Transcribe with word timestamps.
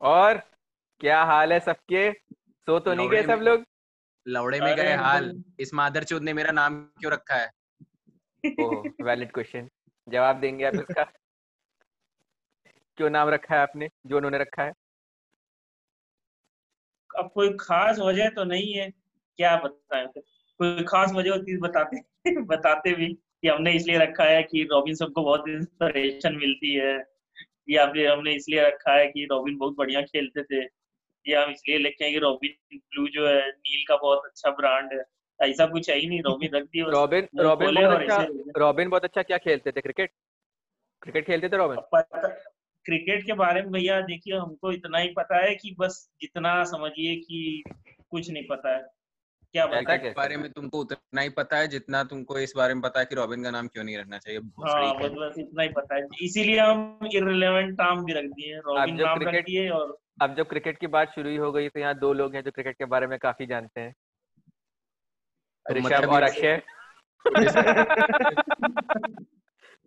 और 0.00 0.38
क्या 1.00 1.22
हाल 1.22 1.52
है 1.52 1.60
सबके? 1.60 2.12
सो 2.36 2.78
तो 2.78 2.94
नहीं 2.94 3.10
गए 3.10 3.22
सब 3.22 3.38
लोग? 3.42 3.64
लौड़े 4.28 4.60
में 4.60 4.76
गए 4.76 4.94
हाल। 4.94 5.44
इस 5.60 5.74
मादर 5.74 6.04
ने 6.12 6.32
मेरा 6.32 6.52
नाम 6.52 6.84
क्यों 6.84 7.12
रखा 7.12 7.34
है? 7.34 7.50
वैलिड 9.04 9.32
क्वेश्चन 9.32 9.68
जवाब 10.08 10.40
देंगे 10.40 10.64
आप 10.64 10.74
इसका। 10.74 11.04
क्यों 12.96 13.10
नाम 13.10 13.28
रखा 13.28 13.54
है 13.54 13.60
आपने? 13.60 13.88
जो 14.06 14.16
उन्होंने 14.16 14.38
रखा 14.38 14.62
है। 14.62 14.72
अब 17.18 17.30
कोई 17.34 17.56
खास 17.60 17.98
वजह 17.98 18.28
तो 18.28 18.44
नहीं 18.44 18.72
है। 18.72 18.90
क्या 19.36 19.56
बताएँ 19.56 20.06
कोई 20.58 20.82
खास 20.82 21.12
वजह 21.12 21.30
होती 21.30 21.52
है 21.52 21.58
बताते 21.58 21.96
बताते 22.40 22.92
भी 22.92 23.06
कि 23.12 23.48
हमने 23.48 23.72
इसलिए 23.72 23.98
रखा 23.98 24.24
है 24.24 24.42
कि 24.42 24.68
रॉबिन 24.72 24.94
सबको 24.94 25.22
बहुत 25.22 25.44
इंस्पिरेशन 25.48 26.36
मिलती 26.36 26.74
है। 26.74 27.13
या 27.68 27.86
फिर 27.86 28.10
हमने 28.12 28.32
इसलिए 28.32 28.66
रखा 28.66 28.92
है 28.92 29.06
कि 29.06 29.24
रॉबिन 29.24 29.56
बहुत 29.56 29.76
बढ़िया 29.76 30.02
खेलते 30.02 30.42
थे। 30.42 30.64
ये 31.26 31.36
हम 31.36 31.50
इसलिए 31.50 31.78
लिखे 31.78 32.04
हैं 32.04 32.12
कि 32.12 32.18
रॉबिन 32.18 32.78
ब्लू 32.78 33.08
जो 33.08 33.28
है 33.28 33.48
नील 33.48 33.84
का 33.88 33.96
बहुत 33.96 34.22
अच्छा 34.24 34.50
ब्रांड 34.50 34.92
है। 34.92 35.04
ऐसा 35.40 35.66
कुछ 35.66 35.90
है 35.90 35.96
ही 35.96 36.08
नहीं 36.08 36.22
रॉबिन 36.22 36.50
रख 36.54 36.64
दिया 36.64 36.86
रॉबिन 36.86 37.28
रॉबिन 37.40 37.74
बहुत 37.74 38.00
अच्छा 38.00 38.26
रॉबिन 38.56 38.88
बहुत 38.88 39.04
अच्छा 39.04 39.22
क्या 39.22 39.38
खेलते 39.38 39.72
थे? 39.72 39.80
क्रिकेट? 39.80 40.10
क्रिकेट 41.02 41.26
खेलते 41.26 41.48
थे 41.48 41.56
रॉबिन? 41.56 42.00
क्रिकेट 42.86 43.26
के 43.26 43.32
बारे 43.32 43.62
में 43.62 43.70
भैया 43.70 44.00
देखिए 44.00 44.36
हमको 44.36 44.72
इतना 44.72 44.98
ही 44.98 45.08
पता 45.08 45.36
है 45.36 45.54
कि 45.54 45.76
बस 45.78 46.10
जितना 46.20 46.64
समझिए 46.64 47.16
कि 47.16 47.62
कुछ 48.10 48.30
नहीं 48.30 48.46
पता 48.50 48.76
है। 48.76 48.82
क्या 49.54 49.66
क्रिकेट 49.66 49.88
के 49.88 49.98
कैसे? 49.98 50.14
बारे 50.16 50.36
में 50.36 50.52
तुमको 50.52 50.78
उतना 50.78 51.20
ही 51.20 51.28
पता 51.28 51.56
है 51.56 51.68
जितना 51.68 52.04
तुमको 52.04 52.38
इस 52.38 52.52
बारे 52.56 52.74
में 52.74 52.82
पता 52.82 53.00
है 53.00 53.06
कि 53.06 53.14
रॉबिन 53.14 53.44
का 53.44 53.50
नाम 53.50 53.66
क्यों 53.66 53.84
नहीं 53.84 53.98
रखना 53.98 54.18
चाहिए। 54.18 54.40
हाँ 54.40 54.94
बस 54.94 55.34
इतना 55.38 55.62
ही 55.62 55.68
पता 55.68 55.94
है। 55.94 56.06
इसीलिए 56.22 56.60
हम 56.60 56.98
इररिलेवेंट 57.14 57.80
नाम 57.80 58.04
भी 58.04 58.12
रख 58.12 58.24
दिए 58.24 58.58
रॉबिन 58.58 59.02
नाम 59.02 59.22
रख 59.22 59.44
दिए 59.44 59.68
और 59.68 59.98
अब 60.22 60.36
जब 60.36 60.48
क्रिकेट 60.48 60.78
की 60.78 60.86
बात 60.86 61.14
शुरू 61.14 61.30
ही 61.30 61.36
हो 61.36 61.52
गई 61.52 61.68
तो 61.68 61.80
यहाँ 61.80 61.98
दो 61.98 62.12
लोग 62.12 62.34
हैं 62.34 62.44
जो 62.44 62.50
क्रिकेट 62.50 62.78
के 62.78 62.84
बारे 62.84 63.06
में 63.06 63.18
काफ़ी 63.18 63.46
जानते 63.46 63.80
हैं। 63.80 63.94
तो 65.68 65.74
ऋषभ 65.74 65.86
मतलब 65.86 66.10
और 66.10 66.22
अक्षय। 66.22 66.62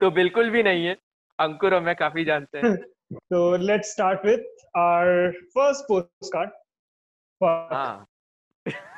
तो 0.02 0.12
बिल्कुल 0.12 0.50
भी 0.50 0.64
नहीं 0.64 0.86
है। 0.86 0.98
अंकुर 1.40 1.76
और 1.76 1.82
मैं 1.82 1.96
काफ़ी 1.96 2.26
जानते 2.26 2.58
हैं। 2.58 2.78
So 3.34 3.34
let's 3.70 3.98
start 3.98 4.26
with 4.26 4.42
our 4.78 5.34
first 5.58 5.86
postcard. 5.92 6.50
Fuck. 7.44 8.08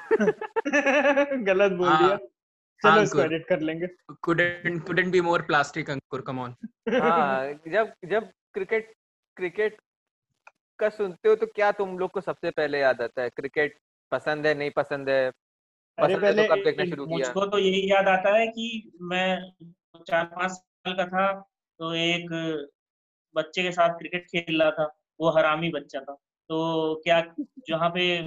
गलत 1.46 1.72
बोल 1.72 1.88
हाँ, 1.88 2.04
दिया। 2.04 2.18
चलो 2.84 2.92
हाँ, 2.92 3.04
इसको 3.04 3.20
एडिट 3.20 3.48
कर 3.48 3.60
लेंगे। 3.60 3.88
Couldn't 4.28 4.80
couldn't 4.88 5.12
be 5.16 5.22
more 5.22 5.42
plastic 5.48 5.90
Ankur 5.90 6.24
come 6.30 6.40
on. 6.40 6.54
हाँ 7.02 7.54
जब 7.68 7.94
जब 8.06 8.32
क्रिकेट 8.54 8.94
क्रिकेट 9.36 9.78
का 10.80 10.90
सुनते 10.90 11.30
हो 11.30 11.36
तो 11.36 11.46
क्या 11.46 11.72
तुम 11.72 12.00
लोग 12.00 12.12
को 12.12 12.22
सबसे 12.22 12.52
पहले 12.52 12.80
याद 12.80 13.02
आता 13.02 13.22
है? 13.22 13.30
क्रिकेट 13.30 13.78
पसंद 14.12 14.48
है 14.48 14.54
नहीं 14.54 14.72
पसंद 14.72 15.10
है? 15.10 15.26
अरे 15.26 16.16
पसंद 16.16 16.26
है 16.26 16.32
पहले 16.32 16.48
तो 16.48 16.56
कब 16.56 16.64
देखना 16.64 16.86
शुरू 16.86 17.06
किया? 17.06 17.18
मुझको 17.18 17.46
तो 17.46 17.58
यही 17.58 17.92
याद 17.92 18.08
आता 18.08 18.36
है 18.36 18.48
कि 18.48 18.92
मैं 19.02 19.52
चार 20.08 20.26
पाँच 20.26 20.52
साल 20.52 20.94
का 20.94 21.06
था 21.06 21.34
तो 21.80 21.94
एक 21.94 22.28
बच्चे 23.36 23.64
के 23.64 23.72
साथ 23.72 23.90
क्रिकेट 23.90 24.26
खेल 24.26 24.62
रहा 24.62 24.72
था 24.72 25.00
वो 25.20 25.30
हरामी 25.30 25.70
बच्चा 25.70 26.00
था। 26.00 26.14
तो 26.50 26.96
क्या 27.04 27.36
जहाँ 27.68 27.90
पे 27.90 28.22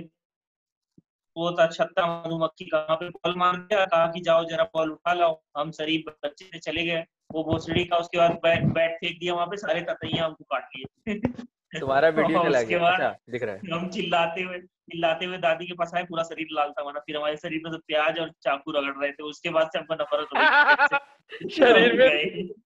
वो 1.37 1.51
था। 1.53 1.67
छत्ता 1.67 2.23
मधुमक्खी 2.27 2.65
कहाँ 2.65 2.97
पे 2.97 3.09
बॉल 3.09 3.35
मार 3.37 3.57
दिया 3.57 3.85
कहा 3.85 4.07
कि 4.07 4.21
जाओ 4.21 4.45
जरा 4.45 4.65
बॉल 4.65 4.91
उठा 4.91 5.13
लाओ। 5.13 5.43
हम 5.57 5.71
शरीफ 5.71 6.05
बच्चे 6.25 6.45
से 6.45 6.59
चले 6.59 6.85
गए। 6.85 7.05
वो 7.33 7.45
भोसड़ी 7.45 7.85
का 7.85 7.97
उसके 7.97 8.19
बाद 8.19 8.31
बैट 8.31 8.65
बैट 8.65 8.97
फेंक 8.97 9.19
दिया 9.21 9.35
वहाँ 9.35 9.47
पे 9.47 9.57
सारे 9.57 9.81
ततैया 9.81 10.25
हमको 10.25 10.45
काट 10.45 10.69
लिए। 10.77 11.15
तुम्हारा 11.81 12.09
वीडियो 12.09 12.45
चला 12.45 12.63
गया। 12.63 12.89
अच्छा 12.89 13.17
दिख 13.31 13.43
रहा 13.43 13.55
है। 13.55 13.61
हम 13.73 13.89
चिल्लाते 13.89 14.43
हुए 14.43 14.59
चिल्लाते 14.59 15.25
हुए 15.25 15.39
दादी 15.39 15.67
के 15.67 15.75
पास 15.75 15.93
आए 15.95 16.03
पूरा 16.05 16.23
शरीर 16.23 16.47
लाल 16.53 16.71
था 16.71 16.83
हमारा। 16.83 17.01
फिर 17.01 17.17
हमारे 17.17 17.37
शरीर 17.37 17.61
में 17.65 17.73
से 17.73 17.79
प्याज 17.79 18.19
और 18.19 18.31
चाकू 18.31 18.71
रगड़ 18.71 19.03
रहे 19.03 19.13
थे। 19.13 19.23
उसके 19.23 19.51
बाद 19.51 19.67
से 19.67 19.79
हमको 19.79 19.95
नफरत 19.95 20.27
हो 20.37 20.41
गई। 20.41 21.49
शरीर 21.51 21.99
में। 21.99 22.11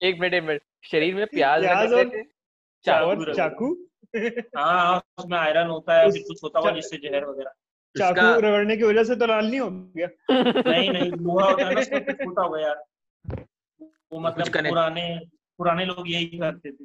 एक 0.03 0.21
मिनट 0.21 0.35
एक 0.35 0.43
मिनट। 0.43 0.63
शरीर 0.85 1.15
में 1.15 1.27
प्याज 1.27 1.65
थे? 1.65 2.23
चाकू 2.85 3.33
चाकू? 3.33 3.87
हाँ 4.57 5.03
उसमें 5.19 5.39
आयरन 5.39 5.67
होता 5.67 5.99
है 5.99 6.11
कुछ 6.11 6.45
होता 6.45 6.61
हुआ 6.61 6.71
जिससे 6.71 6.97
जहर 6.97 7.25
वगैरह। 7.25 7.51
चाकू 7.99 8.41
रगड़ने 8.41 8.77
की 8.77 8.85
वजह 8.85 9.05
से 9.05 9.17
तो 9.17 9.27
लाल 9.27 9.47
नहीं 9.47 9.61
हो 9.61 9.71
गया। 9.71 10.09
नहीं 10.31 10.91
नहीं 10.91 11.11
लोहा 11.11 11.49
होता 11.49 11.67
है 11.67 11.75
ना 11.75 11.81
होता 12.27 12.43
होगा 12.43 12.61
यार। 12.61 12.85
वो 14.13 14.21
मतलब 14.21 14.49
पुराने 14.69 15.19
पुराने 15.59 15.85
लोग 15.85 16.11
यही 16.11 16.39
करते 16.39 16.71
थे। 16.73 16.85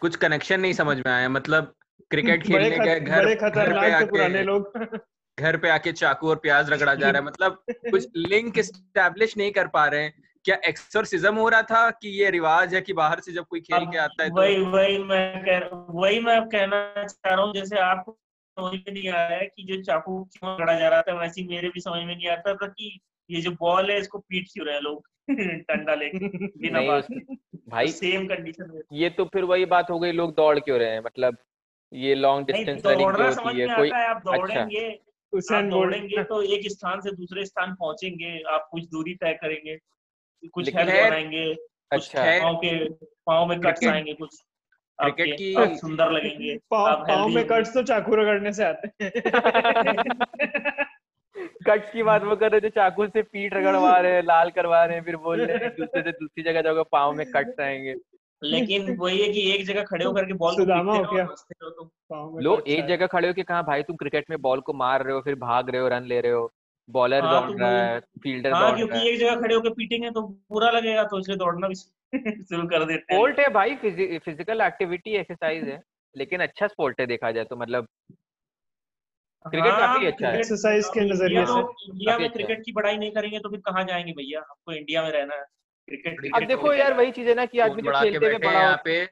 कुछ 0.00 0.16
कनेक्शन 0.16 0.60
नहीं 0.60 0.72
समझ 0.72 0.96
में 0.96 1.12
आया 1.12 1.28
मतलब 1.28 1.74
क्रिकेट 2.10 2.42
खेलने 2.42 2.78
के 2.78 3.00
घर 3.00 3.00
घर 3.00 3.26
पे 3.26 3.34
खतरनाक 3.34 4.08
पुराने 4.10 4.38
आके 4.38 4.44
लोग। 4.44 4.98
घर 5.38 5.56
पे 5.56 5.68
आके 5.68 5.92
चाकू 5.92 6.28
और 6.28 6.36
प्याज 6.36 6.70
रगड़ा 6.72 6.94
जा 6.94 7.10
रहा 7.10 7.20
है। 7.20 7.26
मतलब 7.26 7.62
कुछ 7.90 8.08
लिंक 8.16 8.58
एस्टैब्लिश 8.58 9.36
नहीं 9.36 9.52
कर 9.52 9.66
पा 9.66 9.86
रहे 9.86 10.02
हैं। 10.02 10.22
क्या 10.44 10.56
एक्सोर्सिज्म 10.68 11.34
हो 11.34 11.48
रहा 11.48 11.62
था 11.62 11.90
कि 11.90 12.08
ये 12.20 12.30
रिवाज 12.30 12.74
है 12.74 12.80
कि 12.80 12.92
बाहर 12.92 13.20
से 13.20 13.32
जब 13.32 13.44
कोई 13.44 13.60
खेल 13.60 13.84
के 13.86 13.98
आता 13.98 14.22
है 14.22 14.28
तो 14.30 14.36
वही 14.36 14.56
वही 14.62 14.98
मैं 14.98 15.44
कह 15.44 15.68
वही 16.00 16.20
मैं 16.20 16.40
कहना 16.48 17.04
चाह 17.04 17.34
रहा 17.34 17.44
हूँ 17.44 17.54
जैसे 17.54 17.78
आपको 17.78 18.18
समझ 18.58 18.72
में 18.72 18.92
नहीं 18.92 19.08
आ 19.08 19.28
रहा 19.28 19.38
है 19.38 19.46
कि 19.46 19.62
जो 19.62 19.82
चाकू 19.82 20.22
क्यों 20.24 20.54
रगड़ा 20.54 20.78
जा 20.78 20.88
रहा 20.88 21.02
था 21.02 21.12
वैसे 21.20 21.42
मेरे 21.42 21.68
भी 21.68 21.80
समझ 21.80 22.04
में 22.04 22.14
नहीं 22.16 22.28
आता 22.28 22.54
था 22.54 22.66
कि 22.66 22.98
ये 23.30 23.40
जो 23.40 23.50
बॉल 23.50 23.90
है 23.90 23.98
इसको 23.98 24.18
पीट 24.18 24.48
क्यों 24.52 24.66
रहे 24.66 24.80
लोग? 24.80 25.06
डंडा 25.30 25.94
लेके 25.94 26.28
बिना 26.58 26.80
भाई 27.68 27.88
सेम 27.88 28.26
कंडीशन 28.26 28.70
में। 28.74 28.80
ये 28.92 29.10
तो 29.10 29.24
फिर 29.24 29.44
वही 29.44 29.64
बात 29.64 29.90
हो 29.90 29.98
गई 30.00 30.12
लोग 30.12 30.34
दौड़ 30.34 30.58
क्यों 30.58 30.78
रहे 30.78 30.90
हैं? 30.90 31.00
मतलब 31.00 31.36
ये 31.92 32.14
लॉन्ग 32.14 32.46
डिस्टेंस 32.46 32.82
रनिंग 32.86 33.12
जो 33.12 33.42
होती 33.42 33.60
है 33.60 33.76
कोई 33.76 33.90
आप 33.90 34.16
अच्छा। 34.16 34.36
दौड़ेंगे 34.36 34.88
आप 35.54 35.64
दौड़ेंगे 35.64 36.22
तो 36.24 36.42
एक 36.42 36.68
स्थान 36.70 37.00
से 37.00 37.10
दूसरे 37.12 37.44
स्थान 37.46 37.74
पहुँचेंगे 37.74 38.38
आप 38.48 38.68
कुछ 38.72 38.84
दूरी 38.84 39.14
तय 39.14 39.32
करेंगे 39.32 39.78
कुछ 40.54 40.74
हेल्थ 40.76 40.90
बनाएँगे 40.92 41.54
कुछ 41.54 41.64
अच्छा। 41.90 42.22
है- 42.24 42.42
पाँव 42.42 42.56
के 42.64 42.88
पाँव 43.26 43.46
में 43.46 43.60
कट 43.60 43.84
आएँगे 43.88 44.12
कुछ। 44.14 44.38
क्रिकेट 44.98 45.36
की- 45.38 45.54
सुंदर 45.80 46.10
लगेंगे। 46.10 46.56
पाँव 46.70 47.04
पाँव 47.08 47.28
में। 47.28 47.46
कट्स 47.46 47.74
तो 47.74 47.82
चाकू 47.82 48.14
रगड़ने 48.14 48.52
से 48.52 48.64
आते 48.64 49.04
हैं। 49.04 49.12
कट्स 51.66 51.92
की 51.92 52.02
बात 52.02 52.22
वो 52.22 52.36
कर 52.36 52.50
रहे 52.50 52.60
थे 52.60 52.68
चाकू 52.70 53.06
से 53.06 53.22
पीठ 53.22 53.54
रगड़वा 53.54 53.98
रहे 53.98 54.12
हैं 54.12 54.22
लाल 54.22 54.50
करवा 54.50 54.84
रहे 54.84 54.96
हैं 54.96 55.04
फिर 55.04 55.16
बोल 55.16 55.40
रहे 55.40 55.56
हैं 55.56 55.68
दूसरे 55.78 56.02
से 56.02 56.10
दूसरी 56.12 56.42
जगह 56.42 56.62
जाओगे 56.62 56.82
पाँव 56.92 57.12
में 57.12 57.26
कट्स 57.30 57.60
आएँगे. 57.60 57.94
लेकिन 58.42 58.96
वही 58.96 59.22
है 59.22 59.28
कि 59.28 59.50
एक 59.52 59.64
जगह 59.66 59.82
खड़े 59.82 60.04
होकर 60.04 60.24
के 60.24 60.32
बॉल 60.32 60.54
को 60.54 60.62
सुदामा 60.62 60.96
हो 60.96 61.04
क्या? 61.04 61.22
रहो, 61.22 61.30
हँसते 61.30 61.54
रहो 61.62 61.70
तो 61.70 61.84
पाँव 61.84 62.30
में 62.30 62.42
लो 62.42 62.62
एक 62.68 62.86
जगह 62.86 63.06
खड़े 63.06 63.28
हो 63.28 63.34
के 63.34 63.42
कहा 63.42 63.62
भाई 63.62 63.82
तुम 63.82 63.96
क्रिकेट 63.96 64.24
में 64.30 64.40
बॉल 64.40 64.60
को 64.60 64.72
मार 64.72 65.04
रहे 65.04 65.14
हो 65.14 65.20
फिर 65.20 65.34
भाग 65.34 65.70
रहे 65.70 65.80
हो 65.80 65.88
रन 65.88 66.04
ले 66.04 66.20
रहे 66.20 66.32
हो 66.32 66.52
बॉलर 66.90 67.24
हाँ, 67.24 67.40
दौड़ 67.40 67.52
तो 67.52 67.58
रहा 67.58 67.82
है 67.82 68.00
फील्डर 68.00 68.52
हाँ 68.52 68.60
दौड़ 68.60 68.70
रहा 68.70 68.80
है. 68.80 68.86
क्योंकि 68.86 69.08
एक 69.08 69.18
जगह 69.20 69.40
खड़े 69.40 69.54
होकर 69.54 69.70
पीटेंगे 69.70 70.10
तो 70.10 70.22
बुरा 70.52 70.70
लगेगा 70.70 71.04
तो 71.04 71.18
इसलिए 71.18 71.36
दौड़ना 71.36 71.68
भी 71.68 71.74
शुरू 72.48 72.66
कर 72.68 72.84
देते 72.84 73.14
स्पोर्ट 73.14 73.38
है 73.40 73.48
भाई 73.48 73.74
फ़िज़िकल 73.76 74.60
एक्टिविटी 74.60 75.10
एक्सरसाइज 75.10 75.64
है 75.64 75.82
लेकिन 76.16 76.40
अच्छा 76.40 76.66
स्पोर्ट 76.66 77.00
है 77.00 77.06
देखा 77.06 77.30
जाए 77.32 77.44
तो 77.44 77.56
मतलब 77.56 77.86
क्रिकेट 79.46 79.72
काफ़ी 79.72 80.06
अच्छा 80.06 80.28
है। 80.28 80.40
Exercise 80.40 80.88
के 80.94 81.00
नज़रिए 81.00 81.44
तो- 81.44 81.56
से। 81.56 81.92
इंडिया 81.92 82.18
में 82.18 82.24
अच्छा 82.24 82.36
क्रिकेट 82.36 82.64
की 82.64 82.72
पढ़ाई 82.72 82.98
नहीं 82.98 83.10
करेंगे 83.10 83.38
तो 83.38 83.48
फिर 83.48 83.60
कहाँ 83.60 83.84
जाएँगे 83.84 84.12
भैया? 84.12 84.40
आपको 84.40 84.72
इंडिया 84.72 85.02
में 85.02 85.10
रहना 85.10 85.34
है 85.34 85.44
क्रिकेट 85.88 86.30
अब 86.34 86.46
देखो 86.46 86.72
यार 86.74 86.94
वही 86.94 87.10
चीज़ 87.10 87.28
है 87.28 87.34
ना 87.34 87.46
कि 87.46 87.58
आदमी 87.58 87.82
जो 87.82 87.90
खेलते 87.90 88.26
हुए 88.26 88.30
हैं 88.30 88.40
बड़ा 88.40 88.52
यहाँ 88.52 88.82
पे 88.84 89.04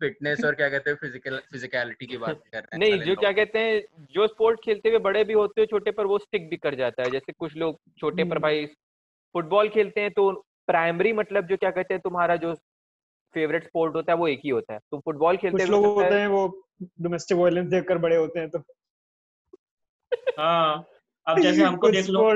फिटनेस 0.00 0.44
और 0.44 0.54
क्या 0.54 0.68
कहते 0.68 0.90
हैं 0.90 0.96
फ़िज़िकल 0.96 1.38
फिजिकलिटी 1.52 2.06
की 2.06 2.16
बात 2.16 2.42
कर 2.52 2.58
रहे 2.58 2.76
हैं 2.76 2.78
नहीं 2.78 3.00
जो 3.00 3.14
क्या 3.16 3.32
कहते 3.32 3.58
हैं 3.58 3.80
जो 4.12 4.26
स्पोर्ट 4.26 4.60
खेलते 4.64 4.88
हुए 4.88 4.98
बड़े 4.98 5.24
भी 5.24 5.32
होते 5.32 5.60
हैं 5.60 5.66
छोटे 5.66 5.90
पर 5.90 6.06
वो 6.06 6.18
स्टिक 6.18 6.48
भी 6.50 6.56
कर 6.56 6.74
जाता 6.74 7.02
है। 7.02 7.10
जैसे 7.10 7.32
कुछ 7.32 7.56
लोग 7.56 7.80
छोटे 7.98 8.24
पर 8.24 8.30
हम्म। 8.30 8.42
भाई 8.42 8.66
फुटबॉल 9.34 9.68
खेलते 9.68 10.00
हैं 10.00 10.10
तो 10.10 10.46
प्राइमरी 10.68 11.12
मतलब 11.12 11.46
जो 11.46 11.56
क्या 11.56 11.70
कहते 11.70 11.94
हैं 11.94 12.00
तुम्हारा 12.00 12.36
जो 12.36 12.54
फेवरेट 13.34 13.64
स्पोर्ट 13.64 13.94
होता 13.94 14.12
है 14.12 14.18
वो 14.18 14.28
एक 14.28 14.40
ही 14.44 14.50
होता 14.50 14.72
है। 14.72 14.78
तुम 14.78 15.00
फुटबॉल 15.00 15.36
खेलते 15.36 15.58
कुछ 15.58 15.70
लोग 15.70 15.84
होते 15.84 16.14
हैं 16.14 16.26
वो 16.26 16.46
डोमेस्टिक 17.00 17.38
वायलेंस 17.38 17.68
देखकर 17.68 17.98
बड़े 17.98 18.16
होते 18.16 18.40
हैं 18.40 18.50
तो। 18.50 18.58
हाँ 20.38 20.86
अब 21.26 21.40
जैसे 21.40 21.62
हमको 21.62 21.90
देख 21.90 22.06
लो 22.08 22.28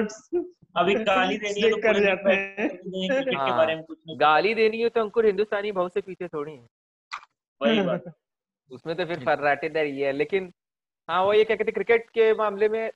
अभी 0.77 0.95
गाली 0.95 1.37
देनी 1.39 1.61
है 1.61 1.71
तो 1.71 1.77
कर 1.77 2.01
जाते 2.01 2.33
हैं। 2.33 2.69
क्रिकेट 2.69 3.29
के 3.29 3.37
हाँ। 3.37 3.57
बारे 3.57 3.75
में 3.75 3.85
कुछ 3.85 3.99
गाली 4.17 4.55
देनी 4.55 4.83
हो 4.83 4.89
तो 4.89 5.01
अंकुर 5.01 5.27
हिंदुस्तानी 5.27 5.73
भाव 5.73 5.89
से 5.89 6.01
पीछे 6.01 6.29
थोड़ी 6.29 6.53
है। 6.53 6.67
वही 7.63 7.81
बात। 7.81 8.05
उसमें 8.71 8.97
तो 8.97 9.05
फिर 9.05 9.19
फर्राटेदार 9.21 9.85
ही 9.85 10.01
है 10.01 10.13
लेकिन 10.13 10.53
हाँ 11.09 11.23
वो 11.25 11.33
ये 11.33 11.45
क्या 11.45 11.57
कहते 11.57 11.69
हैं 11.69 11.75
क्रिकेट 11.75 12.09
के 12.11 12.33
मामले 12.35 12.69
में 12.69 12.91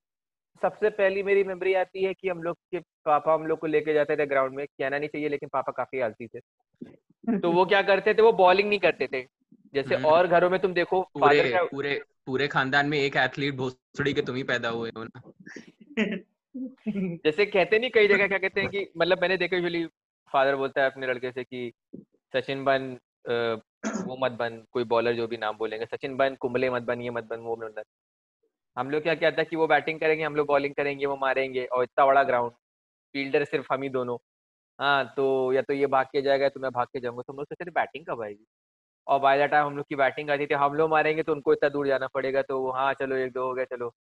सबसे 0.62 0.90
पहली 0.90 1.22
मेरी 1.22 1.44
मेमोरी 1.44 1.74
आती 1.74 2.04
है 2.04 2.12
कि 2.14 2.28
हम 2.28 2.42
लोग 2.42 2.56
के 2.70 2.78
पापा 3.04 3.34
हम 3.34 3.46
लोग 3.46 3.58
को 3.58 3.66
लेके 3.66 3.94
जाते 3.94 4.16
थे 4.16 4.26
ग्राउंड 4.26 4.54
में 4.54 4.66
कहना 4.66 4.98
नहीं 4.98 5.08
चाहिए 5.08 5.28
लेकिन 5.28 5.48
पापा 5.52 5.72
काफ़ी 5.72 6.00
आलसी 6.00 6.26
थे। 6.26 6.40
तो 7.38 7.52
वो 7.52 7.64
क्या 7.64 7.82
करते 7.82 8.14
थे 8.14 8.22
वो 8.22 8.32
बॉलिंग 8.32 8.68
नहीं 8.68 8.78
करते 8.78 9.06
थे। 9.06 9.22
जैसे 9.74 9.94
हम्म। 9.94 10.06
और 10.06 10.26
घरों 10.26 10.50
में 10.50 10.60
तुम 10.60 10.74
देखो 10.74 11.02
पूरे 11.14 11.50
का 11.52 11.62
पूरे 11.64 12.00
पूरे 12.26 12.48
खानदान 12.48 12.86
में 12.86 12.98
एक 12.98 13.16
एथलीट 13.16 13.54
भोसड़ी 13.54 14.12
के 14.12 14.22
तुम 14.22 14.36
ही 14.36 14.42
पैदा 14.42 14.68
हुए 14.68 14.90
हो 14.96 15.04
ना। 15.04 15.20
जैसे 17.24 17.46
कहते 17.46 17.78
नहीं 17.78 17.90
कई 17.90 18.08
जगह 18.08 18.28
क्या 18.28 18.38
कहते 18.38 18.60
हैं 18.60 18.70
कि 18.70 18.86
मतलब 18.96 19.22
मैंने 19.22 19.36
देखा 19.36 19.56
यूजुअली 19.56 19.84
फादर 20.32 20.56
बोलता 20.56 20.80
है 20.80 20.90
अपने 20.90 21.06
लड़के 21.06 21.32
से 21.32 21.44
कि 21.44 21.72
सचिन 22.34 22.64
बन 22.64 22.96
वो 24.06 24.16
मत 24.16 24.32
बन 24.32 24.62
कोई 24.72 24.84
बॉलर 24.84 25.12
जो 25.12 25.26
भी 25.26 25.36
नाम 25.36 25.56
बोलेंगे 25.56 25.86
सचिन 25.86 26.16
बन 26.16 26.34
कुंबले 26.34 26.70
मत 26.70 26.82
बन 26.82 27.00
ये 27.00 27.10
मत 27.10 27.24
बन 27.24 27.40
वो 27.40 27.56
मत 27.56 27.74
बन। 27.76 27.82
हम 28.76 28.90
लोग 28.90 29.02
क्या 29.02 29.14
क्या 29.14 29.30
था 29.30 29.42
कि 29.44 29.56
वो 29.56 29.66
बैटिंग 29.66 30.00
करेंगे, 30.00 30.24
हम 30.24 30.34
लोग 30.36 30.46
बॉलिंग 30.46 30.74
करेंगे, 30.74 31.06
वो 31.06 31.16
मारेंगे 31.16 31.64
और 31.66 31.82
इतना 31.84 32.06
बड़ा 32.06 32.22
ग्राउंड 32.24 32.52
फील्डर 33.14 33.44
सिर्फ़ 33.44 33.66
हम 33.72 33.82
ही 33.82 33.88
दोनों। 33.90 34.16
हाँ 34.78 35.04
तो 35.16 35.52
या 35.52 35.62
तो 35.62 35.74
ये 35.74 35.86
भाग 35.88 36.06
के 36.06 36.22
जाएगा 36.22 36.48
तो 36.48 36.60
मैं 36.60 36.70
भाग 36.72 36.86
के 36.92 37.00
जाऊँगा। 37.00 37.22
तो 37.22 37.32
हम 37.32 37.38
लोग 37.38 37.46
सोचे 37.46 37.70
बैटिंग 37.72 38.06
कब 38.06 38.22
आएगी? 38.22 38.44
और 39.06 39.20
बाय 39.20 39.38
द 39.40 39.50
टाइम 39.50 39.66
हम 39.66 39.76
लोग 39.76 39.86
की 39.88 39.96
बैटिंग 39.96 40.30
आती 40.30 40.46
थी, 40.46 40.54
हम 40.56 40.74
लोग 40.74 40.90
मारेंगे 40.90 41.22
तो 41.22 41.32
उनको 41.32 41.52
इतना 41.52 41.68
दूर 41.70 41.86
जाना 41.88 42.06
पड़ेगा 42.14 42.42
तो 42.44 42.70
हाँ 42.72 42.92
चलो, 42.94 43.16
एक 43.16 43.32
दो 43.32 43.46
हो 43.46 43.54
गया 43.54 43.64
चलो। 43.66 43.92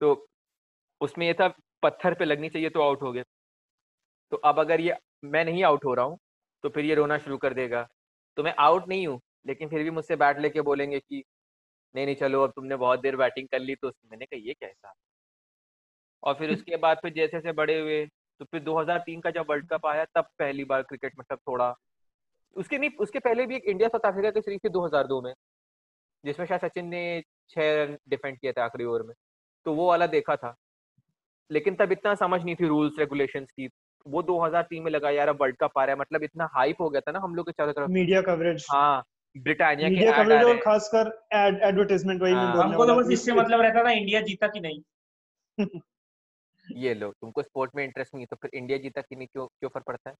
तो 0.00 0.26
उसमें 1.00 1.26
ये 1.26 1.34
था, 1.34 1.48
पत्थर 1.82 2.14
पे 2.14 2.24
लगनी 2.24 2.48
चाहिए 2.50 2.70
तो 2.70 2.82
आउट 2.82 3.02
हो 3.02 3.12
गए 3.12 3.24
तो 4.32 4.36
अब 4.38 4.58
अगर 4.60 4.80
ये, 4.80 4.96
मैं 5.24 5.44
नहीं 5.44 5.62
आउट 5.64 5.84
हो 5.84 5.94
रहा 5.94 6.04
हूँ 6.04 6.18
तो 6.64 6.68
फिर 6.68 6.84
ये 6.84 6.94
रोना 6.94 7.18
शुरू 7.18 7.36
कर 7.38 7.54
देगा। 7.54 7.86
तो 8.36 8.42
मैं 8.42 8.54
आउट 8.58 8.88
नहीं 8.88 9.06
हूँ, 9.06 9.20
लेकिन 9.46 9.68
फिर 9.68 9.82
भी 9.82 9.90
मुझसे 9.90 10.16
बैट 10.16 10.38
लेके 10.40 10.60
बोलेंगे 10.62 10.98
कि 11.00 11.22
नहीं 11.96 12.06
नहीं 12.06 12.16
चलो 12.16 12.42
अब 12.42 12.50
तुमने 12.50 12.76
बहुत 12.76 13.00
देर 13.00 13.16
बैटिंग 13.16 13.48
कर 13.48 13.58
ली 13.58 13.74
तो 13.74 13.88
मैंने 13.88 14.24
कहा 14.24 14.40
ये 14.44 14.54
कैसा 14.54 14.94
और 16.22 16.34
फिर 16.34 16.50
उसके 16.52 16.76
बाद 16.76 16.96
फिर 16.96 17.12
जैसे 17.12 17.36
जैसे 17.36 17.52
बड़े 17.52 17.80
हुए 17.80 18.06
तो 18.38 18.44
फिर 18.44 18.62
2003 18.62 19.20
का 19.20 19.30
जब 19.30 19.46
वर्ल्ड 19.50 19.68
कप 19.68 19.86
आया 19.86 20.04
तब 20.04 20.24
पहली 20.38 20.64
बार 20.64 20.82
क्रिकेट 20.82 21.12
मतलब 21.18 21.38
थोड़ा 21.38 21.74
उसके 22.56 22.78
नहीं 22.78 22.90
उसके 23.00 23.18
पहले 23.18 23.46
भी 23.46 23.56
एक 23.56 23.64
इंडिया 23.64 23.88
साउथ 23.88 24.12
अफ्रीका 24.12 24.30
की 24.30 24.40
सीरीज़ 24.40 24.60
थी 24.64 24.68
2002 24.68 25.22
में 25.22 25.34
जिसमें 26.24 26.46
शायद 26.46 26.60
सचिन 26.60 26.86
ने 26.86 27.22
छह 27.48 27.84
रन 27.84 27.98
डिफेंड 28.08 28.38
किया 28.38 28.52
था 28.52 28.64
आखिरी 28.64 28.84
ओवर 28.84 29.02
में 29.02 29.14
तो 29.64 29.74
वो 29.74 29.88
वाला 29.88 30.06
देखा 30.06 30.36
था। 30.36 30.54
लेकिन 31.50 31.74
तब 31.74 31.92
इतना 31.92 32.14
समझ 32.14 32.44
नहीं 32.44 32.56
थी 32.56 32.66
रूल्स 32.66 32.98
रेगुलेशन 32.98 33.44
की 33.44 33.68
वो 34.06 34.22
2003 34.22 34.82
में 34.82 34.90
लगा 34.90 35.10
यार 35.10 35.30
वर्ल्ड 35.30 35.56
कप 35.56 35.78
आ 35.78 35.84
रहा 35.84 35.94
है। 35.94 36.00
मतलब 36.00 36.22
इतना 36.22 36.48
हाइप 36.54 36.80
हो 36.80 36.90
गया 36.90 37.00
था 37.00 37.12
ना 37.12 37.18
हम 37.18 37.34
लोग 37.34 37.46
के 37.46 37.52
चारों 37.52 37.72
तरफ़। 37.72 37.90
Media 37.90 38.22
coverage. 38.22 38.66
हाँ 38.70 39.04
ब्रिटानिया 39.36 39.88
मीडिया 39.88 40.12
कवरेज 40.16 40.44
और 40.44 40.56
खासकर 40.56 41.08
एड 41.34 41.60
एडवर्टाइजमेंट 41.62 42.22
वही 42.22 42.34
मैं। 42.34 42.44
बोलने 42.46 42.62
हमको 42.62 42.84
तो 42.84 42.88
वाला 42.88 43.02
बस 43.02 43.10
इससे 43.12 43.32
मतलब 43.32 43.60
रहता 43.60 43.84
था 43.84 43.90
इंडिया 43.90 44.20
जीता 44.20 44.46
कि 44.48 44.60
नहीं? 44.60 44.82
ये 46.66 46.94
लो 46.94 47.10
तुमको 47.10 47.42
स्पोर्ट 47.42 47.70
में 47.76 47.84
इंटरेस्ट 47.84 48.14
नहीं 48.14 48.22
है 48.22 48.26
तो 48.30 48.36
फिर 48.36 48.50
इंडिया 48.54 48.78
जीता 48.78 49.00
कि 49.00 49.16
नहीं? 49.16 49.26
क्यों 49.26 49.46
क्यों 49.46 49.70
फ़र्क 49.70 49.84
पड़ता 49.86 50.10
है? 50.10 50.16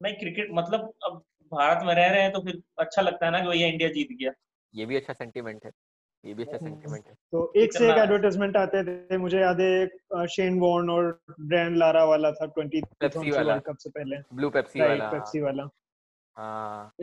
नहीं 0.00 0.14
क्रिकेट 0.14 0.48
मतलब 0.52 0.92
अब 1.04 1.22
भारत 1.52 1.84
में 1.86 1.94
रह 1.94 2.06
रहे 2.06 2.22
हैं 2.22 2.32
तो 2.32 2.40
फिर 2.40 2.62
अच्छा 2.78 3.02
लगता 3.02 3.26
है 3.26 3.32
ना 3.32 3.40
कि 3.40 3.48
भैया 3.48 3.66
इंडिया 3.68 3.88
जीत 3.88 4.08
गया। 4.12 4.32
ये 4.74 4.86
भी 4.86 4.96
अच्छा 4.96 5.12
सेंटीमेंट 5.12 5.64
है 5.64 5.70
ये 6.24 6.34
भी 6.34 6.42
अच्छा 6.42 6.56
हम्म। 6.56 6.66
सेंटीमेंट 6.66 7.06
है। 7.06 7.14
तो 7.32 7.52
एक 7.56 7.72
से 7.72 7.90
एक 7.90 7.98
एडवर्टाइजमेंट 7.98 8.56
आते 8.56 8.82
थे 8.84 9.16
मुझे 9.18 9.40
याद 9.40 9.60
है 9.60 9.84
अ, 9.86 10.24
शेन 10.26 10.58
वॉर्न 10.60 10.90
और 10.90 11.20
ब्रायन 11.40 11.76
लारा 11.76 12.04
वाला 12.04 12.30
था 12.32 12.46
20 12.58 12.82
पेप्सी 13.00 13.30
वाला। 13.30 13.52
वर्ल्ड 13.52 13.64
कप 13.64 13.76
से 13.76 13.90
पहले। 13.90 14.16
ब्लू 14.34 14.50
पेप्सी 14.50 14.80
वाला 14.80 15.10
पेप्सी 15.10 15.40
वाला। 15.40 15.62
हाँ 15.62 15.70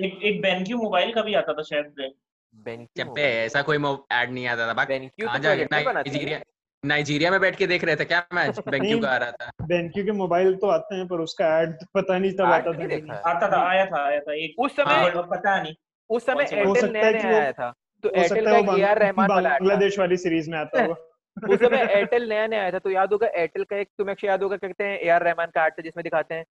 एक 0.06 0.20
एक 0.24 0.42
बेनक्यू 0.42 0.78
मोबाइल 0.78 1.14
का 1.14 1.22
भी 1.22 1.34
आता 1.34 1.54
था 1.54 1.62
शायद 1.62 2.14
बेनक्यू 2.56 3.18
ऐसा 3.18 3.62
कोई 3.62 3.78
ऐड 4.12 4.32
नहीं 4.32 4.48
आता 4.48 4.68
था। 4.68 4.74
बाकी 4.74 5.00
बेनक्यू 5.00 5.28
तो 5.28 5.50
हैं? 5.50 5.94
नाइजीरिया 5.94 6.40
नाइजीरिया 6.86 7.32
में 7.32 7.40
बैठ 7.40 7.56
के 7.56 7.68
देख 7.68 7.84
रहे 7.84 7.96
थे 7.96 8.06
क्या 8.06 8.28
मैच? 8.34 8.60
बेंक्यू 8.68 9.00
का 9.00 9.10
आ 9.10 9.18
रहा 9.18 9.32
था। 9.32 9.52
बेनक्यू 9.62 10.06
के 10.06 10.12
मोबाइल 10.12 10.56
तो 10.56 10.68
आते 10.68 10.96
हैं 10.96 11.08
पर 11.08 11.20
उसका 11.20 11.62
एड 11.62 11.72
तो 11.72 12.02
पता 12.02 12.18
नहीं 12.18 12.32
तब 12.32 12.42
आता 12.42 12.74
था। 12.74 13.30
आता 13.30 13.52
था 13.52 13.70
आया 13.70 13.86
था 13.86 14.06
आया 14.06 14.20
था। 14.20 14.34
एक 14.34 14.60
उस 14.60 14.76
समय 14.76 14.94
हाँ, 14.94 15.24
पता 15.24 15.64
नहीं। 15.64 15.76
उस 16.10 16.26
समय 16.26 16.44
हो 16.44 16.56
एयरटेल 16.56 16.76
सकता 16.76 16.94
नया 16.94 17.06
है 17.06 17.14
कि 17.14 17.28
नया 17.28 17.42
आया 17.42 17.52
था। 17.52 17.74
तो 18.04 18.10
एयरटेल 18.10 18.46
का 18.46 18.52
है 18.52 18.80
ए 18.80 18.82
आर 18.82 19.00
रहमान 19.00 19.30
वाला 19.30 19.50
बांग्लादेश 19.50 20.00
वाली 20.00 20.18
सीरीज़ 20.18 20.52
में 20.52 20.58
आता 20.58 20.84
होगा। 20.84 21.54
उस 21.54 21.60
समय 21.60 21.78
एयरटेल 21.92 22.30
नया 22.30 22.48
नया 22.48 22.62
आया 22.62 22.72
था। 22.72 22.80
तो 22.80 22.90
याद 22.90 23.14
होगा 23.14 23.28
एयरटेल 23.28 23.64
का 23.64 23.78
एक 23.78 23.90
तुम्हें 23.98 24.16
याद 24.24 24.44
होगा 24.44 24.58
कहते 24.58 24.84
हैं? 24.84 25.00
ए 25.00 25.08
आर 25.08 25.24
रहमान 25.24 25.48
का 25.48 25.62
आर्ट 25.62 25.74
था 25.74 25.82
जिसमें 25.82 26.04
दिखाते 26.04 26.36
हैं। 26.36 26.46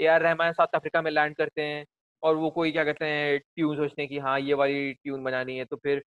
A 0.00 0.06
R 0.06 0.22
Rahman 0.22 0.52
South 0.52 0.74
Africa 0.74 1.02
में 1.02 1.10
लैंड 1.10 1.36
करते 1.36 1.62
हैं। 1.62 1.86
और 2.22 2.34
वो 2.36 2.50
कोई 2.50 2.72
क्या 2.72 2.84
कहते 2.84 3.04
हैं 3.04 3.38
ट्यून 3.38 3.76
सोचते 3.76 4.02
हैं 4.02 4.08
कि 4.08 4.18
हाँ 4.18 4.38
ये 4.40 4.54
वाली 4.54 4.92
ट्यून 4.94 5.22
बनानी 5.24 5.56
है 5.58 5.64
तो 5.64 5.76
फिर 5.76 6.02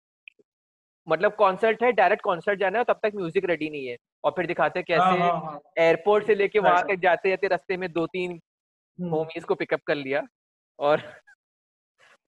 मतलब 1.08 1.36
कॉन्सर्ट 1.36 1.84
है 1.84 1.92
डायरेक्ट 1.92 2.24
कॉन्सर्ट 2.24 2.60
जाना 2.60 2.78
है 2.80 2.84
तब 2.84 3.00
तक 3.04 3.12
म्यूज़िक 3.16 3.46
रेडी 3.46 3.70
नहीं 3.70 3.88
है 3.88 3.96
और 4.24 4.32
फिर 4.32 4.48
दिखाते 4.48 4.80
हैं 4.80 4.86
कैसे 4.86 5.20
हाँ 5.20 5.40
हाँ। 5.42 5.60
एयरपोर्ट 5.78 6.26
से 6.28 6.36
लेके 6.36 6.60
वहाँ 6.60 6.82
तक 6.84 7.00
जाते 7.00 7.30
जाते 7.30 7.48
रास्ते 7.48 7.78
में 7.78 7.92
दो 7.92 8.06
तीन 8.08 8.32
हम्म। 8.32 9.10
होमीज 9.10 9.44
को 9.44 9.56
पिकअप 9.56 9.82
कर 9.88 9.96
लिया 9.96 10.22
और 10.80 11.02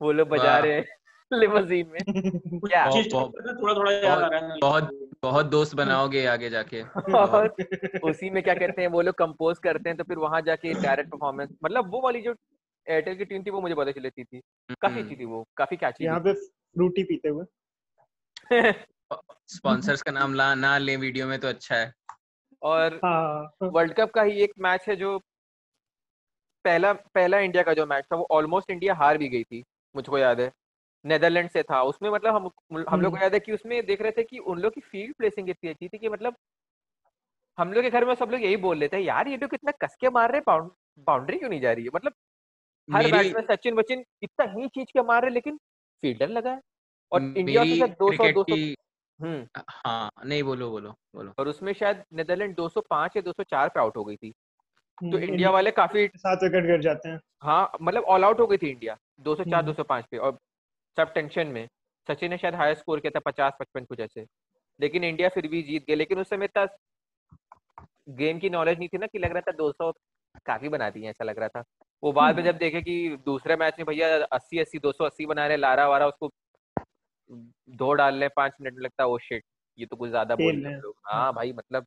वो 0.02 0.12
लोग 0.12 0.28
बजा 0.28 0.58
रहे 0.58 0.74
हैं 0.74 0.86
लिमोजीन 1.34 1.88
में। 1.88 2.00
क्या? 2.60 2.86
बहुत- 2.86 3.14
थोड़ा 3.14 3.74
थोड़ा 3.74 3.92
याद 3.92 4.22
आ 4.24 4.28
रहा 4.28 4.40
है 4.48 4.58
बहुत 4.62 4.90
बहुत 5.24 5.46
दोस्त 5.46 5.76
बनाओगे 5.76 6.26
आगे 6.26 6.50
जाके। 6.50 6.82
और 7.16 7.56
उसी 8.04 8.30
में 8.30 8.42
क्या 8.44 8.54
कहते 8.54 8.82
हैं 8.82 8.88
वो 8.90 9.02
लोग 9.02 9.16
कंपोज 9.16 9.60
करते 9.60 9.90
हैं 9.90 9.98
तो 9.98 10.04
फिर 10.04 10.18
वहाँ 10.18 10.42
जाके 10.42 10.74
डायरेक्ट 10.74 11.10
परफॉर्मेंस 11.12 11.50
मतलब 11.64 11.92
वो 11.92 12.02
वाली 12.02 12.22
जो 12.22 12.34
एयरटेल 12.88 13.16
की 13.18 13.26
ट्यून 13.26 13.44
थी 13.44 13.50
वो 13.50 13.62
मुझे 13.62 13.76
बहुत 13.76 13.88
अच्छी 13.88 14.00
लगती 14.00 14.24
थी। 14.24 14.40
काफ़ी 14.72 14.96
हम्म। 14.96 15.04
अच्छी 15.04 15.16
थी 15.16 15.26
वो? 15.26 15.48
काफ़ी 15.58 15.78
कैची 15.78 16.06
यहाँ 16.06 16.20
पे 16.20 16.34
फ्रूटी 16.34 17.04
पीते 17.04 17.30
हुए। 17.30 17.46
स्पॉन्सर्स 19.48 20.02
का 20.02 20.12
नाम 20.12 20.34
ला 20.34 20.56
ना 20.56 20.78
ले 20.78 20.96
वीडियो 20.96 21.28
में 21.28 21.40
तो 21.40 21.48
अच्छा 21.48 21.76
है। 21.76 21.94
और 22.62 23.00
हाँ। 23.06 23.52
वर्ल्ड 23.64 23.94
कप 23.94 24.12
का 24.12 24.22
ही 24.22 24.42
एक 24.42 24.52
मैच 24.60 24.86
है 24.88 24.96
जो 24.96 25.18
पहला 26.66 26.94
पहला 26.94 27.40
इंडिया 27.40 27.64
का 27.64 27.74
जो 27.74 27.86
मैच 27.86 28.06
था 28.06 28.16
वो 28.16 28.28
ऑलमोस्ट 28.32 28.72
इंडिया 28.72 28.94
हार 28.94 29.18
भी 29.18 29.30
गई 29.30 29.44
थी 29.44 29.64
मुझको 29.96 30.18
याद 30.18 30.40
है। 30.42 30.52
नेदरलैंड 31.06 31.50
से 31.50 31.64
था 31.64 31.82
उसमें 31.84 32.10
मतलब 32.10 32.36
हम 32.36 32.50
हम 32.90 33.02
लोग 33.02 33.12
को 33.12 33.18
याद 33.18 33.34
है 33.34 33.40
कि 33.40 33.52
उसमें 33.52 33.86
देख 33.86 34.02
रहे 34.02 34.12
थे 34.12 34.24
कि 34.24 34.38
उन 34.38 34.60
लोग 34.60 34.74
की 34.74 34.82
फ़ील्ड 34.82 35.16
प्लेसिंग 35.16 35.50
इतनी 35.50 35.70
अच्छी 35.70 35.88
थी 35.88 35.98
कि 35.98 36.10
मतलब 36.10 36.36
हम 37.58 37.74
लोग 37.74 37.84
के 37.84 37.90
घर 37.90 38.06
में 38.06 38.16
सब 38.16 38.30
लोग 38.32 38.42
यही 38.42 38.58
बोल 38.58 38.78
लेते 38.78 38.98
हैं 38.98 39.04
यार 39.04 39.28
ये 39.28 39.38
लोग 39.38 39.50
कितना 39.50 39.72
कसके 39.72 40.10
मार 40.10 40.32
रहे 40.32 40.42
हैं 40.50 40.70
बाउंड्री 41.00 41.38
क्यों 41.38 41.50
नहीं 41.50 41.62
जा 41.62 41.72
रही 41.72 41.84
है? 41.84 41.90
मतलब 41.96 42.14
हर 42.94 43.04
मेरी 43.04 43.12
मैच 43.12 43.36
में 43.36 43.56
सचिन 43.56 43.76
बचिन 43.76 44.04
इतना 44.24 44.46
ही 44.52 44.68
चीज़ 44.68 44.88
के 44.94 45.02
मार 45.02 45.22
रहे 45.22 45.32
लेकिन 45.32 45.58
फील्डर 46.04 46.30
लगा 46.30 46.52
है। 46.52 46.62
और 47.12 47.22
इंडिया 47.22 47.64
मेरी 47.64 47.74
उसमें 47.74 47.88
शायद 47.88 47.98
200 48.00 48.18
क्रिकेट 48.18 48.36
200 48.36 48.44
की 48.44 48.76
हम्म। 49.22 49.62
हाँ 49.70 50.12
नहीं 50.26 50.44
बोलो 50.44 50.70
बोलो 50.70 50.90
बोलो। 51.16 51.34
और 51.40 51.48
उसमें 51.48 51.74
शायद 51.74 52.04
नेदरलैंड 52.14 52.56
205 52.56 53.16
या 53.18 53.22
204 53.22 53.70
पे 53.70 53.80
आउट 53.80 53.98
हो 53.98 54.04
गई 54.04 54.16
थी। 54.16 54.32
तो 54.32 55.08
हम्म, 55.08 55.18
इंडिया 55.18 55.50
वाले 55.50 55.72
काफ़ी 55.72 56.08
सात 56.18 56.44
विकेट 56.44 56.64
गिर 56.66 56.82
जाते 56.82 57.10
हैं। 57.10 57.20
हाँ 57.42 57.72
मतलब 57.82 58.04
ऑल 58.04 58.24
आउट 58.26 58.40
हो 58.40 58.48
गई 58.48 58.58
थी 58.58 58.70
इंडिया 58.70 58.98
204 59.20 59.56
हम्म। 59.56 59.66
205 59.66 60.06
पे। 60.12 60.18
और 60.18 60.38
सब 60.98 61.14
टेंशन 61.14 61.48
में। 61.48 61.68
सचिन 62.08 62.30
ने 62.32 62.38
शायद 62.38 62.56
हाई 62.56 62.76
स्कोर 62.76 63.00
किया 63.00 63.12
था 63.16 63.20
50 63.20 63.54
55 63.60 63.86
कुछ 63.86 64.00
ऐसे। 64.00 64.26
लेकिन 64.80 65.04
इंडिया 65.04 65.30
फिर 65.30 65.48
भी 65.48 65.62
जीत 65.64 65.86
गई 65.88 65.96
लेकिन 65.96 66.20
उस 66.20 66.30
समय 66.30 66.46
इतना 66.46 66.68
गेम 68.10 68.40
की 68.40 68.50
नॉलेज 68.50 68.78
नहीं 68.78 68.90
थी 68.90 68.98
ना 68.98 69.08
कि 69.08 69.20
लग 69.20 69.32
रहा 69.32 69.42
था 69.42 69.52
200 69.52 69.92
काफ़ी 70.46 70.70
बना 70.70 70.90
दी 70.90 71.02
है 71.04 71.10
ऐसा 71.10 71.24
लग 71.24 71.40
रहा 71.40 71.48
था। 71.48 71.64
वो 72.04 72.12
बाद 72.12 72.36
में 72.36 72.44
जब 72.44 72.58
देखे 72.58 72.82
कि 72.82 73.18
दूसरे 73.26 73.56
मैच 73.56 73.74
में 73.80 73.86
भैया 73.86 74.28
80 74.34 74.60
80 74.60 74.80
280 74.80 75.26
बना 75.26 75.48
रहे 75.48 75.58
लारा 75.58 75.88
वारा 75.88 76.08
उसको 76.08 76.32
दो 77.70 77.94
डाल 77.94 78.16
रहे 78.16 78.30
पाँच 78.30 78.54
मिनट 78.62 78.76
में 78.76 78.84
लगता 78.84 79.04
है 79.04 79.18
शिट 79.18 79.44
ये 79.80 79.86
तो 79.86 79.96
कुछ 79.96 80.10
ज़्यादा 80.10 80.36
बोल 80.36 80.64
रहे 80.64 80.74
हैं। 80.74 80.82
लोग 80.82 80.96
भाई 81.36 81.54
मतलब 81.54 81.86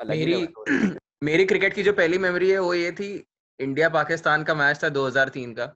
अलग 0.00 0.10
मेरी। 0.10 0.48
मेरी 1.22 1.44
क्रिकेट 1.44 1.74
की 1.74 1.82
जो 1.82 1.92
पहली 1.92 2.18
मेमोरी 2.18 2.50
है 2.50 2.58
वो 2.58 2.74
ये 2.74 2.92
थी 2.92 3.26
इंडिया 3.60 3.88
पाकिस्तान 3.88 4.42
का 4.42 4.54
मैच 4.54 4.84
था 4.84 4.88
2003 4.88 5.54
का 5.54 5.74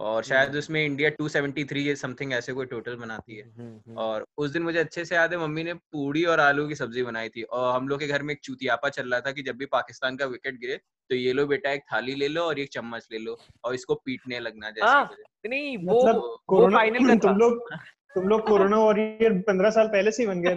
और 0.00 0.22
शायद 0.24 0.48
हम्म। 0.48 0.58
उसमें 0.58 0.84
इंडिया 0.84 1.10
273 1.12 1.76
या 1.78 1.94
समथिंग 1.94 2.32
ऐसे 2.32 2.52
कोई 2.52 2.66
टोटल 2.66 2.94
बनाती 2.96 3.36
है 3.36 3.42
हम्म, 3.42 3.80
हम्म। 3.86 3.96
और 3.98 4.24
उस 4.36 4.50
दिन 4.50 4.62
मुझे 4.62 4.78
अच्छे 4.78 5.04
से 5.04 5.14
याद 5.14 5.32
है 5.32 5.38
मम्मी 5.38 5.64
ने 5.64 5.74
पूड़ी 5.74 6.24
और 6.24 6.40
आलू 6.40 6.66
की 6.68 6.74
सब्ज़ी 6.74 7.02
बनाई 7.02 7.28
थी 7.28 7.42
और 7.42 7.74
हम 7.74 7.88
लोग 7.88 8.00
के 8.00 8.06
घर 8.06 8.22
में 8.22 8.32
एक 8.34 8.40
चूतियापा 8.44 8.88
चल 8.88 9.10
रहा 9.10 9.20
था 9.20 9.32
कि 9.32 9.42
जब 9.42 9.56
भी 9.56 9.66
पाकिस्तान 9.66 10.16
का 10.16 10.26
विकेट 10.26 10.58
गिरे 10.60 10.76
तो 11.10 11.14
ये 11.14 11.32
लो 11.32 11.46
बेटा 11.46 11.70
एक 11.70 11.82
थाली 11.92 12.14
ले 12.14 12.28
लो 12.28 12.42
और 12.42 12.58
एक 12.58 12.68
चम्मच 12.72 13.08
ले 13.12 13.18
लो 13.18 13.38
और 13.64 13.74
इसको 13.74 13.94
पीटने 13.96 14.40
लगना 14.40 14.70
जैसे 14.70 14.86
हाँ, 14.86 15.02
मुझे। 15.02 15.48
नहीं 15.48 15.76
वो 15.78 16.00
मतलब 16.00 16.16
वो 16.50 16.70
फाइनल 16.70 17.08
का 17.08 17.14
तुम 17.18 17.38
लोग 17.38 17.72
तुम 18.14 18.28
लोग 18.28 18.46
कोरोना 18.46 18.76
वॉरियर 18.84 19.38
पंद्रह 19.46 19.70
साल 19.70 19.88
पहले 19.88 20.10
से 20.10 20.22
ही 20.22 20.28
बन 20.28 20.42
गए 20.42 20.54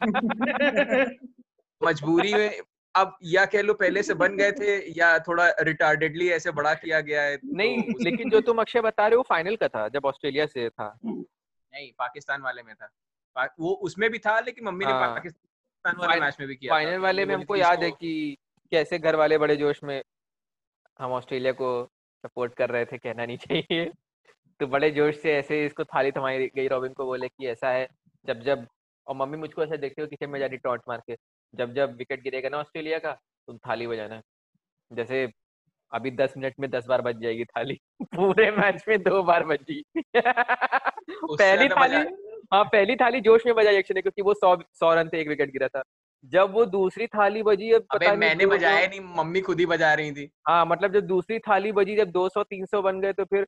मजबूरी 1.80 2.32
में 2.34 2.60
अब 2.96 3.16
या 3.22 3.46
कह 3.46 3.62
लो 3.62 3.74
पहले 3.74 4.02
से 4.02 4.14
बन 4.14 4.36
गए 4.36 4.52
थे 4.52 4.98
या 4.98 5.18
थोड़ा 5.18 5.54
रिटार्डेडली 5.60 6.28
ऐसे 6.30 6.50
बड़ा 6.50 6.74
किया 6.74 7.00
गया 7.00 7.22
है 7.22 7.36
तो 7.36 7.56
नहीं 7.56 7.82
लेकिन 8.00 8.30
जो 8.30 8.40
तुम 8.40 8.58
अक्षय 8.58 8.80
बता 8.80 9.06
रहे 9.06 9.16
हो 9.16 9.22
फाइनल 9.22 9.56
का 9.56 9.68
था 9.68 9.88
जब 9.88 10.04
ऑस्ट्रेलिया 10.04 10.46
से 10.46 10.68
था। 10.68 10.98
नहीं 11.06 11.92
पाकिस्तान 11.98 12.42
वाले 12.42 12.62
में 12.62 12.74
था। 12.74 12.90
वो 13.60 13.72
उसमें 13.72 14.10
भी 14.10 14.18
था 14.18 14.40
लेकिन 14.40 14.64
मम्मी 14.64 14.84
ने 14.84 14.92
हाँ। 14.92 15.14
पाकिस्तान 15.14 15.96
वाले 15.96 16.20
मैच 16.20 16.36
में 16.40 16.48
भी 16.48 16.56
किया 16.56 16.72
फाइनल 16.72 16.98
वाले 16.98 17.24
में 17.24 17.34
हमको 17.34 17.56
याद 17.56 17.82
है 17.82 17.90
कि 17.90 18.36
कैसे 18.70 18.98
घर 18.98 19.16
वाले 19.16 19.38
बड़े 19.38 19.56
जोश 19.56 19.82
में 19.82 20.02
हम 20.98 21.12
ऑस्ट्रेलिया 21.12 21.52
को 21.52 21.90
सपोर्ट 22.26 22.54
कर 22.54 22.70
रहे 22.70 22.84
थे 22.84 22.98
कहना 22.98 23.26
नहीं 23.26 23.36
चाहिए। 23.36 23.92
तो 24.60 24.66
बड़े 24.66 24.90
जोश 24.90 25.16
से 25.16 25.36
ऐसे 25.36 25.66
इसको 25.66 25.84
थाली 25.84 26.12
थमाई 26.12 26.50
गई 26.56 26.68
रॉबिन 26.68 26.92
को 26.92 27.04
बोले 27.04 27.28
कि 27.28 27.46
ऐसा 27.46 27.70
है 27.70 27.88
जब 28.26 28.40
जब 28.40 28.66
और 29.06 29.16
मम्मी 29.16 29.36
मुझको 29.36 29.62
ऐसे 29.62 29.76
देखते 29.76 30.02
हो 30.02 30.08
किचन 30.08 30.30
में 30.30 30.40
जा 30.40 30.46
रही 30.46 30.58
मार 30.66 31.02
के। 31.06 31.16
जब 31.54 31.74
जब 31.74 31.96
विकेट 31.96 32.22
गिरेगा 32.22 32.48
ना 32.48 32.58
ऑस्ट्रेलिया 32.58 32.98
का 32.98 33.12
तुम 33.46 33.58
थाली 33.58 33.86
बजाना। 33.86 34.22
जैसे 34.92 35.32
अभी 35.92 36.10
दस 36.10 36.34
मिनट 36.36 36.54
में 36.60 36.70
दस 36.70 36.86
बार 36.86 37.02
बज 37.02 37.20
जाएगी 37.20 37.44
थाली। 37.44 37.80
पूरे 38.02 38.50
मैच 38.50 38.84
में 38.88 39.02
दो 39.02 39.22
बार 39.22 39.44
बजी। 39.44 39.84
पहली 40.16 41.68
थाली 41.68 41.96
हाँ 42.52 42.64
पहली 42.64 42.96
थाली 42.96 43.20
जोश 43.20 43.46
में 43.46 43.54
बजाई 43.54 43.76
अक्षय 43.76 43.94
ने 43.94 44.02
क्योंकि 44.02 44.22
वो 44.22 44.34
सौ 44.34 44.56
सौ 44.72 44.94
रन 44.94 45.08
थे 45.08 45.20
एक 45.20 45.28
विकेट 45.28 45.52
गिरा 45.52 45.68
था। 45.68 45.82
जब 46.24 46.52
वो 46.52 46.64
दूसरी 46.66 47.06
थाली 47.06 47.42
बजी 47.42 47.72
अब 47.72 47.82
पता 47.82 48.06
नहीं 48.06 48.16
मैंने 48.16 48.46
बजाया 48.46 48.86
नहीं 48.86 49.00
मम्मी 49.00 49.40
खुद 49.40 49.60
ही 49.60 49.66
बजा 49.66 49.94
रही 49.94 50.12
थी। 50.12 50.30
हाँ 50.48 50.66
मतलब 50.66 50.92
जब 50.92 51.00
दूसरी 51.00 51.38
थाली 51.38 51.72
बजी 51.72 51.96
जब 51.96 52.10
200 52.10 52.42
300 52.42 52.82
बन 52.82 53.00
गए 53.00 53.12
तो 53.12 53.24
फिर 53.24 53.46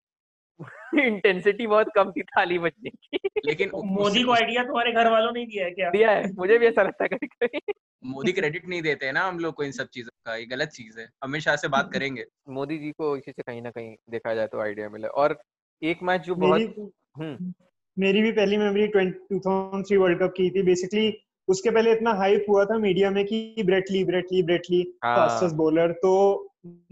इंटेंसिटी 0.99 1.67
बहुत 1.67 1.87
कम 1.95 2.11
थी 2.11 2.23
थाली 2.23 2.59
बचने 2.59 2.91
की। 2.91 3.19
लेकिन 3.45 3.69
मोदी 3.75 4.23
को 4.23 4.33
आइडिया 4.33 4.65
तुम्हारे 4.65 4.93
घर 4.93 5.11
वालों 5.11 5.33
ने 5.33 5.47
दिया 5.47 5.65
है 5.65 5.71
क्या? 5.71 5.91
दिया 5.91 6.11
है। 6.11 6.33
मुझे 6.33 6.59
भी 6.59 6.67
ऐसा 6.67 6.83
लगता 6.83 7.05
है 7.05 7.09
कभी 7.09 7.27
कभी। 7.27 7.73
मोदी 8.05 8.33
क्रेडिट 8.33 8.69
नहीं 8.69 8.83
देते 8.83 9.07
हैं 9.07 9.13
ना 9.13 9.21
हम 9.21 9.39
लोग 9.39 9.55
को 9.55 9.65
इन 9.65 9.73
सब 9.73 9.87
चीज़ों 9.87 10.11
का 10.27 10.37
ये 10.37 10.47
गलत 10.47 10.69
चीज़ 10.69 11.01
है। 11.01 11.09
अमित 11.23 11.43
शाह 11.43 11.57
से 11.57 11.69
बात 11.69 11.93
करेंगे। 11.93 12.25
मोदी 12.49 12.79
जी 12.79 12.91
को 12.91 13.17
इसी 13.17 13.33
से 13.33 13.43
कहीं 13.43 13.63
ना 13.63 13.71
कहीं 13.71 13.97
देखा 14.11 14.35
जाए 14.35 14.47
तो 14.47 14.61
आइडिया 14.61 14.89
मिला। 14.89 15.09
और 15.09 15.41
एक 15.83 15.99
मैच 16.03 16.23
जो 16.23 16.35
बहुत 16.35 16.61
मेरी 16.61 16.91
हम्म। 17.17 17.55
मेरी 17.99 18.23
भी 18.23 18.33
पहली 18.33 18.57
मेमोरी 18.57 18.89
2003 18.89 19.97
वर्ल्ड 19.97 20.19
कप 20.19 20.35
की 20.37 20.51
थी। 20.51 20.63
बेसिकली 20.63 21.28
उसके 21.49 21.71
पहले 21.71 21.93
इतना 21.93 22.13
हाइप 22.13 22.45
हुआ 22.49 22.65
था 22.65 22.79
मीडिया 22.79 23.11
में 23.11 23.25
कि 23.25 23.63
Brett Lee 23.67 24.05
Brett Lee 24.05 24.43
Brett Lee. 24.43 24.83
Fastest 25.05 25.55
bowler 25.55 25.93
तो 25.93 26.13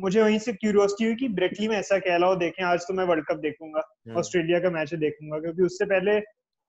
मुझे 0.01 0.23
वहीं 0.23 0.39
से 0.39 0.53
क्यूरियोसिटी 0.53 1.05
हुई 1.05 1.15
कि 1.15 1.29
ब्रेटली 1.29 1.69
में 1.69 1.77
ऐसा 1.77 1.99
क्या 1.99 2.17
लाओ 2.19 2.37
देखें 2.37 2.65
आज 2.65 2.87
तो 2.89 2.95
मैं 2.95 3.05
वर्ल्ड 3.05 3.25
कप 3.25 3.37
देखूँगा 3.37 3.81
हम्म, 3.81 4.19
ऑस्ट्रेलिया 4.19 4.61
का 4.61 4.71
मैच 4.71 4.95
देखूँगा 4.95 5.39
क्योंकि 5.41 5.63
उससे 5.63 5.85
पहले 5.85 6.19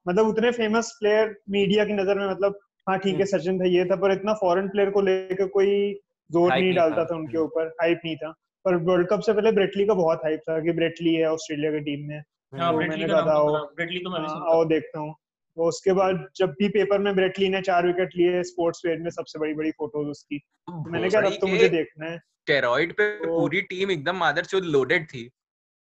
मतलब 0.06 0.28
उतने 0.28 0.52
फ़ेमस 0.52 0.92
प्लेयर 1.00 1.36
मीडिया 1.50 1.86
की 1.86 1.94
नज़र 1.94 2.20
में 2.20 2.30
मतलब 2.30 2.60
हाँ 2.88 2.98
ठीक 3.00 3.16
है 3.16 3.22
हम्म। 3.22 3.38
सचिन 3.38 3.60
था 3.60 3.66
ये 3.66 3.86
था 3.86 3.96
पर 3.96 4.12
इतना 4.12 4.34
फॉरेन 4.34 4.68
प्लेयर 4.68 4.90
को 4.90 5.02
लेकर 5.02 5.48
कोई 5.48 5.94
ज़ोर 6.30 6.54
नहीं 6.54 6.74
डालता 6.74 7.06
था, 7.06 7.16
उनके 7.16 7.38
हम्म। 7.38 7.48
ऊपर 7.48 7.68
हाइप 7.82 8.02
नहीं 8.06 8.16
था। 8.16 8.32
पर 8.66 8.76
वर्ल्ड 8.76 9.08
कप 9.08 9.20
से 9.20 9.34
पहले 9.34 9.52
ब्रेटली 9.52 9.86
का 9.86 9.94
बहुत 9.94 10.22
हाइप 10.24 10.40
था 10.50 10.60
कि 10.60 10.72
ब्रेटली 10.72 11.14
है 11.16 11.32
ऑस्ट्रेलिया 11.32 11.72
की 11.72 11.80
टीम 11.80 12.08
में। 12.08 12.18
हाँ 12.18 12.72
तो 12.72 12.78
हम्म, 12.78 12.90
मैंने 12.90 13.08
कहा 13.08 13.22
था 13.22 13.34
तो 13.34 14.00
तो 14.00 14.10
हाँ, 14.10 14.44
आओ 14.52 14.66
देखता 14.66 15.00
हूँ। 15.00 15.16
तो 15.58 15.68
उसके 15.68 15.94
बाद 15.94 16.28
जब 16.36 16.50
भी 16.50 16.68
पेपर 16.68 17.00
में 17.00 17.16
ब्रेटली 17.16 17.50
ने 17.50 17.62
चार 17.62 17.88
विकेट 17.88 18.10
लिए 18.16 18.44
स्पोर्ट्स 18.44 18.80
पेज 18.80 19.02
में 19.02 19.10
सबसे 19.10 19.40
बड़ी 19.40 19.54
बड़ी 19.54 19.72
फ़ोटोज़ 19.72 20.08
उसकी। 20.08 20.38
तो 20.38 20.90
मैंने 20.90 21.10
कहा 21.10 21.22
अब 21.22 21.38
तो 21.42 21.48
मुझे 21.48 21.70
देखना 21.70 22.06
है। 22.06 22.18
स्टेरॉइड 22.18 22.94
पे 22.94 23.20
तो- 23.20 23.28
पूरी 23.28 23.62
टीम 23.62 23.92
एकदम 23.92 24.16
मादरचोद 24.16 24.64
लोडेड 24.64 25.06
थी। 25.06 25.30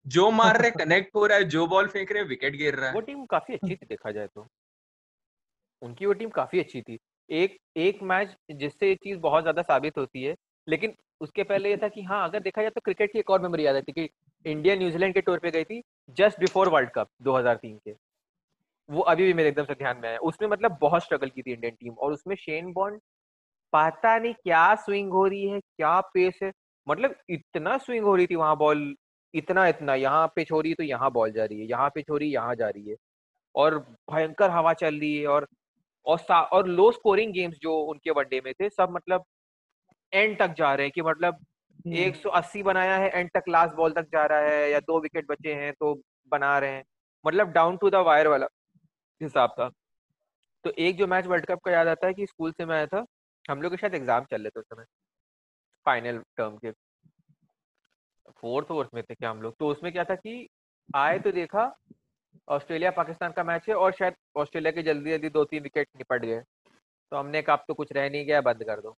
जो 0.08 0.32
मार 0.32 0.62
रहे 0.62 0.72
कनेक्ट 0.72 1.15
हो 1.15 1.25
रहा 1.25 1.38
है 1.38 1.44
जो 1.44 1.68
बॉल 1.68 1.88
फेंक 1.88 2.12
रहे 2.12 2.24
विकेट 2.24 2.56
गिर 2.56 2.75
रहा 2.75 2.88
है। 2.88 2.94
वो 2.94 3.01
टीम 3.01 3.25
काफ़ी 3.25 3.53
अच्छी 3.53 3.75
थी 3.75 3.86
देखा 3.86 4.12
जाए 4.12 4.27
तो। 4.27 4.48
उनकी 5.82 6.06
वो 6.06 6.13
टीम 6.13 6.30
काफ़ी 6.30 6.60
अच्छी 6.60 6.82
थी। 6.82 7.00
एक 7.30 7.58
एक 7.77 8.00
मैच 8.03 8.36
जिससे 8.51 8.88
ये 8.88 8.96
चीज़ 8.96 9.20
बहुत 9.20 9.44
ज़्यादा 9.44 9.62
साबित 9.62 9.98
होती 9.98 10.24
है 10.24 10.36
लेकिन 10.68 10.94
उसके 11.22 11.44
पहले 11.44 11.70
ये 11.70 11.77
था 11.77 11.88
कि 11.88 12.03
हाँ 12.03 12.30
अगर 12.30 12.39
देखा 12.39 12.62
जाए 12.62 12.72
तो 12.72 12.82
क्रिकेट 12.82 13.13
की 13.13 13.20
एक 13.20 13.30
और 13.30 13.42
मेमोरी 13.42 13.65
याद 13.65 13.75
आती 13.75 13.92
कि 13.92 14.10
इंडिया 14.46 14.75
न्यूजीलैंड 14.75 15.13
के 15.13 15.22
टूर 15.22 15.39
पे 15.39 15.51
गई 15.51 15.63
थी 15.63 15.84
जस्ट 16.10 16.39
बिफोर 16.39 16.70
वर्ल्ड 16.70 16.89
कप 16.89 17.10
2003 17.22 17.77
के। 17.77 17.96
वो 18.90 19.02
अभी 19.04 19.25
भी 19.25 19.34
मेरे 19.34 19.50
एकदम 19.50 19.63
से 19.63 19.74
ध्यान 19.74 19.98
में 19.98 20.08
आया 20.10 20.18
उसमें 20.30 20.48
मतलब 20.50 20.78
बहुत 20.82 21.04
स्ट्रगल 21.04 21.30
की 21.30 21.42
थी 21.42 21.52
इंडियन 21.54 21.75
टीम 21.75 21.94
और 21.94 22.13
उसमें 22.13 22.36
शेन 22.36 22.72
बॉन्ड 22.74 23.00
पता 23.74 24.18
नहीं 24.18 24.34
क्या 24.34 24.74
स्विंग 24.75 25.12
हो 25.12 25.25
रही 25.28 25.46
है 25.50 25.60
क्या 25.60 26.00
पेस 26.13 26.40
है। 26.44 26.52
मतलब 26.88 27.16
इतना 27.30 27.78
स्विंग 27.78 28.06
हो 28.06 28.16
रही 28.16 28.28
थी 28.28 28.36
वहाँ 28.36 28.56
बॉल 28.58 28.96
इतना 29.34 29.68
इतना। 29.68 29.96
यहाँ 29.96 30.28
पे 30.36 30.44
छोड़ी 30.46 30.74
तो 30.74 30.84
यहाँ 30.84 31.12
बॉल 31.12 31.32
जा 31.32 31.46
रही 31.46 31.60
है 31.60 31.68
यहाँ 31.70 31.90
पे 31.96 32.02
छोड़ी 32.02 32.28
यहाँ 32.28 32.56
जा 32.56 32.70
रही 32.70 32.90
है। 32.90 32.96
और 33.56 33.78
भयंकर 34.12 34.50
हवा 34.50 34.74
चल 34.74 35.00
रही 35.00 35.18
है 35.18 35.28
और 35.28 35.48
और 36.06 36.20
और 36.54 36.68
लो 36.68 36.92
स्कोरिंग 36.92 37.34
गेम्स 37.34 37.58
जो 37.62 37.78
उनके 37.82 38.12
वनडे 38.12 38.42
में 38.46 38.54
थे 38.54 38.70
सब 38.70 38.90
मतलब 38.92 39.25
एंड 40.13 40.38
तक 40.40 40.54
जा 40.58 40.74
रहे 40.75 40.86
हैं 40.86 40.92
कि 40.96 41.02
मतलब 41.02 41.36
हम्म। 41.86 41.96
180 41.98 42.63
बनाया 42.63 42.98
है 42.98 43.10
एंड 43.12 43.30
तक 43.34 43.44
लास्ट 43.50 43.75
बॉल 43.75 43.92
तक 43.94 44.08
जा 44.13 44.25
रहा 44.25 44.40
है 44.40 44.70
या 44.72 44.80
दो 44.82 45.00
विकेट 45.02 45.25
बचे 45.30 45.54
हैं 45.54 45.72
तो 45.74 45.94
बना 46.32 46.58
रहे 46.60 46.72
हैं। 46.72 46.84
मतलब 47.25 47.52
डाउन 47.54 47.78
टू 47.78 47.90
द 47.90 47.96
वायर 48.06 48.28
वाला। 48.28 48.48
हिसाब 49.22 49.50
था। 49.60 49.70
तो 50.65 50.72
एक 50.79 50.98
जो 50.98 51.08
मैच 51.08 51.25
वर्ल्ड 51.27 51.46
कप 51.46 51.60
का 51.65 51.72
याद 51.72 51.88
आता 51.88 52.08
है 52.08 52.13
कि 52.13 52.25
स्कूल 52.27 52.51
से 52.51 52.65
मैं 52.65 52.75
आया 52.75 52.86
था, 52.88 53.05
हम 53.46 53.62
लोग 53.62 53.72
के 53.72 53.77
शायद 53.77 53.96
एग्ज़ाम 53.96 54.25
चल 54.25 54.41
रहे 54.41 54.50
थे 54.50 54.60
उस 54.60 54.65
समय, 54.65 54.86
फाइनल 55.86 56.22
टर्म 56.38 56.58
के। 56.58 56.72
फोर्थ 58.32 58.67
फोर्थ 58.67 58.89
में 58.93 59.03
थे 59.03 59.15
क्या 59.15 59.29
हम 59.29 59.41
लोग? 59.41 59.55
तो 59.60 59.67
उसमें 59.67 59.91
क्या 59.93 60.03
था 60.03 60.15
कि 60.15 60.48
आए 60.89 61.20
तो 61.20 61.32
देखा 61.32 61.72
ऑस्ट्रेलिया 62.48 62.91
पाकिस्तान 62.91 63.32
का 63.32 63.43
मैच 63.43 63.67
है 63.70 63.75
और 63.75 63.91
शायद 63.93 64.15
ऑस्ट्रेलिया 64.38 64.72
के 64.72 64.84
जल्दी 64.84 65.12
जल्दी 65.12 65.29
दो 65.29 65.43
तीन 65.46 65.63
विकेट 65.63 65.88
निपट 65.98 66.22
गए। 66.22 66.39
तो 66.41 67.17
हमने 67.17 67.41
कहा, 67.41 67.55
अब 67.55 67.63
तो 67.67 67.74
कुछ 67.74 67.91
रह 67.93 68.10
नहीं 68.10 68.25
गया, 68.25 68.41
बंद 68.41 68.63
कर 68.63 68.82
दो। 68.82 68.96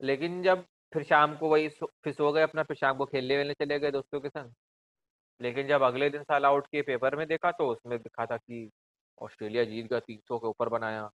लेकिन 0.00 0.42
जब 0.42 0.64
फिर 0.92 1.02
शाम 1.04 1.36
को 1.36 1.48
वही 1.48 1.68
फिर 1.68 2.12
सो 2.12 2.32
गए 2.32 2.42
अपना, 2.42 2.62
फिर 2.62 2.76
शाम 2.76 2.96
को 2.96 3.04
खेलने 3.06 3.36
वेलने 3.36 3.54
चले 3.54 3.78
गए 3.78 3.90
दोस्तों 3.90 4.20
के 4.20 4.28
संग। 4.28 4.52
लेकिन 5.40 5.68
जब 5.68 5.82
अगले 5.82 6.08
दिन 6.10 6.22
साल 6.22 6.44
आउट 6.46 6.66
के 6.66 6.82
पेपर 6.82 7.16
में 7.16 7.26
देखा 7.28 7.50
तो 7.52 7.66
उसमें 7.68 7.98
दिखा 7.98 8.26
था 8.26 8.36
कि 8.36 8.70
ऑस्ट्रेलिया 9.18 9.64
जीत 9.64 9.86
गया 9.86 10.00
तीन 10.00 10.18
सौ 10.28 10.38
के 10.38 10.48
ऊपर 10.48 10.68
बनाया। 10.68 11.10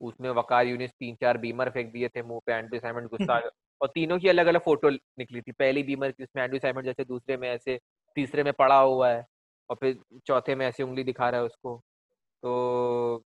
उसमें 0.00 0.30
वकार 0.30 0.66
यूनिस 0.66 0.90
तीन 0.90 1.14
चार 1.14 1.38
बीमर 1.38 1.70
फेंक 1.70 1.92
दिए 1.92 2.08
थे 2.08 2.22
मुँह 2.22 2.40
पे 2.46 2.52
एंड्रू 2.52 2.78
साइमंड 2.78 3.08
गुस्सा 3.08 3.38
और 3.80 3.88
तीनों 3.88 4.18
की 4.18 4.28
अलग 4.28 4.46
अलग 4.46 4.60
फ़ोटो 4.60 4.90
निकली 4.90 5.40
थी। 5.40 5.52
पहली 5.52 5.82
बीमर 5.82 6.10
की 6.10 6.22
उसमें 6.22 6.42
एंड्रू 6.44 6.58
साइमंड 6.58 6.84
जैसे 6.84 7.04
दूसरे 7.04 7.36
में 7.36 7.48
ऐसे 7.50 7.78
तीसरे 8.16 8.42
में 8.42 8.52
पड़ा 8.52 8.78
हुआ 8.78 9.10
है 9.10 9.24
और 9.70 9.76
फिर 9.76 9.98
चौथे 10.26 10.54
में 10.54 10.66
ऐसे 10.66 10.82
उंगली 10.82 11.04
दिखा 11.04 11.30
रहा 11.30 11.40
है 11.40 11.46
उसको। 11.46 11.76
तो 12.42 13.22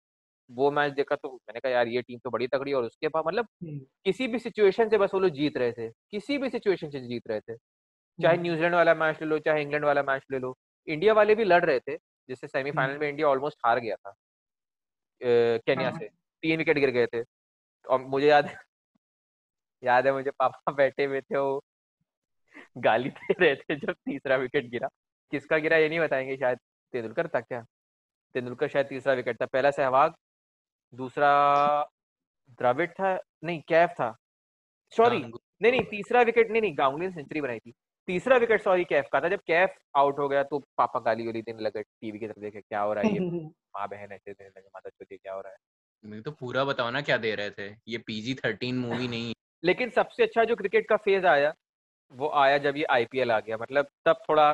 वो 0.50 0.70
मैच 0.70 0.92
देखा 0.92 1.16
तो 1.16 1.28
मैंने 1.28 1.60
कहा 1.60 1.72
यार 1.72 1.88
ये 1.88 2.02
टीम 2.02 2.18
तो 2.24 2.30
बड़ी 2.30 2.46
तगड़ी 2.46 2.70
है। 2.70 2.76
और 2.76 2.84
उसके 2.84 3.08
बाद 3.08 3.24
मतलब 3.26 3.46
हम्म, 3.62 3.78
किसी 4.04 4.26
भी 4.28 4.38
सिचुएशन 4.38 4.88
से 4.88 4.98
बस 4.98 5.14
वो 5.14 5.20
लोग 5.20 5.30
जीत 5.30 5.56
रहे 5.56 5.72
थे। 5.72 5.88
किसी 6.10 6.38
भी 6.38 6.50
सिचुएशन 6.50 6.90
से 6.90 7.00
जीत 7.00 7.28
रहे 7.28 7.40
थे। 7.40 7.56
चाहे 8.18 8.34
हम्म, 8.34 8.42
न्यूजीलैंड 8.42 8.74
वाला 8.74 8.94
मैच 8.94 9.22
ले 9.22 9.28
लो 9.28 9.38
चाहे 9.38 9.62
इंग्लैंड 9.62 9.84
वाला 9.84 10.02
मैच 10.02 10.22
ले 10.32 10.38
लो। 10.38 10.56
इंडिया 10.88 11.12
वाले 11.14 11.34
भी 11.34 11.44
लड़ 11.44 11.64
रहे 11.64 11.80
थे। 11.80 11.96
जिससे 12.28 12.48
सेमीफाइनल 12.48 12.98
में 12.98 13.08
इंडिया 13.08 13.28
ऑलमोस्ट 13.28 13.58
हार 13.66 13.78
गया 13.80 13.96
था। 13.96 14.14
केन्या 15.20 15.90
हाँ। 15.90 15.98
से। 15.98 16.08
तीन 16.42 16.58
विकेट 16.58 16.78
गिर 16.78 16.90
गए 16.90 17.06
थे। 17.06 17.22
और 17.90 18.00
मुझे 18.04 18.26
याद 18.28 18.46
है 18.46 18.56
याद 19.82 20.06
है 20.06 20.12
मुझे 20.12 20.30
पापा 20.30 20.72
बैठे 20.72 21.04
हुए 21.04 21.20
थे 21.20 21.38
वो 21.38 21.64
गाली 22.76 23.08
दे 23.10 23.34
रहे 23.40 23.54
थे 23.56 23.76
जब 23.76 23.92
तीसरा 23.92 24.36
विकेट 24.36 24.70
गिरा। 24.70 24.88
किसका 25.30 25.58
गिरा 25.58 25.76
ये 25.76 25.88
नहीं 25.88 26.00
बताएँगे 26.00 26.36
शायद। 26.36 26.58
तेंदुलकर 26.92 27.28
था 27.28 27.40
क्या? 27.40 27.64
तेंदुलकर 28.34 28.68
शायद 28.68 28.86
तीसरा 28.86 29.12
विकेट 29.12 29.40
था। 29.40 29.46
पहला 29.46 29.70
सहवाग 29.70 30.14
दूसरा 30.94 31.30
द्रविड 32.50 32.90
था 32.92 33.18
नहीं 33.44 33.60
कैफ 33.68 33.90
था। 33.90 34.14
सॉरी 34.92 35.18
नहीं 35.18 35.70
नहीं 35.72 35.82
तीसरा 35.84 36.22
विकेट 36.22 36.50
नहीं 36.50 36.62
नहीं 36.62 36.78
गांगुली 36.78 37.06
ने 37.06 37.12
सेंचुरी 37.12 37.40
बनाई 37.40 37.58
थी। 37.58 37.72
तीसरा 38.08 38.36
विकेट 38.36 38.62
सॉरी 38.62 38.84
कैफ 38.84 39.08
का 39.12 39.20
था। 39.20 39.28
जब 39.28 39.40
कैफ 39.46 39.74
आउट 39.96 40.18
हो 40.18 40.28
गया 40.28 40.42
तो 40.42 40.58
पापा 40.78 41.00
गाली 41.00 41.26
वाली 41.26 41.42
देने 41.42 41.62
लगे 41.62 41.82
टीवी 41.82 42.18
की 42.18 42.26
तरफ़ 42.26 42.40
देखे 42.40 42.60
क्या 42.60 42.80
हो 42.80 42.92
रहा 42.92 43.04
है 43.04 43.14
ये? 43.14 43.20
माँ 43.76 43.88
बहन 43.88 44.12
ऐसे 44.12 44.32
देने 44.32 44.48
लगे 44.48 44.68
माता 44.74 44.90
चोदी 44.90 45.16
क्या 45.16 45.32
हो 45.34 45.40
रहा 45.40 45.52
है? 45.52 45.58
मुझे 46.04 46.20
तो 46.20 46.30
पूरा 46.30 46.64
बताओ 46.64 46.90
ना 46.90 47.00
क्या 47.00 47.16
दे 47.16 47.34
रहे 47.34 47.50
थे। 47.50 47.68
ये 47.88 47.98
पीजी 47.98 48.34
थर्टीन 48.34 48.78
मूवी 48.78 49.08
नहीं 49.08 49.32
लेकिन 49.64 49.90
सबसे 49.90 50.22
अच्छा 50.22 50.44
जो 50.44 50.56
क्रिकेट 50.56 50.88
का 50.88 50.96
फ़ेज़ 50.96 51.26
आया 51.26 51.52
वो 52.12 52.28
आया 52.34 52.58
जब 52.58 52.76
ये 52.76 52.84
आईपीएल 52.84 53.30
आ 53.30 53.40
गया। 53.40 53.56
मतलब 53.56 53.86
तब 54.04 54.22
थोड़ा 54.28 54.48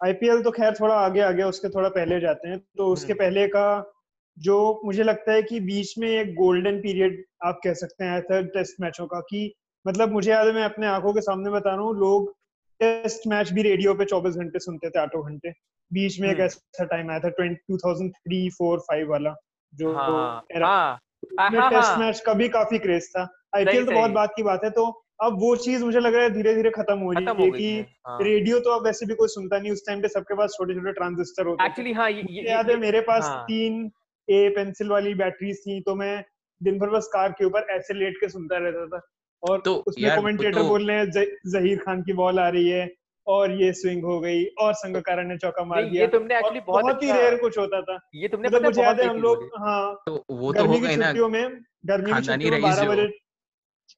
आईपीएल 0.00 0.42
तो 0.42 0.50
खैर 0.50 0.74
थोड़ा 0.80 0.94
आगे 0.94 1.20
आ 1.20 1.30
गया 1.30 1.48
उसके 1.48 1.68
थोड़ा 1.68 1.88
पहले 1.88 2.20
जाते 2.20 2.48
हैं। 2.48 2.58
तो 2.58 2.86
उसके 2.92 3.12
हम्म। 3.12 3.18
पहले 3.18 3.46
का 3.48 3.92
जो 4.38 4.80
मुझे 4.84 5.02
लगता 5.02 5.32
है 5.32 5.42
कि 5.42 5.60
बीच 5.60 5.98
में 5.98 6.08
एक 6.08 6.34
गोल्डन 6.34 6.78
पीरियड 6.78 7.24
आप 7.44 7.60
कह 7.64 7.74
सकते 7.74 8.04
हैं 8.04 8.46
टेस्ट 8.46 8.80
मैचों 8.80 9.06
का 9.06 9.20
कि 9.20 9.54
मतलब 9.86 10.12
मुझे 10.12 10.30
याद 10.30 10.46
है 10.46 10.52
मैं 10.52 10.64
अपने 10.64 10.86
आँखों 10.86 11.12
के 11.12 11.20
सामने 11.20 11.50
बता 11.50 11.74
रहा 11.74 11.84
हूँ 11.84 11.94
लोग 11.98 12.34
टेस्ट 12.80 13.26
मैच 13.26 13.50
भी 13.52 13.62
रेडियो 13.62 13.94
पे 13.94 14.04
24 14.04 14.36
घंटे 14.36 14.58
सुनते 14.58 14.90
थे 14.90 14.98
आठों 14.98 15.24
घंटे। 15.26 15.50
बीच 15.92 16.20
में 16.20 16.28
एक 16.28 16.36
हम्म। 16.36 16.44
ऐसा 16.44 16.84
टाइम 16.84 17.10
आया 17.10 17.20
था 17.20 17.28
2003 17.28 18.48
4 18.50 18.78
5 18.78 19.06
वाला 19.08 19.34
जो 19.74 19.92
हाँ 19.94 20.08
हाँ। 20.08 20.98
हाँ 21.40 21.50
हाँ। 21.50 21.70
टेस्ट 21.70 21.88
हाँ 21.88 21.96
मैच 21.98 22.20
का 22.20 22.32
भी 22.34 22.48
काफ़ी 22.48 22.78
क्रेज 22.78 23.08
था। 23.08 23.28
आईपीएल 23.56 23.86
तो 23.86 23.92
बहुत 23.92 24.10
बात 24.10 24.32
की 24.36 24.42
बात 24.42 24.64
है 24.64 24.70
तो 24.70 24.84
अब 25.22 25.36
वो 25.40 25.54
चीज़ 25.56 25.84
मुझे 25.84 26.00
लग 26.00 26.14
रहा 26.14 26.22
है 26.24 26.30
धीरे 26.30 26.54
धीरे 26.54 26.70
खत्म 26.70 26.98
हो 26.98 27.12
रही 27.12 27.24
है 27.24 27.30
हो 27.30 27.50
कि 27.50 27.86
हाँ 28.06 28.18
रेडियो 28.22 28.58
तो 28.60 28.70
अब 28.70 28.84
वैसे 28.84 29.06
भी 29.06 29.14
कोई 29.14 29.28
सुनता 29.28 29.58
नहीं 29.58 29.72
उस 29.72 29.86
टाइम 29.86 30.02
पे 30.02 30.08
सबके 30.08 30.34
पास 30.34 30.54
छोटे 30.56 30.74
छोटे 30.74 30.92
ट्रांजिस्टर 30.92 31.46
होते 31.46 31.66
एक्चुअली 31.66 31.92
हाँ 31.92 32.10
ये, 32.10 32.50
याद 32.50 32.70
है 32.70 32.76
मेरे 32.76 33.00
पास 33.00 33.24
हाँ। 33.24 33.44
तीन 33.44 33.90
ए 34.28 34.48
पेंसिल 34.48 34.88
वाली 34.88 35.14
बैटरीज 35.14 35.58
थी 35.58 35.80
तो 35.80 35.94
मैं 35.94 36.24
दिन 36.62 36.78
भर 36.78 36.90
बस 36.90 37.10
कार 37.12 37.32
के 37.32 37.44
ऊपर 37.44 37.66
ऐसे 37.70 37.94
लेट 37.94 38.16
के 38.20 38.28
सुनता 38.28 38.58
रहता 38.58 38.86
था। 38.86 39.00
और 39.50 39.60
तो 39.60 39.74
उसमें 39.86 40.16
कमेंटेटर 40.16 40.58
तो 40.58 40.68
बोल 40.68 40.90
रहे 40.90 40.98
हैं 40.98 41.10
जहीर 41.46 41.78
खान 41.78 42.02
की 42.02 42.12
बॉल 42.12 42.38
आ 42.38 42.48
रही 42.48 42.68
है 42.68 42.90
और 43.26 43.62
ये 43.62 43.72
स्विंग 43.72 44.04
हो 44.04 44.20
गई 44.20 44.44
और 44.44 44.74
संगकारा 44.74 45.22
ने 45.22 45.36
चौका 45.38 45.64
मार 45.64 45.84
दिया 45.84 46.02
ये 46.02 46.08
तुमने 46.08 46.34
एक्चुअली 46.34 46.60
बहुत 46.60 46.84
बहुत 46.84 47.02
ही 47.02 47.08
अच्छा 47.08 47.20
रेयर 47.20 47.36
कुछ 47.36 47.58
होता 47.58 47.82
था। 47.82 47.98
ये 48.14 48.28
तुमने 48.28 48.48
मतलब 48.48 48.64
मुझे 48.64 48.82
याद 48.82 49.00
है 49.00 49.06
हम 49.06 49.16
लोग 49.16 49.50
हाँ। 49.58 50.02
तो 50.06 50.24
वो 50.30 50.52
तो 50.52 50.64
हो 50.64 50.72
गर्मी 50.72 50.88
की 50.88 50.96
ना 50.96 51.06
छुट्टियों 51.06 51.28
में 51.28 51.60
गर्मी 51.86 52.12
की 52.12 52.22
छुट्टियों 52.22 52.50
में 52.50 52.62
बारह 52.62 52.88
बजे 52.88 53.08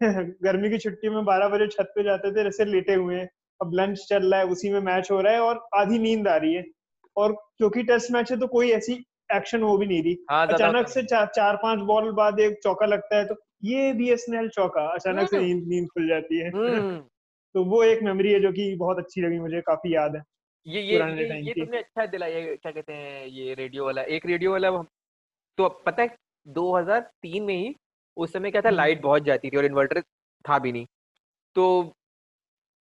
गर्मी 0.45 0.71
की 0.71 0.79
छुट्टी 0.79 1.09
में 1.09 1.25
बारह 1.25 1.49
बजे 1.49 1.67
छत 1.67 1.93
पे 1.97 2.03
जाते 2.03 2.31
थे 2.31 2.45
जैसे 2.45 2.65
लेटे 2.65 2.95
हुए 2.95 3.15
हैं। 3.15 3.29
अब 3.63 3.71
लंच 3.75 3.99
चल 3.99 4.31
रहा 4.31 4.41
है 4.41 4.47
उसी 4.47 4.73
में 4.73 4.81
मैच 4.81 5.11
हो 5.11 5.21
रहा 5.21 5.33
है 5.33 5.41
और 5.41 5.69
आधी 5.75 5.99
नींद 5.99 6.29
आ 6.29 6.37
रही 6.37 6.55
है। 6.55 6.65
और 7.17 7.33
क्योंकि 7.33 7.83
टेस्ट 7.83 8.11
मैच 8.11 8.33
है 8.33 8.39
तो 8.39 8.47
कोई 8.47 8.71
ऐसी 8.71 9.05
एक्शन 9.35 9.63
हो 9.63 9.79
भी 9.79 9.87
नहीं 9.87 10.03
रही। 10.03 10.25
हाँ 10.31 10.47
अचानक 10.47 10.89
से 10.89 11.03
चार 11.03 11.27
चार 11.27 11.57
पाँच 11.57 11.79
बॉल 11.79 12.13
बाद 12.13 12.41
एक 12.41 12.61
चौका 12.63 12.87
लगता 12.87 13.17
है 13.17 13.25
तो 13.25 13.35
ये 13.65 13.93
बीएसएनएल 13.93 14.49
चौका 14.49 14.87
अचानक 14.89 15.31
से 15.31 15.37
हम्म। 15.37 15.47
नींद 15.47 15.69
नींद 15.69 15.89
खुल 15.89 16.09
जाती 16.09 16.39
है। 16.39 16.51
हम्म। 16.51 16.99
तो 17.55 17.65
वो 17.65 17.83
एक 17.85 18.03
मेमोरी 18.03 18.33
है 18.33 18.41
जो 18.41 18.51
कि 18.53 18.75
बहुत 18.77 18.99
अच्छी 18.99 19.21
लगी 19.21 19.39
मुझे 19.39 19.61
काफ़ी 19.61 19.95
याद 19.95 20.17
है 20.17 20.23
ये 20.67 20.81
ये 20.83 20.99
ये 20.99 21.41
ये 21.41 21.53
तुमने 21.53 21.79
अच्छा 21.79 22.07
दिला 22.07 22.27
ये 22.27 22.57
क्या 22.57 22.73
कहते 22.73 22.93
हैं 22.93 23.27
ये 23.27 23.55
रेडियो 23.55 23.85
वाला 23.85 24.03
एक 24.03 24.27
रेडियो 24.27 24.53
वाला 24.53 24.71
तो 25.59 25.65
अब 25.65 25.83
पता 25.87 26.03
है 26.03 26.17
2003 26.47 27.41
में 27.41 27.55
ही 27.55 27.75
उस 28.17 28.33
समय 28.33 28.51
क्या 28.51 28.63
था 28.63 28.69
हम्म। 28.69 28.77
लाइट 28.77 29.03
बहुत 29.03 29.23
जाती 29.23 29.51
थी 29.51 29.57
और 29.57 29.65
इन्वर्टर 29.65 30.01
था 30.45 30.59
भी 30.59 30.73
नहीं। 30.73 30.87
तो 31.57 31.95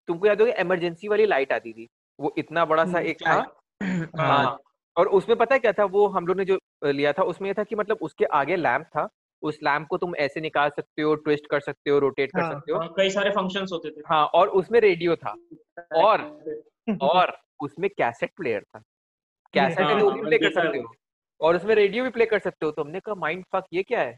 तुमको 0.07 0.27
याद 0.27 0.41
होगा 0.41 0.53
इमरजेंसी 0.59 1.07
वाली 1.07 1.25
लाइट 1.25 1.51
आती 1.51 1.73
थी 1.73 1.87
वो 2.19 2.33
इतना 2.37 2.65
बड़ा 2.65 2.85
सा 2.85 2.97
हम्म, 2.97 3.07
एक 3.07 3.21
था। 3.27 3.33
हाँ, 3.33 4.07
हाँ। 4.17 4.57
और 4.97 5.07
उसमें 5.07 5.37
पता 5.37 5.55
है 5.55 5.59
क्या 5.59 5.71
था 5.71 5.85
वो 5.85 6.07
हम 6.07 6.27
लोग 6.27 6.37
ने 6.37 6.45
जो 6.45 6.59
लिया 6.85 7.13
था 7.13 7.23
उसमें 7.23 7.49
ये 7.49 7.53
था 7.53 7.63
कि 7.63 7.75
मतलब 7.75 7.97
उसके 8.01 8.25
आगे 8.25 8.55
लैंप 8.55 8.85
था 8.85 9.07
उस 9.43 9.59
लैंप 9.63 9.87
को 9.87 9.97
तुम 9.97 10.15
ऐसे 10.15 10.41
निकाल 10.41 10.69
सकते 10.69 11.01
हो 11.01 11.15
ट्विस्ट 11.15 11.47
कर 11.47 11.59
सकते 11.59 11.89
हो 11.89 11.99
रोटेट 11.99 12.31
कर 12.31 12.41
हाँ, 12.41 12.51
सकते 12.51 12.71
हो। 12.73 12.79
हाँ, 12.79 12.93
कई 12.97 13.09
सारे 13.09 13.29
फ़ंक्शंस 13.29 13.69
होते 13.73 13.89
थे। 13.89 14.01
हाँ 14.07 14.25
और 14.25 14.47
उसमें 14.47 14.79
रेडियो 14.79 15.15
था। 15.15 15.35
और 15.95 16.43
और 17.01 17.37
उसमें 17.59 17.89
कैसेट 17.89 18.31
प्लेयर 18.37 18.63
था। 18.63 18.79
कैसेट 19.53 19.85
हाँ, 19.85 19.95
वो 19.95 20.09
हाँ, 20.09 20.19
भी 20.19 20.25
प्ले 20.25 20.37
कर 20.37 20.51
सकते 20.53 20.77
हो। 20.77 20.93
और 21.41 21.55
उसमें 21.55 21.75
रेडियो 21.75 22.03
भी 22.03 22.09
प्ले 22.09 22.25
कर 22.25 22.39
सकते 22.39 22.65
हो। 22.65 22.71
तो 22.71 22.83
हमने 22.83 22.99
कहा 22.99 23.15
माइंड 23.15 23.45
फक 23.53 23.63
ये 23.73 23.83
क्या 23.83 24.01
है? 24.01 24.17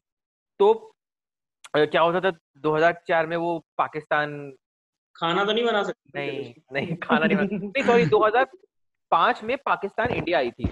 तो 0.59 0.91
क्या 1.75 2.01
होता 2.01 2.19
था 2.19 2.37
2004 2.57 3.25
में 3.25 3.37
वो 3.37 3.65
पाकिस्तान 3.77 4.53
खाना 5.15 5.45
तो 5.45 5.51
नहीं 5.51 5.65
बना 5.65 5.83
सकते 5.83 6.19
नहीं 6.19 6.53
नहीं 6.73 6.95
खाना 6.95 7.25
नहीं 7.25 7.37
बना- 7.37 7.51
नहीं 7.63 7.83
सॉरी 7.83 8.05
2005 8.05 9.43
में 9.43 9.57
पाकिस्तान 9.65 10.09
इंडिया 10.09 10.37
आई 10.37 10.51
थी। 10.51 10.69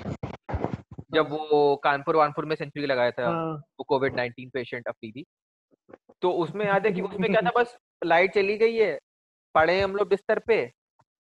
जब 1.14 1.30
वो 1.30 1.76
कानपुर 1.76 2.16
वानपुर 2.16 2.46
में 2.46 2.56
सेंचुरी 2.56 2.86
लगाया 2.86 3.12
था 3.12 3.28
हाँ। 3.28 3.54
वो 3.56 3.84
कोविड 3.84 4.14
19 4.14 4.50
पेशेंट 4.54 4.88
अफरीदी 4.88 5.26
तो 6.22 6.32
उसमें 6.32 6.66
याद 6.66 6.86
है 6.86 6.92
कि 6.92 7.02
उसमें 7.02 7.32
क्या 7.32 7.42
था 7.42 7.52
बस 7.58 7.78
लाइट 8.06 8.34
चली 8.34 8.58
गई 8.58 8.76
है 8.76 9.00
पड़े 9.56 9.82
हम 9.82 9.96
लोग 9.96 10.08
बिस्तर 10.08 10.40
पे। 10.40 10.72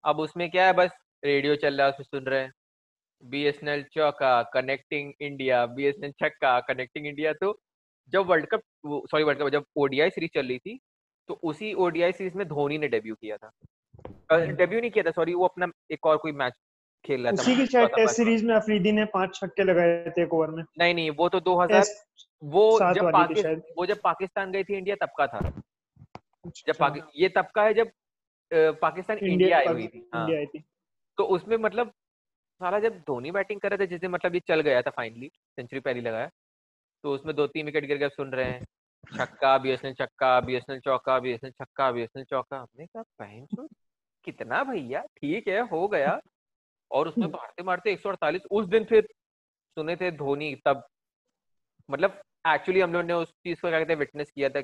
अब 0.04 0.20
उसमें 0.20 0.50
क्या 0.52 0.66
है 0.66 0.74
बस 0.74 0.92
रेडियो 1.26 1.56
चल 1.56 1.78
रहा 1.78 1.88
है 1.88 1.94
उसमें 1.94 2.06
सुन 2.06 2.26
रहे 2.26 2.42
हैं। 2.42 2.52
बी 3.24 3.44
एस 3.44 3.60
एन 3.64 3.70
एल 3.70 3.84
चौका 3.84 4.42
connecting 4.44 5.14
India 5.22 5.66
B 5.66 5.86
S 5.86 5.96
N 5.98 6.04
L 6.04 6.12
छक्का 6.12 6.60
कनेक्टिंग 6.60 7.08
इंडिया। 7.08 7.34
तो 7.34 7.60
जब 8.14 8.26
world 8.26 8.46
cup 8.46 8.62
sorry 9.12 9.24
world 9.24 9.42
cup 9.42 9.50
जब 9.50 9.66
ओडीआई 9.76 10.10
सीरीज़ 10.10 10.32
चल 10.34 10.48
रही 10.48 10.60
थी 10.60 10.80
तो 11.28 11.40
उसी 11.44 11.74
ओडीआई 11.74 12.12
सीरीज़ 12.12 12.38
में 12.38 12.48
धोनी 12.48 12.78
ने 12.78 12.88
डेब्यू 12.88 13.16
किया 13.16 13.38
था। 13.38 13.52
डेब्यू 14.32 14.80
नहीं 14.80 14.92
किया 14.92 15.04
था 15.04 15.12
सॉरी 15.12 15.34
वो 15.34 15.46
अपना 15.46 15.68
एक 15.92 16.06
और 16.06 16.18
कोई 16.18 16.32
मैच 16.32 16.54
खेल 17.05 17.24
रहा 17.24 17.31
था 17.31 17.41
उसी 17.41 17.55
की 17.55 17.65
शायद 17.65 17.89
टेस्ट 17.95 18.15
सीरीज़ 18.15 18.45
में 18.45 18.55
अफरीदी 18.55 18.91
ने 18.91 19.05
पाँच 19.05 19.36
छक्के 19.36 19.63
लगाए 19.63 20.13
थे 20.17 20.22
एक 20.24 20.33
ओवर 20.33 20.50
में। 20.50 20.63
नहीं 20.79 20.93
नहीं 20.93 21.10
वो 21.12 21.29
तो 21.29 21.39
2000 21.39 21.79
टेस्ट 21.79 22.27
वो 22.43 22.93
जब 22.93 23.12
पाकिस्तान 23.12 23.62
वो 23.77 23.86
जब 23.86 24.01
पाकिस्तान 24.01 24.51
गई 24.51 24.63
थी 24.63 24.77
इंडिया 24.77 24.95
तब 24.95 25.10
का 25.17 25.27
था। 25.27 25.39
जब 25.39 26.74
अच्छा, 26.74 27.12
ये 27.15 27.29
तब 27.29 27.48
का 27.55 27.63
है 27.63 27.74
जब 27.74 27.91
पाकिस्तान 28.81 29.17
इंडिया 29.17 29.57
आई 29.57 29.67
हुई 29.67 29.88
थी 29.88 30.10
हाँ। 30.13 30.45
थी। 30.45 30.63
तो 31.17 31.24
उसमें 31.24 31.57
मतलब 31.57 31.91
साला 32.62 32.79
जब 32.79 32.98
धोनी 33.07 33.31
बैटिंग 33.31 33.60
कर 33.62 33.69
रहे 33.69 33.77
थे 33.79 33.88
जिस 33.88 34.01
दिन 34.01 34.12
मतलब 34.12 34.36
ये 34.36 34.41
चल 34.48 34.62
गया 34.62 34.81
था 34.81 34.89
फाइनली 34.89 35.27
सेंचुरी 35.27 35.79
पहली 35.79 36.01
लगाया 36.01 36.29
तो 37.03 37.13
उसमें 37.13 37.36
दो 37.36 37.48
तीन 37.48 37.65
विकेट 37.65 37.86
गिर 37.86 37.98
गए 37.98 38.10
सुन 38.10 38.31
रहे 38.31 38.45
हैं। 38.45 38.65
छक्का 39.17 39.57
बीएसएनएल 39.57 39.95
छक्का 39.95 40.39
बीएसएनएल 40.39 40.79
चौका 40.79 41.17
बीएसएनएल 41.19 41.53
छक्का 41.53 41.91
बीएसएनएल 41.91 42.25
चौका। 42.25 42.57
हमने 42.57 42.86
कहा 42.86 43.03
बहन 43.19 43.45
चो 43.45 43.67
कितना 44.24 44.63
भैया 44.63 45.01
ठीक 45.17 45.48
है 45.48 45.62
हो 45.67 45.88
गया। 45.88 46.19
और 46.92 47.08
उसमें 47.08 47.28
मारते 47.28 47.63
मारते 47.63 47.92
148 47.92 48.46
उस 48.52 48.68
दिन 48.68 48.84
फिर 48.84 49.08
सुने 49.78 49.96
थे 49.96 50.12
धोनी 50.13 50.54
तब। 50.66 50.84
मतलब 51.90 52.22
एक्चुअली 52.48 52.82
हम 52.82 52.94
लोग 52.94 53.04
ने 53.04 53.13
उस 53.13 53.30
चीज़ 53.30 53.62
को 53.62 53.70
क्या 53.70 53.80
कहते 53.80 53.94
हैं 53.94 54.00
विटनेस 54.00 54.32
किया 54.32 54.50
था। 54.50 54.62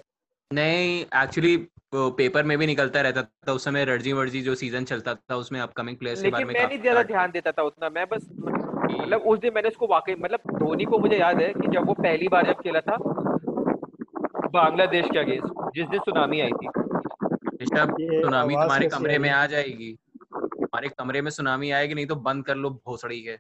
नहीं 0.51 0.99
एक्चुअली 1.23 1.55
पेपर 1.95 2.43
में 2.43 2.57
भी 2.57 2.65
निकलता 2.67 3.01
रहता 3.01 3.21
था 3.47 3.53
उस 3.53 3.63
समय 3.63 3.85
रणजी 3.85 4.13
वर्जी 4.13 4.41
जो 4.41 4.55
सीज़न 4.55 4.83
चलता 4.85 5.13
था 5.15 5.35
उसमें 5.35 5.59
अपकमिंग 5.59 5.97
प्लेयर्स 5.97 6.21
के 6.21 6.29
बारे 6.29 6.45
में 6.45 6.53
मैं 6.53 6.67
नहीं 6.67 6.79
ज़्यादा 6.81 7.03
ध्यान 7.03 7.31
देता 7.31 7.51
था 7.51 7.63
उतना 7.63 7.89
मैं 7.89 8.05
बस 8.09 8.27
मतलब 8.31 9.21
उस 9.21 9.39
दिन 9.39 9.53
मैंने 9.53 9.69
उसको 9.69 9.87
वाकई 9.87 10.15
मतलब 10.15 10.57
धोनी 10.59 10.85
को 10.85 10.99
मुझे 10.99 11.17
याद 11.17 11.41
है 11.41 11.53
कि 11.53 11.67
जब 11.67 11.87
वो 11.87 11.93
पहली 11.93 12.27
बार 12.27 12.45
जब 12.45 12.61
खेला 12.61 12.79
था 12.81 12.97
बांग्लादेश 14.49 15.05
के 15.13 15.19
अगेंस्ट 15.19 15.73
जिस 15.75 15.87
दिन 15.87 15.99
सुनामी 15.99 16.39
आई 16.41 16.51
थी। 16.51 16.67
ऋषभ 17.61 17.95
सुनामी 18.01 18.53
तुम्हारे 18.53 18.87
कमरे 18.87 19.17
में 19.17 19.29
आ 19.29 19.45
जाएगी। 19.45 19.95
हमारे 20.73 20.89
कमरे 20.89 21.21
में 21.21 21.31
सुनामी 21.31 21.71
आएगी 21.71 21.93
नहीं 21.93 22.05
तो 22.05 22.15
बंद 22.15 22.45
कर 22.45 22.55
लो 22.55 22.69
भोसड़ी 22.85 23.21
के। 23.21 23.37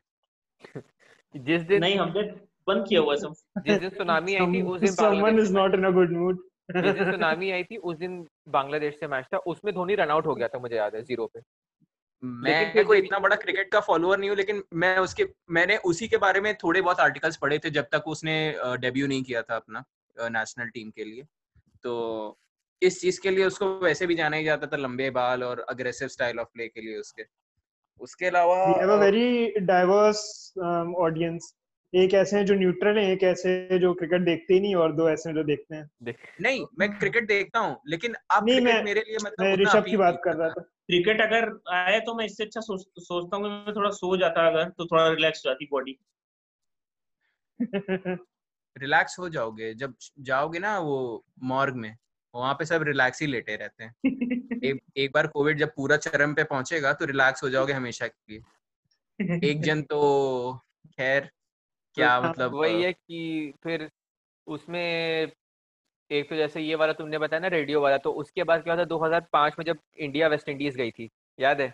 जिस 1.35 1.61
दिन 1.61 1.81
नहीं 1.81 1.97
हमने 1.97 2.21
बंद 2.67 2.85
किया 2.89 3.01
हुआ 3.01 3.15
सब। 3.15 3.33
जिस 3.65 3.79
दिन 3.79 3.89
सुनामी 3.89 4.35
आई 4.35 4.45
थी 4.53 4.61
उस 4.61 4.79
दिन 4.79 4.93
someone 4.93 5.21
बांग्लादेश 5.21 5.41
is 5.41 5.51
से 5.51 5.57
not 5.57 5.77
in 5.77 5.85
a 5.85 5.91
good 5.97 6.15
mood. 6.19 6.37
जिस 6.75 6.95
दिन 6.95 7.11
सुनामी 7.11 7.51
आई 7.51 7.63
थी 7.63 7.77
उस 7.77 7.97
दिन 7.97 8.25
बांग्लादेश 8.49 8.99
से 8.99 9.07
मैच 9.07 9.25
था। 9.33 9.37
उसमें 9.53 9.73
धोनी 9.75 9.95
रन 9.95 10.09
आउट 10.09 10.25
हो 10.25 10.35
गया 10.35 10.47
था 10.47 10.59
मुझे 10.59 10.75
याद 10.75 10.95
है 10.95 11.01
ज़ीरो 11.03 11.25
पे। 11.25 11.41
मैं 12.23 12.85
कोई 12.85 12.97
इतना 12.97 13.19
बड़ा 13.19 13.35
क्रिकेट 13.35 13.71
का 13.71 13.79
फॉलोअर 13.79 14.17
नहीं 14.19 14.29
हूँ 14.29 14.37
लेकिन 14.37 14.63
मैं 14.73 14.97
उसके 14.97 15.27
मैंने 15.49 15.77
उसी 15.85 16.07
के 16.07 16.17
बारे 16.17 16.41
में 16.41 16.53
थोड़े 16.55 16.81
बहुत 16.81 16.99
आर्टिकल्स 16.99 17.37
पढ़े 17.37 17.59
थे 17.59 17.69
जब 17.69 17.87
तक 17.91 18.07
उसने 18.07 18.35
डेब्यू 18.79 19.07
नहीं 19.07 19.23
किया 19.23 19.41
था 19.41 19.55
अपना 19.55 19.83
नेशनल 20.17 20.69
टीम 20.69 20.89
के 20.89 21.03
लिए। 21.03 21.23
तो 21.83 22.37
इस 22.81 23.01
चीज़ 23.01 23.21
के 23.21 23.31
लिए 23.31 23.45
उसको 23.45 23.79
वैसे 23.79 24.07
भी 24.07 24.15
जाना 24.15 24.37
ही 24.37 24.43
जाता 24.43 24.67
था 24.67 24.77
लंबे 24.77 25.09
बाल 25.09 25.43
और 25.43 25.59
अग्रेसिव 25.59 26.07
स्टाइल 26.07 26.39
ऑफ़ 26.39 26.47
प्ले 26.53 26.67
के 26.67 26.81
लिए 26.81 26.97
उसके। 26.97 27.23
उसके 27.99 28.25
अलावा 28.25 28.65
we 28.65 28.81
have 28.81 28.93
a 28.95 29.01
very 29.01 29.47
diverse 29.67 30.51
um, 30.63 31.07
audience 31.07 31.43
एक 31.95 32.13
ऐसे 32.13 32.37
हैं 32.37 32.45
जो 32.45 32.53
न्यूट्रल 32.53 32.97
हैं 32.97 33.11
एक 33.11 33.23
ऐसे 33.23 33.49
हैं 33.49 33.79
जो 33.79 33.93
क्रिकेट 33.93 34.21
देखते 34.21 34.53
ही 34.53 34.59
नहीं 34.59 34.75
और 34.75 34.95
दो 34.95 35.09
ऐसे 35.09 35.29
हैं 35.29 35.35
जो 35.35 35.43
देखते 35.43 35.75
हैं। 35.75 35.89
देख। 36.03 36.17
नहीं 36.41 36.65
मैं 36.79 36.99
क्रिकेट 36.99 37.27
देखता 37.27 37.59
हूँ 37.59 37.81
लेकिन 37.87 38.15
अब 38.31 38.45
नहीं, 38.45 38.61
मैं- 38.61 38.85
मेरे 38.85 39.01
लिए 39.01 39.17
मतलब 39.23 39.45
मैं 39.45 39.55
ऋषभ 39.55 39.85
की 39.89 39.97
बात 39.97 40.21
कर 40.23 40.35
रहा 40.35 40.49
था। 40.49 40.61
क्रिकेट 40.61 41.21
अगर 41.21 41.59
आए 41.73 41.99
तो 41.99 42.15
मैं 42.15 42.25
इससे 42.25 42.43
अच्छा 42.43 42.61
सोच, 42.61 42.81
सोचता 42.99 43.37
हूँ 43.37 43.43
कि 43.43 43.49
मैं 43.49 43.75
थोड़ा 43.75 43.89
सो 43.89 44.17
जाता 44.17 44.47
अगर 44.47 44.69
तो 44.69 44.85
थोड़ा 44.85 45.09
रिलैक्स 45.09 45.43
हो 45.45 45.51
जाती 45.51 45.67
बॉडी 45.71 45.99
रिलैक्स 48.77 49.19
हो 49.19 49.29
जाओगे 49.29 49.73
जब 49.73 49.93
जाओगे 50.19 50.59
ना 50.59 50.79
वो 50.79 51.25
मॉर्ग 51.43 51.75
में। 51.75 51.97
वहाँ 52.35 52.53
पे 52.53 52.65
सब 52.65 52.83
रिलैक्स 52.83 53.21
ही 53.21 53.27
लेटे 53.27 53.55
रहते 53.55 53.83
हैं। 53.83 53.95
एक 54.63 54.81
एक 54.97 55.11
बार 55.13 55.27
कोविड 55.27 55.57
जब 55.57 55.69
पूरा 55.75 55.97
चरम 55.97 56.33
पे 56.33 56.43
पहुंचेगा 56.43 56.93
तो 56.93 57.05
रिलैक्स 57.05 57.43
हो 57.43 57.49
जाओगे 57.49 57.73
हमेशा 57.73 58.07
के 58.07 58.33
लिए। 58.33 58.41
एक 59.49 59.61
जन 59.63 59.81
तो 59.81 60.01
खैर 60.97 61.29
क्या 61.93 62.11
हाँ, 62.11 62.29
मतलब 62.29 62.55
वही 62.55 62.81
है 62.81 62.93
कि 62.93 63.53
फिर 63.63 63.89
उसमें 64.47 65.31
एक 66.11 66.29
तो 66.29 66.35
जैसे 66.35 66.61
ये 66.61 66.75
वाला 66.75 66.93
तुमने 66.93 67.17
बताया 67.17 67.39
ना 67.39 67.47
रेडियो 67.47 67.81
वाला 67.81 67.97
तो 67.97 68.11
उसके 68.11 68.43
बाद 68.43 68.63
क्या 68.63 68.77
था 68.77 68.83
2005 68.83 69.59
में 69.59 69.65
जब 69.65 69.77
इंडिया 69.97 70.27
वेस्ट 70.27 70.49
इंडीज 70.49 70.75
गई 70.75 70.91
थी 70.91 71.09
याद 71.39 71.61
है? 71.61 71.73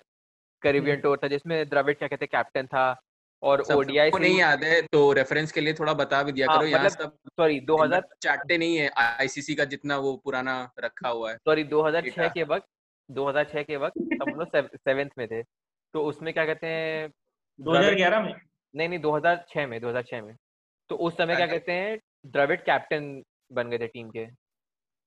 कैरिबियन 0.62 1.00
टूर 1.00 1.20
था 1.24 1.28
जिसमें 1.28 1.70
द्रविड़ 1.70 1.96
क्या 1.96 2.08
कहते 2.08 2.26
कैप्टन 2.26 2.68
था 2.68 3.02
और 3.46 3.62
ओडीआई 3.72 4.10
सबको 4.10 4.18
नहीं 4.18 4.40
याद 4.40 4.64
है 4.64 4.82
तो 4.88 5.02
रेफरेंस 5.14 5.52
के 5.52 5.62
लिए 5.62 5.74
थोड़ा 5.74 5.94
बता 5.96 6.22
भी 6.24 6.32
दिया 6.32 6.48
हाँ, 6.48 6.58
करो 6.58 6.68
यहाँ 6.68 6.84
मतलब 6.84 6.98
सब 7.00 7.18
सॉरी 7.32 7.60
2000 7.62 8.02
चाटते 8.22 8.58
नहीं 8.58 8.78
है 8.78 8.90
आईसीसी 8.98 9.56
का 9.56 9.66
जितना 9.66 9.98
वो 9.98 10.16
पुराना 10.24 10.56
रखा 10.80 11.10
हुआ 11.10 11.32
है 11.32 11.38
सॉरी 11.40 11.64
2006 11.66 12.02
डेटा। 12.02 12.28
के 12.30 12.44
वक्त 12.46 12.68
2006 13.10 13.64
के 13.64 13.78
वक्त 13.78 14.00
हम 14.22 14.34
लोग 14.36 14.58
सेवेंथ 14.78 15.10
में 15.18 15.28
थे 15.28 15.42
तो 15.94 16.04
उसमें 16.04 16.34
क्या 16.34 16.46
कहते 16.46 16.68
हैं 16.68 17.10
द्रविड़ 17.60 17.94
2011 17.94 18.24
में 18.24 18.34
नहीं 18.74 18.90
नहीं 18.90 19.00
2006 19.00 19.68
में 19.68 19.80
2006 19.82 20.22
में 20.22 20.36
तो 20.90 20.96
उस 20.98 21.18
समय 21.18 21.36
क्या 21.36 21.48
कहते 21.48 21.72
हैं 21.72 21.98
द्रविड़ 22.28 22.60
कैप्टन 22.62 23.10
बन 23.52 23.70
गए 23.70 23.78
थे 23.78 23.88
टीम 23.88 24.10
के 24.10 24.28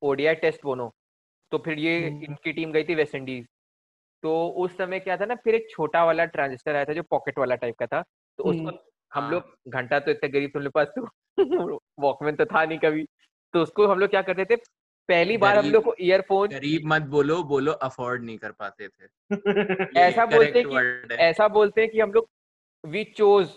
ओडीआई 0.03 0.35
टेस्ट 0.37 0.63
दोनों 0.63 0.89
तो 1.53 1.59
फिर 1.59 1.79
ये 1.79 1.99
हम्म। 2.01 2.25
इनकी 2.25 2.53
टीम 2.53 2.73
गई 2.73 2.85
थी 2.85 2.95
वेस्ट 2.95 3.15
इंडीज 3.15 3.47
तो 4.23 4.33
उस 4.59 4.77
समय 4.79 5.01
क्या 5.01 5.17
था 5.17 5.25
ना 5.25 5.35
फिर 5.35 5.55
एक 5.55 5.69
छोटा 5.71 6.05
वाला 6.05 6.25
ट्रांजिस्टर 6.29 6.77
आया 6.77 6.85
था 6.85 6.93
जो 6.93 7.03
पॉकेट 7.11 7.39
वाला 7.39 7.55
टाइप 7.57 7.77
का 7.79 7.87
था 7.87 8.03
तो 8.39 8.45
उसको। 8.45 8.69
हम 9.13 9.23
हाँ। 9.25 9.31
लोग 9.33 9.43
घंटा 9.69 9.99
तो 9.99 10.11
इतने 10.11 10.29
गरीब 10.29 10.51
तुम 10.55 10.69
पास 10.69 10.89
तो 10.99 11.09
वॉकमैन 11.99 12.37
तो 12.37 12.45
था 12.45 12.65
नहीं 12.65 12.79
कभी। 12.79 13.07
तो 13.55 13.63
उसको 13.63 13.87
हम 13.87 13.99
लोग 13.99 14.11
क्या 14.11 14.23
करते 14.23 14.45
थे 14.45 14.57
पहली 15.09 15.37
बार 15.37 15.59
हम 15.59 15.71
लोग 15.71 15.85
को 15.85 15.95
ईयरफोन 16.01 16.49
गरीब 16.49 16.83
मत 16.87 17.03
बोलो 17.03 17.43
बोलो 17.43 17.73
अफोर्ड 17.73 18.25
नहीं 18.25 18.39
कर 18.39 18.51
पाते 18.51 18.89
थे। 18.89 19.31
ऐसा 20.01 20.27
बोलते 20.27 20.63
कि- 20.65 21.13
ऐसा 21.13 21.49
बोलते 21.49 21.81
हैं 21.81 21.91
कि 21.91 22.01
हम 22.01 22.13
लोग 22.13 22.29
we 22.87 23.05
chose 23.05 23.49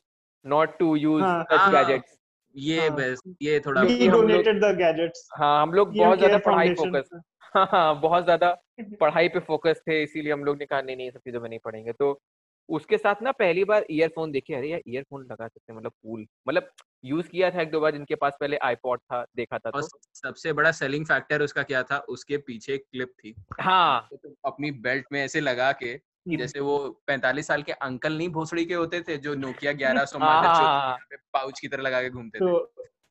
not 0.46 0.78
to 0.80 0.96
use 0.96 1.24
gadgets 1.24 2.18
ये 2.56 2.80
हाँ। 2.80 2.98
बस 2.98 3.22
ये 3.42 3.60
थोड़ा 3.60 3.82
हम 3.82 3.88
लोग- 3.88 4.26
donated 4.30 5.12
हाँ 5.34 5.62
हम 5.62 5.74
लोग 5.74 5.98
बहुत 5.98 6.18
ज़्यादा 6.18 6.38
पढ़ाई 6.38 6.74
फोकस 6.74 7.10
हाँ 7.56 7.68
हाँ 7.72 8.00
बहुत 8.02 8.24
ज़्यादा 8.24 8.62
पढ़ाई 9.00 9.28
पे 9.30 9.40
फोकस 9.40 9.82
थे 9.88 10.04
इसीलिए 10.04 10.34
हम 10.34 10.44
लोग 10.44 10.58
ने 10.58 10.66
कहा 10.66 10.82
नहीं 10.82 10.98
नहीं 10.98 11.12
सब 11.12 11.20
चीज़ों 11.20 11.42
में 11.42 11.50
नहीं 11.50 11.60
पढ़ेंगे। 11.60 11.92
तो 11.92 12.20
उसके 12.70 12.98
साथ 12.98 13.16
ना 13.22 13.32
पहली 13.32 13.64
बार 13.64 13.86
ईयरफोन 13.92 14.32
देखे 14.32 14.54
अरे 14.56 14.70
यार 14.70 14.82
ईयरफोन 14.88 15.24
लगा 15.24 15.48
सकते 15.48 15.74
हैं 15.74 15.78
मतलब 15.78 15.92
कूल 15.92 16.28
मतलब 16.48 16.70
यूज़ 17.06 17.28
किया 17.28 17.52
था 17.52 17.62
एक 17.62 17.72
दो 17.72 17.80
बार 17.80 17.92
जिनके 17.92 18.16
पास 18.16 18.34
पहले 18.40 18.58
आईपॉड 18.58 19.00
था 19.00 19.26
देखा 19.36 19.58
था 19.58 19.70
और 19.70 19.82
तो। 19.82 20.00
सबसे 20.14 20.54
बड़ा 20.54 20.72
सेलिंग 20.72 21.06
फैक्टर 21.06 21.42
उसका 21.42 21.64
क्या 21.64 21.84
था 21.84 21.98
उसके 22.00 22.38
पीछे 22.38 22.78
क्लिप 22.78 23.10
थी। 23.10 23.36
हाँ। 23.62 24.10
तो 24.14 24.36
अपनी 24.46 24.72
बेल्ट 24.72 25.06
में 25.12 25.24
ऐसे 25.24 25.40
लगा 25.40 25.72
के 25.72 26.12
जैसे 26.28 26.60
वो 26.60 27.02
45 27.10 27.48
साल 27.48 27.64
के 27.64 27.72
अंकल 27.72 28.18
नहीं 28.18 28.30
भोसड़ी 28.30 28.66
के 28.66 28.74
होते 28.74 29.02
थे 29.02 29.18
जो 29.18 29.36
नोकिया 29.36 29.72
1100 29.72 30.16
हाँ 30.22 30.36
मॉडल 30.36 30.48
जो 30.48 30.66
हाँ, 30.66 30.98
पाउच 31.34 31.60
की 31.60 31.68
तरह 31.68 31.84
लगा 31.84 32.02
के 32.02 32.10
घूमते 32.10 32.40
थे। 32.40 32.52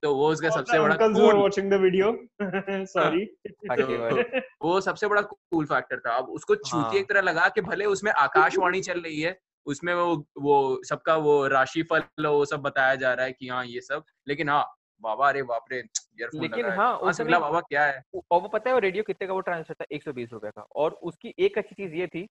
तो 0.03 0.15
वो 0.15 0.29
उसका 0.29 0.51
सबसे 0.51 0.79
बड़ा 0.79 0.97
the 0.97 1.79
video. 1.79 2.11
Sorry. 2.87 3.27
हकी 3.71 3.97
वाली। 3.97 4.41
वो 4.63 4.81
सबसे 4.81 5.09
बड़ा 5.09 5.23
कूल 5.23 5.67
फैक्टर 5.67 5.99
था। 5.99 6.17
अब 6.17 6.29
उसको 6.29 6.55
चूती 6.55 6.79
हाँ। 6.79 6.95
एक 6.95 7.09
तरह 7.09 7.21
लगा 7.21 7.49
के 7.49 7.61
भले 7.61 7.85
उसमें 7.85 8.13
आकाशवाणी 8.13 8.81
चल 8.81 9.01
रही 9.01 9.21
है 9.21 9.39
उसमें 9.67 9.95
वो 9.95 10.25
वो 10.39 10.81
सबका 10.85 11.17
वो 11.17 11.47
राशिफल 11.47 12.27
वो 12.27 12.45
सब 12.45 12.61
बताया 12.61 12.95
जा 12.95 13.15
रहा 13.15 13.27
है 13.27 13.33
कि 13.33 13.49
हाँ 13.49 13.65
ये 13.67 13.81
सब। 13.81 14.05
लेकिन 14.29 14.49
हाँ 14.49 14.65
बाबा 15.03 15.29
अरे 15.29 15.43
बाप 15.43 15.65
रे 15.73 15.79
ईयरफोन 15.79 16.43
लेकिन 16.43 16.67
हाँ, 16.67 16.97
उस 16.97 17.17
समझला 17.17 17.39
बाबा? 17.39 17.61
क्या 17.61 17.85
है? 17.85 18.03
और 18.33 18.41
वो 18.41 18.49
पता 18.49 18.71
है 18.71 18.75
वो 18.75 18.81
रेडियो 18.81 19.05
कितने 19.05 19.27
का 19.29 19.35
वो 19.35 19.41
ट्रांसफ़र 19.41 19.75
था? 19.75 19.85
एक 19.93 20.03
सौ 20.03 20.13
बीस 20.13 20.33
रुपए 20.33 20.51
का। 20.51 20.63
और 20.77 20.91
उसकी 21.03 21.35
एक 21.39 21.59
अच्छी 21.59 21.75
चीज़ 21.75 21.95
ये 21.95 22.07
थी 22.07 22.23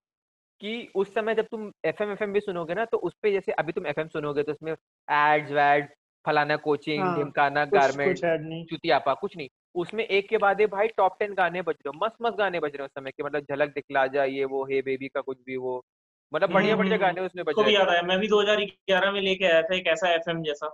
कि 0.62 0.92
उस 0.96 1.14
समय 1.14 1.36
जब 1.36 1.46
तुम 1.52 1.72
एफ़ 1.86 2.04
एम 2.04 2.12
एफ़ 2.12 2.24
एम 2.24 2.34
भी 2.34 2.40
सुनोगे 2.40 2.74
ना 2.74 2.86
तो 2.86 2.98
उस 2.98 3.14
पे 3.22 3.32
जैसे 3.32 3.52
अभी 3.52 3.72
तुम 3.72 3.88
एफ़ 3.88 4.00
एम 4.00 4.08
सुनोगे 4.08 4.44
तो 4.44 4.52
उसमें 4.52 4.72
एड्स 5.10 5.52
वैड 5.52 5.90
फलाना 6.26 6.56
कोचिंग 6.56 7.04
हाँ, 7.04 7.16
ढिमकाना 7.18 7.66
गारमेंट 7.66 8.14
कुछ 8.16 8.24
ऐड 8.24 8.66
चुतियापा 8.70 9.14
कुछ 9.14 9.38
नहीं। 9.38 9.50
उसमें 9.76 10.06
एक 10.06 10.30
के 10.30 10.38
बाद 10.38 10.62
भाई 10.62 10.88
टॉप 10.88 11.16
टेन 11.20 11.34
गाने 11.34 11.62
बज 11.62 11.76
रहे 11.86 11.90
हो 11.90 12.06
मस्त 12.06 12.16
मस्त 12.22 12.38
गाने 12.38 12.60
बज 12.60 12.70
रहे 12.70 12.80
हो 12.80 12.86
उस 12.86 12.92
समय 12.92 13.12
के 13.12 13.24
मतलब 13.24 13.42
झलक 13.42 13.70
दिखला 13.70 14.08
जा 14.08 14.24
ये 14.24 14.46
वो 14.46 14.66
हे 14.66 14.82
बेबी 14.82 15.08
का 15.08 15.22
कुछ 15.22 15.38
भी 15.46 15.58
वो 15.58 15.86
मतलब 16.34 16.52
बढ़िया 16.52 16.74
हम्म, 16.74 16.78
बढ़िया 16.78 16.96
हम्म, 16.96 17.06
गाने 17.06 17.22
उसमें 17.22 17.46
बज 17.46 17.54
को 17.54 17.64
भी 17.64 17.72
रहे 17.72 17.80
याद 17.80 17.90
आया 17.90 18.02
मैं 18.02 18.20
भी 18.20 18.28
2011 18.28 19.12
में 19.12 19.22
लेके 19.22 19.46
आया 19.46 19.62
था 19.62 19.76
एक 19.76 19.88
ऐसा 19.88 20.10
एफएम 20.10 20.44
जैसा 20.44 20.68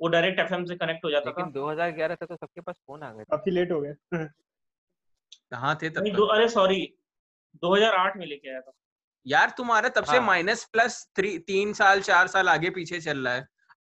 वो 0.00 0.08
डायरेक्ट 0.08 0.40
एफएम 0.40 0.64
से 0.64 0.76
कनेक्ट 0.76 1.04
हो 1.04 1.10
जाता 1.10 1.30
था। 1.30 1.34
लेकिन 1.36 1.52
2011 1.52 2.14
तक 2.14 2.26
तो 2.26 2.36
सबके 2.36 2.60
पास 2.60 2.74
फ़ोन 2.86 3.02
आ 3.02 3.12
गए 3.12 3.24
काफ़ी 3.24 3.52
लेट 3.52 3.72
हो 3.72 3.80
गए। 3.80 3.94
कहाँ 5.50 5.78
थे 5.82 5.90
तब 5.90 6.08
दो 6.08 6.26
अरे 6.26 6.48
सॉरी 6.48 6.94
2008 7.62 8.16
में 8.16 8.26
लेके 8.26 8.50
आया 8.50 8.60
था। 8.60 8.72
यार 9.26 9.50
तुम्हारा 9.56 9.88
तब 9.88 10.04
से 10.04 10.16
हाँ। 10.16 10.26
माइनस 10.26 10.64
प्लस 10.64 11.12
थ्री 11.16 11.38
तीन 11.38 11.72
साल 11.72 12.00
चार 12.00 12.26
साल 12.26 12.48
आगे 12.48 12.70
पीछे 12.70 13.00
चल 13.00 13.18
रहा 13.18 13.34
है। 13.34 13.46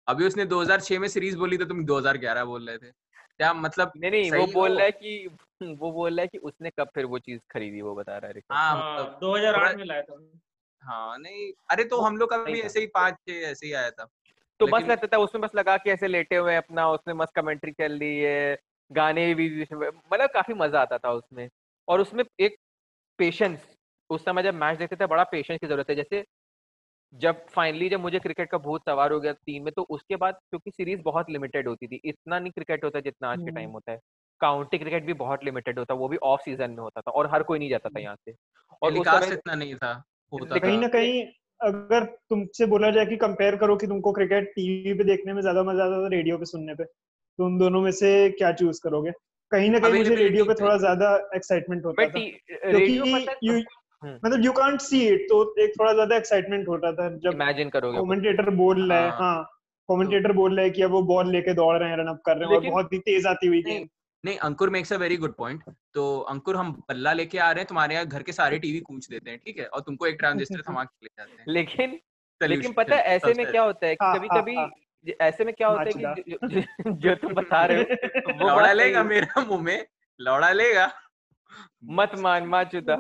अभी 0.08 0.26
उसने 0.28 0.46
2006 0.46 1.00
में 1.00 1.08
सीरीज़ 1.08 1.38
बोली 1.38 1.58
तो 1.58 1.66
तुम 1.66 1.86
2011 1.86 2.46
बोल 2.46 2.68
रहे 2.68 2.78
थे। 2.78 2.92
क्या 3.38 3.54
मतलब 3.54 3.92
नहीं 3.98 4.12
नहीं 4.12 4.32
वो 4.32 4.46
बोल 4.54 4.72
रहा 4.72 4.86
है 4.86 4.92
कि 4.92 5.28
वो 5.80 5.92
बोल 5.92 6.14
रहा 6.14 6.22
है 6.22 6.28
कि 6.28 6.38
उसने 6.38 6.70
कब 6.70 6.90
फिर 6.96 7.06
वो 7.06 7.20
चीज़ 7.20 7.40
खरीदी 7.52 7.82
वो 7.82 7.96
बता 7.96 8.18
रहा 8.18 8.32
है। 8.32 8.42
हाँ 8.52 8.76
हाँ 8.76 9.04
मतलब 9.04 9.18
2008 9.20 9.76
में 9.78 9.86
लाया 9.86 10.02
था 10.02 10.20
हाँ 10.84 11.18
नहीं 11.18 11.52
अरे 11.70 11.84
तो 11.84 12.00
हम 12.02 12.18
लोग 12.18 12.30
का 12.30 12.38
भी 12.38 12.60
ऐसे 12.62 12.80
ही 12.80 12.88
पाँच 12.88 13.14
छह 13.14 13.34
ऐसे 13.34 13.66
ही 13.68 13.74
आया 13.74 13.90
था। 13.92 14.08
तो 14.60 14.68
मस्त 14.68 14.76
लेकिन- 14.76 14.92
लगता 14.92 15.08
था 15.08 15.18
उसमें 15.18 15.42
बस 15.42 15.50
लगा 15.56 15.78
के 15.78 15.90
ऐसे 15.90 16.08
लेटे 16.08 16.36
हुए 16.36 16.56
अपना 16.56 16.90
उसमें 16.90 17.14
मस्त 17.14 17.34
कमेंट्री 17.36 17.72
चल 17.72 18.00
रही 18.00 18.20
है 18.20 18.58
गाने 18.92 19.34
भी 19.36 19.50
मतलब 19.62 20.30
काफ़ी 20.34 20.54
मज़ा 20.54 20.82
आता 20.82 20.98
था 20.98 21.12
उसमें। 21.12 21.50
और 21.88 22.02
उसमें 22.02 22.24
एक 22.40 22.56
पेशेंस 23.20 23.60
उस 24.10 24.26
समय 24.26 24.44
जब 24.44 24.54
मैच 24.54 24.78
देखते 24.78 24.96
थे 24.96 25.06
बड़ा 25.06 25.24
पेशेंस 25.24 25.60
की 25.60 25.68
ज़रूरत 25.68 25.90
है। 25.90 25.96
जैसे 25.96 26.26
जब 27.16 27.46
फाइनली 27.50 27.90
जब 27.90 28.00
मुझे 28.00 28.20
क्रिकेट 28.20 28.50
का 28.52 28.58
भूत 28.58 28.82
सवार 28.82 29.12
हो 29.12 29.20
गया 29.20 29.32
टीम 29.32 29.64
में 29.64 29.72
तो 29.76 29.82
उसके 29.90 30.16
बाद 30.16 30.34
क्योंकि 30.34 30.72
सीरीज़ 30.72 31.02
बहुत 31.02 31.30
लिमिटेड 31.30 31.68
होती 31.68 31.88
थी 31.88 32.00
इतना 32.06 32.40
नहीं 32.40 32.52
क्रिकेट 32.52 32.84
होता 32.84 33.00
जितना 33.00 33.30
आज 33.30 33.40
के 33.40 33.52
टाइम 33.52 33.66
हम्म। 33.66 33.74
होता 33.74 33.92
है। 33.92 34.00
काउंटी 34.42 34.78
क्रिकेट 34.78 35.06
भी 35.06 35.14
बहुत 35.14 35.44
लिमिटेड 35.44 35.80
होता 35.80 35.94
वो 35.94 36.08
भी 36.08 36.18
ऑफ़ 36.24 36.42
सीज़न 36.42 36.72
में 36.72 36.78
होता 36.78 37.02
था 37.02 37.12
और 37.12 37.30
हर 37.32 37.44
कोई 37.44 37.60
नहीं 37.60 37.70
जाता 37.70 37.90
था 37.90 38.00
यहाँ 38.00 38.16
से। 38.16 38.34
और 38.82 38.94
उस 38.94 39.08
समय 39.08 39.34
इतना 39.34 39.56
नहीं 39.56 39.76
था 39.76 39.94
कहीं 40.60 40.78
ना 40.80 40.88
कहीं 40.88 41.24
अगर 41.62 42.04
तुमसे 42.30 42.66
बोला 42.66 42.90
जाए 42.92 43.06
कि 43.06 43.16
कंपेयर 43.18 43.56
करो 43.56 43.76
कि 43.76 43.88
तुमको 43.88 44.12
क्रिकेट 44.12 44.52
टीवी 44.56 44.94
पे 44.94 45.04
देखने 45.04 45.34
में 45.34 45.42
ज़्यादा 45.42 45.64
मज़ा 45.64 45.84
आता 45.84 46.04
था 46.04 46.08
रेडियो 46.08 46.38
पे 46.38 46.46
सुनने 46.46 46.76
पे 46.76 46.84
तो 46.84 47.46
उन 47.46 47.58
दोनों 47.58 47.82
में 47.82 47.92
से 47.92 48.30
क्या 48.30 48.52
चूज़ 48.52 48.82
करोगे? 48.84 49.12
कहीं 49.52 49.70
ना 49.70 49.80
कहीं 49.80 49.94
मुझे 49.94 50.16
रेडियो 50.16 50.46
पे 50.46 50.54
थोड़ा 50.54 50.78
ज़्यादा 50.78 51.16
एक्साइटमेंट 51.36 51.86
होता 51.86 52.04
था। 52.04 52.20
क्योंकि 52.72 52.98
हम्म। 53.50 53.64
मतलब 54.06 54.46
यू 54.46 54.52
कांट 54.52 54.82
सी 54.82 55.08
इट 55.08 55.26
तो 55.30 55.56
एक 55.60 55.74
थोड़ा 55.80 55.94
ज़्यादा 55.94 56.16
एक्साइटमेंट 56.16 56.68
होता 56.68 56.92
था 56.92 57.10
जब 57.18 57.34
इमेजिन 57.34 57.70
करोगे। 57.70 58.00
कमेंटेटर 58.00 58.50
बोल 58.50 58.90
रहा 58.92 59.00
है 59.00 59.10
हाँ। 59.10 59.18
हाँ 59.20 59.44
कमेंटेटर 59.90 60.32
बोल 60.32 60.56
रहा 60.56 60.64
है 60.66 60.70
कि 60.70 60.82
अब 60.82 60.92
वो 60.92 61.02
बॉल 61.02 61.32
लेके 61.32 61.54
दौड़ 61.54 61.78
रहे 61.78 61.90
हैं 61.90 61.98
रन 61.98 62.08
अप 62.08 62.22
कर 62.26 62.38
रहे 62.38 62.50
हैं 62.50 62.56
और 62.56 62.66
बहुत 62.70 62.94
ही 62.94 63.00
तेज 63.00 63.26
आती 63.28 63.48
हुई 63.48 63.62
नहीं 63.62 63.78
गेम 63.80 63.88
नहीं 64.24 64.38
Ankur 64.38 64.70
makes 64.70 64.94
a 64.94 64.98
very 64.98 65.18
good 65.18 65.36
point 65.36 65.64
तो 65.94 66.20
अंकुर 66.20 66.56
हम 66.56 66.72
बल्ला 66.90 67.14
लेके 67.14 67.38
आ 67.38 67.52
रहे 67.52 67.62
हैं 67.62 67.68
तुम्हारे 67.68 67.96
यहाँ 67.96 68.06
घर 68.08 68.24
के 68.24 68.32
सारे 68.32 68.60
टीवी 68.60 68.80
कूच 68.80 69.08
देते 69.10 69.30
हैं 69.30 69.40
ठीक 69.46 69.58
है? 69.60 69.66
और 69.66 69.82
तुमको 69.82 70.08
एक 70.08 70.16
ट्रांजिस्टर 70.20 70.62
थमा 70.70 70.84
के 70.84 71.06
ले 71.06 71.10
जाते 71.18 71.32
हैं। 71.32 71.46
लेकिन 71.48 72.00
लेकिन 72.42 72.74
पता 72.74 72.96
है 72.96 73.02
ऐसे 73.02 73.34
में 73.34 73.46
क्या 73.52 73.62
होता 73.62 73.88
है 73.88 73.96
कि 73.96 74.06
हाँ, 74.06 74.18
कभी 74.18 74.28
हाँ, 74.28 74.42
कभी 74.42 74.56
हाँ। 74.56 74.72
ऐसे 75.22 75.46
में 75.46 75.54
क्या 75.54 75.68
होता 75.68 75.82
है 75.82 76.16
कि 76.16 76.92
जो 76.92 77.16
तुम 77.16 77.34
बता 77.34 77.66
रहे 77.66 77.78
हो 77.78 77.84
वो 78.42 78.48
लौड़ा 78.50 78.74
लेगा 78.74 79.04
मेरा 79.04 79.42
मुँह 79.42 79.62
में? 79.62 79.86
लौड़ा 80.20 80.52
लेगा? 80.52 80.92
मत 81.84 82.12
मान 82.16 82.46
माचुदा। 82.46 82.96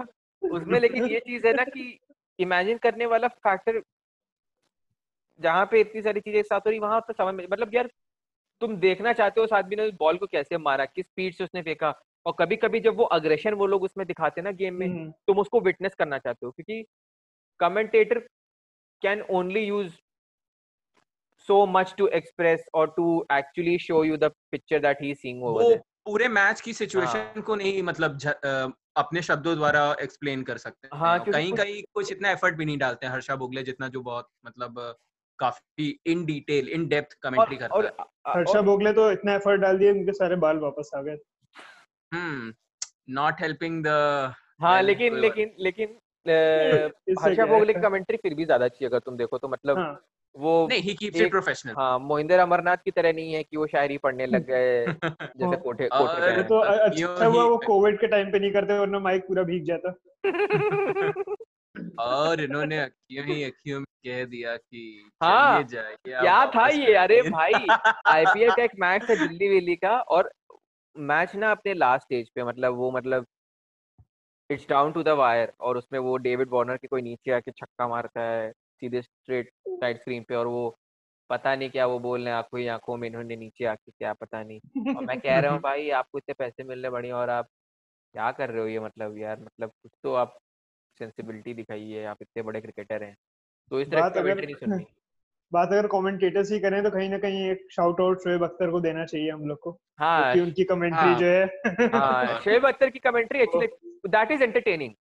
उसमें 0.49 0.79
लेकिन 0.79 1.05
ये 1.05 1.19
चीज़ 1.19 1.47
है 1.47 1.53
ना 1.53 1.63
कि 1.63 1.99
इमेजिन 2.39 2.77
करने 2.77 3.05
वाला 3.05 3.27
फैक्टर 3.27 3.81
जहाँ 5.39 5.65
पे 5.65 5.79
इतनी 5.79 6.01
सारी 6.01 6.19
चीज़ें 6.19 6.39
एक 6.39 6.45
साथ 6.45 6.59
हो 6.59 6.69
रही 6.69 6.79
वहाँ 6.79 6.99
पे 7.01 7.13
समझ 7.13 7.33
में 7.35 7.47
मतलब 7.51 7.73
यार 7.73 7.89
तुम 8.61 8.75
देखना 8.77 9.13
चाहते 9.13 9.39
हो 9.41 9.45
उस 9.45 9.53
आदमी 9.53 9.75
ने 9.75 9.89
बॉल 9.91 10.17
को 10.17 10.27
कैसे 10.27 10.57
मारा 10.57 10.85
किस 10.85 11.05
स्पीड 11.05 11.33
से 11.33 11.43
उसने 11.43 11.61
फेंका 11.61 11.93
और 12.25 12.35
कभी 12.39 12.55
कभी 12.55 12.79
जब 12.79 12.95
वो 12.97 13.03
अग्रेशन 13.03 13.53
वो 13.53 13.67
लोग 13.67 13.83
उसमें 13.83 14.05
दिखाते 14.07 14.41
हैं 14.41 14.43
ना 14.43 14.51
गेम 14.51 14.75
में 14.75 14.87
हम्म, 14.87 15.11
तुम 15.27 15.39
उसको 15.39 15.59
विटनेस 15.59 15.95
करना 15.95 16.17
चाहते 16.17 16.45
हो 16.45 16.51
क्योंकि 16.51 16.85
commentator 17.59 18.19
can 19.01 19.21
only 19.21 19.65
use 19.65 19.91
so 21.47 21.65
much 21.65 21.93
to 21.97 22.07
express 22.07 22.65
और 22.73 22.93
to 22.97 23.25
actually 23.31 23.77
show 23.77 24.03
you 24.03 24.17
that 24.17 25.01
he's 25.01 25.21
seeing 25.21 25.43
over 25.43 25.61
वो 25.61 25.69
there. 25.69 25.81
पूरे 26.05 26.27
मैच 26.27 26.61
की 26.61 26.73
सिचुएशन 26.73 27.19
हाँ। 27.19 27.41
को 27.41 27.55
नहीं 27.55 27.83
मतलब 27.83 28.17
अपने 28.95 29.21
शब्दों 29.21 29.55
द्वारा 29.55 29.95
एक्सप्लेन 30.01 30.43
कर 30.43 30.57
सकते 30.57 30.87
हैं। 30.87 30.99
हाँ, 30.99 31.19
कहीं 31.25 31.51
कुछ- 31.51 31.63
कहीं 31.63 31.83
कुछ 31.93 32.11
इतना 32.11 32.31
एफर्ट 32.31 32.55
भी 32.55 32.65
नहीं 32.65 32.77
डालते 32.77 33.05
हैं 33.05 33.13
हर्षा 33.13 33.35
बोगले 33.35 33.63
जितना 33.63 33.87
जो 33.87 34.01
बहुत 34.01 34.29
मतलब 34.45 34.95
काफ़ी 35.39 35.99
in 36.05 36.25
detail 36.25 36.67
in 36.69 36.87
depth 36.87 37.17
commentary 37.21 37.57
करता 37.57 37.75
और, 37.75 37.85
है। 37.85 38.05
हर्षा 38.27 38.61
बोगले 38.61 38.93
तो 38.93 39.11
इतना 39.11 39.33
एफर्ट 39.35 39.61
डाल 39.61 39.77
दिए 39.77 39.91
उनके 39.91 40.11
सारे 40.11 40.35
बाल 40.35 40.57
वापस 40.57 40.91
आ 40.95 41.01
गए। 41.01 41.17
हम्म 42.13 42.53
नॉट 43.09 43.41
हेल्पिंग 43.41 43.83
द 43.83 43.87
हाँ 44.61 44.81
लेकिन 44.81 45.15
लेकिन 45.15 45.55
लेकिन 45.59 45.97
हर्षा? 47.19 47.45
भोगले 47.45 47.73
की 47.73 47.79
कमेंट्री 47.81 48.17
फिर 48.17 48.33
भी 48.33 48.45
ज़्यादा 48.45 48.65
अच्छी 48.65 48.85
है 48.85 48.89
अगर 48.89 48.99
तुम 48.99 49.17
देखो 49.17 49.37
तो 49.37 49.47
मतलब 49.47 49.77
हाँ। 49.77 49.93
वो 50.35 50.67
नहीं 50.69 50.81
ही 50.81 50.93
कीप्स 50.93 51.21
इट 51.21 51.29
प्रोफेशनल 51.31 51.73
हाँ 51.77 51.99
मोहिंदर 51.99 52.39
अमरनाथ 52.39 52.77
की 52.77 52.91
तरह 52.91 53.13
नहीं 53.13 53.33
है 53.33 53.43
कि 53.43 53.57
वो 53.57 53.67
शायरी 53.67 53.97
पढ़ने 53.97 54.25
लग 54.25 54.45
गए 54.47 54.85
जैसे। 55.11 55.55
कोठे 55.57 55.87
कोठे 55.87 56.35
वो 56.37 56.43
तो 56.43 56.59
अच्छा 56.59 57.25
हुआ 57.25 57.43
वो 57.43 57.57
कोविड 57.57 57.99
के 57.99 58.07
टाइम 58.07 58.31
पे 58.31 58.39
नहीं 58.39 58.51
करते 58.51 58.79
वरना 58.79 58.99
माइक 58.99 59.23
पूरा 59.27 59.43
भीग 59.43 59.63
जाता 59.63 59.93
और 61.99 62.41
इन्होंने 62.41 62.77
अखियों 62.79 63.25
ही 63.25 63.43
अखियों 63.43 63.79
में 63.79 63.85
कह 64.05 64.23
दिया 64.25 64.55
कि 64.57 65.11
हाँ, 65.23 65.63
जाइए 65.63 65.95
क्या 66.05 66.45
था 66.45 66.67
ये? 66.67 66.93
अरे 66.93 67.21
भाई, 67.21 67.53
आईपीएल 68.07 68.51
का 68.51 68.63
एक 68.63 68.71
मैच 68.79 69.09
था 69.09 69.15
दिल्ली 69.15 69.49
वेली 69.49 69.75
का 69.75 69.97
और 70.09 70.31
मैच 70.95 71.35
ना 71.35 71.51
अपने 71.51 71.73
लास्ट 71.73 72.03
स्टेज 72.03 72.29
पे 72.35 72.43
मतलब 72.43 72.75
वो 72.75 72.91
मतलब 72.91 73.25
it's 74.49 74.65
down 74.69 74.91
to 74.91 75.03
the 75.03 75.07
wire 75.19 75.51
और 75.59 75.77
उसमें 75.77 75.99
वो 75.99 76.17
डेविड 76.17 76.49
वार्नर 76.51 76.77
के 76.77 76.87
कोई 76.87 77.01
नीचे 77.01 77.31
आके 77.31 77.51
छक्का 77.51 77.87
मारता 77.87 78.21
है 78.21 78.51
सीधे 78.79 79.01
स्ट्रेट 79.01 79.49
साइड 79.67 79.99
स्क्रीन 79.99 80.23
पे 80.23 80.35
और 80.35 80.47
वो 80.47 80.77
पता 81.29 81.55
नहीं 81.55 81.69
क्या 81.69 81.85
वो 81.85 81.99
बोल 81.99 82.19
रहे 82.19 82.29
हैं 82.29 82.37
आँखों 82.37 82.59
ही 82.59 82.67
आँखों 82.67 82.97
में 82.97 83.07
इन्होंने 83.07 83.35
नीचे 83.35 83.65
आके 83.65 83.91
क्या 83.91 84.13
पता 84.13 84.43
नहीं। 84.43 84.59
और 84.95 85.05
मैं 85.05 85.19
कह 85.19 85.39
रहा 85.39 85.51
हूँ 85.51 85.59
भाई 85.63 85.89
आपको 85.89 86.17
इतने 86.17 86.33
पैसे 86.33 86.63
मिल 86.63 86.79
रहे 86.79 86.91
बढ़िया 86.91 87.17
और 87.17 87.29
आप 87.29 87.47
क्या 88.13 88.31
कर 88.31 88.49
रहे 88.49 88.61
हो 88.61 88.67
ये 88.67 88.79
मतलब 88.79 89.17
यार? 89.17 89.39
मतलब 89.39 89.69
कुछ 89.69 89.91
तो 90.03 90.13
आप 90.13 90.37
सेंसिबिलिटी 90.99 91.53
दिखाइए 91.53 92.03
आप 92.03 92.17
इतने 92.21 92.43
बड़े 92.43 92.61
क्रिकेटर 92.61 93.03
हैं। 93.03 93.15
तो 93.71 93.81
इस 93.81 93.91
तरह 93.91 94.09
की 94.09 94.19
कमेंट्री 94.19 94.45
नहीं 94.45 94.55
सुननी। 94.55 94.85
बात 95.53 95.67
अगर 95.67 95.87
कमेंटेटर्स 95.87 96.51
ही 96.51 96.59
करें 96.59 96.83
तो 96.83 96.89
कहीं 96.91 97.09
ना 97.09 97.17
कहीं 97.17 97.49
एक 97.49 97.67
शाउट 97.71 98.01
आउट 98.01 98.19
शोएब 98.19 98.43
अख्तर 98.43 98.71
को 98.71 98.79
देना 98.79 99.05
चाहिए 99.05 99.31
हम 99.31 99.47
लोग 99.47 99.59
को 99.59 99.79
हाँ 99.99 100.33
क्योंकि 100.33 100.49
उनकी 100.49 100.63
कमेंट्री 100.63 100.99
हाँ। 100.99 101.19
जो 101.19 101.25
है 101.25 101.45
हाँ 101.99 102.39
शोएब 102.39 102.67
अख्तर 102.67 102.89
की 102.89 102.99
commentary 102.99 103.39
actually 103.39 103.67
that 104.07 104.31
is 104.31 104.43
entertaining 104.43 104.93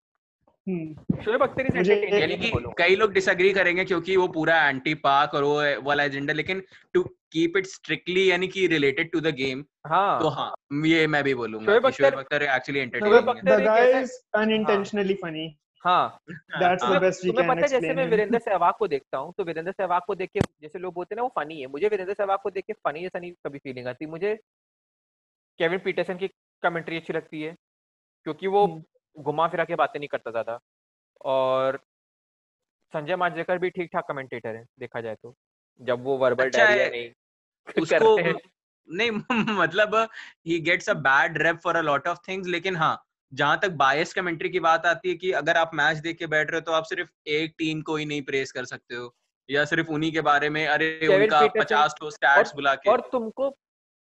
Shoaib 0.67 1.41
Akhtar 1.43 1.65
is 1.65 1.75
यानी 1.77 1.89
एंटरटेनिंग 2.05 2.41
कि 2.41 2.73
कई 2.77 2.95
लोग 2.95 3.11
डिसएग्री 3.13 3.51
करेंगे 3.53 3.83
क्योंकि 3.85 4.15
वो 4.17 4.27
पूरा 4.27 4.55
एंटी 4.69 4.93
पाक 5.03 5.33
और 5.33 5.43
वो 5.43 5.81
वाला 5.81 6.03
एजेंडा 6.03 6.33
लेकिन 6.33 6.63
टू 6.93 7.03
कीप 7.31 7.57
इट 7.57 7.65
स्ट्रिक्टली 7.65 8.29
यानी 8.31 8.47
कि 8.47 8.65
रिलेटेड 8.67 9.11
टू 9.11 9.19
द 9.19 9.33
गेम 9.35 9.63
हाँ। 9.87 10.19
तो 10.21 10.29
हाँ 10.29 10.53
ये 10.85 11.05
मैं 11.07 11.23
भी 11.23 11.33
बोलूँगा 11.33 11.65
Shoaib 11.65 11.85
Akhtar- 11.85 12.17
Akhtar 12.17 12.43
actually 12.43 12.79
entertaining 12.79 14.01
is 14.01 14.15
unintentionally 14.35 15.17
funny. 15.23 15.45
हाँ। 15.83 16.19
That's 16.61 16.83
the 16.83 16.99
best 17.01 17.25
तुम्हें 17.25 17.47
पता 17.47 17.67
जैसे 17.67 17.93
मैं 17.93 18.07
वीरेंद्र 18.09 18.39
सहवाग 18.39 18.73
को 18.79 18.87
देखता 18.87 19.17
हूँ 19.17 19.33
तो 19.37 19.43
वीरेंद्र 19.43 19.71
सहवाग 19.71 20.01
को 20.07 20.15
देख 20.15 20.29
के 20.29 20.39
जैसे 20.61 20.79
लोग 20.79 20.93
बोलते 20.93 21.15
हैं 21.15 21.17
ना 21.17 21.23
वो 21.23 21.31
फनी 21.35 21.59
है। 21.61 21.67
मुझे 21.67 21.87
वीरेंद्र 21.87 22.13
सहवाग 22.13 22.39
को 22.43 22.49
देख 22.49 22.65
के 22.67 22.73
फनी 22.73 23.01
जैसा 23.01 23.19
नहीं 23.19 23.31
कभी 23.45 23.57
फीलिंग 23.57 23.87
आती। 23.87 24.05
मुझे 24.05 24.33
केविन 25.59 25.79
पीटरसन 25.79 26.17
की 26.17 26.27
कमेंट्री 26.63 26.97
अच्छी 26.97 27.13
लगती 27.13 27.41
है 27.41 27.55
क्योंकि 28.25 28.47
वो 28.47 28.65
हम्म। 28.65 28.83
घुमा 29.17 29.47
फिरा 29.47 29.63
के 29.65 29.75
बातें 29.75 29.99
नहीं 29.99 30.09
करता 30.09 30.31
ज़्यादा। 30.31 30.59
और 31.25 31.79
संजय 32.93 33.15
मांजरेकर 33.15 33.57
भी 33.57 33.69
ठीक 33.69 33.89
ठाक 33.93 34.05
कमेंटेटर 34.07 34.55
है 34.55 34.63
देखा 34.79 35.01
जाए 35.01 35.15
तो। 35.15 35.35
जब 35.81 36.03
वो 36.03 36.17
वर्बल 36.17 36.43
अच्छा 36.43 36.57
डायरिया 36.57 36.87
नहीं 36.89 37.09
उसको 37.77 38.17
नहीं 38.89 39.11
मतलब 39.59 39.95
he 40.47 40.59
gets 40.61 40.89
a 40.89 40.93
bad 41.03 41.37
rap 41.37 41.59
for 41.63 41.75
a 41.75 41.81
lot 41.81 42.07
of 42.07 42.17
things 42.27 42.47
लेकिन 42.47 42.75
हाँ 42.75 42.97
जहाँ 43.31 43.59
तक 43.63 43.71
बायस 43.75 44.13
कमेंट्री 44.13 44.49
की 44.49 44.59
बात 44.59 44.85
आती 44.85 45.09
है 45.09 45.15
कि 45.15 45.31
अगर 45.33 45.57
आप 45.57 45.71
मैच 45.73 45.97
देख 45.97 46.17
के 46.17 46.27
बैठ 46.27 46.51
रहे 46.51 46.59
हो 46.59 46.65
तो 46.65 46.71
आप 46.71 46.83
सिर्फ़ 46.83 47.09
एक 47.29 47.53
टीम 47.57 47.81
को 47.81 47.95
ही 47.95 48.05
नहीं 48.05 48.21
प्रेस 48.21 48.51
कर 48.51 48.65
सकते 48.65 48.95
हो। 48.95 49.13
या 49.49 49.63
सिर्फ़ 49.65 49.89
उन्हीं 49.89 50.11
के 50.11 50.21
बारे 50.21 50.49
में 50.49 50.65
अरे 50.67 51.07
उनका 51.07 51.45
पचास 51.59 51.95
ठो 51.99 52.11
स्टैट्स 52.11 52.55
बुला 52.55 52.75
के। 52.75 52.89
और 52.89 53.01
तुमको 53.11 53.47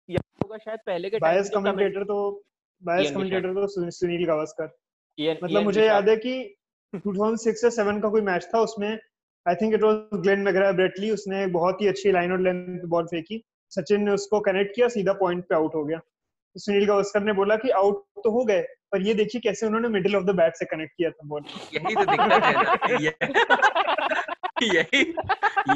याद 0.09 0.43
होगा 0.43 0.57
शायद 0.57 0.79
पहले 0.85 1.09
के 1.09 1.19
टाइम 1.19 1.35
बायस 1.35 1.49
कमेंटेटर 1.49 2.03
तो 2.03 2.17
बायस 2.81 3.11
कमेंटेटर 3.11 3.53
तो 3.53 3.67
सुनील 3.91 4.25
गावस्कर। 4.27 4.67
इयन 5.19 5.38
मतलब 5.43 5.63
मुझे 5.63 5.86
याद 5.86 6.10
है 6.10 6.15
कि 6.17 6.56
2006 6.93 7.63
या 7.63 7.69
7 7.69 8.01
का 8.01 8.10
कोई 8.10 8.21
मैच 8.21 8.47
था 8.56 8.60
उसमें 8.60 8.89
I 9.47 9.56
think 9.56 9.73
it 9.73 9.84
was 9.84 10.19
Glenn 10.21 10.39
McGrath 10.39 10.71
Brett Lee 10.71 11.12
उसने 11.12 11.43
एक 11.43 11.53
बहुत 11.53 11.82
ही 11.82 11.88
अच्छी 11.88 12.12
लाइन 12.12 12.32
और 12.32 12.39
लेंथ 12.39 12.86
बॉल 12.86 13.06
फेंकी। 13.06 13.43
सचिन 13.69 14.01
ने 14.01 14.12
उसको 14.12 14.39
कनेक्ट 14.39 14.75
किया 14.75 14.88
सीधा 14.88 15.13
पॉइंट 15.13 15.43
पे 15.43 15.56
आउट 15.56 15.75
हो 15.75 15.84
गया। 15.86 15.99
सुनील 16.56 16.86
गावस्कर 16.86 17.23
ने 17.23 17.34
बोला 17.34 17.56
कि 17.56 17.69
आउट 17.69 18.03
तो 18.23 18.32
हो 18.32 18.43
गए 18.45 18.62
पर 18.91 19.01
ये 19.01 19.13
देखिए 19.13 19.41
कैसे 19.41 19.65
उन्होंने 19.65 19.88
मिडिल 19.88 20.15
ऑफ़ 20.15 20.23
द 20.23 20.30
बैट 20.30 20.56
से 20.56 20.65
कनेक्ट 20.65 20.93
किया 20.97 21.10
था 21.10 21.27
बॉल 21.27 21.43
यही 21.73 21.95
तो 21.95 22.06
दिक्कत 22.06 22.43
है 22.43 22.97
यही 24.63 25.01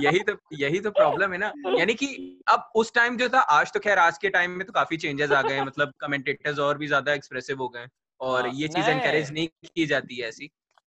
यही 0.02 0.20
तो 0.20 0.34
यही 0.54 0.80
तो 0.80 0.92
प्रॉब्लम 0.92 1.34
है 1.34 1.38
ना। 1.38 1.52
यानी 1.80 1.94
कि 1.94 2.08
अब 2.48 2.72
उस 2.76 2.94
टाइम 2.94 3.18
जो 3.18 3.30
था 3.30 3.40
आज 3.40 3.72
तो 3.74 3.80
खैर 3.80 3.98
आज 3.98 4.18
के 4.18 4.30
टाइम 4.30 4.52
में 4.52 4.66
तो 4.68 4.74
काफ़ी 4.74 4.98
चेंजेस 4.98 5.32
आ 5.32 5.42
गए 5.42 5.54
हैं 5.54 5.66
मतलब 5.66 5.94
कमेंटेटर्स 6.00 6.60
और 6.60 6.78
भी 6.78 6.88
ज़्यादा 6.88 7.14
एक्सप्रेसिव 7.14 7.58
हो 7.58 7.70
गए 7.70 7.86
और 8.22 8.48
हाँ, 8.48 8.54
ये 8.54 8.68
चीज़ 8.70 8.90
एनकरेज 8.90 9.32
नहीं 9.32 9.48
की 9.68 9.86
जाती 9.88 10.18
है 10.18 10.28
ऐसी। 10.30 10.50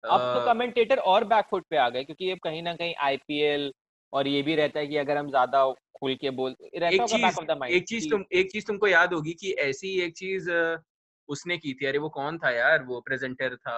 अब 0.05 0.29
तो 0.33 0.41
कमेंटेटर 0.43 0.99
और 1.07 1.25
बैकफुट 1.27 1.65
पे 1.71 1.77
आ 1.79 1.89
गए 1.91 2.05
क्योंकि 2.05 2.31
अब 2.31 2.39
कहीं 2.45 2.63
ना 2.63 2.75
कहीं 2.77 2.95
आईपीएल 3.03 3.73
और 4.13 4.29
ये 4.29 4.43
भी 4.43 4.55
रहता 4.57 4.81
है 4.81 4.87
कि 4.87 4.97
अगर 4.99 5.17
हम 5.19 5.29
ज़्यादा 5.31 5.65
खुल 5.97 6.15
के 6.17 6.31
बोल 6.33 6.57
एक 6.89 7.05
चीज़ 7.05 7.39
एक 7.71 7.85
चीज़ 7.89 8.07
तुम 8.09 8.25
एक 8.35 8.51
चीज़ 8.53 8.67
तुमको 8.67 8.87
याद 8.89 9.13
होगी 9.15 9.33
कि 9.35 9.51
ऐसी 9.61 9.89
एक 10.01 10.15
चीज़ 10.17 10.51
उसने 11.29 11.57
की 11.59 11.73
थी। 11.75 11.87
अरे 11.87 11.99
वो 11.99 12.09
कौन 12.11 12.39
था 12.39 12.51
यार? 12.51 12.83
वो 12.85 13.01
प्रेजेंटर 13.01 13.57
था। 13.59 13.77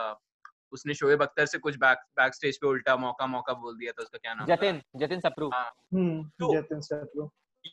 उसने 0.73 0.95
शोएब 0.95 1.23
अख्तर 1.23 1.47
से 1.47 1.59
कुछ 1.59 1.77
बैक 1.79 1.99
बैक 2.17 2.35
स्टेज 2.35 2.57
पे 2.59 2.67
उल्टा 2.69 2.97
मौका 2.99 3.27
मौका 3.29 3.53
बोल 3.57 3.77
दिया 3.79 3.93
था 3.93 4.03
उसका 4.03 4.19
क्या 4.19 4.35
नाम 4.35 4.49
जतिन 4.49 4.81
जतिन 4.97 5.21
सप्रू। 5.21 5.49
हाँ। 5.53 5.71
हम्म, 5.95 6.23
तो 6.41 6.53
जतिन 6.53 6.81
सप्रू। 6.83 7.31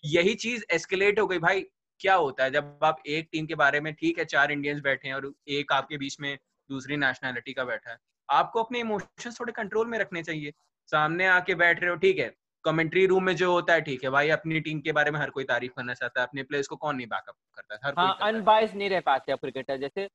यही 0.07 0.33
चीज़ 0.37 0.63
एस्केलेट 0.71 1.19
हो 1.19 1.27
गई। 1.27 1.39
भाई 1.39 1.61
क्या 2.03 2.15
होता 2.15 2.43
है? 2.43 2.51
जब 2.51 2.79
आप 2.83 3.01
एक 3.07 3.27
टीम 3.31 3.45
के 3.45 3.55
बारे 3.55 3.79
में 3.79 3.93
ठीक 3.93 4.19
है 4.19 4.25
चार 4.27 4.51
इंडियंस 4.51 4.81
बैठे 4.83 5.07
हैं 5.07 5.15
और 5.15 5.31
एक 5.49 5.71
आपके 5.73 5.97
बीच 5.97 6.19
में 6.19 6.37
दूसरी 6.69 6.97
नेशनैलिटी 6.97 7.53
का 7.53 7.63
बैठा 7.65 7.91
है 7.91 7.97
आपको 8.29 8.63
अपने 8.63 8.79
इमोशंस 8.79 9.39
थोड़े 9.39 9.53
कंट्रोल 9.53 9.87
में 9.87 9.97
रखने 9.99 10.23
चाहिए। 10.23 10.51
सामने 10.89 11.25
आके 11.27 11.55
बैठ 11.55 11.81
रहे 11.81 11.89
हो 11.89 11.95
ठीक 11.97 12.19
है 12.19 12.31
कमेंट्री 12.65 13.05
रूम 13.05 13.23
में 13.23 13.35
जो 13.35 13.51
होता 13.51 13.73
है 13.73 13.81
ठीक 13.81 14.03
है 14.03 14.09
भाई 14.09 14.29
अपनी 14.31 14.59
टीम 14.61 14.79
के 14.81 14.91
बारे 14.91 15.11
में 15.11 15.19
हर 15.19 15.29
कोई 15.29 15.43
तारीफ़ 15.45 15.71
करना 15.77 15.93
चाहता 15.93 16.21
है 16.21 16.27
अपने 16.27 16.43
प्लेयर्स 16.43 16.67
को 16.67 16.75
कौन 16.77 16.95
नहीं 16.95 17.07
बैकअप 17.07 17.35
करता? 17.55 17.75
है 17.75 17.79
हर 17.85 17.93
हाँ, 17.93 18.11
कोई 18.11 18.27
अनबाइस 18.29 18.73
नहीं 18.75 18.89
रह 18.89 18.99
पाते 19.01 19.31
अब 19.31 19.39
क्रिकेटर 19.39 19.77
जैसे 19.79 20.07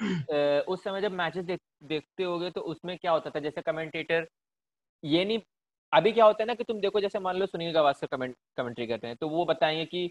उस 0.68 0.82
समय 0.84 1.00
जब 1.00 1.12
मैचेस 1.12 1.44
देख, 1.44 1.60
देखते 1.84 2.22
होगे 2.22 2.50
तो 2.50 2.60
उसमें 2.62 2.96
क्या 2.98 3.12
होता 3.12 3.30
था? 3.30 3.40
जैसे 3.40 3.62
कमेंटेटर 3.62 4.26
ये 5.02 5.24
नहीं 5.24 5.40
अभी 5.92 6.12
क्या 6.12 6.24
होता 6.24 6.42
है 6.42 6.46
ना 6.46 6.54
कि 6.54 6.64
तुम 6.64 6.80
देखो 6.80 7.00
जैसे 7.00 7.18
मान 7.20 7.36
लो 7.36 7.46
सुनील 7.46 7.72
गावस्कर 7.72 8.06
कमेंट 8.08 8.36
कमेंट्री 8.56 8.86
करते 8.86 9.06
हैं 9.06 9.16
तो 9.16 9.28
वो 9.28 9.44
बताएँगे 9.46 9.84
कि 9.86 10.10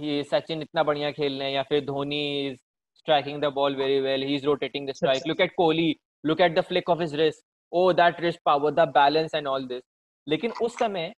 ये 0.00 0.22
सचिन 0.24 0.62
इतना 0.62 0.82
बढ़िया 0.82 1.10
खेल 1.12 1.38
रहे 1.38 1.48
हैं 1.48 1.54
या 1.54 1.62
फिर 1.62 1.84
Dhoni 1.84 2.22
is 2.48 2.58
striking 2.96 3.40
the 3.42 3.52
ball 3.54 3.76
very 3.76 4.00
well 4.00 4.22
he 4.22 4.34
is 4.34 4.46
rotating 4.46 4.88
the 4.88 4.92
strike 4.92 5.26
look 5.26 5.40
at 5.40 5.54
Kohli 5.56 5.94
look 6.24 6.40
at 6.40 6.54
the 6.58 6.60
flick 6.64 6.90
of 6.90 7.00
his 7.00 7.14
wrist 7.14 7.44
oh 7.72 7.92
that 7.92 8.20
wrist 8.20 8.40
power 8.44 8.72
the 8.74 8.88
balance 8.94 9.34
and 9.34 9.46
all 9.46 9.66
this 9.66 9.82
लेकिन 10.26 10.52
उस 10.62 10.78
समय 10.78 11.12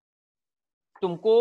तुमको 1.02 1.34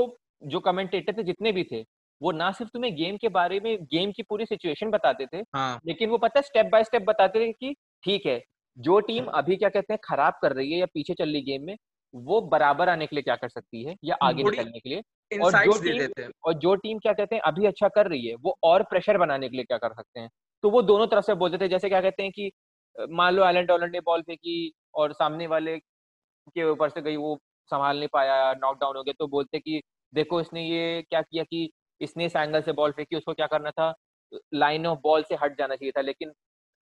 जो 0.44 0.60
commentator 0.60 1.18
थे 1.18 1.24
जितने 1.24 1.52
भी 1.52 1.64
थे 1.72 1.84
वो 2.22 2.32
ना 2.32 2.52
सिर्फ़ 2.52 2.72
तुम्हें 2.72 2.96
गेम 2.96 3.18
के 3.18 3.30
बारे 3.30 3.60
में 3.60 3.76
गेम 3.84 4.12
की 4.12 4.24
पूरी 4.24 4.46
सिचुएशन 4.46 4.90
बताते 4.90 5.26
थे 5.26 5.44
हाँ. 5.56 5.80
लेकिन 5.86 6.10
वो 6.10 6.18
पता 6.18 6.40
है 6.40 6.44
स्टेप 6.44 6.70
बाय 6.72 6.84
स्टेप 6.84 7.02
बताते 7.02 7.40
थे 7.40 7.52
कि 7.52 7.74
ठीक 8.04 8.26
है 8.26 8.42
जो 8.78 9.00
टीम 9.00 9.26
अभी 9.34 9.56
क्या 9.56 9.70
कहते 9.70 9.94
हैं 9.94 10.00
खराब 10.04 10.34
कर 10.42 10.54
रही 10.54 10.72
है 10.72 10.80
या 10.80 10.86
पीछे 10.86 11.14
चल 11.14 11.30
रही 11.30 11.42
गेम 11.42 11.66
में 11.66 11.76
वो 12.14 12.40
बराबर 12.44 12.90
आने 12.90 13.06
के 13.08 13.16
लिए 13.16 13.24
क्या 13.24 13.36
कर 13.36 13.50
सकती 13.50 13.84
है? 13.84 13.96
या 14.04 14.16
आगे 14.24 14.44
निकलने 14.44 14.80
के 14.80 14.90
लिए। 14.90 15.02
और 15.32 15.52
जो 15.56 15.78
टीम 15.80 16.24
और 16.46 16.54
जो 16.56 16.76
टीम 16.76 17.00
क्या 17.00 17.14
कहते 17.14 17.36
हैं 17.36 17.42
अभी 17.44 17.66
अच्छा 17.66 17.88
कर 17.90 18.08
रही 18.08 18.28
है 18.28 18.36
वो 18.38 18.56
और 18.64 18.84
प्रेशर 18.84 19.18
बनाने 19.18 19.50
के 19.50 19.56
लिए 19.58 19.66
क्या 19.66 19.78
कर 19.78 19.94
सकते 19.94 20.20
हैं? 20.20 20.30
तो 20.64 20.70
वो 20.70 20.82
दोनों 20.82 21.08
तरफ़ 21.08 21.26
से 21.26 21.34
बोलते 21.36 21.58
हैं 21.58 21.70
जैसे 21.70 21.90
क्या 21.90 22.02
कहते 22.02 22.24
हैं 22.24 22.32
कि 22.32 22.52
मान 23.12 23.34
लो 23.34 23.46
एलन 23.46 23.66
डॉलर 23.66 23.90
ने 23.90 24.00
बॉल 24.02 24.22
फेंकी 24.22 24.72
और 24.96 25.14
सामने 25.14 25.48
वाले 25.48 25.78
के 26.56 26.64
ऊपर 26.64 26.90
से 26.90 27.02
गई 27.02 27.16
वो 27.16 27.38
संभाल 27.72 27.98
नहीं 28.00 28.08
पाया 28.14 28.52
नॉकडाउन 28.54 28.98
हो 28.98 29.04
गया 29.04 29.14
तो 29.20 29.28
बोलते 29.28 29.60
कि 29.60 29.82
देखो 30.14 30.40
इसने 30.42 30.64
ये 30.64 31.02
क्या 31.10 31.22
किया 31.22 31.44
कि 31.44 31.70
इसने 32.02 32.26
इस 32.26 32.36
एंगल 32.36 32.62
से 32.62 32.72
बॉल 32.74 32.92
फेंकी 32.92 33.16
उसको 33.16 33.34
क्या 33.34 33.48
करना 33.48 33.72
था? 33.72 33.94
लाइन 34.54 34.86
ऑफ़ 34.88 35.00
बॉल 35.04 35.24
से 35.24 35.36
हट 35.36 35.58
जाना 35.58 35.76
चाहिए 35.76 35.92
था। 35.98 36.02
लेकिन 36.02 36.32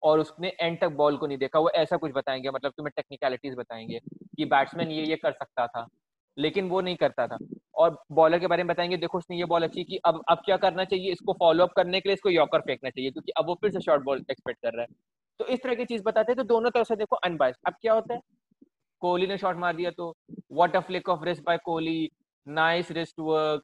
और 0.04 0.20
उसने 0.20 0.52
एंड 0.62 0.80
तक 0.82 0.90
बॉल 0.94 1.18
को 1.18 1.28
नहीं 1.28 1.38
देखा। 1.38 1.60
वो 1.60 1.70
ऐसा 1.72 1.98
कुछ 1.98 2.12
बताएँगे 2.12 2.50
मतलब 2.52 2.72
तुम्हें 2.78 2.92
टेक्निकलिटीज 2.96 3.56
बताएँगे 3.58 4.00
कि 4.38 4.46
बैट्समैन 4.46 4.92
ये 4.92 5.04
ये 5.06 5.16
कर 5.16 5.32
सकता 5.32 5.68
था, 5.68 5.86
लेकिन 6.38 6.70
वो 6.70 6.82
नहीं 6.82 6.96
करता 6.96 7.28
था। 7.28 7.38
और 7.76 7.98
बॉलर 8.12 8.40
के 8.40 8.48
बारे 8.48 8.64
में 8.64 8.74
बताएँगे, 8.74 8.98
देखो 8.98 9.18
उसने 9.18 9.38
ये 9.38 9.46
बॉल 9.46 9.64
अच्छी 9.64 9.84
की, 9.84 9.98
अब 9.98 10.24
अब 10.30 10.42
क्या 10.46 10.58
करना 10.58 10.84
चाहिए? 10.86 11.12
इसको 11.12 11.34
फॉलो 11.34 11.64
अप 11.64 11.74
करने 11.76 12.02
के 12.02 12.10
लिए 12.10 12.14
इसको 12.14 12.30
यॉकर 12.30 12.60
फेंकना 12.60 12.90
चाहिए, 12.90 13.12
क्योंकि 13.12 13.32
अब 13.38 13.48
वो 13.48 13.56
फिर 13.62 13.72
से 13.72 13.82
शॉर्ट 13.82 14.04
बॉल 14.04 14.26
एक्सपेक्ट 14.32 14.62
कर 14.62 14.74
रहा 14.74 14.82
है। 14.82 14.96
तो 15.40 15.46
इस 15.46 15.64
तरह 15.64 15.76
की 15.76 15.86
चीज़ 15.86 16.04
बताते 16.04 16.32
हैं 16.32 16.38
तो 16.38 16.44
दोनों 16.46 16.70
तरफ़ 16.72 16.88
से 16.88 16.96
देखो 16.96 17.16
अनबाइस 17.16 17.56
अब 17.68 17.74
क्या 17.82 17.94
होता 17.94 18.14
है? 18.14 18.20
कोहली 19.02 19.28
ने 19.28 19.38
शॉट 19.38 19.58
मार 19.58 19.76
दिया 19.76 19.92
तो 19.92 20.14
what 20.52 20.76
a 20.76 20.80
flick 20.80 21.10
of 21.10 21.24
wrist 21.26 21.44
by 21.44 21.58
Kohli 21.58 22.10
nice 22.48 22.92
wrist 22.92 23.20
work 23.20 23.64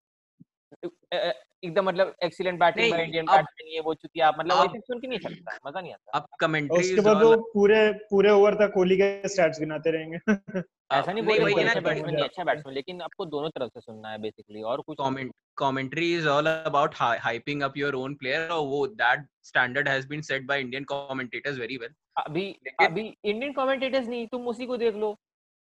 एकदम 1.64 1.86
मतलब 1.86 2.14
excellent 2.24 2.60
batting 2.60 2.92
by 2.92 3.04
Indian 3.04 3.26
batsman 3.26 3.68
ये 3.74 3.80
वो 3.82 3.94
चुकी 3.96 4.20
आप 4.22 4.36
मतलब 4.40 4.60
वैसे 4.62 4.80
सुन 4.80 5.00
के 5.00 5.08
नहीं 5.08 5.20
चलता 5.20 5.58
मज़ा 5.68 5.82
नहीं 5.82 5.94
आता। 5.94 6.18
अब 6.18 6.28
कमेंट्री 6.40 6.80
उसके 6.80 7.02
बाद 7.02 7.24
वो 7.24 7.36
पूरे 7.54 7.82
पूरे 8.10 8.32
ओवर 8.32 8.56
तक 8.56 8.72
कोहली 8.74 8.98
के 8.98 9.30
स्टैट्स 9.30 9.60
गिनाते 9.60 9.92
रहेंगे। 9.92 10.18
ऐसा 10.94 11.12
नहीं 11.12 11.24
बोल 11.24 11.38
रहे 11.40 11.64
अच्छा 11.64 11.80
बैट्समैन 11.82 12.14
नहीं 12.16 12.24
अच्छा 12.24 12.44
बैट्समैन 12.44 12.76
लेकिन 12.76 13.02
आपको 13.02 13.26
दोनों 13.28 13.50
तरफ़ 13.50 13.70
से 13.70 13.80
सुनना 13.82 14.10
है 14.10 14.22
बेसिकली 14.22 14.62
और 14.64 14.82
कुछ 14.82 14.98
comment 15.00 15.32
commentary 15.58 16.14
is 16.16 16.28
all 16.28 16.48
about 16.48 16.96
hyping 17.00 17.62
up 17.62 17.78
your 17.78 17.96
own 17.96 18.16
player 18.16 18.50
और 18.50 18.66
वो 18.68 18.86
that 19.02 19.26
standard 19.44 19.88
has 19.90 20.08
been 20.08 20.22
set 20.22 20.46
by 20.48 20.62
Indian 20.62 20.84
commentators 20.92 21.60
very 21.60 21.78
well 21.78 21.94
अभी 22.18 22.46
अभी 22.82 23.08
इंडियन 23.26 23.54
कमेंटेटर्स 23.54 24.08
नहीं 24.08 24.28
तुम 24.28 24.48
उसी 24.48 24.66
को 24.66 24.78
देख 24.78 24.96
लो। 24.96 25.16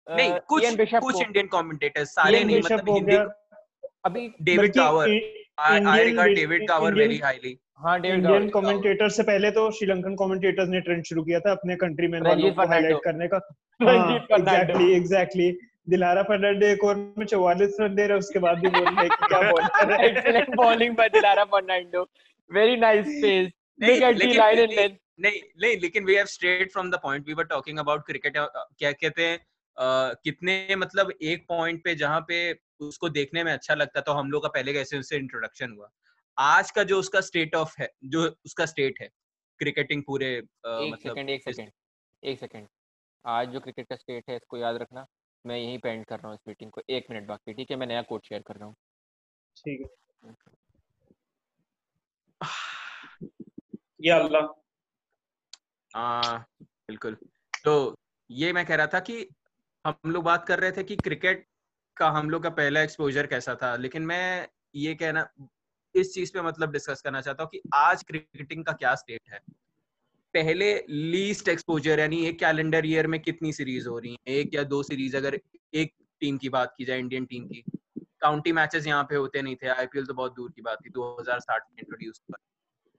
नहीं 0.07 0.33
कुछ 0.49 0.65
कुछ 0.93 1.21
इंडियन 1.23 1.47
कमेंटेटर्स 1.49 2.11
सारे 2.11 2.45
नहीं 2.45 2.61
मतलब 2.61 2.89
हिंदी 2.91 3.17
अभी 4.05 4.29
David 4.43 4.73
Gower 4.75 5.09
David 5.61 6.69
Gower 6.69 6.95
very 6.95 7.19
highly 7.19 7.59
हाँ 7.79 8.01
डेविड 8.01 8.19
इंडियन 8.19 8.49
कमेंटेटर 8.49 9.09
से 9.09 9.23
पहले 9.23 9.51
तो 9.51 9.71
श्रीलंकन 9.71 10.15
कमेंटेटर्स 10.15 10.69
ने 10.69 10.81
ट्रेंड 10.81 11.05
शुरू 11.05 11.23
किया 11.23 11.41
था 11.41 11.51
अपने 11.51 11.77
कंट्री 11.77 12.07
में 12.07 12.21
हाईलाइट 12.21 12.97
करने 13.05 13.29
का। 13.29 13.41
एग्जैक्टली 13.83 14.93
एग्जैक्टली 14.93 15.59
दिलारा 15.89 16.23
फर्नांडे 16.23 16.73
एक 16.73 16.85
ओवर 16.85 16.97
में 17.19 17.27
44 17.27 17.81
रन 17.81 17.95
दे 17.95 18.07
रहे 18.07 18.19
उसके 18.19 18.39
बाद 18.39 18.59
भी 18.59 18.69
बोल 18.69 18.85
रहे 18.85 19.07
हैं 19.07 19.09
क्या 19.09 19.41
ball 19.51 19.93
excellent 20.05 20.55
bowling 20.55 20.97
by 20.97 21.09
Dilhara 21.09 21.45
Fernando. 21.45 22.03
Very 22.53 22.77
nice 22.77 23.07
pace 23.07 23.49
नहीं 23.83 24.01
लेकिन 24.15 24.99
नहीं 25.21 25.41
नहीं 25.63 25.77
लेकिन 25.81 26.05
we 26.05 26.15
have 26.15 26.27
strayed 26.27 26.73
from 26.73 26.91
the 26.91 26.95
point 26.95 27.27
we 27.29 27.35
were 27.35 27.45
talking 27.45 27.79
about 27.79 28.01
cricket 28.07 28.33
क्या 28.37 28.93
कहते 28.93 29.23
हैं? 29.23 29.39
कितने 29.79 30.77
मतलब 30.77 31.13
एक 31.23 31.47
पॉइंट 31.49 31.83
पे 31.85 31.95
जहाँ 31.95 32.21
पे 32.29 32.39
उसको 32.81 33.09
देखने 33.09 33.45
में 33.45 33.53
अच्छा 33.53 33.75
लगता 33.75 34.01
तो 34.01 34.13
हम 34.13 34.31
लोग 34.31 34.43
का 34.43 34.49
पहले 34.49 34.73
कैसे 34.73 34.99
उससे 34.99 35.17
इंट्रोडक्शन 35.17 35.73
हुआ। 35.73 35.91
आज 36.39 36.71
का 36.71 36.83
जो 36.83 36.99
उसका 36.99 37.21
स्टेट 37.21 37.55
ऑफ़ 37.55 37.75
है 37.81 37.89
जो 38.05 38.25
उसका 38.47 38.67
स्टेट 38.67 39.01
है 39.01 39.09
क्रिकेटिंग 39.61 40.03
पूरे 40.07 40.27
एक 40.37 40.93
मतलब 40.93 40.99
सेकंड 41.03 41.31
एक 41.31 41.43
सेकंड 41.43 41.71
एक 42.23 42.41
सेकंड 42.41 42.69
आज 43.25 43.49
जो 43.49 43.61
क्रिकेट 43.61 43.87
का 43.89 43.97
स्टेट 43.97 44.25
है 44.31 44.37
इसको 44.37 44.57
याद 44.57 44.77
रखना 44.77 45.07
मैं 45.45 45.57
यहीं 45.59 45.79
पे 45.79 45.91
एंड 45.91 46.05
कर 46.05 46.17
रहा 46.17 46.29
हूँ 46.29 46.35
इस 46.35 46.49
मीटिंग 46.49 46.71
को 46.71 46.83
एक 46.91 47.07
मिनट 47.11 47.27
बाकी 47.27 47.55
ठीक 47.55 47.71
है? 47.71 47.77
मैं 47.77 47.87
नया 47.87 48.03
कोड 48.03 48.23
शेयर 48.25 48.43
कर 48.43 48.55
रहा 48.55 48.67
हूँ। 48.67 48.75
ठीक 49.57 49.81
है। 49.81 50.35
या 54.05 54.19
अल्लाह। 54.19 54.43
हाँ 55.95 56.47
बिल्कुल। 56.61 57.17
तो 57.65 57.95
ये 58.31 58.53
मैं 58.53 58.65
कह 58.67 58.75
रहा 58.75 58.87
था 58.87 59.01
कि 59.01 59.29
हम 59.89 60.11
लोग 60.11 60.25
बात 60.25 60.47
कर 60.47 60.61
रहे 60.61 60.73
थे 60.73 60.83
कि 60.85 60.97
क्रिकेट 60.97 61.47
का 61.97 62.09
हम 62.11 62.31
लोग 62.31 62.43
का 62.43 62.51
पहला 62.51 62.81
एक्सपोजर 62.81 63.27
कैसा 63.27 63.55
था, 63.55 63.77
लेकिन 63.77 64.03
मैं 64.03 64.49
ये 64.75 64.95
कहना, 64.95 65.29
इस 65.95 66.15
चीज़ 66.15 66.33
पे 66.33 66.43
मतलब 66.43 66.73
डिस्कस 66.73 67.03
करना 67.03 67.21
चाहता 67.21 67.43
हूँ 67.43 67.51
कि 67.51 67.61
आज 67.75 68.03
क्रिकेटिंग 68.03 68.65
का 68.65 68.73
क्या 68.73 68.95
स्टेट 68.95 69.21
है? 69.33 69.41
पहले 70.35 70.85
लीस्ट 70.89 71.49
एक्सपोजर 71.49 72.01
यानी 72.01 72.27
एक 72.27 72.39
कैलेंडर 72.39 72.87
ईयर 72.87 73.07
में 73.07 73.21
कितनी 73.21 73.53
सीरीज़ 73.53 73.89
हो 73.89 73.99
रही 73.99 74.13
है? 74.13 74.35
एक 74.35 74.55
या 74.55 74.63
दो 74.63 74.83
सीरीज़ 74.83 75.17
अगर 75.17 75.41
एक 75.75 75.93
टीम 76.21 76.39
की 76.39 76.49
बात 76.49 76.75
की 76.79 76.85
जाए 76.85 76.99
इंडियन 76.99 77.25
टीम 77.25 77.47
की। 77.47 77.65
काउंटी 78.21 78.53
मैचेस 78.53 78.87
यहाँ 78.87 79.05
पे 79.05 79.17
होते 79.17 79.43
नहीं 79.43 79.57
थे 79.57 79.69
आईपीएल 79.69 80.07
तो 80.07 80.15
बहुत 80.15 80.35
दूर 80.35 80.51
की 80.51 80.63
बात 80.63 80.79
थी 80.87 80.91
2060 80.91 81.63
में 81.73 81.79
इंट्रोड्यूस 81.79 82.21
हुआ। 82.31 82.37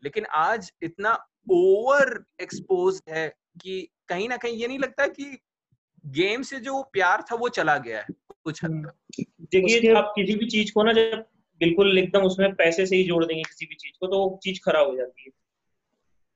लेकिन 0.04 0.26
आज 0.26 0.72
इतना 0.82 1.14
ओवर 1.52 2.24
एक्सपोज 2.42 3.02
है 3.10 3.36
कि 3.62 3.90
कहीं 4.08 4.30
ना 4.30 4.38
कहीं 4.38 4.54
ये 4.54 4.68
नहीं 4.68 4.80
लगता 4.80 5.08
कि 5.08 5.40
गेम 6.06 6.42
से 6.42 6.60
जो 6.60 6.82
प्यार 6.84 7.22
था 7.22 7.36
वो 7.36 7.50
चला 7.50 7.78
गया 7.78 8.00
है 8.00 8.08
कुछ 8.44 8.64
हद 8.64 8.72
तक। 8.86 9.26
देखिए 9.52 9.94
आप 9.94 10.14
किसी 10.16 10.36
भी 10.36 10.46
चीज़ 10.46 10.72
को 10.74 10.84
ना 10.84 10.94
जब 10.94 11.26
बिल्कुल 11.62 11.98
एकदम 11.98 12.22
उसमें 12.22 12.54
पैसे 12.56 12.86
से 12.86 12.96
ही 12.96 13.04
जोड़ 13.04 13.26
देंगे 13.26 13.44
किसी 13.44 13.66
भी 13.66 13.76
चीज़ 13.76 13.94
को 14.00 14.08
तो 14.08 14.18
वो 14.20 14.40
चीज़ 14.44 14.60
खराब 14.66 14.88
हो 14.88 14.96
जाती 14.96 15.24
है। 15.24 15.32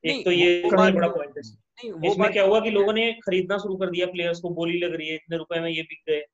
एक 0.04 0.24
तो 0.24 0.30
ये 0.30 0.62
बड़ा 0.66 1.08
पॉइंट 1.08 1.38
है। 1.38 2.10
इसमें 2.10 2.32
क्या 2.32 2.44
हुआ 2.44 2.60
कि 2.60 2.70
लोगों 2.70 2.92
ने 2.92 3.12
खरीदना 3.12 3.58
शुरू 3.58 3.76
कर 3.76 3.90
दिया 3.90 4.06
प्लेयर्स 4.06 4.40
को 4.40 4.50
बोली 4.50 4.78
लग 4.78 4.94
रही 4.94 5.08
है 5.08 5.14
इतने 5.14 5.36
रुपए 5.36 5.60
में 5.60 5.70
ये 5.70 5.82
बिक 5.82 6.02
गए। 6.08 6.24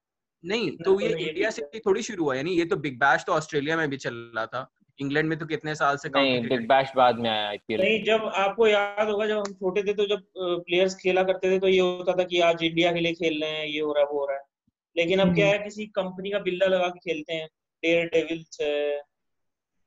नहीं 0.45 0.71
तो 0.77 1.01
ये 1.01 1.09
इंडिया 1.09 1.51
से 1.51 1.63
थोड़ी 1.87 2.03
शुरू 2.03 2.25
हुआ 2.25 2.35
यानी 2.35 2.51
ये 2.51 2.65
तो 2.65 2.77
बिग 2.77 2.99
बैश 2.99 3.25
तो 3.27 3.33
ऑस्ट्रेलिया 3.33 3.77
में 3.77 3.89
भी 3.91 3.97
चल 3.97 4.15
रहा 4.37 4.47
था। 4.47 4.71
इंग्लैंड 5.01 5.29
में 5.29 5.39
तो 5.39 5.47
कितने 5.47 5.75
साल 5.75 5.97
से 5.97 6.09
नहीं 6.09 6.41
बिग 6.43 6.67
बैश 6.69 6.93
बाद 6.97 7.19
में 7.19 7.31
आया 7.31 7.49
आईपीएल 7.49 7.81
नहीं 7.81 8.03
जब 8.05 8.31
आपको 8.35 8.67
याद 8.67 9.09
होगा 9.09 9.27
जब 9.27 9.37
हम 9.37 9.53
छोटे 9.53 9.83
थे 9.83 9.93
तो 9.93 10.07
जब 10.07 10.23
प्लेयर्स 10.39 10.95
खेला 10.95 11.23
करते 11.23 11.51
थे 11.51 11.59
तो 11.59 11.69
ये 11.69 11.81
होता 11.81 12.13
था 12.13 12.25
कि 12.25 12.41
आज 12.41 12.63
इंडिया 12.63 12.93
के 12.93 13.01
लिए 13.01 13.13
खेल 13.13 13.41
रहे 13.43 13.51
हैं 13.51 13.67
ये 13.67 13.81
हो 13.81 13.93
रहा 13.93 14.03
है 14.03 14.09
वो 14.13 14.19
हो 14.21 14.27
रहा 14.27 14.37
है। 14.37 14.43
लेकिन 14.97 15.19
अब 15.19 15.35
क्या 15.35 15.47
हम्म। 15.47 15.59
है 15.59 15.65
किसी 15.65 15.87
कंपनी 15.87 16.31
का 16.31 16.39
बिल्ला 16.39 16.67
लगा 16.67 16.89
के 16.89 16.99
खेलते 16.99 17.33
हैं। 17.33 17.47
डेयर 17.83 18.07
डेविल्स 18.07 18.59
है 18.61 19.03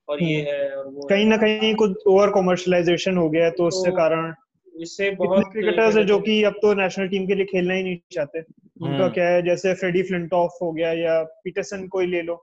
और 0.07 0.23
ये 0.23 0.39
हम्म। 0.39 0.51
है 0.51 0.69
और 0.75 0.87
वो 0.87 1.07
कहीं 1.07 1.25
ना 1.25 1.37
कहीं 1.37 1.75
कुछ 1.75 2.07
ओवर 2.07 2.29
कमर्शियलाइजेशन 2.29 3.17
हो 3.17 3.29
गया 3.29 3.45
है 3.45 3.51
तो 3.51 3.67
उससे 3.67 3.89
तो 3.91 3.95
कारण 3.97 4.33
इससे 4.81 5.11
बहुत 5.11 5.45
क्रिकेटर्स 5.51 5.97
है 5.97 6.03
जो 6.03 6.19
कि 6.19 6.43
अब 6.43 6.53
तो 6.53 6.73
नेशनल 6.73 7.07
टीम 7.07 7.27
के 7.27 7.35
लिए 7.35 7.45
खेलना 7.45 7.73
ही 7.73 7.83
नहीं 7.83 7.97
चाहते। 8.11 8.39
उनका 8.39 9.03
हम्म। 9.03 9.09
क्या 9.09 9.27
है 9.27 9.41
जैसे 9.41 9.73
फ्रेडी 9.73 10.03
फ्लिंटॉफ 10.03 10.57
हो 10.61 10.71
गया 10.71 10.93
या 10.93 11.23
पीटरसन 11.23 11.87
कोई 11.87 12.07
ले 12.07 12.21
लो। 12.21 12.35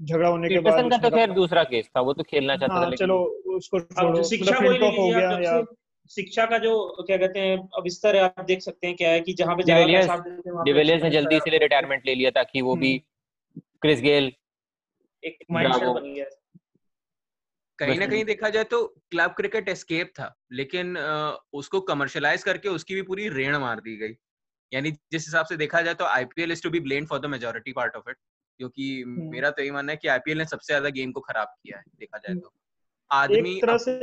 झगड़ा 0.00 0.28
होने 0.28 0.48
के 0.48 0.58
बाद 0.60 0.90
का 0.90 0.98
तो 0.98 1.16
खैर 1.16 1.30
दूसरा 1.32 1.62
केस 1.64 1.88
था 1.96 2.00
वो 2.00 2.12
तो 2.12 2.22
खेलना 2.22 2.56
चाहता 2.56 2.74
था 2.74 2.80
हाँ 2.80 2.90
लेकिन 2.90 3.06
चलो 3.06 3.18
उसको 3.56 3.80
जो 3.80 4.22
शिक्षा 4.22 4.60
मतलब 4.60 4.98
हो 4.98 5.08
गया 5.08 5.38
या 5.38 5.62
शिक्षा 6.10 6.46
का 6.46 6.58
जो 6.58 7.04
क्या 7.06 7.16
कहते 7.16 7.40
हैं 7.40 7.56
अब 7.76 7.88
स्तर 7.88 8.16
है 8.16 8.22
आप 8.22 8.44
देख 8.44 8.60
सकते 8.60 8.86
हैं 8.86 8.96
क्या 8.96 9.10
है 9.10 9.20
कि 9.20 9.32
जहाँ 9.32 9.56
पे 9.56 9.62
डिविलियर्स 9.62 11.02
ने 11.02 11.10
जल्दी 11.10 11.36
इसीलिए 11.36 11.58
रिटायरमेंट 11.58 12.06
ले 12.06 12.14
लिया 12.14 12.30
ताकि 12.30 12.60
वो 12.60 12.76
भी 12.76 12.92
क्रिस 13.82 14.00
गेल 14.00 14.32
एक 15.22 15.38
माइंडसेट। 15.50 15.88
बन 15.88 16.12
गया 16.14 16.24
कहीं 17.78 17.98
ना 17.98 18.06
कहीं 18.06 18.24
देखा 18.24 18.48
जाए 18.48 18.64
तो 18.64 18.86
क्लब 19.10 19.30
क्रिकेट 19.30 19.68
एस्केप 19.68 20.12
था 20.18 20.34
लेकिन 20.52 20.96
उसको 21.52 21.80
कमर्शलाइज 21.80 22.42
करके 22.42 22.68
उसकी 22.68 22.94
भी 22.94 23.02
पूरी 23.02 23.28
रेण 23.28 23.56
मार 23.56 23.80
दी 23.80 23.96
गई। 23.96 24.14
यानी 24.72 24.90
जिस 24.90 25.26
हिसाब 25.26 25.46
से 25.46 25.56
देखा 25.56 25.82
जाए 25.82 25.94
तो 25.94 26.04
IPL 26.04 26.52
is 26.52 26.62
to 26.62 26.70
be 26.70 26.80
blame 26.80 27.06
for 27.06 27.18
the 27.18 27.26
majority 27.26 27.72
part 27.72 27.96
of 27.96 28.10
it 28.10 28.16
क्योंकि 28.62 29.04
मेरा 29.30 29.50
तो 29.50 29.62
ये 29.62 29.70
मानना 29.70 29.92
है 29.92 29.98
कि 29.98 30.08
आईपीएल 30.08 30.38
ने 30.38 30.44
सबसे 30.46 30.66
ज़्यादा 30.66 30.88
गेम 30.90 31.12
को 31.12 31.20
खराब 31.20 31.48
किया 31.48 31.78
है 31.78 31.84
देखा 32.00 32.18
जाए 32.18 32.34
तो 32.36 32.52
आदमी 33.10 33.50
एक 33.50 33.62
तरह 33.62 33.78
से 33.78 33.94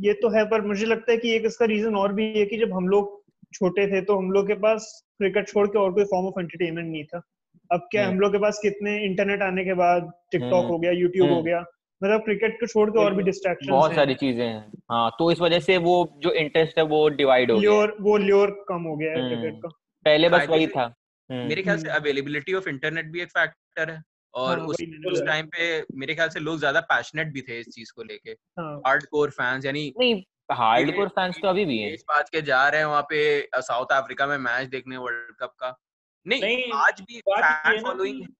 ये 0.00 0.12
तो 0.20 0.28
है 0.28 0.44
पर 0.50 0.60
मुझे 0.66 0.86
लगता 0.86 1.12
है 1.12 1.16
कि 1.18 1.34
एक 1.36 1.46
इसका 1.46 1.66
रीजन 1.66 1.96
और 1.96 2.12
भी 2.12 2.26
है 2.38 2.44
कि 2.44 2.58
जब 2.58 2.72
हम 2.72 2.88
लोग 2.88 3.16
छोटे 3.54 3.86
थे 3.86 4.00
तो 4.04 4.16
हम 4.16 4.30
लोग 4.30 4.46
के 4.46 4.54
पास 4.60 4.86
क्रिकेट 5.18 5.48
छोड़ 5.48 5.66
के 5.66 5.78
और 5.78 5.92
कोई 5.92 6.04
फॉर्म 6.04 6.26
ऑफ़ 6.26 6.40
एंटरटेनमेंट 6.40 6.86
नहीं 6.86 7.04
था 7.04 7.22
अब 7.70 7.88
क्या 7.90 8.04
हम 8.04 8.10
हम्म। 8.10 8.20
लोग 8.20 8.32
के 8.32 8.38
पास 8.38 8.58
कितने 8.62 8.96
इंटरनेट 9.04 9.42
आने 9.42 9.64
के 9.64 9.74
बाद 9.74 10.10
टिकटॉक 10.32 10.52
हम्म। 10.54 10.68
हो 10.68 10.78
गया 10.78 10.90
यूट्यूब 10.92 11.28
हो 11.28 11.34
हम्म। 11.34 11.44
गया 11.44 11.64
मतलब 12.02 12.20
क्रिकेट 12.20 12.60
को 12.60 12.66
छोड़ 12.66 12.88
के 12.90 12.98
और 12.98 13.14
भी। 13.14 13.22
डिस्ट्रैक्शन 13.22 13.72
बहुत 13.72 13.94
सारी 13.94 14.14
चीज़ें 14.14 14.46
हैं 14.46 14.60
हाँ 14.90 15.10
तो 15.18 15.30
इस 15.32 15.40
वजह 15.40 15.60
से 15.60 15.76
वो 15.86 15.96
जो 16.18 16.32
इंटरेस्ट 16.42 16.78
है 16.78 16.84
वो 16.86 17.08
डिवाइड 17.16 17.50
हो 17.50 17.58
गया 17.58 17.82
वो 18.00 18.16
ल्योर 18.18 18.50
कम 18.68 18.82
हो 18.82 18.96
गया 18.96 19.12
है 19.12 19.20
हम्म। 19.20 19.28
क्रिकेट 19.30 19.60
का 19.62 19.68
पहले 20.06 20.28
बस 20.28 20.48
वही 20.48 20.66
था 20.66 20.82
हम्म, 20.82 20.94
मेरे 21.30 21.62
ख्याल 21.62 21.78
से 21.78 21.88
हम्म। 21.88 22.00
अवेलेबिलिटी 22.00 22.54
ऑफ़ 22.54 22.68
इंटरनेट 22.68 23.06
भी 23.06 23.20
एक 23.20 23.28
फैक्टर 23.28 23.90
है 23.90 24.02
और 24.34 24.58
हाँ, 24.58 24.66
उस 24.66 24.82
उस 25.12 25.22
टाइम 25.26 25.46
पे 25.46 25.86
मेरे 25.94 26.14
ख्याल 26.14 26.28
से 26.28 26.40
लोग 26.40 26.58
ज़्यादा 26.58 26.80
पैशनेट 26.80 27.28
भी 27.28 27.42
थे 27.42 27.60
इस 27.60 27.68
चीज़ 27.68 27.92
को 27.92 28.02
लेके। 28.02 28.30
हार्डकोर 28.60 29.30
फैंस 29.30 29.64
यानी 29.64 29.94
नहीं 29.98 30.22
हार्डकोर 30.52 31.08
फैंस 31.08 31.38
तो 31.42 31.48
अभी 31.48 31.64
भी 31.64 31.78
हैं। 31.78 31.92
इस 31.92 32.04
बात 32.08 32.28
के 32.28 32.42
जा 32.42 32.68
रहे 32.68 32.80
हैं 32.80 32.86
वहाँ 32.86 33.02
पे 33.02 33.48
साउथ 33.56 33.86
अफ्रीका 33.92 34.26
में 34.26 34.38
मैच 34.38 34.68
देखने 34.68 34.96
वर्ल्ड 34.96 35.36
कप 35.36 35.54
का। 35.58 35.78
नहीं, 36.26 36.42
नहीं, 36.42 36.72
आज 36.72 37.00
भी 37.00 37.18
बात 37.18 37.66
ये 37.66 37.72
फ़ैन 37.72 37.82
फॉलोइंग 37.82 38.20
कि 38.20 38.34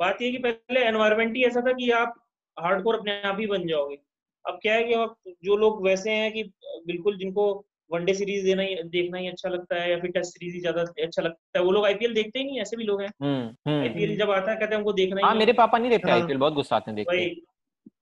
बात 0.00 0.22
ये 0.22 0.30
कि 0.32 0.38
पहले 0.38 0.80
एनवायरनमेंट 0.80 1.36
ही 1.36 1.44
ऐसा 1.44 1.60
था 1.60 1.72
कि 1.72 1.90
आप 1.90 2.14
हार्डकोर 2.58 2.98
अपने 2.98 3.22
आप 3.22 3.36
ही 3.40 3.46
बन 3.46 3.68
जाओगे। 3.68 3.98
अब 4.46 4.58
क्या 4.62 4.74
है 4.74 4.84
कि 4.84 4.92
अब 4.92 5.16
जो 5.44 5.56
लोग 5.56 5.84
वैसे 5.86 6.10
हैं 6.10 6.32
कि 6.32 6.42
बिल्कुल 6.86 7.18
जिनको 7.18 7.66
वनडे 7.90 8.14
सीरीज़ 8.14 8.44
देना 8.44 8.62
ही 8.62 8.74
देखना 8.90 9.18
ही 9.18 9.28
अच्छा 9.28 9.48
लगता 9.48 9.80
है 9.82 9.90
या 9.90 9.98
फिर 9.98 10.10
टेस्ट 10.10 10.32
सीरीज़ 10.32 10.54
ही 10.54 10.60
ज़्यादा 10.60 10.82
अच्छा 11.02 11.22
लगता 11.22 11.58
है। 11.58 11.64
वो 11.64 11.72
लोग 11.72 11.84
आईपीएल 11.86 12.14
देखते 12.14 12.38
ही 12.38 12.44
नहीं 12.44 12.60
ऐसे 12.60 12.76
भी 12.76 12.84
लोग 12.84 13.02
हैं। 13.02 13.08
हम्म 13.22 13.44
हम्म 13.66 13.80
आईपीएल 13.82 14.16
जब 14.18 14.30
आता 14.30 14.50
है 14.50 14.56
कहते 14.56 14.74
हैं 14.74 14.78
हमको 14.78 14.92
देखना 14.92 15.20
ही 15.20 15.26
हाँ 15.26 15.34
मेरे 15.34 15.52
पापा 15.52 15.78
नहीं 15.78 15.90
देखते 15.90 16.10
हाँ। 16.10 16.18
आईपीएल 16.20 16.38
बहुत 16.38 16.52
गुस्सा 16.52 16.76
आते 16.76 16.90
हैं 16.90 16.96
देखते 16.96 17.16
हैं। 17.16 17.34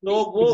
तो 0.03 0.15
वो 0.15 0.53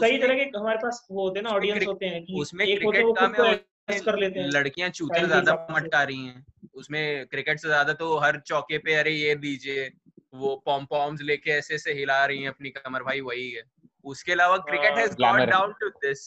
कई 0.00 0.18
तरह 0.18 0.34
के 0.34 0.58
हमारे 0.58 0.78
पास 0.78 1.06
वो 1.10 1.22
होते 1.22 1.38
हैं 1.38 1.44
ना 1.44 1.50
ऑडियंस 1.50 1.86
होते 1.86 2.06
हैं 2.06 2.24
कि 2.24 2.40
उसमें 2.40 2.64
एक 2.66 2.84
होते 2.84 2.98
हैं 2.98 3.04
वो 3.04 3.12
का 3.12 3.26
खुद 3.26 3.36
को 3.36 4.04
कर 4.04 4.18
लेते 4.18 4.40
हैं। 4.40 4.48
लड़कियाँ 4.48 4.88
चूते 4.90 5.24
ज़्यादा 5.26 5.52
मटका 5.70 6.02
रही 6.02 6.26
हैं। 6.26 6.44
उसमें 6.74 7.26
क्रिकेट 7.26 7.58
से 7.58 7.68
ज़्यादा 7.68 7.92
तो 7.92 8.16
हर 8.16 8.38
चौके 8.46 8.78
पे 8.78 8.94
अरे 8.94 9.12
ये 9.12 9.34
दीजिए 9.34 9.90
वो 10.34 10.54
पॉम 10.66 10.84
पॉम्स 10.84 11.22
लेके 11.22 11.50
ऐसे 11.50 11.74
ऐसे 11.74 11.92
हिला 11.92 12.24
रही 12.26 12.42
हैं 12.42 12.48
अपनी 12.48 12.70
कमर 12.70 13.02
भाई 13.02 13.20
वही 13.20 13.50
है। 13.50 13.62
उसके 14.04 14.32
अलावा 14.32 14.56
क्रिकेट 14.56 14.92
हाँ, 14.92 15.00
has 15.00 15.14
got 15.16 15.40
down 15.40 15.72
to 15.72 15.88
this 15.88 16.26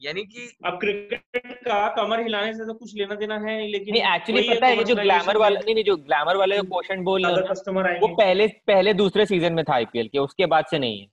यानी 0.00 0.22
कि 0.24 0.50
अब 0.66 0.78
क्रिकेट 0.80 1.52
का 1.64 1.86
कमर 1.96 2.20
हिलाने 2.20 2.52
से 2.54 2.64
तो 2.66 2.74
कुछ 2.74 2.94
लेना 2.94 3.14
देना 3.14 3.34
है 3.34 3.56
नहीं 3.56 3.70
लेकिन 3.72 3.94
नहीं 3.94 4.14
एक्चुअली 4.14 4.48
पता 4.48 4.66
है 4.66 4.76
ये 4.76 4.84
जो 4.84 4.94
ग्लैमर 4.94 5.36
वाला 5.36 5.60
नहीं 5.60 5.74
नहीं 5.74 5.84
जो 5.84 5.96
ग्लैमर 5.96 6.36
वाले 6.36 6.56
जो 6.56 6.62
क्वेश्चन 6.62 7.02
बोल 7.04 7.26
रहे 7.26 7.34
हो 7.34 7.46
कस्टमर 7.50 7.98
वो 8.00 8.08
पहले 8.16 8.46
पहले 8.66 8.94
दूसरे 8.94 9.26
सीज़न 9.26 9.52
में 9.52 9.64
था 9.64 9.74
आईपीएल 9.74 10.08
के 10.08 10.18
उसके 10.18 10.46
बाद 10.46 10.66
से 10.70 10.78
नहीं 10.78 11.00
है। 11.00 11.06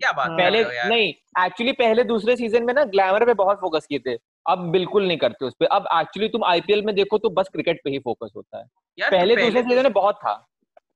क्या 0.00 0.12
बात 0.12 0.28
हाँ। 0.28 0.36
पहले 0.38 0.62
नहीं 0.88 1.08
एक्चुअली 1.44 1.72
पहले 1.72 2.04
दूसरे 2.04 2.36
सीज़न 2.36 2.64
में 2.64 2.74
ना 2.74 2.84
ग्लैमर 2.92 3.24
पे 3.26 3.34
बहुत 3.34 3.58
फोकस 3.60 3.86
किए 3.86 3.98
थे 4.06 4.16
अब 4.46 4.70
बिल्कुल 4.72 5.06
नहीं 5.06 5.18
करते 5.18 5.44
उस 5.44 5.54
पे। 5.60 5.66
अब 5.66 5.88
एक्चुअली 5.94 6.28
तुम 6.28 6.44
आईपीएल 6.44 6.82
में 6.84 6.94
देखो 6.94 7.18
तो 7.18 7.30
बस 7.30 7.48
क्रिकेट 7.52 7.80
पे 7.84 7.90
ही 7.90 7.98
फोकस 7.98 8.32
होता 8.36 8.58
है। 8.58 8.64
यार 8.98 9.10
तो 9.10 9.16
पहले 9.16 9.36
दूसरे 9.36 9.62
सीज़न 9.62 9.82
में 9.82 9.92
बहुत 9.92 10.14
था। 10.14 10.34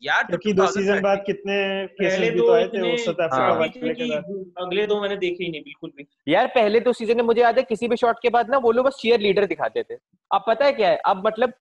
यार 0.05 0.23
तो 0.23 0.29
क्योंकि 0.29 0.53
दो 0.53 0.67
सीज़न 0.67 1.01
बाद 1.01 1.23
कितने 1.27 1.87
पहले 1.87 2.31
दो 2.31 2.47
तो 2.47 2.53
आए 2.53 2.67
थे 2.69 2.91
वो 2.91 2.97
साउथ 2.97 3.15
अफ्रीका 3.15 3.37
हाँ। 3.37 3.55
वाले 3.59 3.69
के 3.69 3.95
कि 3.95 4.11
अगले 4.59 4.87
दो 4.87 5.01
मैंने 5.03 5.17
देखे 5.17 5.45
ही 5.45 5.51
नहीं 5.51 5.61
बिल्कुल 5.61 5.93
भी। 5.97 6.07
यार 6.33 6.47
पहले 6.47 6.81
दो 6.81 6.93
सीज़न 6.93 7.17
में 7.17 7.25
मुझे 7.25 7.41
याद 7.43 7.57
है 7.59 7.63
किसी 7.63 7.89
भी 7.89 7.97
शॉट 7.97 8.17
के 8.23 8.31
बाद 8.31 8.51
ना 8.51 8.59
वो 8.59 8.73
लोग 8.73 8.87
बस 8.87 8.97
चीयर 9.01 9.21
लीडर 9.21 9.47
दिखाते 9.47 9.83
थे। 9.83 9.95
अब 10.31 10.45
पता 10.47 10.65
है 10.65 10.73
क्या 10.73 10.89
है? 10.89 10.97
अब 10.97 11.27
मतलब 11.27 11.53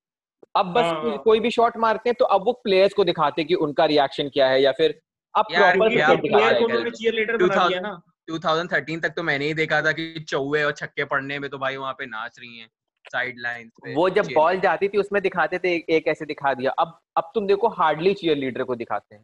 अब 0.55 0.65
बस 0.73 0.83
हाँ। 0.83 1.17
कोई- 1.17 1.41
भी 1.41 1.49
शॉट 1.51 1.77
मारते 1.77 2.09
हैं 2.09 2.15
तो 2.19 2.25
अब 2.25 2.45
वो 2.45 2.51
प्लेयर्स 2.53 2.93
को 2.93 3.03
दिखाते 3.03 3.41
हैं 3.41 3.47
कि 3.47 3.53
उनका 3.55 3.85
रिएक्शन 3.85 4.29
क्या 4.29 4.47
है 4.47 4.61
या 4.61 4.71
फिर 4.71 4.99
अब 5.35 5.45
प्रॉपर 5.51 6.89
चीयर 6.89 7.13
लीडर 7.13 7.37
बना 7.37 7.67
दिया 7.67 7.79
ना। 7.79 8.01
2013 8.29 8.99
तक 9.01 9.09
तो 9.09 9.23
मैंने 9.23 9.45
ही 9.45 9.53
देखा 9.53 9.81
था 9.81 9.91
कि 9.91 10.25
चौवे 10.29 10.63
और 10.63 10.71
छक्के 10.71 11.05
पड़ने 11.05 11.39
में 11.39 11.49
तो 11.49 11.57
भाई 11.57 11.75
वहाँ 11.77 11.93
पे 11.93 12.05
नाच 12.05 12.39
रही 12.39 12.57
हैं। 12.59 12.69
साइड 13.05 13.39
लाइन 13.39 13.71
वो 13.95 14.09
जब 14.09 14.27
बॉल 14.33 14.59
जाती 14.59 14.87
थी 14.87 14.97
उसमें 14.97 15.21
दिखाते 15.21 15.59
थे 15.59 15.75
एक, 15.75 15.85
एक 15.89 16.07
ऐसे 16.07 16.25
दिखा 16.25 16.53
दिया। 16.53 16.71
अब 16.71 16.99
अब 17.17 17.31
तुम 17.35 17.47
देखो 17.47 17.67
हार्डली 17.71 18.13
चीयर 18.13 18.37
लीडर 18.37 18.63
को 18.63 18.75
दिखाते 18.75 19.15
हैं। 19.15 19.23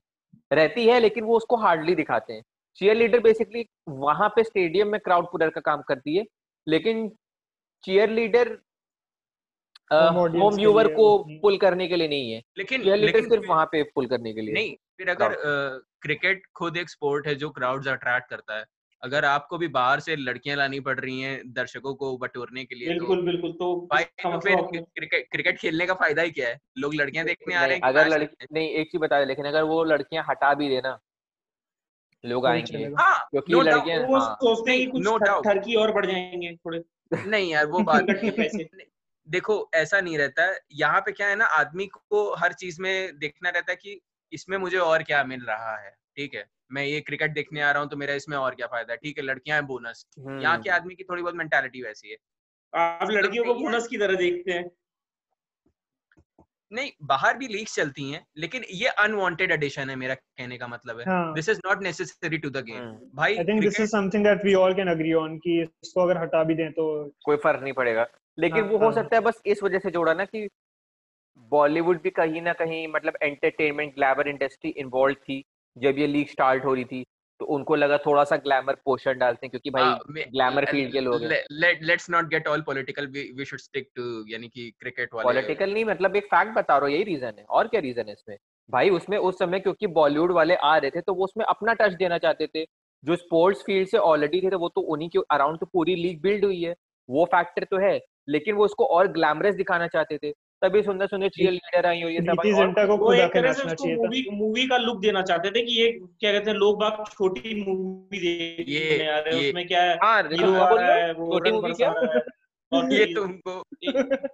रहती 0.54 0.86
है 0.88 1.00
लेकिन 1.00 1.24
वो 1.24 1.38
उसको 1.38 1.56
हार्डली 1.58 1.96
दिखाते 1.96 2.34
हैं। 2.34 2.44
चीयर 2.78 2.96
लीडर 2.96 3.20
बेसिकली 3.20 3.66
वहाँ 3.90 4.30
पे 4.30 4.44
स्टेडियम 4.44 4.88
में 4.88 5.00
क्राउड 5.00 5.32
पुलर 5.32 5.50
का 5.50 5.62
काम 5.62 5.82
करती 5.82 6.16
है 6.18 6.26
लेकिन 6.68 7.10
चीयर 7.84 8.10
लीडर 8.10 8.58
होम 9.92 10.32
के 10.32 10.56
व्यूअर 10.56 10.88
को 10.94 11.18
पुल 11.42 11.58
करने 11.58 11.88
के 11.88 11.96
लिए 11.96 12.08
नहीं 12.08 12.32
है। 12.32 12.42
लेकिन 12.58 12.84
चीयर 12.84 12.98
लीडर 12.98 13.30
सिर्फ़ 13.30 13.46
वहाँ 13.46 13.66
पे 13.66 13.84
पुल 13.96 14.06
करने 14.08 14.34
के 14.34 14.42
लिए। 14.42 14.54
नहीं 14.54 14.76
फिर 14.98 15.10
अगर 15.10 15.36
क्रिकेट 16.02 16.46
खुद 16.56 16.78
एक 16.78 16.90
स्पोर्ट 16.90 17.28
है 17.28 17.36
जो 17.36 17.50
क्राउड्स 17.50 17.88
अट्रैक्ट 17.88 18.30
करता 18.30 18.58
है 18.58 18.66
अगर 19.04 19.26
आपको 19.26 19.58
भी 19.58 19.68
बाहर 19.70 20.00
से 20.00 20.16
लड़कियाँ 20.16 20.58
लानी 20.58 20.80
पड़ 20.82 21.00
रही 21.00 21.20
हैं 21.22 21.42
दर्शकों 21.54 21.94
को 21.96 22.18
बटोरने 22.18 22.66
के 22.66 22.76
लिए 22.76 22.92
तो 22.92 23.10
बिल्कुल 23.10 23.22
बिल्कुल 23.26 23.52
तो 23.54 23.70
भाई 23.92 24.04
तो 24.24 24.32
मतलब 24.32 24.42
फिर 24.44 24.62
क्रिकेट 24.96 25.28
क्रिकेट 25.32 25.58
खेलने 25.60 25.86
का 25.88 25.94
फ़ायदा 25.96 26.22
ही 26.22 26.32
क्या 26.32 26.50
है? 26.50 26.60
लोग 26.78 26.96
लड़कियाँ 26.96 27.26
देखने 27.26 27.56
आ 27.56 27.66
रहे 27.66 27.76
हैं 27.76 27.82
अगर 27.86 28.08
लड़की 28.08 28.48
नहीं 28.54 28.70
एक 28.72 28.92
चीज़ 28.92 29.02
बता 29.02 29.20
दे 29.20 29.26
लेकिन 29.26 29.46
अगर 29.46 29.64
वो 29.66 29.84
लड़कियाँ 29.86 30.26
हटा 30.30 30.54
भी 30.56 30.70
देना 30.70 31.00
लोग 32.24 32.46
कोई 32.46 32.62
आएँगे। 32.62 32.86
हाँ 32.98 33.20
क्योंकि 33.32 33.60
लड़कियाँ 33.62 34.00
हाँ। 34.12 34.36
सोचते 34.36 34.72
हैं 34.72 34.80
कि 34.80 34.86
कुछ 34.88 35.14
ठरकी 35.44 35.76
और 35.76 35.92
बढ़ 35.94 36.06
जाएँगे 36.06 36.56
थोड़े। 36.56 36.80
नहीं 37.24 37.52
यार 37.52 37.66
वो 37.68 37.82
बात। 37.84 38.08
देखो 39.28 39.70
ऐसा 39.74 40.02
नहीं 40.02 40.18
रहता। 40.18 40.44
है 40.44 40.60
यहाँ 40.74 41.02
पे 41.02 41.12
क्या 41.12 41.28
है 41.28 41.36
ना 41.36 41.46
आदमी 41.46 41.88
को 41.88 42.34
हर 42.36 42.54
चीज़ 42.54 42.82
में 42.82 43.20
देखना 43.20 43.50
रहता 43.50 43.72
है 43.72 43.76
कि 43.76 44.00
इसमें 44.34 44.58
मुझे 44.58 44.78
और 44.78 45.04
क्या 45.04 45.24
मिल 45.24 45.42
रहा 45.46 45.76
है 45.78 45.92
ठीक 46.18 46.34
है? 46.36 46.46
मैं 46.72 46.84
ये 46.86 47.00
क्रिकेट 47.02 47.34
देखने 47.34 47.62
आ 47.62 47.72
रहा 47.72 47.82
हूँ 47.82 47.90
तो 47.90 47.98
मेरा 47.98 48.14
इसमें 48.14 48.38
और 48.38 48.56
क्या 48.56 48.68
फ़ायदा 48.68 48.94
है? 48.94 48.98
ठीक 48.98 49.18
है 49.18 49.24
लड़कियाँ 49.24 49.58
हैं 49.58 49.66
बोनस 49.68 50.06
यहाँ 50.20 50.58
के 50.62 50.70
हम्म, 50.70 50.76
आदमी 50.76 50.96
की 50.96 51.04
थोड़ी 51.04 51.22
बहुत 51.22 51.36
मेंटालिटी 51.36 51.82
वैसी 51.84 52.10
है। 52.10 52.18
आप 52.74 53.12
लड़कियों 53.12 53.46
को 53.46 53.54
बोनस 53.54 53.88
की 53.88 53.98
तरह 53.98 54.16
देखते 54.16 54.52
हैं। 54.52 54.70
नहीं 56.72 56.92
बाहर 57.04 57.38
भी 57.38 57.48
लीक्स 57.48 57.76
चलती 57.76 58.12
हैं 58.12 58.26
लेकिन 58.38 58.64
ये 58.72 58.88
अनवांटेड 58.88 59.52
एडिशन 59.52 59.90
है 59.90 59.96
मेरा 59.96 60.16
कहने 60.16 60.58
का 60.58 60.68
मतलब 60.68 61.00
है। 61.00 61.06
This 61.34 61.50
is 61.50 61.60
not 61.66 61.82
necessary 61.84 62.38
to 62.38 62.50
the 62.50 62.64
game 62.66 62.78
hmm, 62.78 63.10
भाई 63.16 63.38
I 63.38 63.44
think 63.44 63.62
this 63.62 63.80
is 63.80 63.90
something 63.90 64.24
that 64.24 64.46
we 64.46 64.54
all 64.54 64.74
can 64.74 64.88
agree 64.88 65.14
on 65.14 65.38
कि 65.38 65.62
इसको 65.84 66.02
अगर 66.02 66.18
हटा 66.18 66.44
भी 66.44 66.56
दें 66.56 66.72
तो 66.72 66.86
कोई 67.26 67.38
फ़र्क 67.38 67.64
नहीं 67.64 67.74
पड़ेगा। 67.74 68.08
लेकिन 68.40 68.62
हाँ, 68.62 68.70
वो 68.70 68.78
हाँ, 68.78 68.86
हो। 68.86 68.92
हाँ। 68.92 69.04
सकता 69.04 69.16
है 69.16 69.22
बस 69.22 69.42
इस 69.46 69.64
वजह 69.64 69.80
से 69.80 69.92
जोड़ा 69.92 70.14
ना 70.14 70.26
कि 70.26 70.48
बॉलीवुड 71.52 72.02
भी 72.02 72.10
कहीं 72.10 72.42
ना 72.42 72.54
कहीं 72.54 72.88
मतलब 72.88 73.18
एंटरटेनमेंट 73.24 73.96
ग्लैमर 73.96 74.28
इंडस्ट्री 74.28 74.70
इन्वॉल्व 74.70 75.16
थी। 75.16 75.44
जब 75.78 76.00
ये 76.00 76.08
लीग 76.08 76.28
स्टार्ट 76.28 76.66
हो 76.66 76.74
रही 76.74 76.86
थी 76.86 77.04
तो 77.40 77.46
उनको 77.48 77.76
लगा 77.76 77.98
थोड़ा 77.98 78.24
सा 78.24 78.38
ग्लैमर 78.38 78.76
पोर्शन 78.86 79.18
डालते 79.20 79.46
हैं 79.46 79.50
क्योंकि 79.52 79.70
भाई 79.70 80.24
ग्लैमर 80.24 80.66
फ़ील्ड 80.66 80.92
के 80.94 81.00
लोग 81.00 81.24
हैं। 81.24 81.42
Let's 81.82 82.10
not 82.10 82.30
get 82.30 82.48
all 82.48 82.62
political 82.62 83.08
we 83.08 83.46
should 83.46 83.60
stick 83.60 83.90
to 83.96 84.04
यानी 84.28 84.48
कि 84.48 84.70
क्रिकेट 84.80 85.14
वाले 85.14 85.26
पॉलिटिकल 85.26 85.74
नहीं 85.74 85.86
मतलब 85.86 86.16
एक 86.16 86.26
फैक्ट 86.26 86.54
बता 86.54 86.78
रहा 86.78 86.86
हूँ 86.86 86.94
यही 86.94 87.04
रीजन 87.04 87.34
है। 87.38 87.46
और 87.46 87.68
क्या 87.68 87.82
रीजन 87.82 88.08
है 88.08 88.14
इसमें? 88.14 88.38
भाई 88.70 88.90
उसमें 88.90 89.18
उस 89.18 89.40
समय 89.40 89.60
क्योंकि 89.60 89.88
बॉलीवुड 89.90 90.32
वाले 90.32 90.56
आ 90.56 90.76
रहे 90.78 90.92
थे 90.92 91.02
तो 91.02 91.14
वो 91.14 91.24
उसमें 91.24 91.46
अपना 91.46 91.74
टच 91.74 91.94
देना 91.94 92.18
चाहते 92.18 92.48
थे। 92.48 92.66
जो 93.04 93.16
स्पोर्ट्स 93.16 93.62
फ़ील्ड 93.62 93.88
से 93.88 93.98
ऑलरेडी 94.00 94.42
थे 94.42 94.50
तो 94.50 94.60
वो 94.60 94.70
तो 94.70 94.82
उन्हीं 94.94 95.10
के 95.10 95.20
अराउंड 95.32 95.60
तो 95.60 95.66
पूरी 95.66 95.96
लीग 95.96 96.22
बिल्ड 96.22 96.46
हुई 96.46 96.62
है। 96.62 96.76
वो 97.10 97.26
फैक्टर 97.28 97.64
तो 97.64 97.78
है 97.80 98.00
लेकिन 98.30 98.56
वो 98.56 98.66
उसको 98.66 98.86
और 98.88 99.08
ग्लैमरस 99.12 99.56
दिखाना 99.56 99.88
चाहते 99.88 100.18
थे। 100.18 100.32
तभी 100.62 100.82
सुंदर 100.84 101.08
सुंदर 101.08 101.30
चीयर 101.30 101.52
लीडर 101.52 101.86
आई 101.86 102.04
और 102.04 102.12
ये 102.12 102.20
सबको 102.22 102.98
खुद 102.98 103.16
नाचना 103.42 103.74
चाहिए 103.74 103.96
मूवी 103.96 104.26
मूवी 104.32 104.68
का 104.68 104.78
लुक 104.78 105.02
देना 105.02 105.22
चाहते 105.22 105.52
थे 105.52 105.62
कि 105.62 105.82
ये 105.82 105.92
क्या 105.92 106.32
कहते 106.32 106.50
हैं 106.50 106.58
लोग 106.58 106.80
बाग 106.80 107.04
छोटी 107.12 107.64
मूवी 107.64 108.20
देखने 108.20 108.98
रहे 108.98 109.36
हैं 109.36 109.42
ये- 109.42 109.50
उसमें 109.50 109.68
क्या 109.68 109.82
है 109.84 109.98
हाँ 110.04 110.24
छोटी 111.14 111.52
मूवी 111.52 111.74
क्या? 111.74 111.90
और 112.72 112.94
ये 112.94 113.06
तुमको। 113.06 113.64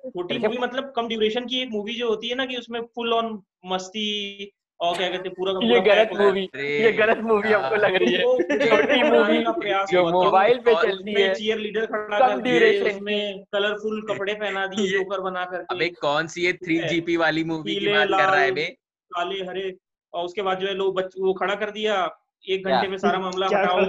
छोटी 0.10 0.36
अच्छा, 0.36 0.48
मूवी 0.48 0.58
मतलब 0.58 0.94
कम 0.96 1.08
ड्यूरेशन 1.08 1.46
की 1.46 1.62
एक 1.62 1.70
मूवी 1.70 1.94
जो 1.94 2.10
होती 2.10 2.30
है 2.30 2.36
ना 2.36 2.46
कि 2.46 2.58
उसमें 2.58 2.82
फुल 2.82 3.14
ऑन 3.14 3.42
मस्ती 3.66 4.52
और 4.80 4.96
क्या 4.98 5.08
कहते 5.10 5.28
हैं 5.30 5.34
पूरा 5.34 5.52
का 5.54 5.66
ये 5.66 5.80
गलत 5.82 6.10
है। 6.12 6.18
मूवी 6.20 6.42
ये 6.56 6.92
गलत 6.94 7.20
मूवी 7.24 7.52
हमको 7.52 7.76
लग 7.76 7.96
रही 7.96 8.14
है। 8.14 8.22
छोटी 8.22 9.04
मूवी 9.04 9.44
का 9.44 9.52
प्रयास 9.52 9.90
जो 9.92 10.04
मोबाइल 10.12 10.58
पे 10.66 10.74
चलती 10.82 11.14
है 11.14 11.34
चीयर 11.34 11.58
लीडर 11.58 11.86
खड़ा 11.86 12.20
कर 12.20 12.42
दिए 12.42 12.82
उसमें 12.90 13.44
कलरफुल 13.54 14.02
कपड़े 14.10 14.34
पहना 14.34 14.66
दिए 14.68 14.88
जोकर 14.90 15.22
बना 15.22 15.46
करके। 15.46 15.76
अबे 15.76 15.88
कौन 16.02 16.28
सी 16.28 16.46
ये 16.46 16.54
थ्री 16.56 16.78
है। 16.78 16.88
जीपी 16.88 17.18
वाली 17.18 17.44
मूवी 17.44 17.76
की 17.76 17.88
बात 17.88 18.08
कर 18.10 18.26
रहा 18.26 18.36
है 18.36 18.52
बे? 18.52 18.66
काले 19.12 19.40
हरे 19.42 19.76
और 20.14 20.26
उसके 20.26 20.42
बाद 20.42 20.60
जो 20.60 20.68
है 20.68 20.74
लोग 20.74 21.00
वो 21.20 21.34
खड़ा 21.34 21.56
कर 21.56 21.72
दिया। 21.72 21.96
एक 22.44 22.66
घंटे 22.66 22.88
में 22.88 22.98
सारा 22.98 23.20
मामला 23.20 23.48
हटाओ। 23.48 23.86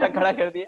कर 0.00 0.10
खड़ा 0.10 0.32
कर 0.32 0.50
दिया? 0.50 0.66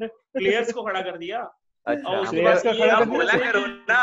प्लेयर्स 0.00 0.72
को 0.72 0.82
खड़ा 0.82 1.00
कर 1.00 1.16
दिया। 1.18 1.38
अच्छा। 1.86 2.10
और 2.10 2.18
उसके 2.18 2.42
बाद 2.42 2.58
कर 2.64 3.04
बोला 3.06 3.32
करो 3.38 3.64
ना 3.66 3.96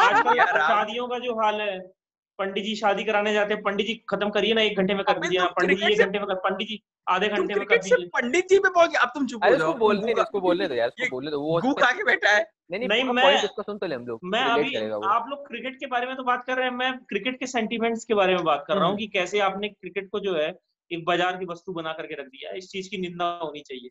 आजकल 0.00 0.42
शादियों 0.58 1.06
का 1.08 1.18
जो 1.18 1.34
हाल 1.34 1.60
है 1.60 1.78
पंडित 2.38 2.64
जी 2.64 2.74
शादी 2.76 3.04
कराने 3.04 3.32
जाते 3.32 3.54
हैं 3.54 3.62
पंडित 3.62 3.86
जी 3.86 3.94
खत्म 4.08 4.28
करिए 4.30 4.54
ना 4.54 4.62
एक 4.62 4.76
घंटे 4.76 4.94
में 4.94 5.02
कर 5.04 5.18
दीजिए 5.18 5.46
पंडित 5.56 5.78
जी 5.78 5.92
एक 5.92 5.98
घंटे 5.98 6.18
में 6.18 6.26
कर 6.28 6.34
पंडित 6.42 6.68
जी 6.68 6.80
आधे 7.06 7.28
घंटे 7.28 7.54
में 7.54 7.64
कर 7.66 7.76
दीजिए। 7.76 8.06
पंडित 8.14 8.48
जी 8.48 8.58
पे 8.58 8.68
पहुँच 8.68 8.90
गए 8.90 8.98
अब 8.98 9.10
तुम 9.14 9.26
चुप 9.26 9.44
हो 9.44 9.50
जाओ 9.50 9.68
उसको 9.68 9.78
बोलने 9.78 10.00
दे 10.02 10.12
गूगा- 10.12 10.24
उसको 10.26 10.40
बोलने 10.40 10.68
दे 10.68 10.76
यार 10.76 10.88
उसको 10.90 11.08
बोलने 11.10 11.30
दे 11.30 11.36
वो 11.36 11.60
गू 11.60 11.72
खा 11.74 11.90
के 11.92 12.04
बैठा 12.04 12.30
है। 12.30 12.42
नहीं 12.70 12.78
नहीं 12.80 12.88
नहीं, 12.88 13.04
मैं- 13.04 13.24
पॉइंट 13.24 13.44
उसका 13.44 13.62
सुन 13.62 13.78
तो 13.78 13.86
ले 13.86 13.94
हम 13.94 14.06
लोग 14.06 14.20
मैं 14.24 14.42
अभी 14.44 14.76
आप 15.08 15.26
लोग 15.30 15.46
क्रिकेट 15.48 15.76
के 15.80 15.86
बारे 15.86 16.06
में 16.06 16.16
तो 16.16 16.22
बात 16.22 16.44
कर 16.46 16.56
रहे 16.56 16.66
हैं 16.66 16.74
मैं 16.74 16.92
क्रिकेट 17.08 17.38
के 17.40 17.46
सेंटिमेंट्स 17.46 18.04
के 18.04 18.14
बारे 18.14 18.34
में 18.34 18.44
बात 18.44 18.64
कर 18.68 18.74
रहा 18.74 18.84
हूँ 18.84 18.90
हम्म। 18.90 18.98
कि 18.98 19.06
कैसे 19.08 19.38
आपने 19.40 19.68
क्रिकेट 19.68 20.08
को 20.12 20.20
जो 20.20 20.34
है 20.36 20.48
एक 20.90 21.04
बाज़ार 21.04 21.36
की 21.36 21.44
वस्तु 21.44 21.72
बना 21.72 21.92
करके 21.92 22.14
रख 22.14 22.26
दिया 22.28 22.52
इस 22.56 22.68
चीज़ 22.68 22.90
की 22.90 22.98
निंदा 22.98 23.24
होनी 23.42 23.60
चाहिए। 23.60 23.88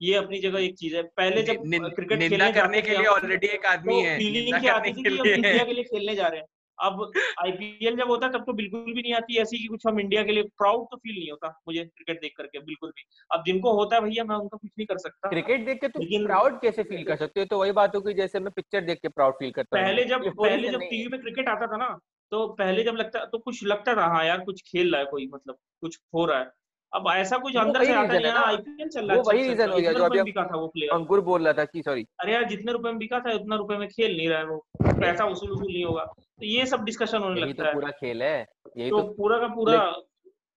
ये 0.00 0.14
अपनी 0.14 0.38
जगह 0.40 0.60
एक 0.60 0.74
चीज़ 0.74 0.96
है 0.96 1.02
पहले 1.16 1.42
जब 1.42 1.62
क्रिकेट 1.96 2.18
खेलने 2.20 2.52
करने 2.52 2.82
के 2.82 2.90
लिए 2.90 3.06
ऑलरेडी 3.08 3.46
एक 3.46 3.66
आदमी 3.66 3.92
तो 3.92 4.06
है 4.08 4.16
फीलिंग 4.18 4.60
क्या 4.60 4.74
आती 4.74 4.92
थी 4.92 5.02
कि 5.02 5.16
हम 5.16 5.26
इंडिया 5.26 5.64
के 5.64 5.72
लिए 5.72 5.84
खेलने 5.84 6.14
जा 6.14 6.26
रहे 6.26 6.40
हैं। 6.40 6.46
अब 6.82 7.10
आईपीएल 7.44 7.96
जब 7.96 8.08
होता 8.08 8.26
है 8.26 8.32
तब 8.32 8.44
तो 8.46 8.52
बिल्कुल 8.52 8.80
भी 8.80 9.02
नहीं 9.02 9.14
आती 9.14 9.36
ऐसी 9.36 9.58
कि 9.58 9.66
कुछ 9.66 9.86
हम 9.86 10.00
इंडिया 10.00 10.22
के 10.22 10.32
लिए 10.32 10.42
प्राउड 10.42 10.84
तो 10.90 10.96
फील 10.96 11.14
नहीं 11.18 11.30
होता 11.30 11.48
मुझे 11.68 11.84
क्रिकेट 11.84 12.20
देख 12.20 12.32
करके 12.36 12.58
बिल्कुल 12.58 12.90
भी। 12.90 13.02
अब 13.30 13.42
जिनको 13.46 13.72
होता 13.72 13.96
है 13.96 14.02
भैया 14.02 14.24
मैं 14.24 14.36
उनका 14.36 14.56
कुछ 14.56 14.70
नहीं 14.78 14.86
कर 14.86 14.98
सकता। 14.98 15.28
क्रिकेट 15.28 15.66
देख 15.66 15.80
के 15.80 15.88
तुम 15.88 16.02
लेकिन- 16.02 16.26
प्राउड 16.26 16.60
कैसे 16.60 16.82
फील 16.82 17.04
कर 17.04 17.16
सकते 17.16 17.40
हो? 17.40 17.46
तो 17.46 17.58
वही 17.58 17.72
बात 17.72 17.96
हो 17.96 18.00
कि 18.00 18.14
जैसे 18.14 18.40
मैं 18.40 18.52
पिक्चर 18.56 18.80
देख 18.80 18.98
के 19.02 19.08
प्राउड 19.08 19.34
फील 19.34 19.50
करता 19.50 19.80
पहले 19.80 20.04
जब 20.04 20.28
पहले 20.28 20.68
जब 20.68 20.80
टीवी 20.80 21.08
में 21.08 21.20
क्रिकेट 21.20 21.48
आता 21.48 21.66
था 21.66 21.76
ना 21.76 21.98
तो 22.32 22.46
पहले 22.48 22.82
जब 22.84 22.94
लगता 22.94 23.24
तो 23.24 23.38
कुछ 23.38 23.64
लगता 23.66 23.94
था 23.94 24.06
हाँ 24.06 24.24
यार 24.24 24.40
कुछ 24.40 24.62
खेल 24.62 24.92
रहा 24.92 25.00
है 25.00 25.06
कोई 25.06 25.30
मतलब 25.34 25.56
कुछ 25.80 25.98
हो 26.14 26.24
रहा 26.24 26.38
है। 26.38 26.50
अब 26.92 27.04
ऐसा 27.14 27.36
कुछ 27.38 27.56
अंदर 27.56 27.84
से 27.84 27.92
आता 27.92 28.12
है 28.14 28.20
ना। 28.22 28.40
आईपीएल 28.40 28.88
चल 28.88 29.06
रहा 29.06 29.16
है 29.16 29.22
वही 29.22 29.48
अच्छा, 29.48 29.66
हो 29.66 29.78
गया 29.80 29.92
जो 29.92 30.04
अभी 30.04 30.22
बिका 30.22 30.44
था 30.44 30.56
वो 30.56 30.66
प्लेयर 30.66 30.90
अंकुर 30.92 31.20
बोल 31.20 31.44
रहा 31.44 31.52
था 31.52 31.64
कि 31.64 31.82
सॉरी 31.82 32.06
अरे 32.20 32.32
यार 32.32 32.44
जितने 32.44 32.72
रुपए 32.72 32.88
में 32.88 32.98
बिका 32.98 33.20
था 33.20 33.32
उतना 33.32 33.56
रुपए 33.56 33.76
में 33.76 33.88
खेल 33.88 34.16
नहीं 34.16 34.28
रहा 34.28 34.38
है 34.38 34.44
वो। 34.44 34.64
पैसा 34.82 35.24
वसूल 35.24 35.50
वसूल 35.50 35.72
नहीं 35.72 35.84
होगा। 35.84 36.12
तो 36.40 36.46
ये 36.46 36.66
सब 36.66 36.84
डिस्कशन 36.84 37.18
होने 37.18 37.40
लगता 37.40 37.54
तो 37.54 37.64
है। 37.64 37.74
पूरा 37.74 37.90
खेल 37.90 38.22
है 38.22 38.38
यही 38.76 38.90
तो 38.90 38.98
तो 38.98 39.12
पूरा 39.14 39.38
का 39.38 39.46
पूरा 39.54 39.80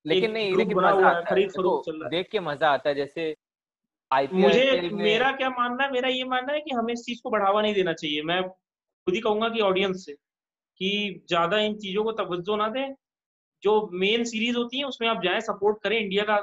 लेकिन 0.06 0.32
नहीं 0.32 0.56
लेकिन 0.58 0.78
मज़ा 0.78 1.08
आता 1.08 1.18
है 1.20 1.24
खरीद 1.26 1.48
देखो 1.48 1.82
चल 1.82 1.92
रहा 1.94 2.04
है। 2.04 2.10
देख 2.10 2.28
के 2.32 2.40
मज़ा 2.42 2.70
आता 2.70 2.90
है 2.90 2.96
जैसे 2.96 3.36
मुझे 4.34 4.90
मेरा 4.94 5.32
क्या 5.32 5.50
मानना 5.50 5.84
है 5.84 5.92
मेरा 5.92 6.10
ये 6.10 6.24
मानना 6.24 6.54
है 6.54 6.60
कि 6.62 6.76
हमें 6.76 6.94
इस 6.94 7.04
चीज़ 7.06 7.22
को 7.24 7.30
बढ़ावा 7.30 7.62
नहीं 7.62 7.74
देना 7.74 7.94
चाहिए। 7.94 8.22
मैं 8.24 8.42
खुद 8.44 9.14
ही 9.16 9.20
कहूँगा 9.22 9.50
कि 9.50 9.62
ऑडियंस 9.62 10.06
से 10.06 10.14
कि 10.82 11.24
ज़्यादा 11.30 11.60
इन 11.60 11.76
चीज़ों 11.78 12.04
को 12.04 12.12
तवज्जो 12.14 12.56
ना 12.56 12.68
दें। 12.70 12.94
जो 13.64 13.90
मेन 13.94 14.24
सीरीज़ 14.24 14.58
होती 14.58 14.78
है 14.78 14.86
उसमें 14.86 15.08
आप 15.10 15.22
जाएँ 15.24 15.40
सपोर्ट 15.42 15.78
करें 15.84 16.00
इंडिया 16.00 16.24
का 16.24 16.38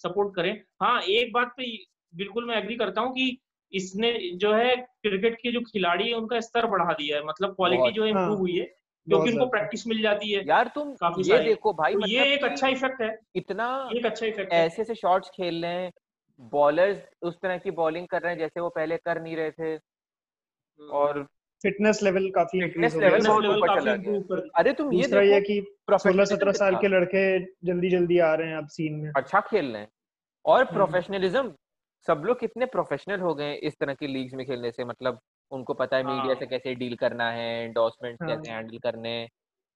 सपोर्ट 0.00 0.34
करें। 0.36 0.52
हाँ 0.82 1.00
एक 1.02 1.32
बात 1.32 1.52
पे 1.56 1.66
बिल्कुल 2.12 2.46
मैं 2.48 2.56
एग्री 2.56 2.76
करता 2.76 3.00
हूँ 3.00 3.12
कि 3.12 3.26
इसने 3.74 4.12
जो 4.36 4.52
है 4.54 4.74
क्रिकेट 4.76 5.34
के 5.34 5.52
जो 5.52 5.60
खिलाड़ी 5.62 6.08
है 6.08 6.14
उनका 6.14 6.40
स्तर 6.40 6.66
बढ़ा 6.66 6.92
दिया 6.92 7.16
है। 7.16 7.24
मतलब 7.24 7.54
क्वालिटी 7.54 7.92
जो 7.92 8.02
है 8.04 8.08
इम्प्रूव 8.10 8.28
हाँ, 8.28 8.36
हुई 8.36 8.56
है 8.58 8.64
क्योंकि 8.64 9.32
उनको 9.32 9.46
प्रैक्टिस 9.46 9.86
मिल 9.86 10.02
जाती 10.02 10.32
है। 10.32 10.44
यार 10.48 10.70
तुम 10.74 10.92
काफ़ी 10.94 11.30
ये 11.30 11.38
देखो 11.38 11.72
भाई 11.72 11.92
तो 11.92 11.98
मतलब 11.98 12.10
ये 12.10 12.34
एक 12.34 12.44
अच्छा 12.44 12.68
इफ़ेक्ट 12.68 13.02
है। 13.02 13.16
इतना 13.36 13.68
एक 13.96 14.06
अच्छा 14.06 14.26
इफ़ेक्ट 14.26 14.52
ऐसे 14.52 14.82
ऐसे 14.82 14.94
शॉट्स 14.94 15.30
खेल 15.30 15.62
रहे 15.64 15.72
हैं 15.72 15.92
बॉलर्स 16.52 16.98
उस 17.22 17.40
तरह 17.42 17.58
की 17.58 17.70
बॉलिंग 17.70 18.06
कर 18.08 18.22
रहे 18.22 18.32
हैं 18.32 18.38
जैसे 18.38 18.60
वो 18.60 18.68
पहले 18.68 18.96
कर 18.96 19.22
नहीं 19.22 19.36
रहे 19.36 19.50
थे। 19.50 19.76
और 20.80 21.22
फिटनेस 21.62 22.02
लेवल 22.02 22.28
काफ़ी 22.30 22.60
फिटनेस 22.60 22.94
हो 22.94 23.00
बहुत 23.00 23.42
लेवल 23.42 23.56
ऊपर 23.56 23.80
चला 23.80 23.94
गया। 23.96 24.40
अरे 24.54 24.72
तुम 24.72 24.92
ये 24.92 25.02
दूसरा 25.02 25.20
ये 25.20 25.40
देखो 25.40 25.46
कि 25.46 25.60
सोलह 25.60 25.84
प्रोफेशनलिज्म 25.86 26.36
सत्रह 26.36 26.52
साल 26.52 26.76
के 26.76 26.88
लड़के 26.88 27.22
जल्दी 27.66 27.90
जल्दी 27.90 28.18
आ 28.18 28.34
रहे 28.34 28.48
हैं 28.48 28.56
अब 28.56 28.66
सीन 28.68 28.94
में। 28.94 29.10
अच्छा 29.16 29.40
खेल 29.40 29.66
रहे 29.66 29.82
हैं। 29.82 29.88
और 30.44 30.62
हम्म। 30.62 30.74
प्रोफेशनलिज्म 30.74 31.52
सब 32.06 32.22
लोग 32.26 32.40
कितने 32.40 32.66
प्रोफेशनल 32.66 33.20
हो 33.20 33.34
गए 33.34 33.54
इस 33.54 33.78
तरह 33.80 33.94
की 33.94 34.06
लीग्स 34.06 34.34
में 34.34 34.46
खेलने 34.46 34.70
से 34.70 34.84
मतलब 34.84 35.20
उनको 35.50 35.74
पता 35.74 35.96
है 35.96 36.02
मीडिया 36.02 36.24
हाँ। 36.24 36.34
से 36.34 36.46
कैसे 36.46 36.74
डील 36.74 36.96
करना 36.96 37.30
है 37.30 37.64
एंडोर्समेंट 37.64 38.22
हाँ। 38.22 38.28
कैसे 38.28 38.50
हैंडल 38.52 38.78
करने 38.78 39.28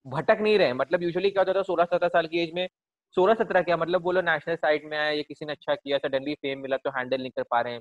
भटक 0.06 0.38
नहीं 0.40 0.58
रहे 0.58 0.72
मतलब 0.72 1.02
यूजुअली 1.02 1.30
क्या 1.30 1.42
होता 1.42 1.52
था 1.52 1.62
सोलह 1.62 1.84
सत्रह 1.84 2.08
साल 2.08 2.26
की 2.26 2.38
एज 2.38 2.52
में 2.54 2.68
सोलह 3.16 3.34
सत्रह 3.34 3.62
क्या 3.62 3.76
मतलब 3.76 4.02
बोलो 4.02 4.20
नेशनल 4.20 4.56
साइड 4.56 4.84
में 4.84 4.96
आया 4.98 5.10
या 5.10 5.22
किसी 5.22 5.46
ने 5.46 5.52
अच्छा 5.52 5.74
किया 5.74 5.98
सडनली 5.98 6.34
फेम 6.34 6.60
मिला 6.60 6.76
तो 6.76 6.90
हैंडल 6.90 7.20
नहीं 7.20 7.30
कर 7.30 7.42
पा 7.42 7.60
रहे 7.60 7.72
हैं। 7.72 7.80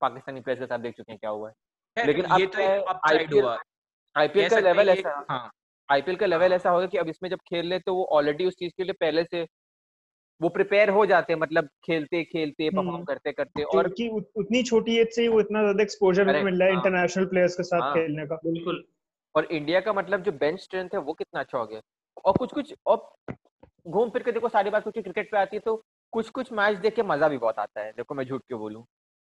पाकिस्तानी 0.00 0.40
प्लेयर्स 0.40 0.60
के 0.60 0.66
साथ 0.66 0.78
देख 0.78 0.96
चुके 0.96 1.12
हैं 1.12 1.18
क्या 1.18 1.30
हुआ 1.30 1.48
है। 1.48 2.06
लेकिन 2.06 2.24
अब 2.24 2.44
तो 2.46 2.58
है, 2.58 2.84
आईपीएल 4.16 4.48
कह 4.48 4.54
का 4.54 4.60
लेवल 4.60 4.88
ऐसा 4.88 5.26
हाँ। 5.30 5.50
आईपीएल 5.88 6.16
का 6.16 6.26
लेवल 6.26 6.52
ऐसा 6.52 6.70
होगा 6.70 6.86
कि 6.86 6.98
अब 6.98 7.08
इसमें 7.08 7.30
जब 7.30 7.38
खेल 7.38 7.66
ले 7.66 7.78
तो 7.78 7.94
वो 7.94 8.04
ऑलरेडी 8.04 8.46
उस 8.46 8.54
चीज़ 8.54 8.72
के 8.76 8.84
लिए 8.84 8.92
पहले 8.92 9.24
से 9.24 9.44
वो 10.40 10.48
प्रिपेयर 10.48 10.90
हो 10.90 11.04
जाते 11.06 11.32
हैं 11.32 11.40
मतलब 11.40 11.68
खेलते 11.84 12.22
खेलते 12.24 12.68
परफॉर्म 12.70 12.90
हम्म। 12.90 13.04
करते 13.04 13.32
करते 13.32 13.62
और 13.62 13.86
उत- 13.86 14.36
उतनी 14.36 14.62
छोटी 14.62 14.96
एज 14.96 15.14
से 15.14 15.22
ही 15.22 15.28
वो 15.28 15.40
इतना 15.40 15.60
ज़्यादा 15.60 15.82
एक्सपोजर 15.82 16.24
मिल 16.24 16.58
रहा 16.58 16.68
है 16.68 16.74
हाँ। 16.74 16.82
इंटरनेशनल 16.82 17.24
प्लेयर्स 17.26 17.56
के 17.56 17.62
साथ 17.62 17.80
हाँ। 17.80 17.94
खेलने 17.94 18.26
का 18.26 18.36
बिल्कुल 18.44 18.84
और 19.34 19.44
इंडिया 19.44 19.80
का 19.80 19.92
मतलब 19.92 20.22
जो 20.22 20.32
बेंच 20.32 20.60
स्ट्रेंथ 20.60 20.88
है 20.94 21.00
वो 21.00 21.12
कितना 21.12 21.40
अच्छा 21.40 21.58
हो 21.58 21.66
गया 21.66 21.80
और 22.24 22.36
कुछ 22.38 22.52
कुछ 22.52 22.74
और 22.86 23.14
घूम 23.88 24.10
फिर 24.10 24.22
के 24.22 24.32
देखो 24.32 24.48
सारी 24.48 24.70
बात 24.70 24.82
क्योंकि 24.82 25.02
क्रिकेट 25.02 25.30
पे 25.30 25.38
आती 25.38 25.56
है 25.56 25.60
तो 25.60 25.82
कुछ 26.12 26.28
कुछ 26.28 26.52
मैच 26.52 26.76
देख 26.76 26.94
के 26.94 27.02
मज़ा 27.02 27.28
भी 27.28 27.38
बहुत 27.38 27.58
आता 27.58 27.80
है 27.80 27.92
देखो 27.92 28.14
मैं 28.14 28.24
झूठ 28.24 28.42
क्यों 28.48 28.60
बोलूँ 28.60 28.84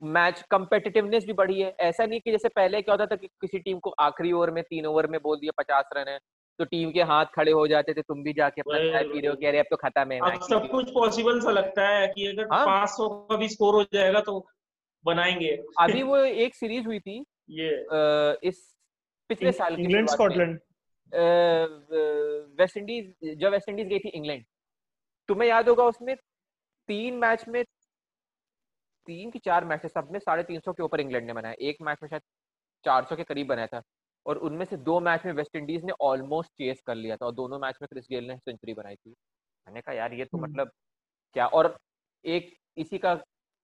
मैच 0.03 0.45
कंपेटिटिवनेस 0.51 1.25
भी 1.25 1.33
बढ़ी 1.33 1.61
है 1.61 1.75
ऐसा 1.81 2.07
नहीं 2.07 2.21
कि 2.21 2.31
जैसे 2.31 2.49
पहले 2.49 2.81
क्या 2.83 2.95
होता 2.95 3.07
था 3.07 3.17
कि 3.17 3.27
किसी 3.41 3.59
टीम 3.59 3.79
को 3.79 3.91
आखिरी 4.01 4.33
ओवर 4.33 4.51
में 4.51 4.63
तीन 4.63 4.87
ओवर 4.87 5.07
में 5.07 5.21
बोल 5.23 5.39
दिया 5.39 5.53
पचास 5.59 5.91
रन 5.97 6.09
है 6.09 6.19
तो 6.61 6.65
टीम 6.65 6.91
के 6.93 7.03
हाथ 7.03 7.27
खड़े 7.35 7.53
हो 7.53 7.67
जाते 7.67 7.93
थे 7.95 8.03
तुम 8.03 8.23
भी 8.23 8.33
जाके 8.33 8.61
अपना 8.61 8.79
चाय 8.91 9.05
पी 9.05 9.21
रहे 9.21 9.29
हो। 9.29 9.37
कि 9.37 9.47
अरे 9.47 9.59
अब 9.59 9.67
तो 9.71 9.77
खत्म 9.77 10.13
है 10.13 10.19
अब 10.21 10.41
सब 10.43 10.69
कुछ 10.71 10.91
पॉसिबल 10.91 11.41
सा 11.41 11.51
लगता 11.51 11.89
है 11.89 12.09
कि 12.09 12.27
अगर 12.27 12.49
हाँ। 12.53 12.65
500 12.67 13.09
का 13.09 13.37
भी 13.37 13.49
स्कोर 13.49 13.75
हो 13.75 13.83
जाएगा 13.93 14.21
तो 14.21 14.35
बनाएँगे। 15.05 15.51
अभी 15.81 16.03
वो 16.03 16.17
एक 16.17 16.55
सीरीज़ 16.55 16.87
हुई 16.87 16.99
थी 17.01 17.19
ये। 17.51 17.71
इस 18.49 18.59
पिछले 19.31 19.53
साल 19.53 19.77
की 19.77 19.83
इंग्लैंड 19.83 20.09
स्कॉटलैंड। 20.09 20.59
वेस्ट 22.61 22.77
इंडीज 22.77 23.35
जब 23.39 23.51
वेस्ट 23.53 23.69
इंडीज 23.69 23.89
गई 23.89 23.99
थी 23.99 24.09
इंग्लैंड 24.09 24.45
तुम्हें 25.29 25.49
याद 25.49 25.69
होगा 25.69 25.85
उसमें 25.85 26.15
तीन 26.89 27.15
मैच 27.15 27.45
में 27.49 27.63
तीन 29.07 29.31
की 29.31 29.39
चार 29.39 29.65
मैच 29.65 29.87
सब 29.87 30.09
में 30.13 30.19
साढ़े 30.19 30.43
तीन 30.43 30.61
सौ 30.61 30.73
के 30.73 30.83
ऊपर 30.83 31.01
इंग्लैंड 31.01 31.27
ने 31.27 31.33
बनाया। 31.33 31.55
एक 31.61 31.77
मैच 31.83 31.99
में 32.03 32.09
शायद 32.09 32.23
चार 32.85 33.05
सौ 33.05 33.17
के 33.17 33.25
करीब 33.25 33.47
बनाया 33.47 33.67
था। 33.67 33.83
और 34.27 34.39
उनमें 34.39 34.65
से 34.67 34.77
दो 34.77 35.01
मैच 35.01 35.25
में 35.27 35.33
वेस्ट 35.33 35.57
इंडीज 35.57 35.85
ने 35.85 35.93
ऑलमोस्ट 36.01 36.51
चेस 36.51 36.83
कर 36.87 36.95
लिया 36.95 37.17
था 37.17 37.27
और 37.27 37.33
दोनों 37.33 37.59
मैच 37.59 37.79
में 37.83 37.89
क्रिस 37.93 38.07
गेल 38.11 38.25
ने 38.25 38.37
सेंचुरी 38.37 38.75
बनाई 38.75 38.97
थी। 38.97 39.11
मैंने 39.11 39.81
कहा 39.81 39.95
यार 39.95 40.13
ये 40.13 40.25
तो 40.25 40.39
हम्म। 40.39 40.51
मतलब 40.51 40.71
क्या? 41.35 41.47
और 41.47 41.79
एक 42.25 42.57
इसी 42.77 42.99
का 42.99 43.19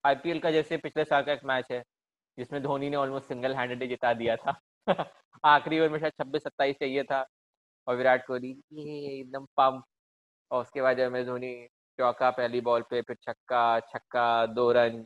आईपीएल 0.05 0.41
का 0.41 0.51
जैसे 0.51 0.77
पिछले 0.77 1.05
साल 1.05 1.23
का 1.23 1.33
एक 1.33 1.45
मैच 1.45 1.67
है 1.73 1.83
जिसमें 2.39 2.63
धोनी 2.63 2.91
ने 2.91 2.97
ऑलमोस्ट 2.97 3.29
सिंगल 3.29 3.55
हैंडेड 3.55 3.89
जिता 3.89 4.13
दिया 4.15 4.37
था। 4.37 4.61
आखिरी 5.45 5.81
ओवर 5.81 5.89
में 5.89 5.99
शायद 5.99 6.13
छब्बीस 6.13 6.43
सत्ताईस 6.43 6.77
चाहिए 6.81 7.03
था 7.03 7.27
और 7.87 7.97
विराट 7.97 8.27
कोहली 8.27 8.51
एकदम 9.21 9.45
पंप 9.45 9.85
और 10.51 10.63
उसके 10.63 10.83
बाद 10.83 10.97
जब 10.97 11.25
धोनी 11.25 11.67
चौका 11.99 12.31
पहली 12.31 12.61
बॉल 12.61 12.83
पे 12.83 13.03
फिर 13.03 13.17
छक्का 13.23 13.81
छक्का 13.81 14.47
दो 14.47 14.73
रन 14.73 15.03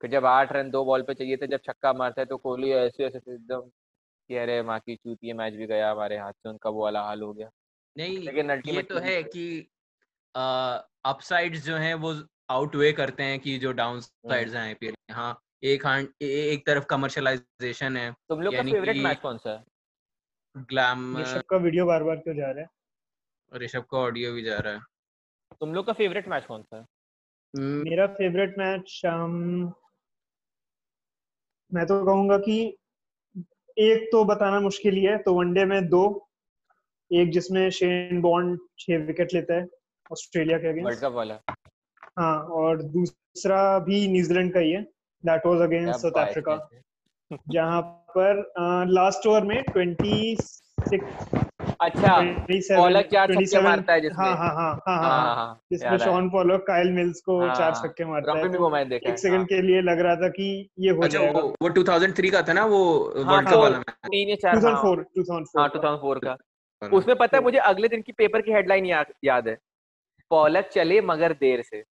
फिर 0.00 0.10
जब 0.10 0.26
आठ 0.26 0.52
रन 0.52 0.70
दो 0.70 0.84
बॉल 0.84 1.02
पे 1.02 1.14
चाहिए 1.14 1.36
थे 1.36 1.46
जब 1.46 1.60
छक्का 1.64 1.92
मारता 1.92 2.20
है 2.22 2.26
तो 2.26 2.36
कोहली 2.36 2.70
ऐसे 2.70 3.04
ऐसे 3.04 3.18
एकदम 3.18 3.70
कि 4.28 4.36
अरे 4.36 4.62
माँ 4.62 4.78
की 4.80 4.96
चूती 4.96 5.28
है 5.28 5.34
मैच 5.34 5.54
भी 5.54 5.66
गया 5.66 5.90
हमारे 5.90 6.18
हाथ 6.18 6.32
से 6.32 6.48
उनका 6.48 6.70
वो 6.70 6.82
वाला 6.82 7.02
हाल 7.02 7.22
हो 7.22 7.32
गया। 7.32 7.50
नहीं 7.96 8.18
लेकिन 8.18 8.50
ये 8.66 8.82
तो 8.82 8.98
है 8.98 9.22
कि 9.22 9.70
अपसाइड्स 11.04 11.64
जो 11.64 11.76
हैं 11.76 11.94
वो 11.94 12.14
आउटवे 12.50 12.92
करते 12.92 13.22
हैं 13.22 13.38
कि 13.40 13.58
जो 13.58 13.72
डाउन 13.72 13.94
हम्म। 13.94 14.30
साइड्स 14.30 14.54
हैं 14.54 14.62
आईपीएल 14.62 14.94
हाँ 15.10 15.38
एक 15.64 15.86
हांड 15.86 16.08
एक 16.22 16.66
तरफ़ 16.66 16.84
कमर्शलाइजेशन 16.84 17.96
है 17.96 18.10
तुम 18.28 18.40
लोग 18.40 18.56
का 18.56 18.62
फेवरेट 18.62 18.96
मैच 18.96 19.20
कौन 19.20 19.38
सा 19.38 19.50
है? 19.50 19.64
ग्लैम 20.56 21.18
ऋषभ 21.18 21.42
का 21.50 21.56
वीडियो 21.56 21.86
बार 21.86 22.02
बार 22.02 22.16
क्यों 22.16 22.34
जा 22.34 22.50
रहा 22.50 22.60
है? 22.60 22.68
ऋषभ 23.52 23.84
का 23.90 23.98
ऑडियो 23.98 24.32
भी 24.32 24.42
जा 24.42 24.58
रहा 24.58 24.72
है। 24.72 24.80
तुम 25.60 25.74
लोग 25.74 25.86
का 25.86 25.92
फेवरेट 25.92 26.28
मैच 26.28 26.46
कौन 26.46 26.62
सा 26.62 26.76
है? 26.76 26.82
हम्म, 27.54 27.82
मेरा 27.84 28.06
फेवरेट 28.06 28.54
मैच 28.58 29.00
मैं 31.72 31.86
तो 31.86 32.04
कहूँगा 32.06 32.38
कि 32.38 32.56
एक 33.76 34.08
तो 34.12 34.24
बताना 34.24 34.60
मुश्किल 34.60 34.94
ही 34.94 35.04
है 35.04 35.16
तो 35.18 35.34
वनडे 35.34 35.64
में 35.64 35.88
दो। 35.88 36.04
एक 37.10 37.30
जिसमें 37.30 37.68
शेन 37.70 38.20
बॉन्ड 38.20 38.58
छह 38.78 38.98
विकेट 39.06 39.34
लेता 39.34 39.54
है 39.54 39.66
ऑस्ट्रेलिया 40.12 40.58
के 40.58 40.68
वर्ल्ड 40.68 40.80
अगेंस्ट 40.80 41.02
कप 41.02 41.12
वाला। 41.12 41.38
हाँ 42.18 42.38
और 42.58 42.82
दूसरा 42.82 43.78
भी 43.78 44.06
न्यूजीलैंड 44.08 44.52
का 44.54 44.60
ही 44.60 44.70
है 44.70 44.82
that 45.24 45.46
was 45.46 45.60
against 45.60 46.00
South 46.00 46.18
Africa 46.18 46.56
जहाँ 47.30 47.42
जहाँ 47.50 47.80
पर 48.16 48.42
लास्ट 48.88 49.26
ओवर 49.26 49.42
में 49.42 49.62
26 49.68 50.50
अच्छा 51.80 52.16
27 52.20 52.68
पॉलक 52.76 53.06
चार 53.06 53.34
छक्के 53.34 53.60
मारता 53.62 53.92
है 53.92 54.00
जिसमें 54.00 54.18
हाँ 54.18 54.36
हाँ 54.36 54.54
हाँ 54.54 54.72
हाँ 54.86 54.96
हाँ 54.98 55.10
हाँ 55.10 55.34
हाँ 55.36 55.60
जिसमें 55.72 55.96
शॉन 55.98 56.28
पॉलक 56.30 56.60
काइल 56.66 56.90
मिल्स 56.92 57.20
को 57.20 57.40
हाँ, 57.40 57.54
चार। 57.54 57.72
छक्के 57.74 58.04
मारता 58.04 58.38
है। 58.38 58.48
वो 58.48 58.70
मैच 58.70 58.86
देखा 58.86 59.10
एक 59.10 59.18
सेकंड 59.18 59.46
के 59.48 59.60
लिए 59.62 59.80
लग 59.82 60.00
रहा 60.00 60.16
था 60.16 60.28
कि 60.28 60.68
ये 60.78 60.90
हो 60.90 61.02
अच्छा 61.02 61.18
जाएगा। 61.18 61.40
वो 61.40 61.54
वो 61.62 61.68
2003 61.68 62.30
का 62.30 62.42
था 62.42 62.52
ना 62.52 62.64
वो 62.64 62.82
वर्ल्ड 63.16 63.48
कप 63.48 63.54
वाला 63.54 63.78
तीन 63.78 64.28
या 64.28 64.36
चार 64.36 64.54
हाँ। 64.54 64.60
2004 64.62 65.04
2004 65.16 65.60
हाँ 65.60 65.68
2004 65.68 66.18
का। 66.24 66.36
उसमें 66.96 67.16
पता 67.16 67.36
है 67.36 67.42
मुझे 67.42 67.58
अगले 67.58 67.88
दिन 67.88 68.02
की 68.02 68.12
पेपर 68.12 68.40
की 68.40 68.52
हेडलाइन 68.52 68.86
याद 69.24 69.48
है। 69.48 69.56
पॉलक 70.30 70.68
चले 70.72 71.00
मगर 71.00 71.32
देर 71.32 71.62
से। 71.62 71.84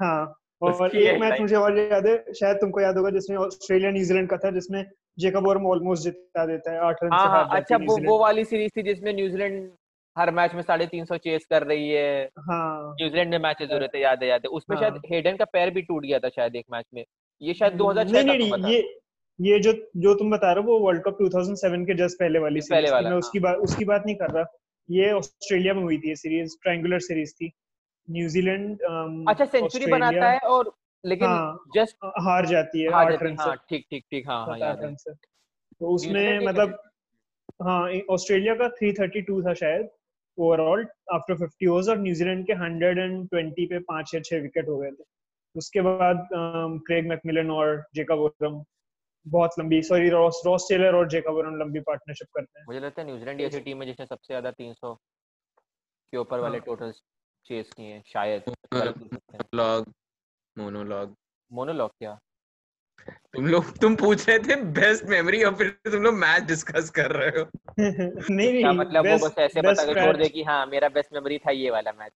हाँ। 0.00 0.34
और 0.62 0.96
एक 0.96 1.20
मैच 1.20 1.40
मुझे 1.40 1.56
और 1.56 1.78
याद 1.78 2.06
है 2.06 2.32
शायद 2.32 2.56
तुमको 2.56 2.80
याद 2.80 2.96
होगा 2.96 3.10
जिसमें 3.10 3.36
ऑस्ट्रेलिया 3.36 3.90
न्यूजीलैंड 3.90 4.28
का 4.28 4.36
था 4.36 4.50
जिसमें 4.50 4.84
जेकब 5.18 5.46
वर्म 5.48 5.66
ऑलमोस्ट 5.66 6.02
जिता 6.04 6.46
देता 6.46 6.72
है 6.72 6.78
आठ 6.78 7.02
रन 7.02 7.10
से 7.10 7.16
हाँ 7.16 7.26
हाँ 7.28 7.56
अच्छा 7.56 7.76
वो 7.76 7.96
वो 8.06 8.18
वाली 8.18 8.44
सीरीज़ 8.44 8.70
थी 8.76 8.82
जिसमें 8.82 9.12
न्यूजीलैंड 9.14 9.70
हर 10.16 10.30
मैच 10.30 10.54
में 10.54 10.62
साढ़े 10.62 10.86
तीन 10.86 11.04
सौ 11.04 11.16
चेस 11.16 11.46
कर 11.50 11.62
रही 11.62 11.88
है। 11.90 12.24
हाँ। 12.24 12.92
न्यूजीलैंड 12.92 13.30
में 13.30 13.38
मैचेस 13.38 13.68
हो। 13.72 13.78
रहे 13.78 13.88
थे 13.88 14.00
याद 14.00 14.22
है 14.22 14.28
याद 14.28 14.40
है। 14.40 14.48
उसमें 14.48 14.76
हाँ। 14.76 14.82
शायद 14.82 15.02
हेडन 15.12 15.36
का 15.36 15.44
पैर 15.44 15.70
भी 15.70 15.82
टूट 15.82 16.02
गया 16.04 16.18
था 16.18 16.28
शायद 16.28 16.56
एक 16.56 16.64
मैच 16.72 16.84
में। 16.94 17.04
ये 17.42 17.54
शायद 17.54 17.72
2006 17.72 18.22
नहीं 18.24 18.38
नहीं 18.38 18.52
नहीं 18.52 18.72
ये 18.74 18.98
ये 19.40 19.58
जो 19.60 19.72
जो 19.96 20.14
तुम 20.14 20.30
बता 20.30 20.52
रहे 20.52 20.64
हो 20.64 20.72
वो 20.72 20.78
वर्ल्ड 20.78 21.02
कप 21.02 21.18
2007 21.22 21.84
के 21.86 21.94
जस्ट 21.94 22.18
पहले 22.18 22.38
वाली 22.38 22.60
पहले 22.60 22.90
वाला, 22.90 23.08
मैं 23.08 23.10
हाँ। 23.10 23.18
उसकी 23.18 23.38
बात 23.38 23.56
उसकी 23.58 23.84
बात 23.84 24.02
नहीं 24.06 24.16
कर 24.16 24.30
रहा। 24.30 24.44
ये 24.90 25.12
ऑस्ट्रेलिया 25.12 25.74
में 25.74 25.82
हुई 25.82 25.98
थी 25.98 26.08
ये 26.08 26.16
सीरीज़ 26.16 26.56
ट्रायंगुलर 26.62 26.98
सीरीज़ 26.98 27.32
थी। 27.34 27.52
न्यूजीलैंड 28.08 28.82
अच्छा 29.28 29.44
सेंचुरी 29.46 29.86
बनाता 29.86 30.30
है 30.30 30.38
और 30.48 30.72
लेकिन 31.04 31.26
हाँ, 31.26 31.58
जस्ट 31.74 31.96
हार 32.20 32.46
जाती 32.46 32.82
है 32.82 32.92
हार 32.92 33.10
जाती 33.10 33.24
है 33.24 33.30
रन 33.30 33.36
से। 33.36 33.42
हाँ 33.42 33.56
ठीक 33.70 33.84
ठीक 33.90 34.04
ठीक 34.10 34.28
हाँ 34.28 34.44
हाँ 34.46 34.58
याद 34.58 34.82
है। 34.84 34.94
तो 35.80 35.94
उसमें 35.94 36.40
मतलब 36.40 36.78
हाँ। 37.62 37.82
ऑस्ट्रेलिया 38.10 38.54
का 38.54 38.68
332 38.76 39.40
था 39.46 39.54
शायद 39.54 39.88
ओवरऑल 40.38 40.86
आफ्टर 41.14 41.34
50 41.36 41.68
ओवर्स 41.68 41.88
और 41.88 41.98
न्यूजीलैंड 41.98 42.46
के 42.46 42.52
120 42.54 43.66
पे 43.66 43.78
पाँच 43.90 44.14
या 44.14 44.20
छह 44.20 44.40
विकेट 44.40 44.68
हो 44.68 44.76
गए 44.78 44.90
थे। 44.90 45.04
उसके 45.56 45.80
बाद 45.80 46.26
क्रेग 46.32 47.08
मैकमिलन 47.08 47.50
और 47.50 47.84
जेकब 47.94 48.20
ओरम 48.20 48.62
बहुत 49.26 49.50
लंबी 49.58 49.80
सॉरी 49.82 50.08
रॉस 50.10 50.42
रॉस 50.46 50.66
टेलर 50.68 50.94
और 50.94 51.08
जेकब 51.08 51.34
ओरम 51.34 51.56
लंबी 51.56 51.80
पार्टनरशिप 51.80 52.28
करते 52.34 52.58
हैं। 52.58 52.66
मुझे 52.66 52.80
लगता 52.80 53.02
है 53.02 53.06
न्यूजीलैंड 53.08 53.40
ऐसी 53.40 53.60
टीम 53.60 53.80
है 53.82 53.86
जिसने 53.86 54.06
सबसे 54.06 54.26
ज़्यादा 54.26 54.50
300 54.52 54.94
के 56.12 56.16
ऊपर 56.16 56.40
वाले 56.40 56.58
हाँ। 56.58 56.76
चेस 57.48 57.70
किए 57.72 57.86
हैं 57.86 58.02
शायद 58.06 58.42
मोनोलॉग 58.74 59.92
मोनोलॉग 60.56 61.14
मोनोलॉग। 61.50 61.90
क्या? 61.90 62.18
तुम 63.34 63.46
लोग 63.46 63.64
तुम 63.78 63.96
पूछ 63.96 64.28
रहे 64.28 64.38
थे 64.38 64.56
बेस्ट 64.78 65.04
मेमोरी 65.04 65.42
और 65.44 65.54
फिर 65.54 65.68
तुम 65.86 66.02
लोग 66.02 66.14
मैच 66.14 66.42
डिस्कस 66.42 66.90
कर 66.90 67.12
रहे 67.12 67.28
हो। 67.40 67.44
नहीं 68.30 68.52
नहीं 68.52 68.64
मतलब 68.78 69.06
वो 69.06 69.18
बस 69.18 69.38
ऐसे 69.38 69.60
बता 69.60 69.84
के 69.84 69.94
छोड़ 69.94 70.16
दे 70.16 70.28
कि 70.28 70.42
हाँ 70.42 70.66
मेरा 70.66 70.88
बेस्ट 70.88 71.12
मेमोरी 71.12 71.38
था 71.38 71.50
ये 71.50 71.70
वाला 71.70 71.92
मैच 71.92 72.12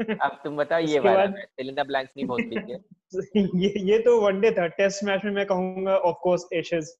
अब 0.22 0.40
तुम 0.44 0.56
बताओ 0.56 0.80
ये 0.80 0.98
वाला 0.98 1.26
मैच 1.26 1.48
फिल 1.56 1.68
इन 1.68 1.82
ब्लैंक्स 1.82 2.12
नहीं 2.16 2.26
बहुत 2.26 2.40
लीजिए 2.40 2.78
ये 3.64 3.72
ये 3.92 3.98
तो 3.98 4.20
वनडे 4.20 4.50
था। 4.50 4.66
टेस्ट 4.66 5.04
मैच 5.04 5.24
में 5.24 5.32
मैं 5.32 5.46
कहूँगा 5.46 5.96
ऑफ़ 5.96 6.16
कोर्स 6.22 6.46
एशेज 6.52 6.94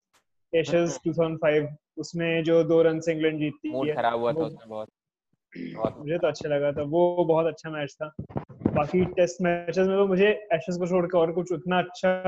एशेज 0.53 0.99
2005 1.09 1.66
उसमें 1.99 2.45
जो 2.45 2.62
दो 2.64 2.83
रन 2.83 3.01
से 3.01 3.12
इंग्लैंड 3.12 3.39
जीतती 3.39 3.70
मूड 3.70 3.89
है 3.89 3.95
खराब 3.95 4.18
हुआ 4.20 4.33
था 4.33 4.45
उसमें 4.45 4.68
बहुत। 4.68 4.89
मुझे 5.59 6.19
तो 6.19 6.27
अच्छा 6.27 6.49
लगा 6.49 6.73
था। 6.73 6.83
वो 6.83 7.25
बहुत 7.25 7.47
अच्छा 7.47 7.71
मैच 7.71 7.97
था। 8.03 8.15
बाकी 8.73 9.05
टेस्ट 9.05 9.43
मैचेस 9.43 9.87
में 9.87 9.97
तो 9.97 10.07
मुझे 10.07 10.29
एशेज 10.29 10.79
को 10.79 10.87
छोड़ 10.87 11.07
के 11.07 11.19
और 11.19 11.33
कुछ 11.33 11.53
उतना 11.53 11.79
अच्छा 11.79 12.23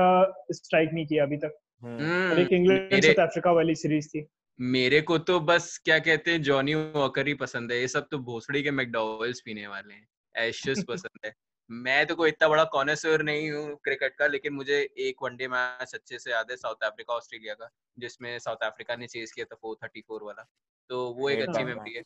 स्ट्राइक 0.51 0.89
नहीं 0.93 1.07
किया 1.07 1.23
अभी 1.23 1.37
तक। 1.37 1.57
हम्म, 1.83 2.31
और 2.31 2.39
एक 2.39 2.49
इंग्लैंड 2.51 3.05
साउथ 3.05 3.27
अफ्रीका 3.27 3.51
वाली 3.51 3.75
सीरीज़ 3.75 4.09
थी। 4.09 4.27
मेरे 4.61 5.01
को 5.01 5.17
तो 5.17 5.39
बस 5.39 5.81
क्या 5.85 5.99
कहते 5.99 6.31
हैं 6.31 6.41
जॉनी 6.41 6.75
वॉकर 6.75 7.27
ही 7.27 7.33
पसंद 7.33 7.71
है। 7.71 7.81
ये 7.81 7.87
सब 7.87 8.07
तो 8.11 8.17
भोसड़ी 8.17 8.63
के 8.63 8.71
मैकडॉवेल्स 8.71 9.41
पीने 9.45 9.67
वाले 9.67 9.93
हैं। 9.93 10.07
एशेस 10.37 10.83
पसंद 10.89 11.25
है। 11.25 11.33
मैं 11.71 12.05
तो 12.05 12.15
कोई 12.15 12.29
इतना 12.29 12.47
बड़ा 12.47 12.63
कॉनेसर 12.63 13.23
नहीं 13.23 13.51
हूँ 13.51 13.75
क्रिकेट 13.83 14.15
का 14.15 14.27
लेकिन 14.27 14.53
मुझे 14.53 14.89
एक 14.97 15.15
वनडे 15.23 15.47
मैच 15.47 15.91
अच्छे 15.93 16.19
से 16.19 16.31
याद 16.31 16.47
है 16.51 16.57
साउथ 16.57 16.75
अफ्रीका 16.83 17.13
ऑस्ट्रेलिया 17.13 17.53
का 17.53 17.69
जिसमें 17.99 18.39
साउथ 18.39 18.55
अफ्रीका 18.55 18.95
ने 18.95 19.07
चेस 19.07 19.31
किया 19.31 19.45
था 19.45 19.57
434 19.65 20.23
वाला। 20.23 20.45
तो 20.89 21.13
वो 21.13 21.29
एक 21.29 21.49
अच्छी 21.49 21.63
मेमोरी 21.63 21.93
है। 21.93 22.03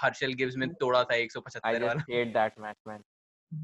हर्षल 0.00 0.32
गिव्स 0.32 0.56
में 0.56 0.68
तोड़ा 0.68 1.04
था 1.04 1.14
175 1.14 1.82
वाला 1.82 1.92
just 1.92 2.10
hate 2.10 2.32
that 2.36 2.52
match 2.64 2.80
man. 2.88 3.00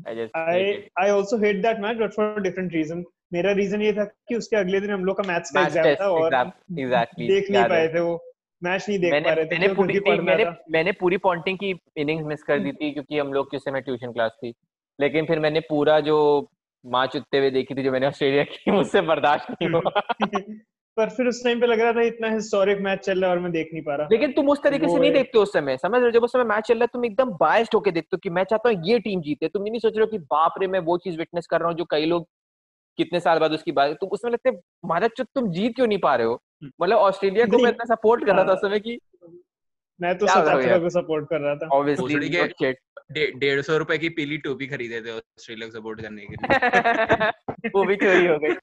I 0.08 0.14
just 0.16 0.36
I 0.36 0.64
hate 0.64 0.78
it. 0.78 0.90
I 1.00 1.10
also 1.10 1.44
hate 1.44 1.56
that 1.56 1.78
match 1.78 1.96
but 1.96 2.12
for 2.12 2.40
different 2.40 2.72
reason 2.72 3.04
मेरा 3.32 3.52
रीजन 3.52 3.82
ये 3.82 3.92
था 3.92 4.04
कि 4.04 4.34
उसके 4.34 4.56
अगले 4.56 4.80
दिन 4.80 4.90
हम 4.90 5.04
लोग 5.04 5.16
का 5.16 5.22
मैथ्स 5.22 5.50
का 5.50 5.60
Match 5.60 5.76
एग्ज़ाम 5.76 5.94
था 5.94 6.10
और 6.10 6.34
exact- 6.34 6.80
exactly, 6.80 7.28
देख 7.28 7.50
नहीं 7.50 7.64
पाए 7.64 7.88
थे 7.88 8.00
वो। 8.00 8.32
मैच 8.62 8.88
नहीं 8.88 8.98
देख 8.98 9.12
मैंने 9.12 9.28
पा 9.28 9.32
रहे 9.32 9.44
थे 9.44 9.58
मैंने? 9.58 9.74
पूरी 9.74 10.20
मैंने 10.20 10.44
मैंने 10.70 10.92
पूरी 10.92 11.16
पॉन्टिंग 11.16 11.58
की 11.58 11.80
इनिंग्स 11.96 12.26
मिस 12.26 12.42
कर 12.42 12.58
दी 12.58 12.72
थी 12.72 12.92
क्योंकि 12.92 13.18
हम 13.18 13.32
लोग 13.32 13.50
की 13.50 13.56
उस 13.56 13.64
समय 13.64 13.80
ट्यूशन 13.80 14.12
क्लास 14.12 14.30
थी। 14.30 14.54
लेकिन 15.00 15.26
फिर 15.26 15.38
मैंने 15.38 15.60
पूरा 15.60 16.00
जो 16.00 16.50
माँ 16.86 17.06
चुतते 17.06 17.38
हुए 17.38 17.50
देखी 17.50 17.74
थी 17.74 17.82
जो 17.82 17.92
मैंने 17.92 18.06
ऑस्ट्रेलिया 18.06 18.44
की 18.44 18.70
मुझसे 18.70 19.00
बर्दाश्त 19.00 19.50
नहीं 19.50 19.70
हुआ। 19.70 20.00
पर 20.96 21.10
फिर 21.10 21.26
उस 21.26 21.44
टाइम 21.44 21.60
पे 21.60 21.66
लग 21.66 21.80
रहा 21.80 21.92
था 21.92 22.02
इतना 22.02 22.28
हिस्टोरिक 22.28 22.78
मैच 22.78 22.98
चल 22.98 23.20
रहा 23.20 23.30
है 23.30 23.36
और 23.36 23.42
मैं 23.42 23.52
देख 23.52 23.70
नहीं 23.72 23.82
पा 23.82 23.94
रहा। 23.94 24.08
लेकिन 24.12 24.32
तुम 24.32 24.48
उस 24.48 24.62
तरीके 24.62 24.88
से 24.88 24.98
नहीं 24.98 25.12
देखते 25.12 25.38
उस 25.38 25.52
समय। 25.52 25.76
समझ 25.76 25.94
रहे 25.94 26.04
हो? 26.04 26.10
जब 26.10 26.24
उस 26.24 26.32
समय 26.32 26.44
मैच 26.44 26.64
चल 26.64 26.74
रहा 26.74 26.82
है 26.82 26.86
तुम 26.86 27.04
एकदम 27.04 27.30
बायस्ड 27.30 27.74
होके 27.74 27.90
देखते 27.90 28.08
हो 28.12 28.18
कि 28.18 28.30
मैं 28.30 28.44
चाहता 28.44 28.68
हूँ 28.68 28.82
ये 28.84 28.98
टीम 28.98 29.20
जीते। 29.20 29.48
तुम 29.48 29.64
ये 29.64 29.70
नहीं 29.70 29.80
सोच 29.80 29.92
रहे 29.92 30.00
हो 30.00 30.06
कि 30.06 30.18
बाप 30.18 30.54
रे 30.60 30.66
मैं 30.66 30.80
वो 30.80 30.98
चीज़ 30.98 31.18
विटनेस 31.18 31.46
कर 31.46 31.60
रहा 31.60 31.68
हूँ 31.68 31.76
जो 31.76 31.84
कई 31.84 32.06
लोग 32.06 32.28
कितने 32.96 33.20
साल 33.20 33.38
बाद 33.38 33.52
उसकी 33.52 33.72
बात 33.72 33.90
तुम 33.90 34.08
उसमें 34.08 34.32
लगता 34.32 34.50
महाराज 34.84 35.10
चुत 35.10 35.28
तुम 35.34 35.52
जीत 35.52 35.74
क्यों 35.74 35.86
नहीं 35.86 35.98
पा 35.98 36.16
रहे 36.16 36.26
हो? 36.26 36.42
मतलब 36.64 36.96
ऑस्ट्रेलिया 36.96 37.46
को 37.46 37.58
मैं 37.58 37.70
इतना 37.70 37.94
सपोर्ट 37.94 38.26
कर 38.26 38.34
रहा 38.34 38.44
था 38.44 38.52
उस 38.52 38.58
समय 38.58 38.80
की 38.80 38.98
मैं 40.00 40.18
तो? 40.18 40.26
को 40.80 40.88
सपोर्ट 40.88 41.28
कर 41.28 41.40
रहा 41.40 41.56
था। 41.56 41.68
ऑब्वियसली 41.68 43.32
डेढ़ 43.40 43.60
सौ 43.60 43.76
रुपए 43.76 43.98
की 43.98 44.08
पीली 44.08 44.38
टोपी 44.38 44.66
खरीदे 44.66 45.00
थे 45.00 45.10
ऑस्ट्रेलिया 45.10 45.68
को 45.68 45.78
सपोर्ट 45.80 46.00
करने 46.02 46.22
के 46.22 46.34
लिए। 46.34 47.70
वो 47.74 47.84
भी 47.84 47.96
चोरी 47.96 48.26
हो 48.26 48.38
गई। 48.38 48.54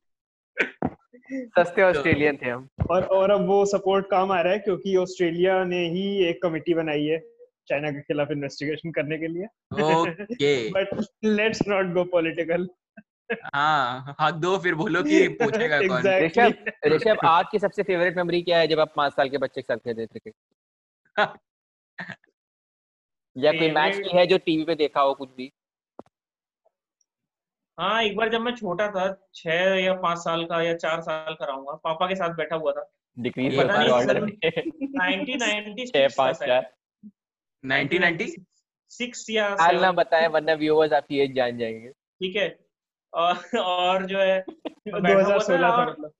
सस्ते 1.41 1.81
ऑस्ट्रेलियन 1.89 2.38
थे 2.41 2.49
हम। 2.49 2.69
और 2.89 3.03
और 3.03 3.31
अब 3.31 3.47
वो 3.47 3.65
सपोर्ट 3.65 4.05
काम 4.09 4.31
आ 4.31 4.41
रहा 4.41 4.53
है 4.53 4.59
क्योंकि 4.59 4.95
ऑस्ट्रेलिया 4.95 5.63
ने 5.63 5.89
ही 5.89 6.25
एक 6.25 6.41
कमेटी 6.43 6.73
बनाई 6.73 7.05
है 7.05 7.19
चाइना 7.67 7.91
के 7.91 8.01
खिलाफ 8.01 8.31
इन्वेस्टिगेशन 8.31 8.91
करने 8.91 9.17
के 9.17 9.27
लिए। 9.27 9.45
Okay. 9.84 10.69
But 10.69 11.05
let's 11.23 11.67
not 11.67 11.86
go 11.86 12.03
political 12.03 12.69
हाँ 13.55 14.15
हक 14.21 14.34
दो 14.34 14.57
फिर 14.57 14.75
बोलो 14.75 15.03
कि 15.03 15.27
पूछेगा 15.27 15.81
कौन। 15.81 16.01
Exactly. 16.01 16.25
ऋषभ 16.25 16.71
ऋषभ 16.88 17.17
आपकी 17.25 17.59
सबसे 17.59 17.84
फेवरेट 17.84 18.17
मेमोरी 18.17 18.41
क्या 18.41 18.59
है 18.59 18.67
जब 18.67 18.79
आप 18.79 18.93
पाँच 18.95 19.13
साल 19.13 19.29
के 19.29 19.38
बच्चे 19.38 19.61
के 19.61 19.73
साथ 19.73 19.77
खेलते 19.77 20.05
थे 20.05 20.05
क्रिकेट 20.05 20.34
या 23.38 23.51
कोई 23.51 23.71
मैच 23.71 23.97
की 23.97 24.17
है 24.17 24.27
जो 24.27 24.38
टीवी 24.38 24.63
पे 24.63 24.75
देखा 24.75 25.01
हो 25.01 25.13
कुछ 25.13 25.29
भी? 25.38 25.51
हाँ 27.80 28.03
एक 28.03 28.15
बार 28.17 28.30
जब 28.30 28.41
मैं 28.41 28.55
छोटा 28.55 28.88
था 28.88 29.28
छह 29.34 29.76
या 29.76 29.93
पाँच 29.93 30.17
साल 30.17 30.45
का 30.45 30.61
या 30.61 30.74
चार 30.74 31.01
साल 31.01 31.34
का 31.34 31.45
रहूँगा 31.45 31.74
पापा 31.74 32.07
के 32.07 32.15
साथ 32.15 32.30
बैठा 32.30 32.55
हुआ 32.55 32.71
था। 32.71 32.91
डिक्रीज 33.19 33.57
होता 33.57 33.80
है 33.80 33.89
ऑर्डर 33.89 34.21
में 34.21 34.32
1996 34.32 35.86
छह 35.86 36.07
था? 36.07 36.32
चार 36.32 36.71
1990 37.63 38.28
सिक्स 38.89 39.30
या 39.30 39.55
हाल 39.59 39.82
ना 39.82 39.91
बताएँ 39.91 40.28
वरना 40.28 40.53
व्यूअर्स 40.53 40.93
आपकी 40.93 41.19
एज 41.19 41.36
जान 41.36 41.57
जाएँगे। 41.57 41.89
ठीक 41.89 42.36
है। 42.36 42.59
और 43.13 43.59
और 43.59 44.05
जो 44.05 44.19
है 44.19 44.39
बैठा 44.88 45.24
हुआ 45.24 45.38
2016 45.38 45.61
था 45.61 45.69
था 45.69 45.76
और 45.76 45.91
मतलब। 45.91 46.11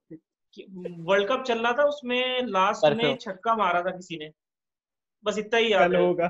वर्ल्ड 1.00 1.28
कप 1.30 1.44
चल 1.44 1.60
रहा 1.60 1.74
था 1.74 1.84
उसमें 1.84 2.42
लास्ट 2.44 2.94
में 2.94 3.16
छक्का 3.18 3.56
मारा 3.56 3.82
था 3.82 3.92
किसी 3.92 4.18
ने। 4.18 4.32
बस 5.24 5.38
इतना 5.38 5.60
ही 5.60 5.74
याद 5.74 5.94
है। 5.94 6.02
होगा। 6.02 6.28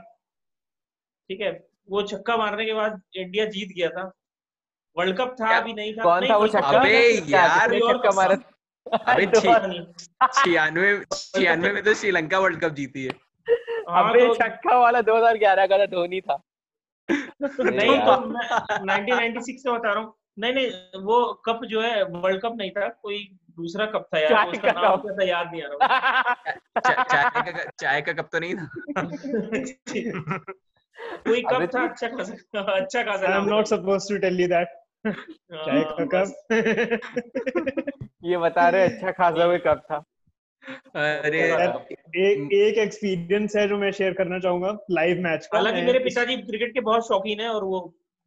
ठीक 1.29 1.41
है 1.41 1.67
वो 1.89 2.01
छक्का 2.01 2.37
मारने 2.37 2.65
के 2.65 2.73
बाद 2.73 3.01
इंडिया 3.15 3.45
जीत 3.45 3.69
गया 3.69 3.89
था। 3.89 4.11
वर्ल्ड 4.97 5.17
कप 5.17 5.35
था 5.41 5.57
अभी 5.57 5.73
नहीं 5.73 5.93
था। 5.93 6.03
कौन 6.03 6.19
नहीं, 6.19 6.29
था 6.31 6.37
वो 6.37 6.47
छक्का? 6.47 6.79
अबे 6.79 6.99
यार, 7.29 7.75
और 7.79 7.97
छक्का 7.97 8.11
मारा। 8.15 8.35
अबे 9.13 9.25
तो-। 9.33 9.41
छियानवे 10.33 10.89
छियानवे 11.13 11.71
में 11.71 11.83
तो 11.83 11.93
श्रीलंका 11.93 12.39
वर्ल्ड 12.39 12.59
कप 12.61 12.73
जीती 12.73 13.03
है। 13.03 13.11
हाँ, 13.89 14.09
अबे 14.09 14.27
तो- 14.27 14.35
छक्का 14.37 14.77
वाला 14.79 15.01
2011 15.01 15.67
का 15.67 15.77
था 15.77 15.85
धोनी 15.85 16.21
था। 16.21 16.41
नहीं 17.09 17.99
तो 17.99 18.17
मैं 18.27 18.47
1996 18.79 19.57
से 19.63 19.71
बता 19.71 19.93
रहा 19.93 20.03
हूँ। 20.03 20.13
नहीं 20.39 20.53
नहीं 20.53 21.01
वो 21.03 21.17
कप 21.45 21.59
जो 21.69 21.81
है 21.81 22.03
वर्ल्ड 22.03 22.41
कप 22.41 22.53
नहीं 22.57 22.69
था 22.71 22.87
कोई 23.01 23.17
दूसरा 23.57 23.85
कप 23.85 24.07
था 24.13 24.19
यार 24.19 24.29
चाय 24.29 24.47
उसका 24.51 24.71
का 24.71 24.81
नाम 24.81 24.95
कप। 24.95 25.01
क्या 25.01 25.15
था 25.17 25.23
याद 25.29 25.51
नहीं 25.51 25.61
आ 25.63 25.67
रहा 25.71 26.33
चाय 27.09 27.51
का 27.51 27.63
चाय 27.79 28.01
का 28.01 28.13
कप 28.13 28.29
तो 28.31 28.39
नहीं 28.39 28.55
था? 28.55 28.67
कोई 31.27 31.41
कप 31.41 31.67
था 31.75 31.83
अच्छा 31.83 32.07
खासा 32.07 32.61
अच्छा 32.75 33.03
खासा 33.03 33.27
आई 33.33 33.37
एम 33.37 33.45
नॉट 33.45 33.59
था। 33.61 33.75
Suppose 33.75 34.09
to 34.09 34.17
tell 34.17 34.41
you 34.41 34.47
that 34.47 34.79
चाय 35.05 35.79
हाँ, 35.79 36.05
का 36.05 36.23
बस। 36.23 36.33
कप 36.51 38.07
ये 38.23 38.37
बता 38.37 38.67
रहे 38.69 38.83
अच्छा 38.83 39.11
खासा 39.11 39.45
कोई 39.45 39.57
कब 39.57 39.81
था? 39.91 39.97
अरे 40.95 41.39
यार, 41.49 41.85
एक 42.17 42.53
एक 42.53 42.77
एक्सपीरियंस 42.77 43.55
है 43.55 43.67
जो 43.67 43.77
मैं 43.77 43.91
शेयर 43.91 44.13
करना 44.13 44.39
चाहूँगा 44.39 44.77
लाइव 44.91 45.21
मैच 45.21 45.45
का। 45.45 45.57
हालाँकि 45.57 45.81
मेरे 45.81 45.99
पिताजी 45.99 46.37
क्रिकेट 46.37 46.73
के 46.73 46.81
बहुत 46.81 47.07
शौकीन 47.07 47.39
है 47.39 47.49
और 47.49 47.63
वो 47.63 47.81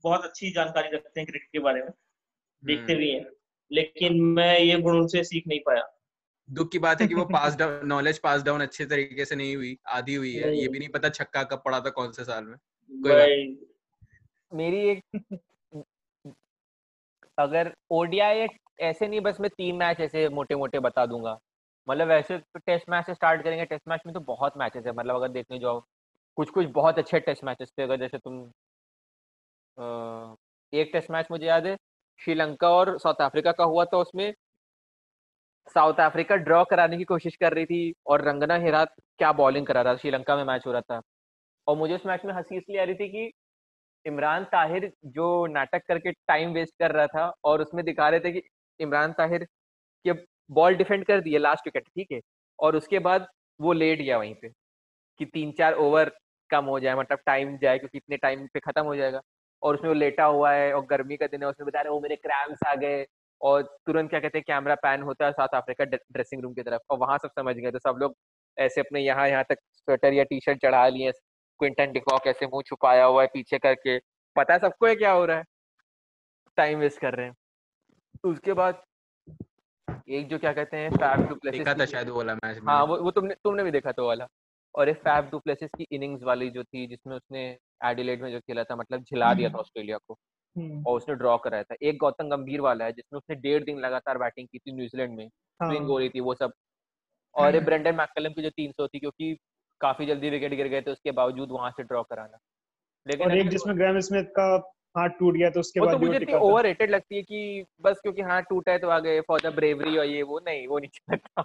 बहुत 0.05 0.25
अच्छी 0.25 0.51
जानकारी 0.51 0.89
रखते 0.97 1.21
हैं 1.21 1.27
क्रिकेट 1.27 1.49
के 1.53 1.59
बारे 1.59 1.81
में 1.81 1.91
देखते 2.63 2.93
हम्म। 2.93 3.03
भी 3.03 3.11
हैं 3.11 3.27
लेकिन 3.71 4.21
मैं 4.21 4.59
ये 4.59 4.79
गुण 4.79 4.97
उनसे 4.97 5.23
सीख 5.25 5.47
नहीं 5.47 5.61
पाया। 5.61 5.83
दुख 6.49 6.71
की 6.73 6.79
बात 6.79 7.01
है 7.01 7.07
कि 7.09 7.15
वो 7.15 7.25
pass 7.25 7.57
down 7.57 7.87
knowledge 7.89 8.19
pass 8.19 8.43
down 8.43 8.61
अच्छे 8.61 8.85
तरीके 8.87 9.25
से 9.25 9.37
नहीं 9.37 9.57
हुई 9.57 9.77
आधी 9.89 10.15
हुई 10.15 10.33
है 10.35 10.57
ये 10.57 10.69
भी 10.69 10.79
नहीं 10.79 10.89
पता 10.89 11.09
छक्का 11.09 11.43
कब 11.43 11.63
पड़ा 11.65 11.81
था 11.81 11.91
कौन 11.91 12.13
से 12.13 12.25
साल 12.25 12.45
में। 12.45 12.57
कोई 12.91 13.59
मेरी 14.53 14.89
एक 14.91 15.01
अगर 17.39 17.73
ओडीआई 17.91 18.47
ऐसे 18.81 19.09
नहीं, 19.09 19.21
बस 19.21 19.41
मैं 19.41 19.51
तीन 19.51 19.77
मैच 19.77 20.01
ऐसे 20.01 20.29
मोटे 20.29 20.55
मोटे 20.55 20.79
बता 20.81 21.05
दूँगा। 21.07 21.39
मतलब 21.89 22.09
वैसे 22.09 22.39
तो 22.39 22.59
टेस्ट 22.59 22.91
मैच 22.91 23.07
से 23.07 23.15
स्टार्ट 23.15 23.43
करेंगे 23.43 23.65
टेस्ट 23.65 23.89
मैच 23.89 24.01
में 24.07 24.13
तो 24.15 24.21
बहुत 24.23 24.57
मैचेस 24.59 24.87
है। 24.87 24.93
मतलब 24.93 25.17
अगर 25.17 25.29
देखने 25.29 25.59
जाओ 25.59 25.81
कुछ 26.37 26.51
कुछ 26.51 26.67
बहुत 26.73 26.99
अच्छे 26.99 27.21
टेस्ट 27.21 27.45
मैचेस 27.45 27.73
थे 27.79 27.83
अगर 27.83 28.01
जैसे 28.01 28.19
तुम 28.19 28.41
एक 30.73 30.91
टेस्ट 30.93 31.11
मैच 31.11 31.27
मुझे 31.31 31.47
याद 31.47 31.67
है, 31.67 31.77
श्रीलंका 32.21 32.71
और 32.71 32.99
साउथ 32.99 33.23
अफ्रीका 33.23 33.53
का 33.53 33.65
हुआ 33.65 33.85
था 33.85 33.97
उसमें। 33.99 34.33
साउथ 35.75 36.01
अफ्रीका 36.01 36.37
ड्रॉ 36.37 36.65
कराने 36.65 36.97
की 36.99 37.05
कोशिश 37.05 37.37
कर 37.37 37.53
रही 37.53 37.67
थी 37.67 37.93
और 38.07 38.23
रंगना 38.23 38.55
हेरात 38.57 38.95
क्या 39.19 39.33
बॉलिंग 39.33 39.67
करा 39.67 39.83
रहा 39.83 39.95
था। 39.95 39.99
श्रीलंका 39.99 40.37
में 40.37 40.45
मैच 40.45 40.67
हो 40.67 40.73
रहा 40.73 40.81
था। 40.81 41.01
और 41.67 41.77
मुझे 41.77 41.95
उस 41.95 42.07
मैच 42.07 42.25
में 42.25 42.33
हँसी 42.35 42.57
इसलिए 42.57 42.81
आ 42.81 42.85
रही 42.85 42.95
थी 42.95 43.09
कि 43.09 43.33
इमरान 44.07 44.45
ताहिर 44.53 44.91
जो 45.07 45.47
नाटक 45.49 45.83
करके 45.89 46.13
टाइम 46.13 46.53
वेस्ट 46.53 46.75
कर 46.79 46.93
रहा 46.93 47.07
था 47.07 47.33
और 47.45 47.63
उसमें 47.63 47.85
दिखा 47.85 48.09
रहे 48.09 48.21
थे 48.21 48.33
कि 48.33 48.43
इमरान 48.81 49.13
ताहिर 49.13 49.45
के 50.05 50.13
बॉल 50.51 50.75
डिफेंड 50.77 51.05
कर 51.07 51.21
दिए 51.21 51.39
लास्ट 51.39 51.67
विकेट 51.67 51.89
ठीक 51.89 52.13
है? 52.13 52.21
और 52.59 52.77
उसके 52.77 52.99
बाद 53.01 53.27
वो 53.61 53.73
लेट 53.73 54.01
गया 54.01 54.19
वहीं 54.19 54.35
पे 54.43 54.49
कि 55.21 55.25
तीन 55.27 55.53
चार 55.59 55.75
ओवर 55.77 56.11
कम 56.51 56.65
हो 56.67 56.79
जाए 56.81 56.95
मतलब 56.97 57.19
टाइम 57.27 57.57
जाए, 57.59 57.79
क्योंकि 57.79 57.99
इतने 57.99 58.17
टाइम 58.17 58.47
पे 58.55 58.61
खत्म 58.61 58.85
हो 58.85 58.97
जाएगा। 58.97 59.21
और 59.63 59.75
उसमें 59.75 59.89
वो 59.91 59.95
लेटा 59.95 60.25
हुआ 60.27 60.53
है 60.53 60.73
और 60.75 60.85
गर्मी 60.87 61.17
का 61.17 61.27
दिन 61.27 61.43
है, 61.43 61.49
उसमें 61.49 61.67
बता 61.67 61.81
रहे 61.81 61.91
वो 61.93 62.01
मेरे 62.01 62.17
क्रैम्स 62.17 62.59
आ 62.69 62.75
गए। 62.77 63.05
और 63.41 63.63
तुरंत 63.87 64.11
क्या 64.11 64.21
कहते 64.21 64.39
हैं 64.39 64.45
कैमरा 64.47 64.75
पैन 64.83 65.03
होता 65.03 65.27
है 65.27 65.33
साउथ 65.33 65.57
अफ्रीका 65.57 65.85
ड्रेसिंग 65.87 66.43
रूम 66.43 66.55
की 66.55 66.63
तरफ़। 66.63 66.81
और 66.91 66.99
वहाँ 66.99 67.19
सब 67.19 67.31
समझ 67.39 67.55
गए 67.57 67.71
तो 67.73 67.79
सब 67.79 67.99
लोग 68.01 68.17
ऐसे 68.57 68.81
अपने 68.81 69.01
यहाँ 69.01 69.29
यहाँ 69.29 69.45
तक 69.51 69.59
स्वेटर 69.75 70.13
या 70.15 70.25
टी 70.25 70.41
शर्ट 70.41 70.63
चढ़ा 70.63 70.87
लिए 70.89 71.13
क्विंटन 71.59 71.93
डिकॉक 71.93 72.27
ऐसे 72.27 72.47
मुँह 72.47 72.63
छुपाया 72.67 73.05
हुआ 73.05 73.23
है 73.23 73.29
पीछे 73.35 73.59
करके। 73.59 73.99
पता 74.37 74.55
है 74.55 74.59
सबको 74.61 74.87
है 74.87 74.95
क्या 74.97 75.13
हो 75.13 75.25
रहा 75.25 75.37
है? 75.37 75.45
टाइम 76.57 76.79
वेस्ट 76.79 77.01
कर 77.01 77.15
रहे 77.15 77.27
हैं। 77.27 77.35
उसके 78.25 78.53
बाद 78.53 78.83
एक 80.09 80.29
जो 80.29 80.39
क्या 80.39 80.53
कहते 80.53 80.77
हैं 80.77 80.91
फैब 80.91 81.29
डुप्लेसिस 81.29 81.61
देखा 81.61 81.75
था 81.75 81.85
शायद 81.87 82.09
वाला 82.09 82.35
मैच 82.35 82.61
हाँ 82.69 82.85
वो 82.85 82.97
वो 82.97 83.11
तुमने 83.11 83.35
तुमने 83.35 83.65
भी 83.65 83.71
देखा 83.71 83.93
था 83.93 84.03
वाला। 84.03 84.27
और 84.75 84.89
एक 84.89 84.97
फैब 84.97 85.29
डुप्लेसिस 85.31 85.71
की 85.79 85.87
इनिंग्स 85.93 86.23
वाली 86.23 86.51
जो 86.51 86.65
थी 86.65 86.87
जिसमें 86.87 87.17
उसने 87.17 87.59
एडिलेड 87.85 88.23
में 88.23 88.31
जो 88.33 88.41
खेला 88.41 88.65
था 88.65 88.77
मतलब 88.77 89.03
झिला 89.03 89.35
दिया 89.35 89.49
था 89.49 89.53
हम्म। 89.53 89.61
ऑस्ट्रेलिया 89.61 89.99
को। 89.99 90.15
हम्म। 90.57 90.85
और 90.87 90.97
उसने 90.97 91.15
ड्रॉ 91.15 91.37
कराया 91.39 91.63
था। 91.63 91.75
एक 91.83 91.99
गौतम 91.99 92.29
गंभीर 92.29 92.61
वाला 92.61 92.85
है 92.85 92.93
जिसमें 92.93 93.19
उसने 93.19 93.37
डेढ़ 93.37 93.65
दिन 93.65 93.79
लगातार 93.79 94.19
बैटिंग 94.19 94.49
की 94.53 94.59
थी 94.59 94.73
न्यूजीलैंड 94.73 95.17
में। 95.17 95.29
स्विंग 95.29 95.83
हाँ। 95.83 95.87
हो 95.87 95.99
रही 95.99 96.09
थी 96.09 96.21
वो 96.21 96.35
सब। 96.35 96.53
और 97.35 97.55
ये 97.55 97.61
ब्रेंडन 97.61 97.95
मैकलम 97.95 98.33
की 98.33 98.43
जो 98.43 98.51
तीन 98.51 98.73
सौ 98.73 98.87
थी 98.87 98.99
क्योंकि 98.99 99.39
काफ़ी 99.81 100.07
जल्दी 100.07 100.31
विकेट 100.31 100.55
गिर 100.55 100.69
गए 100.69 100.81
थे 100.83 100.91
उसके 100.91 101.11
बावजूद 101.13 101.51
वहाँ 101.51 101.71
से 101.71 101.83
ड्रॉ 101.83 102.03
कराना। 102.03 102.39
लेकिन 103.07 103.31
और 103.31 103.37
एक 103.37 103.49
जिसमें 103.49 103.77
ग्रैम 103.77 104.01
स्मिथ 104.01 104.25
का 104.39 104.47
हाथ 104.97 105.09
टूट 105.19 105.35
गया 105.35 105.51
तो 105.51 105.61
उसके 105.61 105.81
बाद 105.81 105.93
तो 105.93 105.99
मुझे 105.99 106.17
इतनी 106.17 106.35
ओवररेटेड 106.35 106.91
लगती 106.91 107.17
है 107.17 107.23
कि 107.23 107.65
बस 107.81 107.99
क्योंकि 108.03 108.23
हाथ 108.23 108.43
टूटा 108.43 108.73
है 108.73 108.79
तो 108.79 108.89
आ 108.89 108.99
गए 108.99 109.21
फॉर 109.21 109.41
द 109.41 109.55
ब्रेवरी 109.55 109.97
और 109.97 110.07
ये 110.07 110.23
वो 110.23 110.41
नहीं 110.47 110.67
वो 110.69 110.79
नहीं 110.79 110.91
चलता। 110.91 111.43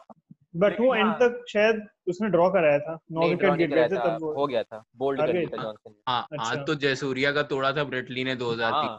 बट 0.55 0.79
वो 0.79 0.93
एंड 0.95 1.05
हाँ। 1.05 1.17
तक 1.19 1.43
शायद 1.49 1.81
उसने 2.07 2.29
ड्रॉ 2.29 2.49
कराया 2.49 2.79
था। 2.79 2.97
नौ 3.11 3.27
विकेट 3.27 3.53
गिर 3.53 3.69
गए 3.69 3.87
थे 3.89 3.97
तब 3.97 4.23
हो 4.37 4.47
गया 4.47 4.63
था। 4.63 4.83
बोल्ड 4.95 5.21
कर 5.21 5.31
दिया 5.31 5.61
जॉनसन 5.61 5.93
हाँ 6.07 6.21
आज 6.39 6.49
अच्छा। 6.49 6.63
तो 6.63 6.75
जयसूर्या 6.75 7.31
का 7.31 7.43
तोड़ा 7.51 7.71
था 7.73 7.83
ब्रेटली 7.83 8.23
ने 8.23 8.35
2003 8.35 8.73
हाँ। 8.73 8.97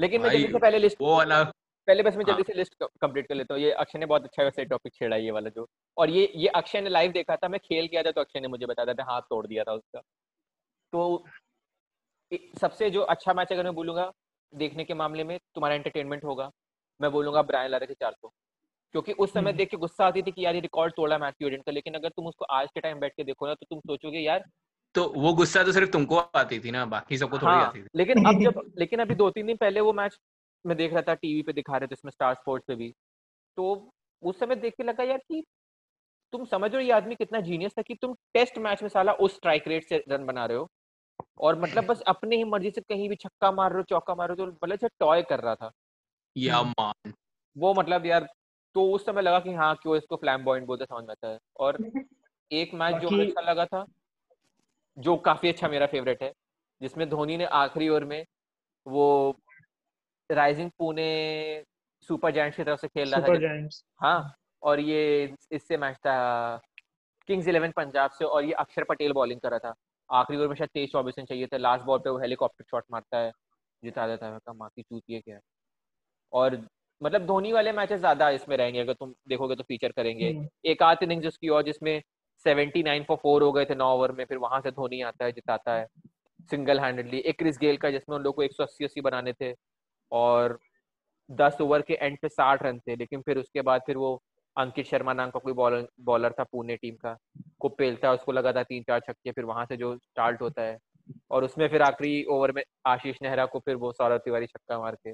लेकिन 0.00 0.22
मैं 0.22 0.30
जल्दी 0.30 0.52
से 0.52 0.58
पहले 0.58 0.78
लिस्ट 0.78 1.00
वो 1.00 1.16
वाला 1.16 1.42
पहले 1.88 2.02
बस 2.02 2.16
मैं 2.16 2.24
जल्दी 2.24 2.42
हाँ। 2.42 2.44
से 2.46 2.54
लिस्ट 2.54 2.74
कंप्लीट 3.00 3.26
कर 3.26 3.34
लेता 3.34 3.54
हूँ। 3.54 3.62
ये 3.62 3.70
अक्षय 3.72 3.98
ने 3.98 4.06
बहुत 4.06 4.24
अच्छा 4.24 4.42
वैसे 4.42 4.64
टॉपिक 4.64 4.94
छेड़ा 4.94 5.16
ये 5.16 5.30
वाला 5.30 5.50
जो। 5.50 5.66
और 5.96 6.10
ये 6.10 6.32
ये 6.36 6.48
अक्षय 6.48 6.80
ने 6.80 6.90
लाइव 6.90 7.12
देखा 7.12 7.36
था 7.36 7.48
मैं 7.48 7.60
खेल 7.60 7.86
किया 7.88 8.02
था 8.02 8.10
तो 8.10 8.20
अक्षय 8.20 8.40
ने 8.40 8.48
मुझे 8.48 8.66
बताया 8.66 8.94
था 8.94 9.04
हाथ 9.04 9.20
तोड़ 9.20 9.46
दिया 9.46 9.64
था 9.64 9.72
उसका। 9.72 10.00
तो 10.92 11.24
सबसे 12.60 12.90
जो 12.90 13.00
अच्छा 13.00 13.34
मैच 13.34 13.52
अगर 13.52 13.64
मैं 13.64 13.74
बोलूँगा 13.74 14.12
देखने 14.54 14.84
के 14.84 14.94
मामले 14.94 15.24
में 15.24 15.38
तुम्हारा 15.54 15.74
एंटरटेनमेंट 15.74 16.24
होगा। 16.24 16.50
मैं 17.00 17.10
बोलूँगा 17.12 17.42
ब्रायन 17.42 17.70
लारा 17.70 17.86
के 17.86 17.94
चार 17.94 18.12
सौ। 18.12 18.28
क्योंकि 18.92 19.12
उस 19.12 19.32
समय 19.32 19.50
हम्म। 19.50 19.56
देख 19.56 19.70
के 19.70 19.76
गुस्सा 19.76 20.06
आती 20.06 20.22
थी 20.22 20.32
कि 20.32 20.44
यार 20.44 20.54
ये 20.54 20.60
रिकॉर्ड 20.60 20.92
तोड़ा 20.92 21.18
मैथ्यू 21.18 21.48
एडेन 21.48 21.60
का 21.60 21.72
लेकिन 21.72 21.94
अगर 21.94 22.08
तुम 22.08 22.26
उसको 22.26 22.44
आज 22.44 22.68
के 22.74 22.80
टाइम 22.80 23.00
बैठ 23.00 23.12
के 23.16 23.24
देखो 23.24 23.46
ना 23.46 23.54
तो 23.54 23.66
तुम 23.70 23.80
सोचोगे 23.80 24.18
यार 24.18 24.44
तो 24.94 25.12
वो 25.16 25.32
गुस्सा 25.32 25.62
तो 25.62 25.72
सिर्फ़ 25.72 25.90
तुमको 25.90 26.16
आती 26.16 26.58
थी 26.60 26.70
ना 26.70 26.84
बाकी 26.86 27.18
सबको 27.18 27.38
थोड़ी 27.38 27.52
हाँ, 27.52 27.66
आती 27.66 27.82
थी। 27.82 27.86
लेकिन 27.96 28.24
अब 28.24 28.40
जब 28.40 28.60
लेकिन 28.78 29.00
अभी 29.00 29.14
दो 29.14 29.30
तीन 29.30 29.46
दिन 29.46 29.56
पहले 29.56 29.80
वो 29.80 29.92
मैच 29.92 30.18
मैं 30.68 30.76
देख 30.76 30.92
रहा 30.92 31.02
था 31.02 31.14
टीवी 31.14 31.42
पे 31.42 31.52
दिखा 31.52 31.76
रहे 31.76 31.86
थे 31.86 31.94
इसमें 31.94 32.10
स्टार 32.10 32.34
स्पोर्ट्स 32.34 32.66
पे 32.68 32.74
भी। 32.74 32.92
तो 33.58 33.90
उस 34.22 34.38
समय 34.40 34.56
देख 34.56 34.74
के 34.76 34.82
लगा 34.82 35.04
यार 35.04 35.18
कि 35.18 35.42
तुम 36.32 36.44
समझ 36.44 36.70
रहे 36.70 36.82
हो 36.82 36.86
ये 36.86 36.92
आदमी 36.92 37.14
कितना 37.14 37.40
जीनियस 37.40 37.72
था 37.78 37.82
कि 37.82 37.94
तुम 37.94 38.14
टेस्ट 38.34 38.58
मैच 38.58 38.82
में 38.82 38.88
साला 38.88 39.12
उस 39.14 39.34
स्ट्राइक 39.36 39.68
रेट 39.68 39.88
से 39.88 40.04
रन 40.08 40.26
बना 40.26 40.46
रहे 40.46 40.58
हो। 40.58 40.68
और 41.40 41.60
मतलब 41.60 41.84
बस 41.84 42.00
अपने 42.08 42.36
ही 42.36 42.44
मर्ज़ी 42.44 42.70
से 42.70 42.80
कहीं 42.80 43.08
भी 43.08 43.16
छक्का 43.16 43.50
मार 43.52 43.70
रहे 43.70 43.78
हो 43.78 43.84
चौका 43.88 44.14
मार 44.14 44.28
रहे 44.28 44.44
हो 44.44 44.50
तो 44.50 44.66
मतलब 44.66 44.90
टॉय 45.00 45.22
कर 45.22 45.40
रहा 45.40 45.54
था। 45.54 45.70
या 46.36 46.62
मान। 46.62 47.12
वो 47.56 47.72
मतलब 47.74 48.06
यार 48.06 48.28
तो 48.74 48.90
उस 48.92 49.06
समय 49.06 49.22
लगा 49.22 49.40
कि 49.40 49.52
हाँ 49.54 49.74
क्यों 49.76 49.96
इसको 49.96 50.16
फ्लैम 50.16 50.44
बॉइंट 50.44 50.66
बोलते 50.66 50.84
समझ 50.84 51.04
में 51.04 51.10
आता 51.10 51.28
है। 51.28 51.38
और 51.56 51.78
एक 52.50 52.74
मैच 52.74 52.96
जो 52.96 53.08
अच्छा 53.08 53.40
लगा 53.40 53.64
था 53.66 53.84
जो 54.96 55.16
काफ़ी 55.16 55.48
अच्छा 55.48 55.68
मेरा 55.68 55.86
फेवरेट 55.86 56.22
है 56.22 56.32
जिसमें 56.80 57.08
धोनी 57.08 57.36
ने 57.36 57.44
आखिरी 57.44 57.88
ओवर 57.88 58.04
में 58.04 58.24
वो 58.86 59.36
राइजिंग 60.30 60.70
पुणे 60.78 61.64
सुपर 62.10 62.30
जायंट्स 62.30 62.56
की 62.56 62.64
तरफ़ 62.64 62.80
से 62.80 62.88
खेल 62.88 63.10
रहा 63.10 63.20
था 63.20 63.26
हाँ 64.00 64.34
और 64.62 64.80
ये 64.80 65.34
इससे 65.52 65.76
मैच 65.76 65.96
था 65.96 66.60
किंग्स 67.28 67.48
इलेवन 67.48 67.70
पंजाब 67.70 68.10
से 68.10 68.24
और 68.24 68.44
ये 68.44 68.52
अक्षर 68.52 68.84
पटेल 68.84 69.12
बॉलिंग 69.12 69.40
कर 69.40 69.50
रहा 69.50 69.58
था। 69.58 69.74
आखिरी 70.10 70.38
ओवर 70.38 70.48
में 70.48 70.54
शायद 70.54 70.70
तेईस 70.74 70.90
चौबीस 70.92 71.14
रन 71.18 71.24
चाहिए 71.24 71.46
थे। 71.46 71.58
लास्ट 71.58 71.84
बॉल 71.84 71.98
पे 71.98 72.10
वो 72.10 72.18
हेलीकॉप्टर 72.18 72.64
शॉट 72.70 72.84
मारता 72.92 73.18
है 73.18 73.32
जिता 73.82 74.06
देता 74.06 74.26
है। 74.26 74.32
मैं 74.32 74.68
चूती 74.82 75.14
है 75.14 75.20
क्या? 75.20 75.38
और 76.32 76.56
मतलब 77.02 77.26
धोनी 77.26 77.52
वाले 77.52 77.72
मैचेस 77.72 78.00
ज़्यादा 78.00 78.28
इसमें 78.30 78.56
रहेंगे 78.56 78.80
अगर 78.80 78.92
तुम 78.92 79.14
देखोगे 79.28 79.56
तो 79.56 79.62
फीचर 79.62 79.92
करेंगे। 79.92 80.30
हम्म। 80.30 80.48
एक 80.64 80.82
आध 80.82 81.02
इनिंग्स 81.02 81.26
उसकी 81.26 81.48
और 81.48 81.62
जिसमें 81.62 82.02
सेवेंटी 82.46 82.82
नाइन 82.82 83.04
फॉर 83.04 83.16
फोर 83.16 83.42
हो 83.42 83.52
गए 83.52 83.64
थे 83.64 83.74
नौ 83.74 83.92
ओवर 83.94 84.12
में 84.12 84.24
फिर 84.24 84.38
वहाँ 84.38 84.60
से 84.60 84.70
धोनी 84.70 85.00
आता 85.02 85.24
है 85.24 85.32
जिताता 85.32 85.74
है 85.74 85.86
सिंगल 86.50 86.80
हैंडेडली 86.80 87.18
एक 87.18 87.38
क्रिस 87.38 87.58
गेल 87.58 87.76
का 87.76 87.90
जिसमें 87.90 88.16
उन 88.16 88.22
लोग 88.22 88.34
को 88.34 88.42
एक 88.42 88.52
सौ 88.52 88.62
अस्सी 88.64 88.84
अस्सी 88.84 89.00
बनाने 89.00 89.32
थे। 89.32 89.52
और 90.12 90.58
दस 91.30 91.58
ओवर 91.60 91.82
के 91.82 91.94
एंड 91.94 92.18
पे 92.22 92.28
साठ 92.28 92.62
रन 92.62 92.78
थे 92.78 92.96
लेकिन 92.96 93.20
फिर 93.20 93.38
उसके 93.38 93.62
बाद 93.62 93.80
फिर 93.86 93.96
वो 93.96 94.22
अंकित 94.56 94.86
शर्मा 94.86 95.12
नाम 95.12 95.30
का 95.30 95.40
कोई 95.40 95.52
बॉलर 95.52 95.88
बॉलर 96.00 96.32
था 96.32 96.44
पुणे 96.44 96.76
टीम 96.76 96.94
का 96.94 97.16
को 97.58 97.68
पेलता 97.68 98.08
है 98.08 98.14
उसको 98.14 98.32
लगा 98.32 98.52
था 98.52 98.62
तीन 98.62 98.82
चार 98.82 99.00
छक्के 99.00 99.32
फिर 99.32 99.44
वहाँ 99.44 99.64
से 99.64 99.76
जो 99.76 99.96
स्टार्ट 99.96 100.42
होता 100.42 100.62
है। 100.62 100.78
और 101.30 101.44
उसमें 101.44 101.68
फिर 101.68 101.82
आखिरी 101.82 102.24
ओवर 102.24 102.52
में 102.52 102.62
आशीष 102.86 103.16
नेहरा 103.22 103.46
को 103.46 103.58
फिर 103.58 103.76
वो 103.76 103.92
सौरभ 103.92 104.18
तिवारी 104.18 104.46
छक्का 104.46 104.78
मार 104.78 104.94
के 104.94 105.10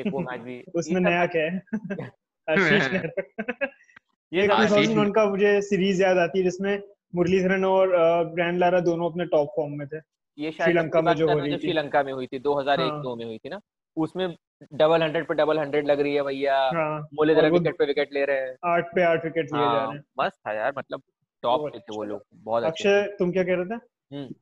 एक 0.00 0.06
वो 0.06 0.20
मैच 0.20 0.40
भी 0.40 0.64
उसमें 0.74 1.00
नया 1.00 1.26
क्या 1.26 1.42
है? 1.42 1.62
आशीष 2.50 2.88
ये 4.32 4.46
टू 4.94 5.12
का 5.12 5.24
मुझे 5.24 5.62
सीरीज़ 5.62 6.02
याद 6.02 6.18
आती 6.18 6.38
है 6.38 6.44
जिसमें 6.44 6.82
मुरलीधरन 7.14 7.64
और 7.64 7.88
ग्रैंड 8.24 8.58
लारा 8.58 8.80
दोनों 8.80 9.10
अपने 9.10 9.24
टॉप 9.24 9.48
फॉर्म 9.56 9.72
में 9.72 9.88
थे। 9.88 9.96
ये 10.38 10.50
श्रीलंका 10.50 11.00
में 11.00 11.14
जो 11.14 11.32
हो 11.32 11.38
रही 11.38 11.52
थी। 11.52 11.58
श्रीलंका 11.58 12.02
में 12.02 12.12
हुई 12.12 12.26
थी 12.26 12.38
2001 12.38 13.06
हाँ। 13.06 13.16
में 13.16 13.24
हुई 13.24 13.38
थी 13.38 13.48
ना? 13.48 13.60
उसमें 13.96 14.34
डबल 14.72 15.02
हंड्रेड 15.02 15.26
पे 15.26 15.34
डबल 15.34 15.58
हंड्रेड 15.58 15.86
लग 15.86 16.00
रही 16.00 16.14
है 16.14 16.22
भैया। 16.22 16.56
हाँ, 16.76 17.00
मुरलीधरन 17.14 17.52
विकेट 17.52 17.78
पे 17.78 17.84
विकेट 17.86 18.12
ले 18.12 18.24
रहे 18.24 18.40
हैं। 18.40 18.56
आठ 18.66 18.94
पे 18.94 19.02
आठ 19.04 19.24
विकेट 19.24 19.52
लिए 19.52 19.62
जा 19.62 19.72
रहे 19.76 19.96
हैं 19.96 20.02
मस्त 20.18 20.36
था 20.46 20.52
यार 20.54 20.72
मतलब 20.78 21.02
टॉप 21.42 21.68
पे 21.72 21.78
थे 21.78 21.96
वो 21.96 22.04
लोग 22.04 22.22
बहुत 22.34 22.64
अक्षय 22.64 23.02
तुम 23.18 23.32
क्या 23.32 23.44
कह 23.44 23.54
रहे 23.54 23.64
थे? 23.66 23.74
हम्म। 24.16 24.34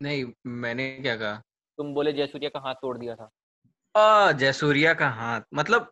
नहीं 0.00 0.24
मैंने 0.62 0.90
क्या 1.02 1.16
कहा? 1.16 1.42
तुम 1.78 1.92
बोले 1.94 2.12
जयसूर्या 2.12 2.50
का 2.50 2.60
हाथ 2.66 2.74
तोड़ 2.82 2.96
दिया 2.98 3.14
था। 3.14 4.32
जयसूर्या 4.32 4.92
का 4.94 5.08
हाथ 5.10 5.40
मतलब 5.54 5.90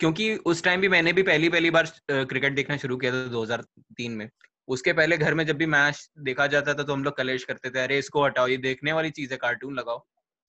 क्योंकि 0.00 0.34
उस 0.46 0.62
टाइम 0.64 0.80
भी 0.80 0.88
मैंने 0.88 1.12
भी 1.12 1.22
पहली 1.22 1.48
पहली 1.48 1.70
बार 1.70 1.86
क्रिकेट 2.10 2.54
देखना 2.54 2.76
शुरू 2.76 2.96
किया 2.96 3.12
था 3.12 3.26
2003 3.30 4.16
में। 4.16 4.28
उसके 4.68 4.92
पहले 4.92 5.16
घर 5.18 5.34
में 5.34 5.44
जब 5.46 5.56
भी 5.56 5.66
मैच 5.66 6.08
देखा 6.20 6.46
जाता 6.46 6.74
था 6.74 6.82
तो 6.82 6.92
हम 6.92 7.04
लोग 7.04 7.16
कलेश 7.16 7.44
करते 7.44 7.70
थे 7.70 7.80
अरे 7.80 7.98
इसको 7.98 8.24
हटाओ 8.24 8.46
ये 8.48 8.56
देखने 8.58 8.92
वाली 8.92 9.10
चीज़ 9.10 9.32
है 9.32 9.36
कार्टून 9.38 9.74
लगाओ। 9.74 10.04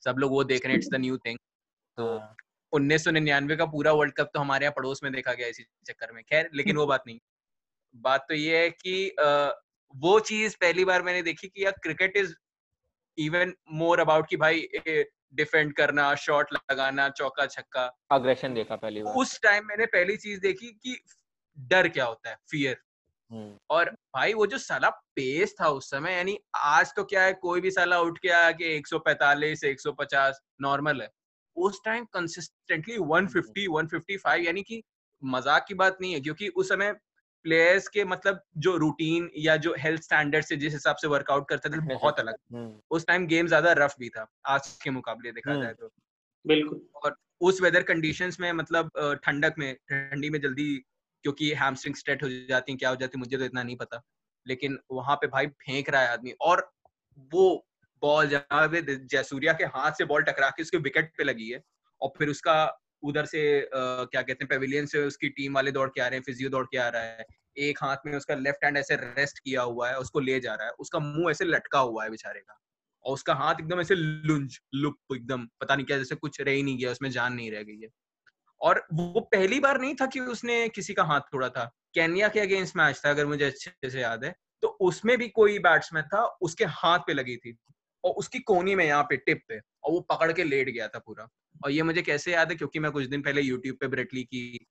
सब 0.06 0.16
लोग 0.18 0.32
वो 0.32 0.44
देख 0.44 0.66
रहे 0.66 0.74
हैं 0.74 0.80
इट्स 0.80 0.90
द 0.90 0.96
न्यू 0.96 1.18
थिंग 1.18 1.38
तो 1.98 2.08
हाँ। 2.20 2.36
उन्नीस 2.74 3.04
सौ 3.04 3.12
निन्यानवे 3.12 3.56
का 3.56 3.66
पूरा 3.66 3.92
वर्ल्ड 3.92 4.14
कप 4.14 4.30
तो 4.34 4.40
हमारे 4.40 4.66
यहाँ 4.66 4.74
पड़ोस 4.78 5.04
में 5.04 5.12
देखा 5.12 5.34
गया 5.34 5.48
इसी 5.48 5.66
चक्कर 5.88 6.12
में। 6.12 6.24
खैर 6.24 6.50
लेकिन 6.54 6.78
वो 6.78 6.86
बात 6.86 7.04
नहीं। 7.08 7.20
बात 7.96 8.26
तो 8.30 8.36
ये 8.36 8.58
है 8.58 8.70
कि 8.70 9.10
आ, 9.10 9.50
वो 9.96 10.20
चीज़ 10.20 10.56
पहली 10.62 10.86
बार 10.86 11.02
मैंने 11.02 11.22
देखी 11.22 11.48
कि 11.48 11.66
यार 11.66 11.74
cricket 11.84 12.18
is 12.18 12.34
even 13.18 13.54
more 13.72 14.00
about 14.00 14.28
कि 14.30 14.38
भाई 14.38 14.68
डिफेंड 15.34 15.74
करना 15.74 16.14
शॉट 16.16 16.54
लगाना 16.54 17.10
चौका 17.10 17.46
छक्का। 17.46 17.86
अग्रेशन 18.12 18.54
देखा 18.54 18.76
पहली 18.76 19.04
बार। 19.04 19.14
उस 19.14 19.40
टाइम 19.42 19.68
मैंने 19.68 19.86
पहली 19.86 20.18
चीज़ 20.18 20.40
देखी 20.40 20.72
कि 20.84 20.98
डर 21.58 21.88
क्या 21.88 22.06
होता 22.06 22.30
है 22.30 22.38
फियर। 22.52 22.82
और 23.70 23.90
भाई 23.90 24.34
वो 24.34 24.46
जो 24.48 24.58
साला 24.58 24.90
पेस 24.90 25.56
था 25.62 25.70
उस 25.70 25.90
समय 25.90 26.14
यानी 26.14 26.38
आज 26.56 26.94
तो 26.96 27.04
क्या 27.04 27.24
है 27.24 27.34
कोई 27.34 27.62
भी 27.62 27.72
साला 27.72 28.00
उठ 28.00 28.18
के 28.18 28.30
आया 28.30 28.52
कि 28.52 28.64
145 28.78 29.64
150 29.64 30.40
नॉर्मल 30.62 31.02
है। 31.02 31.10
उस 31.58 31.82
टाइम 31.86 32.06
कंसिस्टेंटली 32.06 32.98
150 32.98 33.68
155 33.68 34.46
यानी 34.46 34.62
कि 34.62 34.82
मज़ाक 35.24 35.66
की 35.68 35.74
बात 35.74 35.98
नहीं 36.02 36.14
है 36.14 36.20
क्योंकि 36.20 36.48
उस 36.48 36.70
समय 36.70 36.94
प्लेयर्स 37.46 37.88
के 37.88 38.04
मतलब 38.06 38.42
जो 38.58 38.78
रूटीन 38.78 39.30
या 39.38 39.58
जो 39.58 39.76
हेल्थ 39.78 40.02
स्टैंडर्ड 40.02 40.46
से 40.46 40.56
जिस 40.56 40.74
हिसाब 40.74 40.96
से 40.96 41.08
वर्कआउट 41.08 41.50
करते 41.50 41.70
थे 41.70 41.80
बहुत 42.00 42.20
अलग। 42.20 42.36
हम्म, 42.54 42.80
उस 42.92 43.08
टाइम 43.08 43.28
गेम 43.28 43.48
ज़्यादा 43.48 43.72
रफ 43.74 43.96
भी 44.00 44.10
था 44.10 44.28
आज 44.46 44.78
के 44.84 44.90
मुकाबले 44.90 45.32
देखा 45.32 45.52
हम्म। 45.52 45.62
जाए 45.64 45.74
तो। 45.74 45.90
बिल्कुल। 46.46 46.82
और 46.96 47.16
उस 47.42 47.62
वेदर 47.62 47.84
कंडीशंस 47.84 48.40
में 48.40 48.52
मतलब 48.54 48.92
ठंडक 49.24 49.56
में 49.58 49.76
ठंडी 49.90 50.30
में 50.30 50.42
जल्दी 50.42 50.84
क्योंकि 51.24 51.52
हैमस्ट्रिंग 51.56 51.96
स्ट्रेट 51.96 52.24
हो 52.24 52.30
जाती 52.50 52.72
हैं 52.72 52.78
क्या 52.80 52.90
हो 52.90 52.96
जाती 52.96 53.18
है 53.18 53.20
मुझे 53.20 53.38
तो 53.38 53.46
इतना 53.46 53.64
नहीं 53.64 53.76
पता। 53.78 54.02
लेकिन 54.46 54.78
वहाँ 54.92 55.16
पे 55.18 55.28
भाई 55.30 55.48
फेंक 55.62 55.90
रहा 55.90 56.02
है 56.02 56.08
आदमी 56.10 56.32
और 56.44 56.70
वो 57.32 57.46
बॉल 58.02 58.28
जहाँ 58.30 58.68
पे 58.70 58.82
जयसूर्या 58.98 59.54
के 59.54 59.64
हाथ 59.76 59.92
से 59.98 60.06
बॉल 60.06 60.24
टकरा 60.24 60.50
के 60.50 60.62
उसके 60.64 60.78
विकेट 60.80 61.12
पे 61.18 61.24
लगी 61.24 61.50
है 61.50 61.62
और 62.02 62.14
फिर 62.18 62.30
उसका 62.30 62.56
उधर 63.04 63.26
से 63.26 63.42
अ, 63.62 63.68
क्या 63.72 64.22
कहते 64.22 64.44
हैं 64.44 64.48
पेविलियन 64.50 64.86
से 64.88 65.06
उसकी 65.06 65.30
टीम 65.32 65.56
वाले 65.56 65.72
दौड़ 65.72 65.90
के 65.90 66.02
आ 66.02 66.08
रहे 66.08 66.18
हैं 66.20 66.24
फिजियो 66.26 66.50
दौड़ 66.50 66.66
के 66.68 66.78
आ 66.78 66.88
रहा 66.90 67.04
है। 67.04 67.26
एक 67.60 67.80
हाथ 67.84 67.98
में 68.06 68.16
उसका 68.18 68.36
लेफ़्ट 68.36 68.64
हैंड 68.66 68.78
ऐसे 68.78 68.96
रेस्ट 68.98 69.40
किया 69.40 69.62
हुआ 69.64 69.90
है 69.90 69.98
उसको 70.00 70.20
ले 70.22 70.40
जा 70.40 70.54
रहा 70.56 70.68
है। 70.68 70.74
उसका 70.80 71.00
मुँह 71.00 71.32
ऐसे 71.32 71.46
लटका 71.46 71.80
हुआ 71.82 72.04
है 72.04 72.10
बेचारे 72.10 72.40
का 72.42 72.58
और 73.06 73.14
उसका 73.14 73.34
हाथ 73.36 73.56
एकदम 73.56 73.82
ऐसे 73.82 73.96
लुंज 73.96 74.60
लुप 74.76 74.98
एकदम 75.16 75.46
पता 75.62 75.76
नहीं 75.76 75.86
क्या 75.86 75.98
जैसे 75.98 76.16
कुछ 76.16 76.42
रह 76.42 76.52
ही 76.52 76.64
नहीं 76.64 76.78
गया 76.78 76.92
उसमें 76.92 77.10
जान 77.12 77.34
नहीं 77.34 77.52
रह 77.52 77.64
गई 77.64 77.80
है। 77.82 77.90
और 78.64 78.86
वो 78.94 79.20
पहली 79.34 79.60
बार 79.60 79.80
नहीं 79.82 79.96
था 79.96 80.06
कि 80.06 80.20
उसने 80.20 80.68
किसी 80.70 80.94
का 80.94 81.04
हाथ 81.04 81.22
तोड़ा 81.32 81.50
था। 81.50 81.66
केन्या 81.94 82.28
के 82.28 82.40
अगेंस्ट 82.40 82.78
मैच 82.78 83.02
था 83.06 83.10
अगर 83.10 83.26
मुझे 83.26 83.46
अच्छे 83.46 83.90
से 83.90 84.02
याद 84.02 84.24
है। 84.26 84.34
तो 84.64 84.68
उसमें 84.82 85.18
भी 85.18 85.28
कोई 85.30 85.58
बैट्समैन 85.60 86.04
था 86.04 86.24
उसके 86.42 86.66
हाथ 86.66 87.00
पे 87.08 87.14
लगी 87.14 87.36
थी 87.38 87.56
और 88.04 88.14
उसकी 88.14 88.40
कोनी 88.42 88.76
में 88.76 88.86
यहाँ 88.86 89.04
पे 89.04 89.18
टिप 89.18 89.42
पे 89.48 89.58
और 89.58 89.92
वो 89.92 90.00
पकड़ 90.12 90.32
के 90.32 90.44
लेट 90.44 90.70
गया 90.70 90.88
था 90.88 91.00
पूरा। 91.00 91.28
और 91.66 91.72
ये 91.72 91.84
मुझे 91.84 92.02
कैसे 92.02 92.34
याद 92.34 92.50
है 92.50 92.56
क्योंकि 92.56 92.80
मैं 92.80 92.92
कुछ 92.92 93.06
दिन 93.06 93.22
पहले 93.22 93.42
यूट्यूब 93.42 93.78
पे 93.82 93.88
ब्रेटली 93.88 94.24
की 94.24 94.66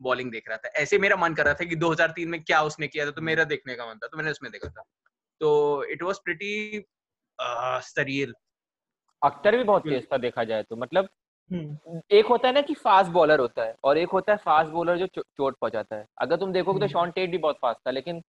बॉलिंग 0.00 0.30
देख 0.32 0.48
रहा 0.48 0.56
था। 0.56 0.68
ऐसे 0.76 0.98
मेरा 0.98 1.16
मन 1.16 1.34
कर 1.34 1.44
रहा 1.44 1.54
था 1.54 1.64
कि 1.64 1.76
2003 1.76 2.28
में 2.28 2.42
क्या 2.42 2.62
उसने 2.62 2.88
किया 2.88 3.06
था 3.06 3.10
तो 3.10 3.22
मेरा 3.22 3.44
देखने 3.44 3.74
का 3.74 3.86
मन 3.86 3.98
था 3.98 4.06
तो 4.06 4.16
मैंने 4.16 4.30
उसमें 4.30 4.50
देखा 4.52 4.68
था। 4.68 4.82
तो 5.40 5.84
it 5.84 6.02
was 6.02 6.18
pretty 6.24 6.84
surreal 7.38 8.34
Akhtar 9.22 9.56
भी 9.56 9.64
बहुत 9.64 9.82
तेज 9.82 10.06
था 10.12 10.16
देखा 10.18 10.44
जाए 10.44 10.62
तो 10.62 10.76
मतलब 10.76 11.08
एक 11.52 12.26
होता 12.26 12.48
है 12.48 12.54
ना 12.54 12.60
कि 12.60 12.74
फास्ट 12.74 13.10
बॉलर 13.10 13.40
होता 13.40 13.64
है 13.64 13.74
और 13.84 13.98
एक 13.98 14.08
होता 14.08 14.32
है 14.32 14.38
फास्ट 14.38 14.70
बॉलर 14.70 14.96
जो 14.96 15.06
चो- 15.06 15.24
चोट 15.24 15.56
पहुंचाता 15.60 15.96
है। 15.96 16.06
अगर 16.18 16.36
तुम 16.36 16.52
देखोगे 16.52 16.78
तो 16.78 16.84
हम्म। 16.84 16.92
शॉन 16.92 17.10
टेट 17.10 17.30
भी 17.30 17.38
बहुत 17.38 17.58
फास्ट 17.62 17.86
था 17.86 17.90
लेकिन 17.90 18.22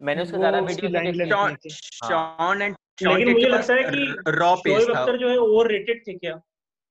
मैंने 0.00 0.22
उसका 0.22 0.38
ज़्यादा 0.38 0.58
वीडियो। 0.58 2.08
शॉन 2.08 2.62
एंड 2.62 2.76
लेकिन 3.02 3.32
मुझे 3.32 3.48
लगता 3.48 3.74
है 3.74 3.82
कि 3.82 4.16
रॉ 4.28 4.56
पेस 4.56 4.84
शोएब 4.84 4.96
था। 4.96 5.00
अख्तर 5.00 5.16
जो 5.16 5.28
है 5.28 5.36
ओवर 5.36 5.70
रेटेड 5.70 6.06
थे 6.06 6.14
क्या? 6.14 6.40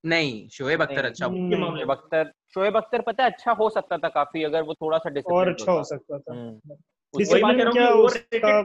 नहीं 0.05 0.49
शोएब 0.49 0.81
अख्तर 0.81 1.05
अच्छा 1.05 1.25
हम्म, 1.25 1.75
शोएब 1.75 1.91
अख्तर 1.91 2.31
शोएब 2.53 2.77
अख्तर 2.77 3.01
पता 3.01 3.23
है 3.23 3.31
अच्छा 3.31 3.51
हो 3.51 3.69
सकता 3.69 3.97
था 3.97 4.09
काफ़ी 4.09 4.43
अगर 4.43 4.63
वो 4.63 4.73
थोड़ा 4.73 4.97
सा 4.97 5.21
और 5.33 5.49
अच्छा 5.49 5.71
हो 5.71 5.83
सकता 5.83 6.19
था। 6.19 6.33
हम्म। 6.33 6.49
हूँ 6.49 6.61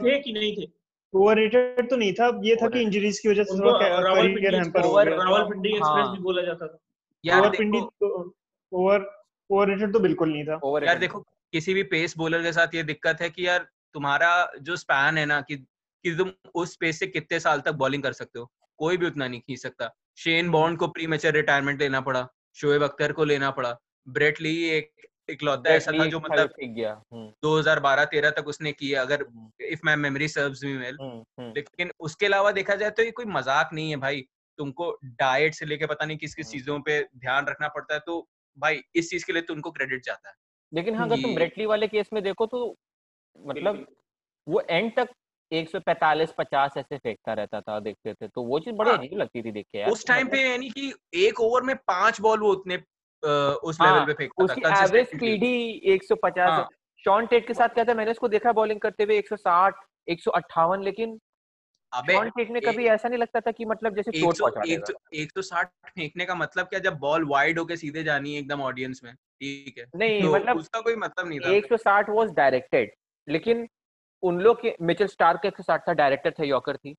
थे 0.01 0.21
कि 0.21 0.33
नहीं 0.33 0.57
थे? 0.57 0.69
ओवररेटेड 1.15 1.91
तो 1.91 1.97
नहीं 1.97 2.13
था 2.13 2.41
ये 2.43 2.57
था 2.57 2.69
कि 2.69 2.81
इंजरीज 2.81 3.19
की 3.19 3.29
वजह 3.29 3.43
से 3.43 3.59
थोड़ा 3.59 3.79
करियर 3.79 4.55
हैम्पर 4.55 4.81
हो 4.81 4.93
गया। 4.93 5.05
रावलपिंडी 5.05 5.69
एक्सप्रेस 5.69 6.07
हाँ। 6.07 6.17
भी 6.17 6.23
बोला 6.23 6.43
जाता 6.43 6.67
था। 6.67 6.79
यार 7.27 7.41
ओवरपिंडी 7.41 7.81
तो 7.81 8.35
ओवर 8.73 9.25
ओवररेटेड 9.51 9.93
तो 9.93 10.01
बिल्कुल 10.01 10.33
नहीं 10.33 10.45
था। 10.45 10.87
यार 10.87 10.99
देखो 10.99 11.21
किसी 11.53 11.75
भी 11.75 11.83
पेस 11.83 12.17
बॉलर 12.17 12.43
के 12.43 12.53
साथ 12.53 12.75
ये 12.75 12.83
दिक्कत 12.83 13.21
है 13.21 13.31
कि 13.31 13.47
यार 13.47 13.69
तुम्हारा 13.95 14.53
जो 14.61 14.77
स्पैन 14.77 15.19
है 15.19 15.27
ना 15.27 15.41
कि 15.41 15.57
कि 16.05 16.17
तुम 16.17 16.31
उस 16.55 16.77
पेस 16.77 16.99
से 16.99 17.07
कितने 17.07 17.41
साल 17.41 17.61
तक 17.61 17.73
बॉलिंग 17.73 18.03
कर 18.03 18.13
सकते 18.13 18.39
हो? 18.39 18.51
कोई 18.79 18.97
भी 18.97 19.07
उतना 19.07 19.29
नहीं 19.29 19.41
खींच 19.41 19.59
सकता। 19.59 19.95
शेन 20.17 20.51
बॉन्ड 20.51 20.79
को 20.79 20.87
प्री 20.87 21.07
मेचर 21.07 21.33
रिटायरमेंट 21.33 21.81
लेना 21.81 22.01
पड़ा। 22.01 22.29
शोएब 22.55 22.83
अख्तर 22.83 23.13
को 23.13 23.25
लेना 23.25 23.51
पड़ा। 23.51 23.77
ब्रेट 24.09 24.41
ली 24.41 24.69
एक 24.69 24.93
इकलौता 25.29 25.71
ऐसा 25.71 25.93
था 25.93 26.07
जो 26.07 26.21
मतलब 26.21 26.51
गया। 26.63 27.03
हम्म, 27.13 27.29
2012-13 27.43 28.31
तक 28.31 28.49
उसने 28.49 28.73
किया 28.73 29.03
अगर 29.03 29.23
हम्म, 29.23 29.51
if 29.61 29.81
my 29.85 29.97
memory 29.97 30.29
serves 30.29 30.65
me 30.65 30.77
well 30.77 30.99
hmm, 31.01 31.25
hmm, 31.41 31.53
लेकिन 31.57 31.93
उसके 32.01 32.27
अलावा 32.27 32.53
देखा 32.53 32.75
जाए 32.75 32.91
तो 32.91 33.03
ये 33.03 33.11
कोई 33.11 33.25
मज़ाक 33.25 33.71
नहीं 33.73 33.91
है 33.91 33.97
भाई। 33.97 34.27
तुमको 34.59 34.91
डाइट 35.05 35.55
से 35.55 35.67
लेके 35.67 35.87
पता 35.87 36.05
नहीं 36.05 36.17
किस 36.19 36.35
किस 36.35 36.47
हम्म। 36.47 36.53
चीज़ों 36.53 36.81
पे 36.81 37.03
ध्यान 37.17 37.47
रखना 37.47 37.69
पड़ता 37.69 37.95
है 37.95 38.01
तो 38.07 38.27
भाई 38.59 38.81
इस 38.95 39.11
चीज़ 39.11 39.27
के 39.27 39.33
लिए 39.33 39.43
तुमको 39.43 39.71
क्रेडिट 39.71 40.05
जाता 40.05 40.29
है 40.29 40.35
लेकिन 40.73 40.95
हाँ 40.95 41.07
अगर 41.07 41.23
तुम 41.23 41.35
ब्रेटली 41.35 41.67
वाले 41.67 41.89
केस 41.89 42.09
में 42.13 42.23
देखो 42.23 42.47
तो 42.47 42.65
मतलब 43.39 43.87
वो 44.47 44.61
एंड 44.63 44.93
तक 44.97 45.09
145 45.53 46.33
50 46.41 46.77
ऐसे 46.77 46.97
फेंकता 46.97 47.33
रहता 47.33 47.61
था 47.61 47.79
देखते 47.81 48.15
थे 48.15 48.29
तो 48.29 48.43
वो 48.43 48.59
चीज़ 48.61 48.75
बड़ी 48.75 48.91
हाँ। 48.91 48.99
अजीब 48.99 49.19
लगती 49.19 49.43
थी 49.43 49.53
देख 49.53 49.67
के 49.73 49.79
यार 49.79 49.91
उस 49.91 50.07
टाइम 50.07 50.29
पे 50.29 50.41
यानी 50.43 50.71
कि 50.71 50.93
एक 51.19 51.41
ओवर 51.41 51.63
में 51.63 51.75
पाँच 51.87 52.21
बॉल 52.21 52.41
वो 52.41 52.53
उतने 52.53 52.77
उस 52.77 53.79
हाँ, 53.81 53.93
लेवल 53.93 54.07
पे 54.07 54.13
फेंकता 54.15 54.45
उसकी 54.45 54.61
था 54.61 54.83
एवरेज 54.85 55.07
स्पीड 55.07 55.45
ही 55.45 55.99
150 55.99 56.39
हाँ। 56.41 56.59
है 56.59 56.65
शॉन 57.05 57.27
टेट 57.27 57.47
के 57.47 57.55
साथ 57.55 57.69
क्या 57.69 57.85
था 57.85 57.95
मैंने 57.95 58.11
उसको 58.11 58.29
देखा 58.29 58.53
बॉलिंग 58.53 58.81
करते 58.81 59.05
हुए 59.05 59.21
160 59.23 59.85
158 60.09 60.83
लेकिन 60.83 61.19
टेट 61.95 62.51
में 62.51 62.63
कभी 62.63 62.87
ऐसा 62.87 63.09
नहीं 63.09 63.19
लगता 63.19 63.41
था 63.41 63.51
कि 63.51 63.65
मतलब 63.65 63.95
जैसे 63.97 64.11
एक 64.11 64.33
चोट 64.33 64.55
पहुँचा 64.55 64.97
एक 65.15 65.31
सौ 65.31 65.43
साठ 65.43 65.71
फेंकने 65.87 66.25
का 66.25 66.35
मतलब 66.35 66.67
क्या? 66.67 66.79
जब 66.81 66.99
बॉल 66.99 67.25
वाइड 67.25 67.59
होके 67.59 67.77
सीधे 67.77 68.03
जानी 68.05 68.35
है 68.35 68.41
एकदम 68.41 68.61
ऑडियंस 68.61 69.01
में 69.05 69.15
ठीक 69.15 69.79
है? 69.79 69.85
नहीं 69.97 70.23
तो 70.23 70.35
मतलब 70.35 70.57
उसका 70.57 70.81
कोई 70.81 70.97
मतलब 70.97 71.29
नहीं 71.29 71.41
था। 71.41 71.49
160 71.49 72.09
वाज 72.11 72.31
डायरेक्टेड 72.31 72.93
लेकिन 73.29 73.69
उन 74.23 74.41
लोग 74.41 74.63
के 74.63 74.77
मिचेल 74.83 75.07
स्टार्क 75.07 75.41
का 75.43 75.49
160 75.49 75.89
था 75.89 75.93
डायरेक्टर 75.93 76.31
था 76.31 76.45
यॉकर 76.45 76.77
थी। 76.77 76.95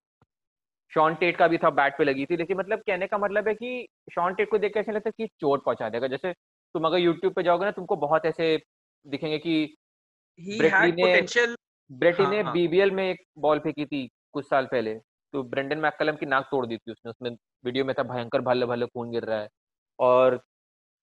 शॉन 0.93 1.15
टेट 1.15 1.37
का 1.37 1.47
भी 1.47 1.57
था 1.57 1.69
बैट 1.69 1.97
पे 1.97 2.03
लगी 2.03 2.25
थी 2.25 2.37
लेकिन 2.37 2.57
मतलब 2.57 2.79
कहने 2.79 3.07
का 3.07 3.17
मतलब 3.17 3.47
है 3.47 3.55
कि 3.55 3.87
शॉन 4.13 4.33
टेट 4.33 4.49
को 4.49 4.57
देख 4.57 4.73
के 4.73 4.79
ऐसा 4.79 4.91
लगता 4.91 5.09
है 5.09 5.13
कि 5.17 5.27
चोट 5.27 5.63
पहुँचा 5.63 5.89
देगा। 5.89 6.07
जैसे 6.07 6.33
तुम 6.73 6.85
अगर 6.85 6.97
यूट्यूब 6.97 7.33
पे 7.33 7.43
जाओगे 7.43 7.65
ना 7.65 7.71
तुमको 7.71 7.95
बहुत 7.95 8.25
ऐसे 8.25 8.61
दिखेंगे 9.07 9.37
कि 9.37 9.75
ही 10.39 10.57
ब्रेटली 10.57 10.91
ने- 10.91 11.05
पोटेंशियल 11.05 11.55
ब्रेटी 11.91 12.23
हाँ, 12.23 12.31
ने 12.31 12.41
हाँ। 12.41 12.53
बीबीएल 12.53 12.91
में 12.91 13.11
एक 13.11 13.23
बॉल 13.37 13.59
फेंकी 13.59 13.85
थी। 13.85 14.09
कुछ 14.37 14.49
साल 14.49 14.65
पहले 14.71 14.93
तो 15.33 15.43
ब्रेंडन 15.45 15.77
मैकलम 15.79 16.15
की 16.15 16.25
नाक 16.27 16.47
तोड़ 16.51 16.65
दी 16.65 16.77
थी 16.77 16.91
उसने। 16.91 17.09
उसमें 17.09 17.29
वीडियो 17.65 17.85
में 17.85 17.93
था 17.99 18.03
भयंकर 18.05 18.41
भल्ले 18.41 18.65
भल्ले 18.65 18.85
खून 18.87 19.11
गिर 19.11 19.23
रहा 19.25 19.39
है। 19.39 19.49
और 19.99 20.39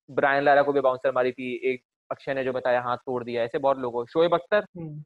ब्रायन 0.08 0.44
लारा 0.44 0.62
को 0.62 0.72
भी 0.72 0.80
बाउंसर 0.80 1.12
मारी 1.14 1.32
थी 1.32 1.54
एक 1.72 1.82
अक्षय 2.10 2.34
ने 2.34 2.44
जो 2.44 2.52
बताया 2.52 2.80
हाथ 2.82 2.96
तोड़ 3.06 3.22
दिया। 3.24 3.42
ऐसे 3.42 3.58
बहुत 3.58 3.78
लोगों 3.78 4.04
शोएब 4.06 4.34
अख्तर? 4.34 4.66
हम्म, 4.78 5.02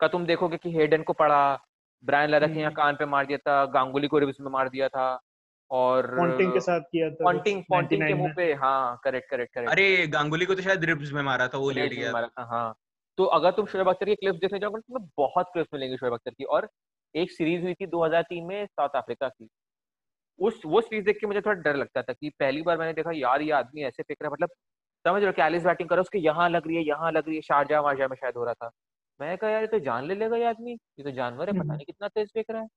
का 0.00 0.08
तुम 0.08 0.26
देखोगे 0.26 0.56
कि 0.56 0.72
हेडन 0.72 1.02
को 1.02 1.12
पड़ा 1.14 1.40
ब्रायन 2.04 2.30
लारा 2.30 2.46
के 2.46 2.52
यहाँ 2.54 2.64
हम्म। 2.64 2.76
कान 2.76 2.96
पे 2.96 3.04
मार 3.06 3.26
दिया 3.26 3.38
था 3.40 3.64
गांगुली 3.72 4.08
को 4.08 4.18
रिव्स 4.18 4.40
में 4.40 4.50
मार 4.50 4.68
दिया 4.68 4.88
था 4.88 5.08
और 5.70 6.06
पॉन्टिंग 6.16 6.52
के 6.52 6.60
साथ 6.60 6.80
किया 6.82 7.10
था 7.10 7.24
पॉन्टिंग 7.24 7.62
पॉन्टिंग 7.68 8.02
के 8.02 8.14
मुँह 8.14 8.32
पे 8.36 8.52
हाँ 8.62 9.00
करेक्ट 9.04 9.30
करेक्ट 9.30 9.54
करेक्ट। 9.54 9.70
अरे 9.70 10.06
गांगुली 10.08 10.46
को 10.46 10.54
तो 10.54 10.62
शायद 10.62 10.84
रिब्स 10.84 11.12
में 11.12 11.22
मारा 11.22 11.48
था 11.48 11.58
वो 11.58 11.70
लेट 11.72 11.92
गया। 11.92 12.12
मारा 12.12 12.28
था 12.28 12.44
हाँ। 12.50 12.74
तो 13.18 13.24
अगर 13.36 13.50
तुम 13.52 13.66
शोएब 13.66 13.88
अख्तर 13.88 14.06
की 14.06 14.14
क्लिप्स 14.16 14.38
देखने 14.40 14.58
जाओगे 14.58 14.78
तो 14.78 14.82
तुम्हें 14.82 15.10
बहुत 15.18 15.50
क्लिप्स 15.52 15.74
मिलेंगे 15.74 15.96
शोएब 15.96 16.14
अख्तर 16.14 16.30
की। 16.30 16.44
और 16.46 16.68
एक 17.14 17.30
सीरीज़ 17.30 17.62
हुई 17.62 17.74
थी 17.74 17.86
2003 17.86 18.46
में 18.46 18.66
साउथ 18.66 18.96
अफ्रीका 18.96 19.28
की। 19.28 19.48
उस 20.38 20.60
वो 20.66 20.80
सीरीज़ 20.80 21.04
देख 21.04 21.18
के 21.20 21.26
मुझे 21.26 21.40
थोड़ा 21.40 21.60
डर 21.62 21.76
लगता 21.76 22.02
था 22.02 22.12
कि 22.12 22.30
पहली 22.40 22.62
बार 22.62 22.78
मैंने 22.78 22.92
देखा 22.92 23.10
यार 23.14 23.42
ये 23.42 23.50
आदमी 23.52 23.82
ऐसे 23.84 24.02
फेंक 24.02 24.22
रहा 24.22 24.28
है 24.28 24.32
मतलब 24.32 24.50
समझ 25.04 25.22
रहे 25.22 25.32
कैलिस 25.32 25.64
बैटिंग 25.64 25.88
करो 25.88 26.00
उसके 26.02 26.18
यहाँ 26.18 26.48
लग 26.50 26.66
रही 26.66 26.76
है 26.76 26.82
यहाँ 26.84 27.10
लग 27.12 27.26
रही 27.28 27.36
है 27.36 27.42
शारजा 27.42 27.80
वारजा 27.80 28.08
में 28.08 28.16
शायद 28.16 28.36
हो 28.36 28.44
रहा 28.44 28.54
था। 28.54 28.70
मैं 29.20 29.36
कहा 29.38 29.50
यार 29.50 29.60
ये 29.62 29.66
तो 29.66 29.78
जान 29.78 30.06
ले 30.06 30.14
लेगा 30.14 30.36
ये 30.36 30.44
आदमी 30.44 30.72
ये 30.72 31.04
तो 31.04 31.10
जानवर 31.10 31.46
है 31.48 31.52
पता 31.52 31.60
हम्म। 31.60 31.72
नहीं 31.72 31.86
कितना 31.86 32.08
तेज 32.08 32.28
फेंक 32.34 32.50
रहा 32.50 32.62
है। 32.62 32.68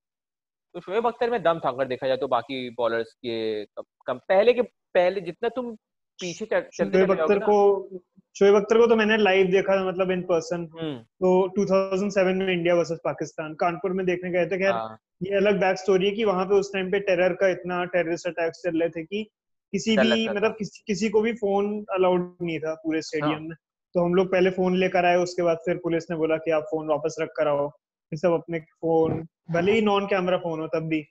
तो 0.76 0.80
शोएब 0.82 1.08
अख्तर 1.08 1.30
में 1.32 1.42
दम 1.44 1.60
था 1.60 1.70
अगर 1.70 1.88
देखा 1.88 2.08
जाए 2.08 2.18
तो 2.18 2.28
बाकी 2.28 2.70
बॉलर्स 2.78 3.14
के 3.16 3.66
कम, 3.66 3.84
कम 4.08 4.18
पहले 4.30 4.54
के 4.54 4.62
पहले 4.96 5.22
जितना 5.22 5.50
तुम 5.50 5.76
पीछे 6.24 6.45
शोएब 6.71 7.11
अख्तर 7.11 7.39
को 7.39 7.89
शोएब 8.36 8.55
अख्तर 8.55 8.78
को 8.78 8.88
तो 8.88 8.95
मैंने 8.95 9.17
लाइव 9.17 9.47
देखा 9.47 9.78
था 9.78 9.88
मतलब 9.88 10.11
इन 10.11 10.21
पर्सन 10.21 10.69
हम्म, 10.74 10.97
तो 10.99 11.47
2007 11.47 12.36
में 12.36 12.53
इंडिया 12.53 12.76
वर्सेस 12.76 12.99
पाकिस्तान 13.03 13.53
कानपुर 13.53 13.93
में 13.93 14.05
देखने 14.05 14.32
गए 14.32 14.45
थे। 14.45 14.57
खैर 14.57 14.71
हाँ, 14.71 14.99
ये 15.24 15.36
अलग 15.36 15.59
बैक 15.59 15.78
स्टोरी 15.78 16.05
है 16.05 16.11
कि 16.11 16.24
वहाँ 16.26 16.45
पे 16.45 16.55
उस 16.55 16.74
टाइम 16.74 16.91
पे 16.91 16.99
टेरर 16.99 17.34
का 17.34 17.47
इतना 17.47 17.86
टेररिस्ट 17.86 18.28
अटैक्स 18.28 18.61
चल 18.61 18.80
रहे 18.80 18.89
थे 18.89 19.03
कि 19.03 19.24
किसी 19.71 19.97
भी 19.97 20.30
मतलब 20.30 20.55
किसी, 20.59 20.84
किसी 20.88 21.09
को 21.09 21.21
भी 21.21 21.34
फ़ोन 21.34 21.86
अलाउड 21.93 22.36
नहीं 22.41 22.59
था 22.59 22.74
पूरे 22.74 22.97
हाँ। 22.97 23.01
स्टेडियम 23.01 23.43
में। 23.43 23.55
तो 23.93 24.05
हम 24.05 24.15
लोग 24.15 24.32
पहले 24.32 24.49
फ़ोन 24.49 24.78
लेकर 24.78 25.05
आए 25.05 25.15
उसके 25.15 25.41
बाद 25.41 25.57
फिर 25.57 25.78
पुलिस 25.78 26.11
ने 26.11 26.17
बोला 26.17 26.38
कि 26.38 26.51
आप 26.51 26.63
फ़ोन 26.63 26.88
वापस 26.88 27.15
रख 27.19 27.30
कर 27.38 27.47
आओ। 27.47 27.69
फिर 28.09 28.19
सब 28.19 28.32
अपने 28.32 28.59
फ़ोन 28.59 29.28
भले 29.51 29.71
ही 29.71 29.82
नॉन 29.82 30.05
कैमरा 30.05 30.38
फ़ोन 30.38 30.59
हो 30.59 30.67
तब 30.67 30.84
भी 30.84 31.03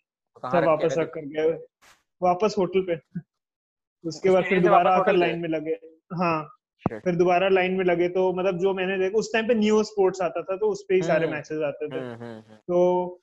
सब 0.44 0.64
वापस 0.66 0.94
रख 0.98 1.08
कर 1.08 1.20
गए। 1.20 1.58
वापस 2.22 2.54
होटल 2.58 2.80
पे। 2.80 3.20
उसके 4.04 4.30
बाद 4.30 4.44
फिर 4.44 4.60
दोबारा 4.60 4.90
आकर 4.90 5.12
लाइन 5.12 5.38
में 5.38 5.48
लगे। 5.48 5.70
हाँ 6.14 6.58
फिर 6.92 7.14
दोबारा 7.14 7.48
लाइन 7.48 7.72
में 7.72 7.84
लगे 7.84 8.08
तो 8.08 8.32
मतलब 8.32 8.58
जो 8.58 8.74
मैंने 8.74 8.98
देखा 8.98 9.18
उस 9.18 9.32
टाइम 9.32 9.48
पे 9.48 9.54
न्यू 9.54 9.82
स्पोर्ट्स 9.82 10.20
आता 10.22 10.42
था 10.42 10.56
तो 10.56 10.68
उस 10.68 10.84
पे 10.88 10.94
ही 10.94 11.02
सारे 11.02 11.24
हम्म, 11.26 11.34
मैचेस 11.36 11.62
आते 11.62 11.88
थे। 11.88 11.98
हम्म, 12.00 12.12
हम्म, 12.12 12.24
हम्म। 12.24 12.56
तो 12.56 13.20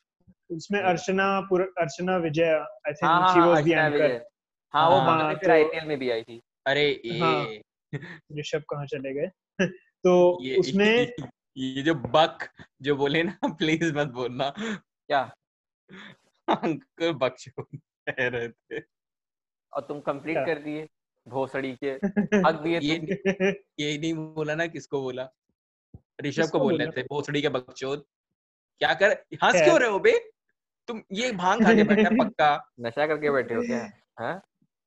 उसमें 0.51 0.79
हम्म। 0.79 0.89
अर्चना 0.89 1.37
अर्चना 1.81 2.17
विजय 2.17 2.43
आई 2.43 2.53
हाँ 2.53 2.93
थिंक 2.93 3.03
हाँ 3.03 3.33
शी 3.33 3.39
हाँ 3.39 3.47
वाज 3.47 3.63
द 3.63 3.67
एंकर 3.67 3.91
विजय। 3.91 4.25
हाँ 4.73 4.89
वो 4.89 4.95
हाँ, 4.95 5.17
बाद 5.17 5.35
फिर 5.37 5.43
तो- 5.43 5.51
आईपीएल 5.51 5.85
में 5.85 5.99
भी 5.99 6.09
आई 6.09 6.23
थी। 6.23 6.41
अरे 6.67 7.01
ये। 7.05 7.19
हाँ। 7.19 7.45
ऋषभ 8.39 8.63
कहाँ 8.69 8.85
चले 8.85 9.13
गए? 9.13 9.29
तो 10.03 10.31
उसमें 10.59 11.07
ये 11.57 11.81
जो 11.81 11.93
बक 11.95 12.47
जो 12.81 12.95
बोले 12.95 13.23
ना 13.23 13.37
प्लीज़ 13.59 13.93
मत 13.93 14.07
बोलना। 14.07 14.49
क्या? 14.49 15.31
अंकल 16.47 17.11
बक 17.11 17.35
कह 17.59 18.27
रहे 18.27 18.49
थे। 18.49 18.79
और 19.73 19.81
तुम 19.81 19.99
कंप्लीट 19.99 20.37
कर 20.37 20.59
दिए 20.59 20.87
भोसड़ी 21.27 21.77
के 21.83 21.87
हक 22.47 22.61
दिए 22.63 22.79
ये 22.79 22.95
ये 23.79 23.97
नहीं 23.97 24.13
बोला 24.13 24.55
ना 24.55 24.67
किसको 24.67 25.01
बोला? 25.01 25.29
ऋषभ 26.25 26.49
को 26.49 26.59
बोलने 26.59 26.85
बोला? 26.85 27.01
थे 27.01 27.03
भोसड़ी 27.03 27.41
के 27.41 27.49
बकचोद 27.49 28.03
क्या 28.79 28.93
कर 28.93 29.11
हंस 29.43 29.61
क्यों 29.61 29.79
रहे 29.79 29.89
हो 29.89 29.99
बे? 29.99 30.31
तुम 30.87 31.01
ये 31.11 31.31
भाँग 31.31 31.63
खा 31.65 31.73
के 31.73 31.83
बैठा 31.83 32.09
पक्का? 32.23 32.71
नशा 32.79 33.07
करके 33.07 33.31
बैठे 33.31 33.55
हो 33.55 33.61
क्या? 33.61 33.91
हाँ? 34.19 34.37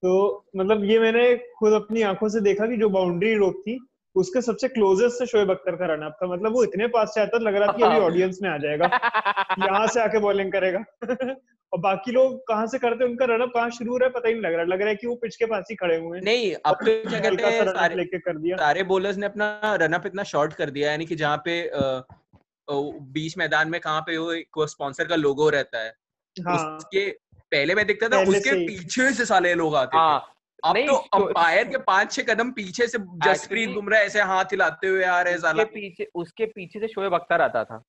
तो 0.02 0.46
मतलब 0.56 0.84
ये 0.84 0.98
मैंने 0.98 1.36
खुद 1.36 1.72
अपनी 1.72 2.02
आँखों 2.02 2.28
से 2.28 2.40
देखा 2.40 2.66
कि 2.66 2.76
जो 2.76 2.88
बाउंड्री 2.88 3.34
रोक 3.34 3.54
थी 3.60 3.86
उसके 4.14 4.42
सबसे 4.42 4.68
क्लोजेस्ट 4.68 5.18
से 5.18 5.26
शोएब 5.26 5.50
अख्तर 5.50 5.76
का 5.76 5.86
रन 5.86 6.10
था। 6.10 6.26
मतलब 6.26 6.52
वो 6.52 6.64
इतने 6.64 6.86
पास 6.86 7.08
से 7.14 7.20
आता 7.20 7.38
लग 7.38 7.54
रहा 7.54 7.68
था 7.68 7.72
कि 7.72 7.82
अभी 7.82 8.00
ऑडियंस 8.00 8.38
में 8.42 8.50
आ 8.50 8.58
जाएगा। 8.58 8.86
यहाँ 9.58 9.86
से 9.86 10.00
आके 10.00 10.18
बॉलिंग 10.18 10.52
करेगा। 10.52 10.84
और 11.72 11.80
बाकी 11.80 12.12
लोग 12.12 12.36
कहाँ 12.48 12.66
से 12.66 12.78
करते 12.78 13.04
हैं? 13.04 13.10
उनका 13.10 13.24
रनअप 13.24 13.52
कहाँ 13.54 13.70
शुरू 13.70 13.92
हो 13.92 13.96
रहा 13.98 14.06
है? 14.06 14.12
पता 14.12 14.28
ही 14.28 14.34
नहीं 14.34 14.42
लग 14.42 14.54
रहा। 14.54 14.64
लग 14.64 14.80
रहा 14.80 14.88
है 14.88 14.94
कि 14.94 15.06
वो 15.06 15.14
पिच 15.14 15.36
के 15.36 15.46
पास 15.46 15.66
ही 15.70 15.76
खड़े 15.76 15.96
हुए 15.96 16.18
हैं। 16.18 16.24
नहीं 16.24 16.52
अब 16.54 16.74
तो 16.76 16.86
क्या 17.08 17.20
कहते 17.20 17.44
हैं 17.44 17.64
सारे 17.68 17.94
लेके 17.94 18.18
कर 18.18 18.38
दिया। 18.38 18.56
सारे 18.56 18.82
बॉलर्स 18.82 19.16
ने 19.16 19.26
अपना 19.26 19.76
रनअप 19.82 20.06
इतना 20.06 20.22
शॉर्ट 20.32 20.52
कर 20.52 20.70
दिया 20.70 20.90
यानी 20.90 21.06
कि 21.06 21.16
जहाँ 21.16 21.42
पे 21.46 21.60
बीच 22.68 23.36
मैदान 23.38 23.68
में 23.68 23.80
कहाँ 23.80 24.00
पे 24.00 24.16
वो 24.16 24.32
एक 24.32 24.64
स्पॉन्सर 24.68 25.04
का 25.04 25.16
लोगो 25.16 25.48
रहता 25.50 25.84
है। 25.84 25.94
हाँ। 26.36 26.76
उसके 26.76 27.08
पहले 27.52 27.74
मैं 27.74 27.86
देखता 27.86 28.08
था 28.08 28.20
उसके 28.24 28.54
पीछे 28.66 29.10
से 29.12 29.24
साले 29.24 29.54
लोग 29.54 29.74
आते 29.76 29.96
थे। 29.96 30.00
हाँ। 30.00 30.28
अब 30.62 30.76
तो 30.78 30.94
अंपायर 30.94 31.68
के 31.68 31.78
पाँच 31.78 32.12
छह 32.12 32.22
कदम 32.24 32.50
पीछे 32.50 32.86
से 32.86 32.98
जसप्रीत 33.24 33.70
बुमराह 33.70 34.00
ऐसे 34.00 34.20
हाथ 34.22 34.52
हिलाते 34.52 34.88
हुए 34.88 35.04
आ 35.04 35.20
रहे 35.22 35.32
हैं 35.32 35.38
उसके 35.38 35.48
साला 35.48 35.64
पीछे 35.64 36.08
उसके 36.14 36.46
पीछे 36.46 36.80
से 36.80 36.88
शोएब 36.88 37.14
अख्तर 37.14 37.40
आता 37.40 37.64
था। 37.64 37.82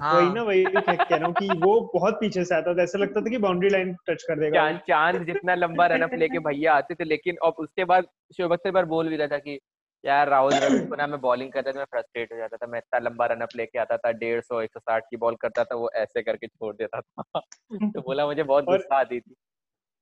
वही 0.00 0.28
ना 0.28 0.40
हाँ 0.40 0.46
वही 0.46 0.64
कह 0.64 1.16
रहा 1.16 1.26
हूँ 1.26 1.34
कि 1.34 1.54
वो 1.62 1.90
बहुत 1.94 2.14
पीछे 2.14 2.44
से 2.44 2.54
आता 2.54 2.74
था 2.74 2.82
ऐसा 2.82 2.98
लगता 2.98 3.20
था 3.20 3.30
कि 3.30 3.38
बाउंड्री 3.38 3.68
लाइन 3.68 3.94
टच 4.10 4.22
कर 4.22 4.38
देगा। 4.40 4.58
चाँद 4.58 4.80
चाँद 4.88 5.26
जितना 5.26 5.54
लंबा 5.54 5.86
रनअप 5.86 6.10
लेके 6.14 6.38
भैया 6.38 6.74
आते 6.74 6.94
थे 6.94 7.04
लेकिन 7.04 7.36
अब 7.44 7.54
उसके 7.58 7.84
बाद 7.84 8.06
शोएब 8.36 8.52
अख्तर 8.52 8.70
बार 8.70 8.84
बोल 8.84 9.08
भी 9.08 9.16
रहा 9.16 9.26
था 9.26 9.38
कि 9.38 9.58
यार 10.04 10.28
राहुल 10.28 10.50
द्रविड़ 10.60 10.88
को 10.88 10.96
ना 10.96 11.06
मैं 11.06 11.20
बॉलिंग 11.20 11.52
करता 11.52 11.72
था 11.72 11.78
मैं 11.78 11.84
फ्रस्ट्रेट 11.84 12.32
हो 12.32 12.38
जाता 12.38 12.56
था 12.56 12.66
मैं 12.66 12.78
इतना 12.78 12.98
लंबा 12.98 13.26
रनअप 13.26 13.48
लेके 13.56 13.78
आता 13.78 13.96
था 13.96 14.12
डेढ़ 14.12 14.40
सौ 14.40 14.60
एक 14.60 14.70
सौ 14.72 14.80
साठ 14.80 15.04
की 15.10 15.16
बॉल 15.16 15.34
करता 15.34 15.64
था 15.64 15.76
वो 15.76 15.90
ऐसे 15.94 16.22
करके 16.22 16.46
छोड़ 16.46 16.74
देता 16.76 17.00
था। 17.00 17.40
तो 17.74 18.00
बोला 18.00 18.26
मुझे 18.26 18.42
बहुत 18.42 18.64
गुस्सा 18.64 18.96
आती 18.96 19.20
थी। 19.20 19.34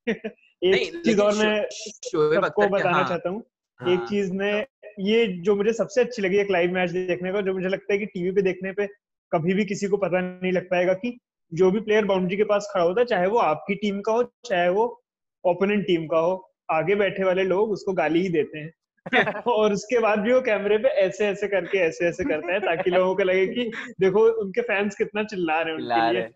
एक 0.62 1.03
चीज़ 1.05 1.20
और 1.20 1.34
मैं 1.34 1.66
सबको 1.70 2.68
बताना 2.68 2.97
हाँ। 2.97 3.05
चाहता 3.05 3.28
हूँ 3.28 3.44
हाँ, 3.80 3.92
एक 3.92 4.09
चीज़ 4.09 4.32
में 4.32 4.66
ये 5.01 5.26
जो 5.26 5.57
मुझे 5.57 5.72
सबसे 5.72 6.01
अच्छी 6.01 6.22
लगी 6.22 6.36
एक 6.36 6.51
लाइव 6.51 6.70
मैच 6.70 6.90
देखने 6.90 7.32
को 7.32 7.42
जो 7.42 7.55
मुझे 7.55 7.68
लगता 7.68 7.92
है 7.92 7.99
कि 7.99 8.07
टीवी 8.07 8.30
पे 8.30 8.42
देखने 8.42 8.72
पे 8.72 8.86
कभी 9.33 9.55
भी 9.55 9.64
किसी 9.64 9.87
को 9.87 9.97
पता 9.97 10.20
नहीं 10.20 10.53
लग 10.53 10.64
पाएगा 10.64 10.95
कि 10.95 11.18
जो 11.55 11.70
भी 11.70 11.81
प्लेयर 11.81 12.05
बाउंड्री 12.05 12.37
के 12.37 12.45
पास 12.45 12.70
खड़ा 12.74 12.85
होता 12.85 13.01
है 13.01 13.07
चाहे 13.07 13.27
वो 13.27 13.39
आपकी 13.39 13.74
टीम 13.74 14.01
का 14.01 14.12
हो 14.12 14.22
चाहे 14.22 14.68
वो 14.68 15.03
ओपोनेंट 15.45 15.87
टीम 15.87 16.07
का 16.07 16.18
हो 16.18 16.53
आगे 16.70 16.95
बैठे 16.95 17.24
वाले 17.24 17.45
लोग 17.45 17.70
उसको 17.70 17.93
गाली 17.93 18.20
ही 18.20 18.29
देते 18.29 18.59
हैं। 18.59 18.72
और 19.43 19.72
उसके 19.72 19.99
बाद 19.99 20.18
भी 20.18 20.33
वो 20.33 20.41
कैमरे 20.41 20.79
पे 20.79 20.89
ऐसे 20.89 21.27
ऐसे 21.27 21.49
करके 21.49 21.79
ऐसे 21.79 22.09
ऐसे 22.09 22.24
करता 22.24 22.53
है 22.53 22.61
ताकि 22.61 22.91
लोगों 22.91 23.16
को 23.16 23.22
लगे 23.22 23.47
कि 23.47 23.72
देखो 24.01 24.45
उनके 24.45 24.61
फैंस 24.61 24.97
कितना 24.97 25.22
चिल्ला 25.22 25.61
रहे 25.61 25.74
हैं 25.74 25.81
उनके 25.81 26.12
लिए। 26.12 26.29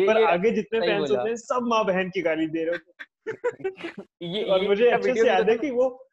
ये 0.00 0.06
पर 0.06 0.18
ये 0.18 0.26
आगे 0.26 0.50
जितने 0.50 0.80
फैंस 0.80 1.10
होते 1.10 1.28
हैं 1.28 1.36
सब 1.36 1.60
माँ 1.62 1.84
बहन 1.84 2.08
की 2.08 2.22
गाली 2.22 2.46
दे 2.46 2.64
रहे 2.64 2.76
होते 2.76 3.04
ये 4.22 4.42
और 4.42 4.62
ये 4.62 4.68
मुझे 4.68 4.90
अच्छे 4.90 5.14
से 5.14 5.28
याद 5.28 5.50
है 5.50 5.58
कि 5.58 5.70
वो 5.70 6.08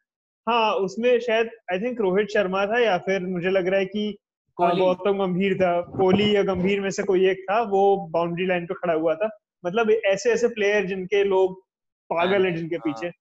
हाँ 0.48 0.74
उसमें 0.74 1.20
शायद 1.20 1.50
आई 1.72 1.78
थिंक 1.78 2.00
रोहित 2.00 2.28
शर्मा 2.28 2.66
था 2.66 2.78
या 2.78 2.98
फिर 2.98 3.20
मुझे 3.20 3.50
लग 3.50 3.66
रहा 3.66 3.80
है 3.80 3.86
कि। 3.86 4.18
गौतम 4.60 5.18
गंभीर 5.18 5.54
था। 5.54 5.80
कोहली 5.80 6.36
या 6.36 6.42
गंभीर 6.42 6.80
में 6.80 6.90
से 6.90 7.02
कोई 7.02 7.28
एक 7.28 7.46
था 7.50 7.62
वो 7.62 7.96
बाउंड्री 7.96 8.46
लाइन 8.46 8.66
पे 8.66 8.74
खड़ा 8.74 8.94
हुआ 8.94 9.14
था। 9.14 9.38
मतलब 9.66 9.90
ऐसे 9.90 10.32
ऐसे 10.32 10.48
प्लेयर 10.48 10.84
जिनके 10.86 11.24
लोग 11.24 11.62
पागल 12.10 12.46
हैं 12.46 12.54
जिनके 12.56 12.76
हाँ। 12.76 12.92
पीछे। 12.92 13.12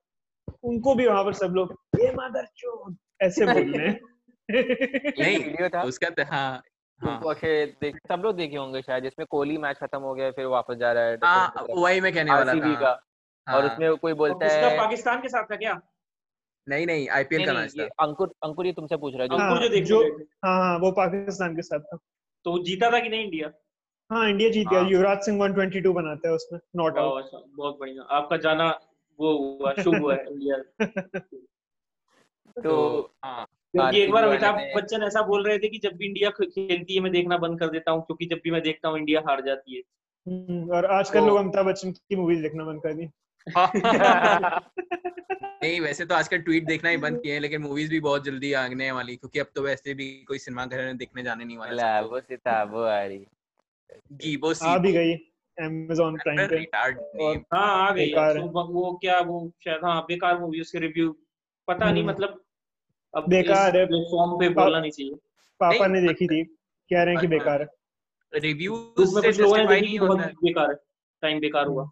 उनको 0.64 0.96
भी 0.96 1.08
वहाँ 1.08 1.24
पर 1.24 1.34
सब 1.34 1.48
लोग 1.48 1.78
ये 2.00 2.12
मदर 2.12 2.48
ऐसे 3.22 3.46
बोल 3.46 3.80
रहे 3.80 3.88
नहीं 3.90 5.40
वीडियो 5.46 5.70
था। 5.70 5.82
उसका 5.82 6.10
तो 6.10 6.24
हाँ 6.24 6.62
हाँ। 7.02 7.22
सब 7.84 8.22
लोग 8.24 8.36
देखे 8.36 8.58
होंगे 8.58 8.82
शायद 8.82 9.04
जिसमें 9.04 9.26
कोहली 9.30 9.58
मैच 9.58 9.78
खत्म 9.78 10.00
हो 10.00 10.14
गया 10.14 10.32
फिर 10.32 10.46
वापस 10.46 10.76
जा 10.76 10.92
रहा 10.92 11.04
है 11.04 11.18
हाँ 11.24 11.66
वही 11.70 12.02
मैं 12.02 12.14
कहने 12.14 12.32
वाला 12.32 12.54
था। 12.54 12.76
का। 12.76 12.92
और 13.56 13.66
हाँ, 13.66 13.74
उसमें 13.74 13.96
कोई 13.96 14.14
बोलता 14.14 14.46
है 14.46 14.78
पाकिस्तान 14.78 15.22
के 15.22 15.30
साथ 15.30 15.44
था 15.44 15.56
क्या? 15.56 15.82
नहीं 16.68 16.86
नहीं 16.88 17.08
आईपीएल 17.10 17.46
का 17.46 17.54
मैच 17.54 17.74
था। 17.80 17.84
अंकुर 18.00 18.34
अंकुर 18.44 18.66
ये 18.66 18.74
तुमसे 18.74 18.98
पूछ 18.98 19.14
रहा 19.14 19.24
है 19.24 19.30
जो 19.30 19.38
हाँ, 19.38 19.50
अंकुर 19.52 19.64
जो 19.64 19.70
देखने 19.70 19.86
जो- 19.86 20.28
हाँ 20.46 20.58
हाँ 20.60 20.78
वो 20.80 20.92
पाकिस्तान 20.92 21.56
के 21.56 21.62
साथ 21.62 21.80
था। 21.80 21.98
तो 22.46 22.64
जीता 22.64 22.90
था 22.92 23.00
कि 23.00 23.10
नहीं 23.10 23.24
इंडिया? 23.24 23.52
हाँ 24.10 24.30
इंडिया 24.30 24.50
जीत 24.50 24.68
गया। 24.68 24.80
हाँ। 24.80 24.90
युवराज 24.90 25.20
सिंह 25.20 25.38
122 25.38 25.92
बनाता 25.94 26.28
है 26.28 26.34
उसमें 26.34 26.60
नॉट 26.76 26.98
आउट 26.98 27.24
अच्छा, 27.24 27.38
बहुत 27.58 27.80
बढ़िया। 27.80 28.04
आपका 28.04 28.38
जाना 28.38 28.70
वो 29.20 29.58
हुआ 29.60 29.74
शुभ 29.74 29.96
हुआ 30.04 30.16
है 30.16 30.26
इंडिया। 30.32 30.58
तो 32.58 33.00
हाँ 33.26 33.46
क्योंकि 33.46 34.02
एक 34.02 34.12
बार 34.12 34.24
अमिताभ 34.24 34.56
बच्चन 34.76 35.04
ऐसा 35.04 35.22
बोल 35.22 35.44
रहे 35.48 35.58
थे 35.60 35.68
कि 35.68 35.78
जब 35.78 35.96
भी 35.96 36.06
इंडिया 36.06 36.30
खेलती 36.30 36.96
है 36.96 37.00
मैं 37.00 37.12
देखना 37.12 37.38
बंद 37.38 37.60
कर 37.60 37.68
देता 37.68 37.92
हूँ 37.92 38.02
क्योंकि 38.02 38.26
जब 38.26 38.40
भी 38.44 38.52
मैं 38.52 38.62
देखता 38.62 38.90
हूँ 38.90 38.98
इंडिया 38.98 39.22
हार 39.28 39.42
जाती 39.42 39.76
है। 39.76 39.82
और 40.70 40.86
आजकल 40.86 41.20
तो- 41.20 41.28
लोग 41.28 41.38
अमिताभ 41.38 41.66
बच्चन 41.66 41.92
की 41.92 42.16
मूवीज़ 42.16 42.42
देखना 42.42 42.64
बंद 42.64 42.82
कर 42.82 42.94
दी 42.94 43.08
नहीं 45.64 45.80
वैसे 45.82 46.06
तो 46.06 46.16
आजकल 46.16 46.38
ट्वीट 46.40 46.66
देखना 46.68 46.90
ही 46.90 46.98
बंद 46.98 47.22
किए 47.22 47.34
हैं 47.34 47.40
लेकिन 47.42 47.62
मूवीज़ 47.62 47.90
भी 47.90 48.00
बहुत 48.00 48.24
जल्दी 48.26 48.52
आगने 48.62 48.92
वाली 48.92 49.16
क्योंकि 49.16 49.40
अब 49.40 49.48
तो 49.56 49.62
वैसे 49.62 49.94
भी 49.94 50.08
कोई 50.28 50.38
सिनेमा 50.38 50.66
घर 50.66 50.86
में 50.86 50.98
देखने 50.98 51.24
जाने 51.24 51.46
नहीं 51.46 51.58
वाला 51.58 51.74
ला, 51.74 52.02
सबको। 52.02 52.16
वो 52.16 52.20
सिताबो 52.22 52.82
आ 52.84 53.00
रही 53.04 53.26
गीबो 54.22 54.54
आ 54.64 54.78
भी 54.78 54.92
गई 54.94 55.14
अमेजोन 55.58 56.16
प्राइम 56.18 56.48
पे 56.48 56.64
और 57.26 57.38
हाँ 57.54 57.88
आ 57.88 57.92
गई 57.92 58.06
बेकार। 58.06 58.38
तो 58.40 58.64
वो 58.74 58.92
क्या 59.02 59.20
वो 59.22 59.40
शायद 59.64 59.84
हाँ 59.84 60.02
बेकार 60.08 60.40
मूवी 60.40 60.62
उसके 60.62 60.80
रिव्यू 60.80 61.12
पता 61.68 61.92
नहीं 61.92 62.04
हम्म। 62.04 62.12
मतलब 62.14 62.40
अब 63.14 63.30
बेकार 63.30 63.78
है। 63.78 63.86
प्लेटफॉर्म 63.86 64.32
पे 64.40 64.50
बोलना 64.50 64.80
नहीं 64.80 64.92
चाहिए 64.92 65.14
पापा 65.60 65.88
ने 65.88 66.02
देखी 66.02 66.28
थी 66.28 66.44
कह 66.44 67.04
रहे 67.04 67.14
हैं 67.16 67.20
कि 67.20 67.28
अच्छा। 67.28 67.38
बेकार 67.38 67.62
है 67.62 67.68
रिव्यू 68.34 68.74
उसमें 68.98 69.22
से 69.22 69.28
कुछ 69.28 69.40
लोगों 69.40 69.58
ने 69.58 69.64
जस्टिफाई 69.64 69.82
देखी 69.82 69.98
नहीं 69.98 70.00
होता 70.00 70.26
बेकार 70.44 70.70
है 70.72 70.76
टाइम 71.24 71.40
बेकार 71.40 71.68
हुआ 71.68 71.90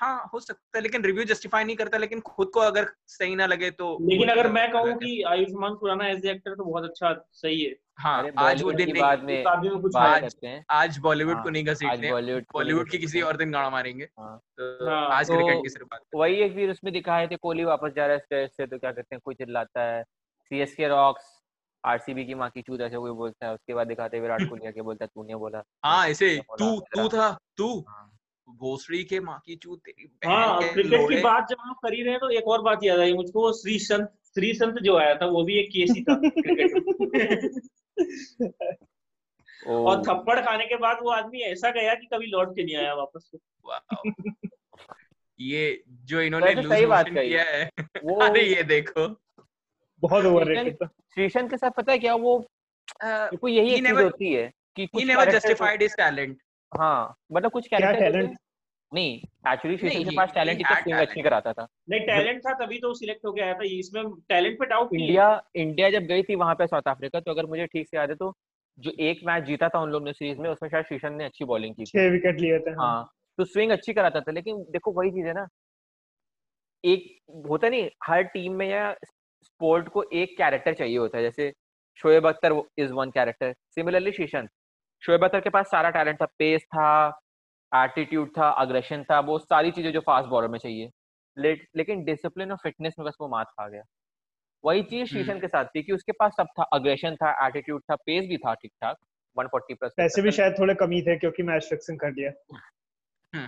हाँ 0.00 0.30
हो 0.32 0.40
सकता 0.40 0.78
है 0.78 0.82
लेकिन 0.82 1.04
रिव्यू 1.04 1.24
जस्टिफाई 1.24 1.64
नहीं 1.64 1.76
करता 1.76 1.98
लेकिन 1.98 2.20
खुद 2.20 2.50
को 2.54 2.60
अगर 2.60 2.86
सही 3.06 3.34
ना 3.34 3.46
लगे 3.46 3.70
तो 3.70 3.98
लेकिन 4.02 4.28
अगर 4.28 4.42
तो 4.42 4.52
मैं 4.52 4.72
कहूँ 4.72 4.94
कि 4.94 5.22
आयुष्मान 5.22 5.74
खुराना 5.74 6.08
एज 6.08 6.26
एक्टर 6.26 6.54
तो 6.54 6.64
बहुत 6.64 6.84
अच्छा 6.84 7.26
सही 7.32 7.64
है। 7.64 7.76
हाँ 7.98 8.18
आज 8.38 8.62
वो 8.62 8.70
बॉलीवुड 8.70 8.76
दिन 8.76 8.92
नहीं 8.92 9.02
बाद 9.02 9.22
में 9.24 9.70
उस 9.70 9.82
कुछ 9.82 9.94
बात 9.94 10.20
करते 10.20 10.46
हैं। 10.46 10.64
आज 10.70 10.98
बॉलीवुड 10.98 11.34
हाँ, 11.34 11.42
को 11.44 11.50
नहीं 11.50 11.64
आज 11.64 11.74
घसीटते 11.74 12.10
बॉलीवुड 12.10 12.44
बॉलीवुड 12.52 12.90
की 12.90 12.98
किसी 12.98 13.20
और 13.20 13.36
दिन 13.36 13.52
गाड़ा 13.52 13.70
मारेंगे। 13.70 14.04
हाँ। 14.04 14.38
तो 14.58 14.90
हाँ, 14.90 15.08
आज 15.10 15.26
तो 15.26 15.34
क्रिकेट 15.34 15.62
की 15.62 15.68
सिर्फ़ 15.68 15.86
बात 15.86 16.00
वही 16.14 16.34
एक 16.34 16.54
फिर 16.54 16.70
उसमें 16.70 16.92
दिखाए 16.92 17.26
थे 17.28 17.36
कोहली 17.36 17.64
वापस 17.64 17.92
जा 17.96 18.06
रहा 18.06 18.14
है 18.14 18.18
स्टेज 18.18 18.50
से 18.50 18.66
तो 18.66 18.78
क्या 18.78 18.92
कहते 18.92 19.14
हैं 19.14 19.20
कोई 19.24 19.34
चिल्लाता 19.34 19.82
है। 19.82 20.02
सीएसके 20.50 20.88
रॉक्स 20.88 21.24
आरसीबी 21.84 22.24
की 22.24 22.34
माँ 22.34 22.50
की 22.50 22.62
चूत 22.62 22.80
ऐसे 22.80 22.96
कोई 22.96 23.10
बोलता 23.10 23.46
है 23.46 23.54
उसके 23.54 23.74
बाद 23.74 23.86
दिखाते 23.86 24.20
विराट 24.20 24.48
कोहली 24.48 24.66
आके 24.66 24.82
बोलता 24.82 25.04
है 25.04 25.08
तूने 25.14 25.34
बोला 25.34 25.62
हाँ 25.84 26.08
ऐसे 26.08 26.36
तू 26.58 26.80
तू 26.80 27.08
था 27.08 27.38
तू। 27.56 27.84
भोसड़ी 28.56 29.04
के 29.04 29.20
माँ 29.20 29.42
की 29.46 29.56
चूत 29.56 29.78
तेरी 29.78 30.10
हाँ 30.26 30.72
क्रिकेट 30.72 31.00
की 31.00 31.20
बात 31.20 31.46
जब 31.50 31.56
हम 31.60 31.72
कर 31.72 31.94
ही 31.94 32.02
रहे 32.02 32.10
हैं 32.10 32.20
तो 32.20 32.30
एक 32.30 32.44
और 32.44 32.62
बात 32.62 32.78
याद 32.82 33.00
आई 33.00 33.12
मुझको 33.12 33.40
वो 33.40 33.52
श्री 33.52 33.78
संत 33.78 34.12
श्री 34.24 34.54
संत 34.54 34.74
जो 34.82 34.96
आया 34.96 35.14
था 35.14 35.26
वो 35.26 35.44
भी 35.44 35.58
एक 35.58 35.68
केस 35.68 35.90
ही 35.90 36.02
था 36.02 36.14
क्रिकेट 36.14 37.60
और 39.66 40.02
थप्पड़ 40.02 40.40
खाने 40.40 40.66
के 40.66 40.76
बाद 40.76 40.98
वो 41.02 41.10
आदमी 41.10 41.40
ऐसा 41.40 41.70
गया 41.70 41.94
कि 41.94 42.06
कभी 42.06 42.26
लौट 42.26 42.56
के 42.56 42.64
नहीं 42.64 42.76
आया 42.76 42.94
वापस 42.94 43.30
वाओ। 43.66 44.10
ये 45.40 45.82
जो 45.88 46.20
इन्होंने 46.20 46.54
लूज 46.54 46.68
सही 46.68 46.86
बात 46.86 47.08
कही। 47.08 47.28
किया 47.28 47.42
है। 47.42 47.70
वो 48.04 48.14
अरे 48.20 48.42
ये 48.42 48.62
देखो। 48.62 49.08
बहुत 50.00 50.24
ओवररेटेड 50.24 50.88
श्रीशंत 51.14 51.50
के 51.50 51.56
साथ 51.56 51.70
पता 51.70 51.92
है 51.92 51.98
क्या 51.98 52.14
वो 52.14 52.46
को 53.04 53.48
यही 53.48 53.70
एक 53.70 53.86
चीज़ 53.86 54.00
होती 54.00 54.32
है 54.32 54.52
कि 54.76 54.86
कुछ 54.86 55.04
जस्टिफाइड 55.04 55.82
हिज 55.82 55.96
टैलेंट 55.96 56.38
हो- 56.72 56.80
हाँ 56.80 57.14
मतलब 57.32 57.50
कुछ 57.50 57.68
क्या 57.68 57.78
कैरेक्टर 57.80 58.10
टैलेंट 58.12 58.38
नहीं 58.92 59.18
एक्चुअली 59.52 59.76
के 59.76 60.16
पास 60.16 60.30
टैलेंट 60.34 60.62
had 60.62 60.82
स्विंग 60.82 60.98
अच्छी 60.98 61.22
कराता 61.22 61.52
था। 61.52 61.66
नहीं 61.90 62.00
टैलेंट 62.00 62.40
था 62.46 62.52
तभी 62.54 62.78
तो 62.78 62.94
सिलेक्ट 62.94 63.24
होके 63.26 63.40
आया 63.40 63.54
था 63.54 63.64
इसमें 63.64 64.04
टैलेंट 64.28 64.58
पे 64.58 64.66
डाउट 64.66 64.94
इंडिया 64.94 65.42
इंडिया 65.56 65.90
जब 65.90 66.02
गई 66.02 66.22
थी 66.22 66.34
वहाँ 66.34 66.54
पे 66.54 66.66
साउथ 66.66 66.82
अफ्रीका 66.88 67.20
तो 67.20 67.30
अगर 67.30 67.46
मुझे 67.46 67.66
ठीक 67.66 67.88
से 67.88 67.96
याद 67.96 68.10
है 68.10 68.16
तो 68.16 68.32
जो 68.78 68.92
एक 69.00 69.20
मैच 69.24 69.44
जीता 69.44 69.68
था 69.68 69.80
उन 69.80 69.90
लोग 69.90 70.04
ने 70.04 70.12
सीरीज़ 70.12 70.38
में 70.38 70.50
उसमें 70.50 70.70
शायद 70.70 70.84
श्रीशंत 70.84 71.18
ने 71.18 71.24
अच्छी 71.24 71.44
बॉलिंग 71.44 71.74
की 71.74 71.82
थी। 71.82 71.86
छह 71.86 72.10
विकेट 72.10 72.40
लिए 72.40 72.58
थे 72.58 72.70
हाँ। 72.70 72.76
हाँ 72.80 73.10
तो 73.38 73.44
स्विंग 73.44 73.70
अच्छी 73.70 73.92
कराता 73.92 74.20
था 74.20 74.32
लेकिन 74.32 74.62
देखो 74.70 74.92
वही 74.92 75.10
चीज़ 75.10 75.26
है 75.26 75.32
ना 75.32 75.46
एक 76.84 77.18
होता 77.50 77.68
नहीं 77.68 77.88
हर 78.04 78.22
टीम 78.22 78.52
में 78.52 78.68
या 78.68 78.92
स्पोर्ट 79.42 79.88
को 79.88 80.02
एक 80.02 80.36
कैरेक्टर 80.38 80.74
चाहिए 80.74 80.96
होता 80.98 81.18
है 81.18 81.24
जैसे 81.24 81.52
Shoaib 81.98 82.26
Akhtar 82.26 82.62
is 82.78 82.92
one 82.92 83.10
character 83.10 83.52
similarly 83.74 84.12
शीशन 84.12 84.48
Shoaib 85.02 85.24
Akhtar 85.24 85.40
के 85.40 85.50
पास 85.50 85.66
सारा 85.70 85.90
टैलेंट 85.90 86.20
था 86.22 86.26
पेस 86.38 86.62
था 86.64 86.88
एटीट्यूड 87.72 88.30
था 88.38 88.48
अग्रेशन 88.60 89.04
था 89.04 89.20
वो 89.20 89.38
सारी 89.38 89.70
चीज़ें 89.70 89.92
जो 89.92 90.00
फास्ट 90.00 90.28
बॉलर 90.28 90.48
में 90.48 90.58
चाहिए। 90.58 90.90
ले, 91.36 91.52
लेकिन 91.76 92.04
डिसिप्लिन 92.04 92.50
और 92.50 92.56
फिटनेस 92.62 92.94
में 92.98 93.06
बस 93.08 93.16
वो 93.20 93.28
मात 93.28 93.46
खा 93.50 93.68
गया। 93.68 93.82
वही 94.64 94.82
चीज़ 94.82 95.08
शीशन 95.08 95.40
के 95.40 95.48
साथ 95.48 95.64
थी 95.66 95.82
कि 95.82 95.92
उसके 95.92 96.12
पास 96.12 96.32
सब 96.36 96.46
था 96.58 96.62
अग्रेशन 96.72 97.14
था 97.16 97.30
एटीट्यूड 97.46 97.82
था 97.90 97.94
पेस 97.96 98.26
भी 98.26 98.36
था 98.36 98.54
ठीक 98.54 98.72
ठाक 98.82 98.96
140 99.36 99.74
प्लस 99.74 99.92
पैसे 99.96 100.22
भी 100.22 100.30
शायद 100.30 100.54
थोड़े 100.58 100.74
कमी 100.74 101.00
थे 101.02 101.16
क्योंकि 101.18 101.42
मैच 101.42 101.64
फिक्सिंग 101.70 101.98
कर 102.00 102.12
दिया 102.12 102.30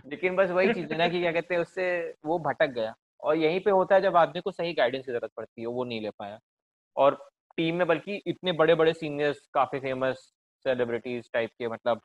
लेकिन 0.06 0.36
बस 0.36 0.50
वही 0.50 0.72
चीज़ 0.74 0.92
है 0.92 0.98
ना 0.98 1.08
कि 1.08 1.20
क्या 1.20 1.32
कहते 1.32 1.54
हैं 1.54 1.60
उससे 1.62 1.86
वो 2.26 2.38
भटक 2.38 2.70
गया। 2.70 2.94
और 3.22 3.36
यहीं 3.36 3.60
पे 3.60 3.70
होता 3.70 3.94
है 3.94 4.00
जब 4.02 4.16
आदमी 4.16 4.40
को 4.40 4.50
सही 4.50 4.72
गाइडेंस 4.74 5.04
की 5.06 5.12
ज़रूरत 5.12 5.30
पड़ती 5.36 5.60
है 5.60 5.66
वो 5.68 5.84
नहीं 5.84 6.00
ले 6.00 6.10
पाया। 6.10 6.38
और 6.96 7.14
टीम 7.56 7.76
में 7.76 7.86
बल्कि 7.86 8.22
इतने 8.26 8.52
बड़े 8.52 8.74
बड़े 8.74 8.92
सीनियर्स 8.92 9.46
काफ़ी 9.54 9.80
फ़ेमस 9.80 10.32
सेलिब्रिटीज 10.64 11.30
टाइप 11.32 11.50
के 11.58 11.68
मतलब 11.68 12.00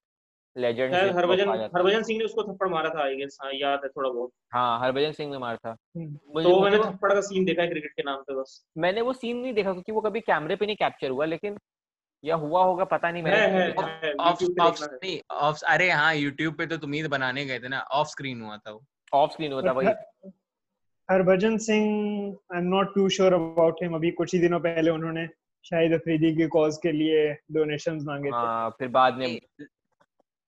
लेजेंड 0.55 0.93
हरभजन 0.95 1.49
हरभजन 1.49 2.03
सिंह 2.03 2.20
ने 2.20 2.26
उसको 2.26 2.43
थप्पड़ 2.43 2.68
मारा 2.70 2.89
था 2.89 3.03
आई 3.03 3.16
गेस 3.16 3.38
हाँ 3.41 3.51
याद 3.53 3.82
है 3.84 3.89
थोड़ा 3.89 4.10
बहुत। 4.10 4.32
हाँ 4.53 4.80
हरभजन 4.80 5.12
सिंह 5.12 5.32
ने 5.32 5.38
मारा 5.38 5.58
था। 5.66 5.76
हम्म। 5.97 6.43
तो 6.43 6.60
मैंने 6.62 6.78
थप्पड़ 6.80 7.14
का 7.14 7.22
सीन 7.22 7.45
देखा 7.45 7.62
है 7.62 7.68
क्रिकेट 7.68 7.91
के 7.91 8.03
नाम 8.03 8.22
पे 8.22 8.36
बस। 8.36 8.62
मैंने 8.78 9.01
वो 9.01 9.14
सीन 9.14 9.38
नहीं 9.38 9.53
देखा 9.53 9.72
क्योंकि 9.72 9.91
वो 9.91 10.01
कभी 10.01 10.20
कैमरे 10.22 10.55
पे 10.55 10.66
नहीं 10.66 10.76
कैप्चर 10.76 11.10
हुआ 11.10 11.26
लेकिन 11.26 11.58
या 12.24 12.36
हुआ 12.36 12.64
होगा 12.64 12.84
पता 12.91 13.12
नहीं 13.12 13.24
मैंने 13.24 13.68
नहीं 13.68 15.20
ऑफ़ 15.32 15.64
अरे 15.66 15.89
हाँ 15.91 16.14
यूट्यूब 16.16 16.53
पे 16.53 16.66
तो 16.66 16.78
तुम 16.78 16.93
ही 16.93 17.08
बनाने 17.08 17.45
गए 17.45 17.60
थे 17.60 17.68
ना 17.68 17.80
ऑफ़ 17.93 18.08
स्क्रीन 18.08 18.41
हुआ 18.41 18.58
था 18.58 18.72
वो। 18.72 18.84
ऑफ़ 19.14 19.32
स्क्रीन 19.32 19.53
हुआ 19.53 19.62
था 19.62 19.72
वही। 19.72 19.88
Harbhajan 21.10 21.58
Singh 21.58 21.86
I 22.53 22.60
am 22.60 22.68
not 22.68 22.93
too 22.95 23.10
sure 23.10 23.34
about 23.34 23.84
him 23.84 23.93
अभी 23.95 24.12
कुछ 24.12 24.34
ही 24.34 24.39
दिनों 24.39 24.60
पहले 24.60 24.91
उन्होंने 24.91 25.28
शाहिद 25.66 25.93
अफरीदी 25.93 26.36
की 26.36 26.47
कॉज 26.47 26.78
के 26.84 26.91
लिए 26.91 27.32
डोनेशंस 27.51 28.03
मांगे 28.05 28.30
थे। 28.30 28.36
हाँ 28.36 28.70
फिर 28.80 28.88
बाद 28.89 29.18
में 29.18 29.39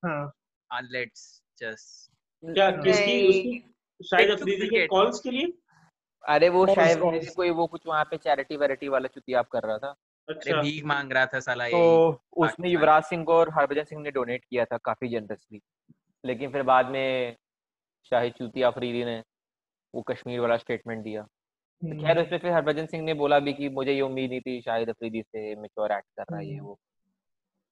हाँ। 0.03 0.81
लेट्स 0.83 1.23
जस्ट 1.59 2.11
क्या 2.43 2.69
किसकी 2.73 3.27
उसकी 3.27 3.57
शाहिद 4.01 4.29
अफरीदी 4.31 4.67
के 4.67 4.85
कॉल्स 4.87 5.19
के 5.19 5.31
लिए? 5.31 5.53
अरे 6.23 6.49
वो 6.49 6.65
शायद 6.67 7.31
कोई 7.35 7.49
वो 7.49 7.65
कुछ 7.67 7.87
वहाँ 7.87 8.03
पे 8.03 8.17
चैरिटी 8.17 8.57
वैरिटी 8.57 8.87
वाला 8.87 9.07
चुतियाप 9.07 9.47
कर 9.47 9.63
रहा 9.63 9.77
था। 9.77 9.95
अच्छा। 10.27 10.61
भीख 10.61 10.85
मांग 10.85 11.11
रहा 11.11 11.25
था 11.25 11.39
साला 11.39 11.67
तो 11.67 12.21
उसने 12.37 12.69
युवराज 12.69 13.03
सिंह 13.03 13.23
को 13.25 13.33
और 13.33 13.49
हरभजन 13.53 13.83
सिंह 13.83 14.01
ने 14.01 14.11
डोनेट 14.11 14.43
किया 14.45 14.65
था 14.65 14.77
काफ़ी 14.77 15.07
जनरसली 15.09 15.61
लेकिन 16.23 16.51
फिर 16.51 16.63
बाद 16.63 16.89
में 16.91 17.35
शाहिद 18.11 18.33
चूती 18.33 18.61
अफरीदी 18.61 19.03
ने 19.05 19.21
वो 19.93 20.01
कश्मीर 20.01 20.39
वाला 20.39 20.57
स्टेटमेंट 20.57 21.03
दिया। 21.03 21.25
तो 21.81 21.87
खैर 21.89 22.09
हम्म। 22.09 22.21
उसमें 22.21 22.39
फिर 22.39 22.51
हरभजन 22.51 22.85
सिंह 22.85 23.03
ने 23.03 23.13
बोला 23.13 23.39
भी 23.39 23.53
कि 23.53 23.67
मुझे 23.69 23.93
ये 23.93 24.01
उम्मीद 24.01 24.29
नहीं 24.29 24.41
थी 24.41 24.61
शाहिद 24.61 24.89
अफरीदी 24.89 25.21
से 25.21 25.55
मेच्योर 25.55 25.91
एक्ट 25.91 26.07
कर 26.17 26.23
रहा 26.23 26.39
है 26.39 26.47
ये 26.47 26.55
हम्म। 26.55 26.67
वो। 26.67 26.79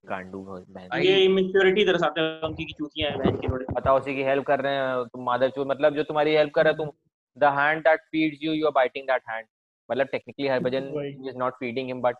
गांडू 0.03 0.57
ये 0.99 1.17
इमेच्योरिटी 1.23 1.83
दर्शाते 1.85 2.21
हैं 2.21 2.41
उनकी 2.41 2.65
की 2.65 2.73
चूतियाँ 2.73 3.09
हैं 3.09 3.19
बहन 3.19 3.37
की 3.37 3.47
थोड़ी। 3.47 3.65
पता 3.75 3.93
उसी 3.93 4.15
की 4.15 4.23
हेल्प 4.23 4.45
कर 4.45 4.61
रहे 4.61 4.75
हैं 4.75 5.03
तुम 5.05 5.23
मादर 5.23 5.49
चोर 5.49 5.67
मतलब 5.67 5.95
जो 5.95 6.03
तुम्हारी 6.03 6.35
हेल्प 6.35 6.53
कर 6.53 6.63
रहा 6.65 6.71
है 6.71 6.77
तुम 6.77 6.91
the 7.37 7.51
hand 7.57 7.81
that 7.81 8.01
feeds 8.11 8.43
you 8.43 8.53
you 8.53 8.65
are 8.65 8.71
biting 8.71 9.07
that 9.07 9.29
hand 9.29 9.45
मतलब 9.89 10.07
technically 10.07 10.47
Harbhajan 10.47 10.89
is 11.29 11.37
not 11.37 11.59
feeding 11.59 11.87
him 11.87 12.01
but 12.01 12.15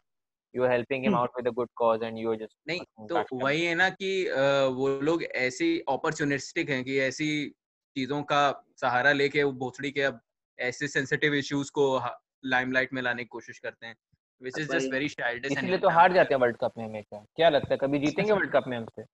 you 0.54 0.64
are 0.64 0.72
helping 0.72 1.04
him 1.04 1.16
out 1.16 1.38
with 1.38 1.48
a 1.48 1.52
good 1.54 1.70
cause 1.76 2.04
and 2.04 2.18
you 2.18 2.32
are 2.32 2.38
just 2.38 2.58
नहीं 2.68 3.08
तो 3.08 3.24
वही 3.38 3.66
है 3.66 3.74
ना 3.76 3.90
कि 3.92 4.12
वो 4.76 4.90
लोग 5.02 5.24
ऐसे 5.48 5.76
अपॉर्चुनिस्टिक 5.90 6.70
हैं 6.70 6.84
कि 6.84 7.00
ऐसी 7.02 7.32
चीज़ों 7.96 8.22
का 8.24 8.44
सहारा 8.82 9.12
लेके 9.14 9.44
वो 9.44 9.52
भोसड़ी 9.60 9.92
के 9.92 10.02
अब 10.04 10.20
ऐसे 10.60 10.88
सेंसिटिव 10.88 11.34
इश्यूज़ 11.34 11.72
को 11.72 11.86
लाइमलाइट 12.46 12.94
में 12.94 13.02
लाने 13.02 13.24
की 13.24 13.28
कोशिश 13.28 13.60
करते 13.60 13.88
हैं 13.88 13.96
which 14.42 14.60
is 14.60 14.72
just 14.72 14.92
very 14.94 15.08
childish 15.10 15.52
इसलिए 15.52 15.78
तो 15.78 15.90
हार 15.90 16.14
जाते 16.14 16.34
हैं 16.34 16.42
वर्ल्ड 16.42 16.58
कप 16.58 16.74
में 16.78 16.86
हमेशा। 16.86 17.24
क्या 17.36 17.50
लगता 17.50 17.74
है 17.74 17.78
कभी 17.78 18.00
जीतेंगे 18.00 18.32
वर्ल्ड 18.32 18.52
कप 18.52 18.68
में 18.68 18.78
हमसे? 18.78 19.06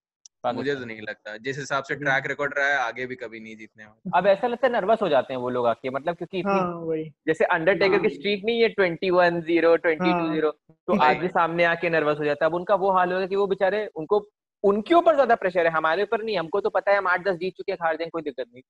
मुझे 0.45 0.75
तो 0.75 0.85
नहीं 0.85 1.01
लगता। 1.01 1.35
जिस 1.37 1.57
हिसाब 1.57 1.83
से 1.83 1.95
ट्रैक 1.95 2.25
रिकॉर्ड 2.27 2.53
रहा 2.57 2.67
है 2.67 2.77
आगे 2.77 3.05
भी 3.05 3.15
कभी 3.15 3.39
नहीं 3.39 3.55
जीतने 3.57 3.85
वाले। 3.85 4.11
अब 4.17 4.27
ऐसा 4.27 4.47
लगता 4.47 4.67
है 4.67 4.73
नर्वस 4.73 5.01
हो 5.01 5.09
जाते 5.09 5.33
हैं 5.33 5.39
वो 5.41 5.49
लोग 5.49 5.67
आके 5.67 5.89
मतलब 5.89 6.15
क्योंकि 6.15 6.41
हाँ, 6.41 6.95
जैसे 7.27 7.45
अंडरटेकर 7.45 8.01
की 8.01 8.09
स्ट्रीक 8.09 8.39
हाँ। 8.39 8.45
नहीं 8.45 8.61
है 8.61 8.69
twenty 8.69 9.09
one 9.09 9.41
zero 9.41 9.75
twenty 9.77 10.13
two 10.13 10.31
zero 10.31 10.51
तो 10.87 10.97
आदमी 11.01 11.27
सामने 11.29 11.63
आके 11.63 11.89
नर्वस 11.89 12.19
हो 12.19 12.25
जाता 12.25 12.45
है। 12.45 12.49
अब 12.49 12.55
उनका 12.55 12.75
वो 12.75 12.91
हाल 12.91 13.13
होगा 13.13 13.25
कि 13.25 13.35
वो 13.35 13.47
बेचारे 13.47 13.85
उनको 13.95 14.21
उनके 14.63 14.93
ऊपर 14.95 15.13
ज़्यादा 15.13 15.35
प्रेशर 15.35 15.65
है। 15.67 15.71
हमारे 15.71 16.03
ऊपर 16.03 16.23
नहीं 16.23 16.37
हमको 16.37 16.61
तो 16.61 16.69
पता 16.69 16.91
है 16.91 16.97
हम 16.97 17.07
आठ 17.07 17.23
दस 17.23 17.35
जीत 17.35 17.53
चुके 17.57 17.71
हैं 17.71 17.79
हार 17.83 17.95
जाएँगे 17.95 18.09
कोई 18.09 18.21
दिक्कत 18.21 18.45
नहीं। 18.53 18.63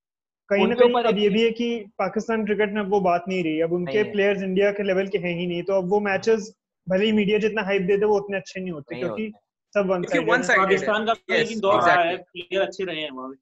कहीं 0.54 0.68
ना 0.68 0.76
कहीं 0.76 1.04
अब 1.04 1.18
ये 1.18 1.30
भी 1.30 1.44
है 1.44 1.52
कि 1.52 1.68
पाकिस्तान 2.00 2.46
क्रिकेट 2.46 2.74
में 2.74 2.82
अब 2.82 2.90
वो 2.90 3.00
बात 3.02 3.26
नहीं 3.28 3.44
रही। 3.44 3.62
अब 3.62 3.74
उनके 3.74 4.04
प्लेयर्स 4.12 4.44
इंडिया 4.44 4.72
के 4.72 4.84
लेवल 4.84 5.08
के 5.08 5.18
हैं 5.18 5.38
ही 5.40 5.48
नहीं 5.48 5.64
तो 5.64 5.74
अब 5.74 5.90
वो 5.90 6.00
मैचेस 6.00 6.54
भले 6.88 7.06
ही 7.06 7.12
मीडिया 7.12 7.38
जितना 7.40 7.62
हाइप 7.62 7.82
देते 7.82 8.06
वो 8.06 8.18
उतने 8.18 8.38
अच्छे 8.38 8.60
नहीं 8.60 8.72
होते 8.72 8.96
क्योंकि 8.96 9.32
सब 9.74 9.88
वन 9.90 10.42
साइड 10.42 10.60
पाकिस्तान 10.60 11.06
का 11.06 11.14
लेकिन 11.30 11.60
दौर 11.60 11.82
रहा 11.82 12.02
है 12.02 12.18
प्लेयर 12.18 12.62
अच्छे 12.62 12.84
रहे 12.84 13.02
हैं 13.02 13.12
वहाँ 13.12 13.34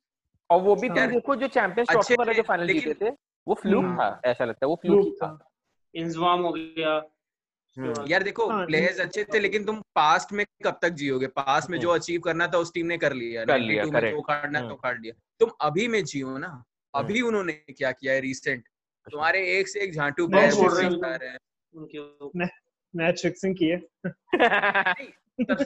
और 0.49 0.61
वो 0.61 0.75
भी 0.75 0.87
तुम 0.89 0.97
हाँ। 0.97 1.07
देखो 1.09 1.35
जो 1.35 1.47
चैंपियंस 1.47 1.89
ट्रॉफी 1.89 2.15
वाला 2.19 2.33
जो 2.33 2.41
फाइनल 2.43 2.67
जीते 2.67 2.93
थे 3.01 3.09
वो 3.47 3.53
फ्लूक 3.53 3.83
हम्म। 3.83 3.97
था 3.97 4.21
ऐसा 4.25 4.45
लगता 4.45 4.65
है 4.65 4.69
वो 4.69 4.75
फ्लूक 4.81 5.13
था। 5.15 5.37
इंजवाम 5.93 6.41
हो 6.41 6.51
गया 6.53 6.95
हम्म। 7.77 8.05
यार 8.07 8.23
देखो 8.23 8.47
प्लेयर्स 8.65 8.99
हाँ, 8.99 9.05
अच्छे 9.07 9.23
थे 9.23 9.39
लेकिन 9.39 9.65
तुम 9.65 9.79
पास्ट 9.95 10.33
में 10.33 10.45
कब 10.65 10.79
तक 10.81 10.89
जियोगे? 10.89 11.27
पास्ट 11.27 11.69
में 11.69 11.79
जो 11.79 11.89
अचीव 11.89 12.15
हम्म। 12.15 12.23
करना 12.23 12.47
था 12.47 12.57
उस 12.57 12.73
टीम 12.73 12.85
ने 12.85 12.97
कर 12.97 13.13
लिया 13.13 13.45
कर 13.45 13.59
लिया 13.59 13.83
जो 13.85 14.21
काटना 14.21 14.61
तो 14.61 14.75
काट 14.75 14.99
लिया। 15.01 15.13
तुम 15.39 15.51
अभी 15.61 15.87
में 15.87 16.03
जियो 16.03 16.37
ना। 16.37 16.51
अभी 16.95 17.21
उन्होंने 17.21 17.53
क्या 17.53 17.91
किया 17.91 18.13
है 18.13 18.19
रिसेंट 18.19 18.59
अच्छा। 18.59 19.11
तुम्हारे 19.11 19.59
एक 19.59 19.67
से 19.67 19.79
एक 19.79 19.93
झांटू 19.93 20.27
मैच 20.27 20.53
फिक्सिंग 23.21 23.55
की 23.55 23.65
है। 23.65 23.83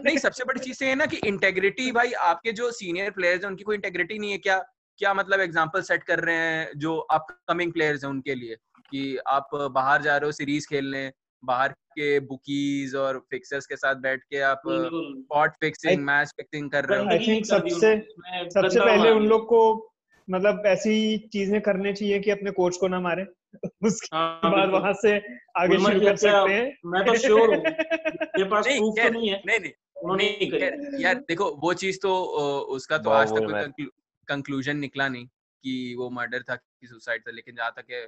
नहीं 0.05 0.17
सबसे 0.17 0.43
बड़ी 0.43 0.59
चीज़ 0.59 0.83
है 0.83 0.95
ना 0.95 1.05
कि 1.05 1.17
इंटेग्रिटी 1.17 1.91
भाई 1.91 2.11
आपके 2.11 2.51
जो 2.51 2.71
सीनियर 2.71 3.11
प्लेयर्स 3.11 3.41
हैं 3.41 3.49
उनकी 3.49 3.63
कोई 3.63 3.75
इंटेग्रिटी 3.75 4.19
नहीं 4.19 4.31
है। 4.31 4.37
क्या 4.37 4.65
क्या 4.97 5.13
मतलब 5.13 5.39
एग्जांपल 5.39 5.81
सेट 5.81 6.03
कर 6.03 6.19
रहे 6.19 6.35
हैं 6.35 6.69
जो 6.77 6.97
अपकमिंग 6.97 7.73
प्लेयर्स 7.73 8.03
हैं 8.03 8.11
उनके 8.11 8.35
लिए? 8.35 8.57
कि 8.89 9.17
आप 9.17 9.49
बाहर 9.55 10.01
जा 10.01 10.17
रहे 10.17 10.25
हो 10.25 10.31
सीरीज़ 10.31 10.67
खेलने 10.67 11.11
बाहर 11.43 11.71
के 11.71 12.19
बुकीज 12.19 12.95
और 12.95 13.27
फिक्सर्स 13.31 13.65
के 13.65 13.75
साथ 13.75 13.95
बैठ 13.95 14.23
के 14.23 14.41
आप 14.41 14.61
स्पॉट 14.67 15.51
फिक्सिंग 15.51 16.03
मैच 16.03 16.27
फिक्सिंग 16.27 16.71
कर 16.71 16.85
रहे 16.85 16.99
हो। 16.99 17.09
आई 17.09 17.19
थिंक 17.19 17.45
सबसे 17.45 18.07
सबसे 18.49 18.79
पहले 18.79 19.11
उन 19.11 19.27
लोग 19.27 19.45
को 19.45 19.91
मतलब 20.29 20.63
ऐसी 20.65 21.17
चीज़ें 21.17 21.61
करनी 21.61 21.93
चाहिए 21.93 22.19
कि 22.19 22.31
अपने 22.31 22.51
कोच 22.51 22.77
को 22.77 22.87
ना 22.87 22.99
मारे। 22.99 23.25
उसके 23.85 24.15
हाँ, 24.17 24.51
बाद 24.51 24.69
वहाँ 24.69 24.93
से 24.93 25.17
आगे 25.57 25.77
शुरू 25.79 25.99
कर 25.99 26.15
सकते 26.15 26.53
हैं। 26.53 26.77
मैं 26.85 27.05
तो 27.05 27.15
श्योर 27.15 27.49
हूँ। 27.49 27.63
मेरे 27.63 28.49
पास 28.49 28.65
प्रूफ 28.67 28.95
तो 29.03 29.09
नहीं 29.09 29.29
है। 29.29 29.41
नहीं 29.45 29.59
नहीं। 29.59 29.71
नहीं 30.07 31.01
यार 31.01 31.15
देखो 31.15 31.55
वो 31.55 31.73
चीज़ 31.73 31.99
तो 32.01 32.23
उसका 32.69 32.97
तो 32.97 33.09
आज 33.09 33.29
तक 33.29 33.47
कोई 33.47 33.87
कंक्लूजन 34.27 34.77
निकला 34.77 35.07
नहीं 35.07 35.25
कि 35.63 35.95
वो 35.97 36.09
मर्डर 36.09 36.43
था 36.43 36.55
कि 36.55 36.87
सुसाइड 36.87 37.21
था 37.21 37.31
लेकिन 37.31 37.55
जहाँ 37.55 37.73
तक 37.77 37.85
है 37.91 38.07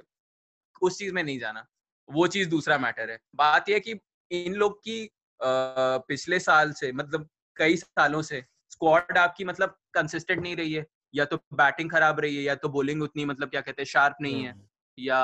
उस 0.82 0.98
चीज़ 0.98 1.12
में 1.12 1.22
नहीं 1.22 1.38
जाना। 1.38 1.66
वो 2.08 2.26
चीज़ 2.26 2.48
दूसरा 2.48 2.78
मैटर 2.78 3.10
है। 3.10 3.18
बात 3.34 3.68
यह 3.68 3.78
कि 3.78 3.98
इन 4.30 4.54
लोग 4.54 4.78
की 4.78 5.10
पिछले 5.42 6.38
साल 6.40 6.72
से 6.72 6.92
मतलब 6.92 7.28
कई 7.56 7.76
सालों 7.76 8.22
से 8.22 8.44
स्क्वाड 8.70 9.18
आपकी 9.18 9.44
मतलब 9.44 9.76
कंसिस्टेंट 9.94 10.42
नहीं 10.42 10.56
रही 10.56 10.72
है। 10.72 10.86
या 11.14 11.24
तो 11.24 11.36
बैटिंग 11.54 11.90
खराब 11.90 12.20
रही 12.20 12.36
है 12.36 12.42
या 12.42 12.54
तो 12.54 12.68
बॉलिंग 12.68 13.02
उतनी 13.02 13.24
मतलब 13.24 13.50
क्या 13.50 13.60
कहते 13.60 13.82
हैं 13.82 13.86
शार्प 13.86 14.16
नहीं 14.20 14.42
है 14.42 14.54
या 14.98 15.20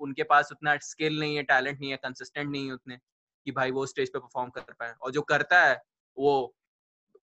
उनके 0.00 0.22
पास 0.22 0.48
उतना 0.52 0.76
स्किल 0.76 1.20
नहीं 1.20 1.36
है 1.36 1.42
टैलेंट 1.42 1.80
नहीं 1.80 1.90
है 1.90 1.96
कंसिस्टेंट 1.96 2.50
नहीं 2.50 2.66
है 2.66 2.72
उतने 2.72 2.96
कि 3.46 3.52
भाई 3.52 3.70
वो 3.70 3.86
स्टेज 3.86 4.12
पे 4.12 4.18
परफॉर्म 4.18 4.50
कर 4.50 4.60
पाए। 4.60 4.94
और 5.02 5.10
जो 5.12 5.22
करता 5.22 5.62
है 5.64 5.82
वो 6.18 6.54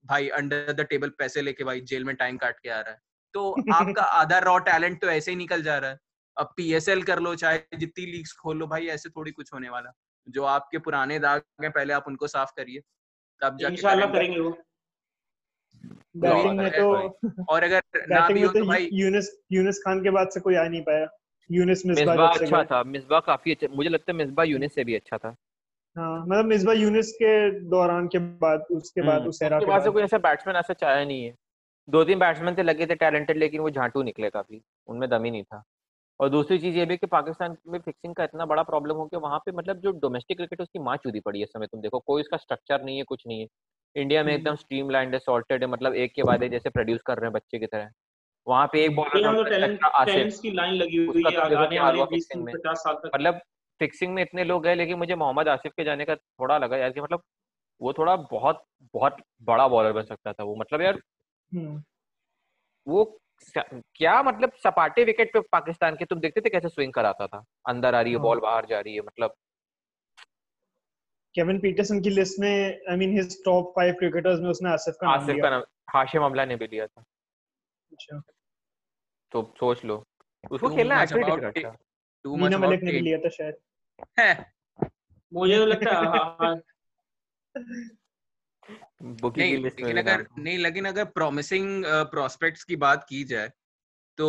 भाई 0.06 0.30
अंडर 0.30 0.74
द 0.74 0.82
टेबल 0.82 1.10
पैसे 1.10 1.42
लेके 1.42 1.64
भाई 1.64 1.82
जेल 1.82 2.06
में 2.06 2.16
टाइम 2.16 2.38
काट 2.38 2.60
के 2.60 2.70
आ 2.70 2.80
रहा 2.82 2.92
है। 2.94 3.00
तो 3.34 3.52
आपका 3.72 4.02
आधा 4.14 4.40
रॉ 4.40 4.58
टैलेंट 4.60 5.02
तो 5.02 5.08
ऐसे 5.08 5.32
ही 5.32 5.38
निकल 5.38 5.64
जा 5.64 5.78
रहा 5.78 5.92
है। 5.92 6.00
अब 6.38 6.54
पीएसएल 6.58 7.04
कर 7.04 7.20
लो 7.20 7.36
चाहे 7.36 7.60
जितनी 7.78 8.06
लीग्स 8.06 8.34
खोल 8.34 8.58
लो 8.58 8.68
भाई 8.68 8.88
ऐसे 8.88 9.10
थोड़ी 9.10 9.32
कुछ 9.32 9.54
होने 9.54 9.70
वाला। 9.70 9.94
जो 10.28 10.44
आपके 10.44 10.78
पुराने 10.78 11.20
दाग 11.20 11.44
हैं 11.64 11.72
पहले 11.72 11.94
आप 11.94 12.06
उनको 12.08 12.28
साफ़ 12.28 12.52
करिए 12.58 12.82
तब 13.42 13.58
जाके 13.58 13.82
करेंगे 13.84 14.40
वो। 14.40 14.58
बैटिंग 16.18 16.58
में 16.58 16.72
तो 16.72 17.46
और 17.50 17.64
अगर 17.64 17.82
ना 18.10 18.28
भी 18.30 18.42
हो 18.42 18.54
तो, 18.54 18.60
तो 18.60 18.66
भाई 18.66 18.90
यूनिस 18.94 19.44
यूनिस 19.52 19.78
खान 19.78 20.04
के 20.04 20.10
बाद 20.10 20.30
से 20.30 20.40
कोई 20.40 20.56
आ 20.56 20.68
नहीं 20.68 20.82
पाया। 20.82 21.08
यूनिस 21.52 21.86
मिसबा 21.86 22.28
अच्छा 22.28 22.64
था 22.64 22.84
मिसबा 22.84 23.20
काफ़ी 23.20 23.52
अच्छा 23.52 23.68
मुझे 23.76 23.90
लगता 23.90 24.12
है 24.12 24.18
मिसबा 24.18 24.44
यूनिस 24.44 24.76
से 24.76 24.84
भी 24.84 24.96
अच्छा 24.96 25.18
था। 25.18 25.36
हाँ 25.98 26.26
मतलब 26.28 26.46
मिसबा 26.46 26.74
यूनिस 26.74 27.12
के 27.12 27.52
दौरान 27.70 28.08
के 28.08 28.20
बाद 28.20 28.66
उसके 28.72 29.02
बाद 29.02 29.20
हम्म, 29.20 29.30
उस 29.30 29.42
एरा 29.42 29.60
के 29.60 29.66
बाद 29.66 29.84
से 29.84 29.90
कोई 29.90 30.04
ऐसा 30.04 30.18
बैट्समैन 30.18 30.56
ऐसा 30.56 30.74
चाहे 30.74 31.06
नहीं 31.06 31.26
है। 31.26 31.36
दो 31.90 32.04
तीन 32.04 32.20
बैट्समैन 32.20 32.56
थे 32.56 32.64
लगे 32.64 32.86
थे 32.86 32.96
टैलेंटेड 32.96 33.38
लेकिन 33.38 33.62
वो 33.62 33.70
झांटू 33.70 34.02
निकले 34.04 34.30
काफ़ी। 34.30 34.62
उनमें 34.88 35.10
दम 35.10 35.24
ही 35.24 35.32
नहीं 35.32 35.44
था। 35.44 35.64
और 36.20 36.30
दूसरी 36.30 36.60
चीज़ 36.60 36.76
ये 36.78 36.86
भी 36.86 36.98
कि 36.98 37.08
पाकिस्तान 37.08 37.58
में 37.68 37.80
फिक्सिंग 37.80 38.16
का 38.16 38.24
इतना 38.24 38.46
बड़ा 38.46 38.64
प्रॉब्लम 38.64 38.96
हो 38.96 39.06
गया 39.06 39.20
वहाँ 39.20 39.40
पे 39.40 39.52
मतलब 39.52 39.78
जो 39.78 39.92
डोमेस्टिक 39.92 40.38
क्रिकेट 40.38 40.62
उसकी 40.62 40.80
माँ 40.80 40.98
चूदी 40.98 41.20
पड़ी 41.20 41.40
है 41.40 41.44
इस 41.44 41.50
समय। 41.50 41.68
तुम 41.68 41.82
देखो 41.82 42.00
कोई 42.00 42.22
इसका 42.22 42.38
स्ट्रक्चर 42.38 42.84
नहीं 42.84 42.98
है 42.98 43.04
कुछ 43.04 43.24
नहीं 43.28 43.42
है। 43.42 43.48
इंडिया 43.96 44.24
में 44.24 44.34
एकदम 44.34 44.56
स्ट्रीम 44.56 44.90
लाइन 44.90 45.14
है 45.14 45.20
सॉर्टेड 45.20 45.64
है 45.64 45.70
मतलब 45.70 45.94
एक 45.94 46.14
के 46.14 46.24
बाद 46.24 46.44
एक 46.44 46.52
जैसे 46.52 46.70
प्रोड्यूस 46.70 47.02
कर 47.06 47.18
रहे 47.18 47.26
हैं 47.26 47.34
बच्चे 47.34 47.60
की 47.60 47.66
तरह। 47.66 47.90
वहाँ 48.48 48.68
पे 48.68 48.86
एक 48.86 48.96
बॉलर 48.96 49.32
मतलब 53.16 53.40
फिक्सिंग 53.80 54.14
में 54.14 54.22
इतने 54.22 54.44
लोग 54.44 54.64
गए 54.64 54.76
लेकिन 54.76 54.98
मुझे 54.98 55.16
मोहम्मद 55.16 55.48
आसिफ 55.48 55.72
के 55.78 55.84
जाने 55.84 56.06
का 56.06 56.16
थोड़ा 56.16 56.58
लगा 56.58 56.78
यार 56.78 56.92
कि 56.92 57.02
मतलब 57.02 57.22
वो 57.82 57.94
थोड़ा 57.94 58.16
बहुत 58.16 58.64
बहुत 58.94 59.18
बड़ा 59.42 59.68
बॉलर 59.68 59.92
बन 59.92 60.04
सकता 60.04 60.34
था 60.34 60.44
वो। 60.44 60.56
मतलब 60.56 60.82
यार 60.82 61.02
हम्म। 61.54 61.84
वो 62.88 63.20
क्या 63.56 64.24
मतलब 64.24 64.52
सपाटे 64.64 65.04
विकेट 65.04 65.34
पे 65.34 65.40
पाकिस्तान 65.40 65.96
के 65.96 66.06
तुम 66.06 66.20
देखते 66.20 66.42
थे 66.42 66.50
कैसे 66.50 66.70
स्विंग 66.70 66.94
कराता 66.94 67.28
था? 67.28 67.44
अंदर 67.68 67.96
आ 67.96 68.02
रही 68.02 68.14
है 68.14 68.20
बॉल 68.20 68.38
हाँ। 68.38 68.42
बाहर 68.42 68.66
जा 68.66 68.80
रही 68.80 68.96
है 68.96 69.02
मतलब 69.02 69.34
केविन 71.38 71.60
पीटरसन 71.60 72.02
की 72.02 72.10
लिस्ट 72.10 72.40
में 72.40 72.82
I 72.90 72.96
mean 72.96 73.18
his 73.18 73.44
top 73.46 73.74
five 73.76 73.94
cricketers 73.94 74.40
में 74.40 74.50
उसने 74.50 74.70
आसिफ 74.70 74.96
का 75.02 75.08
नाम 75.08 75.22
आसिफ 75.22 75.42
का 75.42 75.50
नाम 75.50 75.64
हाशिम 75.90 76.24
अमला 76.24 76.46
ने 76.46 76.56
भी 76.56 76.68
लिया 76.68 76.88
था। 76.88 77.04
अच्छा। 77.92 78.22
तो 79.32 79.54
सोच 79.58 79.84
लो। 79.86 80.04
उसको 80.52 80.76
खेलना 80.76 81.02
एक्चुअली 81.04 81.24
डिफ़िकल्ट 81.24 81.66
था। 81.66 81.76
टू 82.26 82.36
मीना 82.36 82.58
मच 82.58 82.66
मलिक 82.66 82.82
ने 82.84 82.92
भी 82.92 83.00
लिया 83.00 83.18
था 83.18 83.30
शायद। 83.30 83.56
है। 84.20 84.32
मुझे 85.32 85.58
तो 85.58 85.66
लगता 85.66 85.90
है 85.90 85.96
हाँ, 85.96 86.38
हाँ, 86.42 86.56
नहीं 89.38 89.58
लेकिन 89.58 89.98
अगर। 89.98 90.26
नहीं 90.38 90.58
लेकिन 90.58 90.86
अगर 90.86 91.06
प्रॉमिसिंग 91.06 91.84
प्रोस्पेक्ट्स 92.12 92.64
की 92.64 92.76
बात 92.76 93.06
की 93.10 93.24
जाए 93.24 93.52
तो 94.18 94.28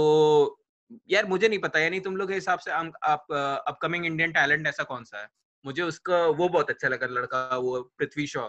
यार 1.11 1.27
मुझे 1.27 1.49
नहीं 1.49 1.59
पता 1.59 1.79
यानी 1.79 2.01
तुम 2.01 2.17
लोग 2.17 2.29
के 2.29 2.35
हिसाब 2.35 2.59
से 2.59 2.71
आप 2.71 3.33
अपकमिंग 3.67 4.07
इंडियन 4.07 4.33
टैलेंट 4.33 4.67
ऐसा 4.67 4.83
कौन 4.83 5.05
सा 5.05 5.21
है? 5.21 5.29
मुझे 5.65 5.83
उसका 5.83 6.25
वो 6.27 6.49
बहुत 6.49 6.71
अच्छा 6.71 6.89
लगा 6.89 7.07
लड़का 7.07 7.57
वो 7.57 7.81
पृथ्वी 7.99 8.27
शॉ। 8.27 8.49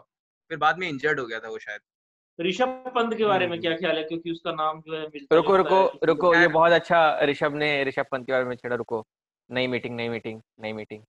फिर 0.51 0.57
बाद 0.57 0.77
में 0.79 0.87
इंजर्ड 0.89 1.19
हो 1.19 1.25
गया 1.25 1.39
था 1.39 1.49
वो 1.49 1.57
शायद। 1.59 1.81
ऋषभ 2.39 2.91
पंत 2.95 3.13
के 3.17 3.25
बारे 3.25 3.47
में 3.47 3.51
हम्म। 3.51 3.61
क्या 3.61 3.75
ख्याल 3.77 3.97
है? 3.97 4.03
क्योंकि 4.03 4.31
उसका 4.31 4.51
नाम 4.51 4.81
जो 4.81 4.95
है 4.95 5.01
मिलता 5.05 5.35
रुको 5.35 5.55
रुको 5.57 5.81
है 5.85 6.07
रुको 6.07 6.33
ये 6.35 6.47
बहुत 6.47 6.71
अच्छा 6.71 6.99
ऋषभ 7.25 7.55
ने 7.55 7.83
ऋषभ 7.83 8.05
पंत 8.11 8.25
के 8.25 8.31
बारे 8.31 8.45
में 8.45 8.55
छेड़ा 8.55 8.75
रुको। 8.75 9.05
नई 9.49 9.67
मीटिंग 9.67 9.95
नई 9.95 10.09
मीटिंग 10.09 10.41
नई 10.61 10.73
मीटिंग 10.73 11.03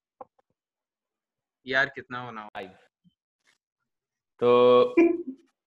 यार 1.67 1.89
कितना 1.95 2.21
होना 2.25 2.43
हो 2.43 2.67
तो 4.41 4.95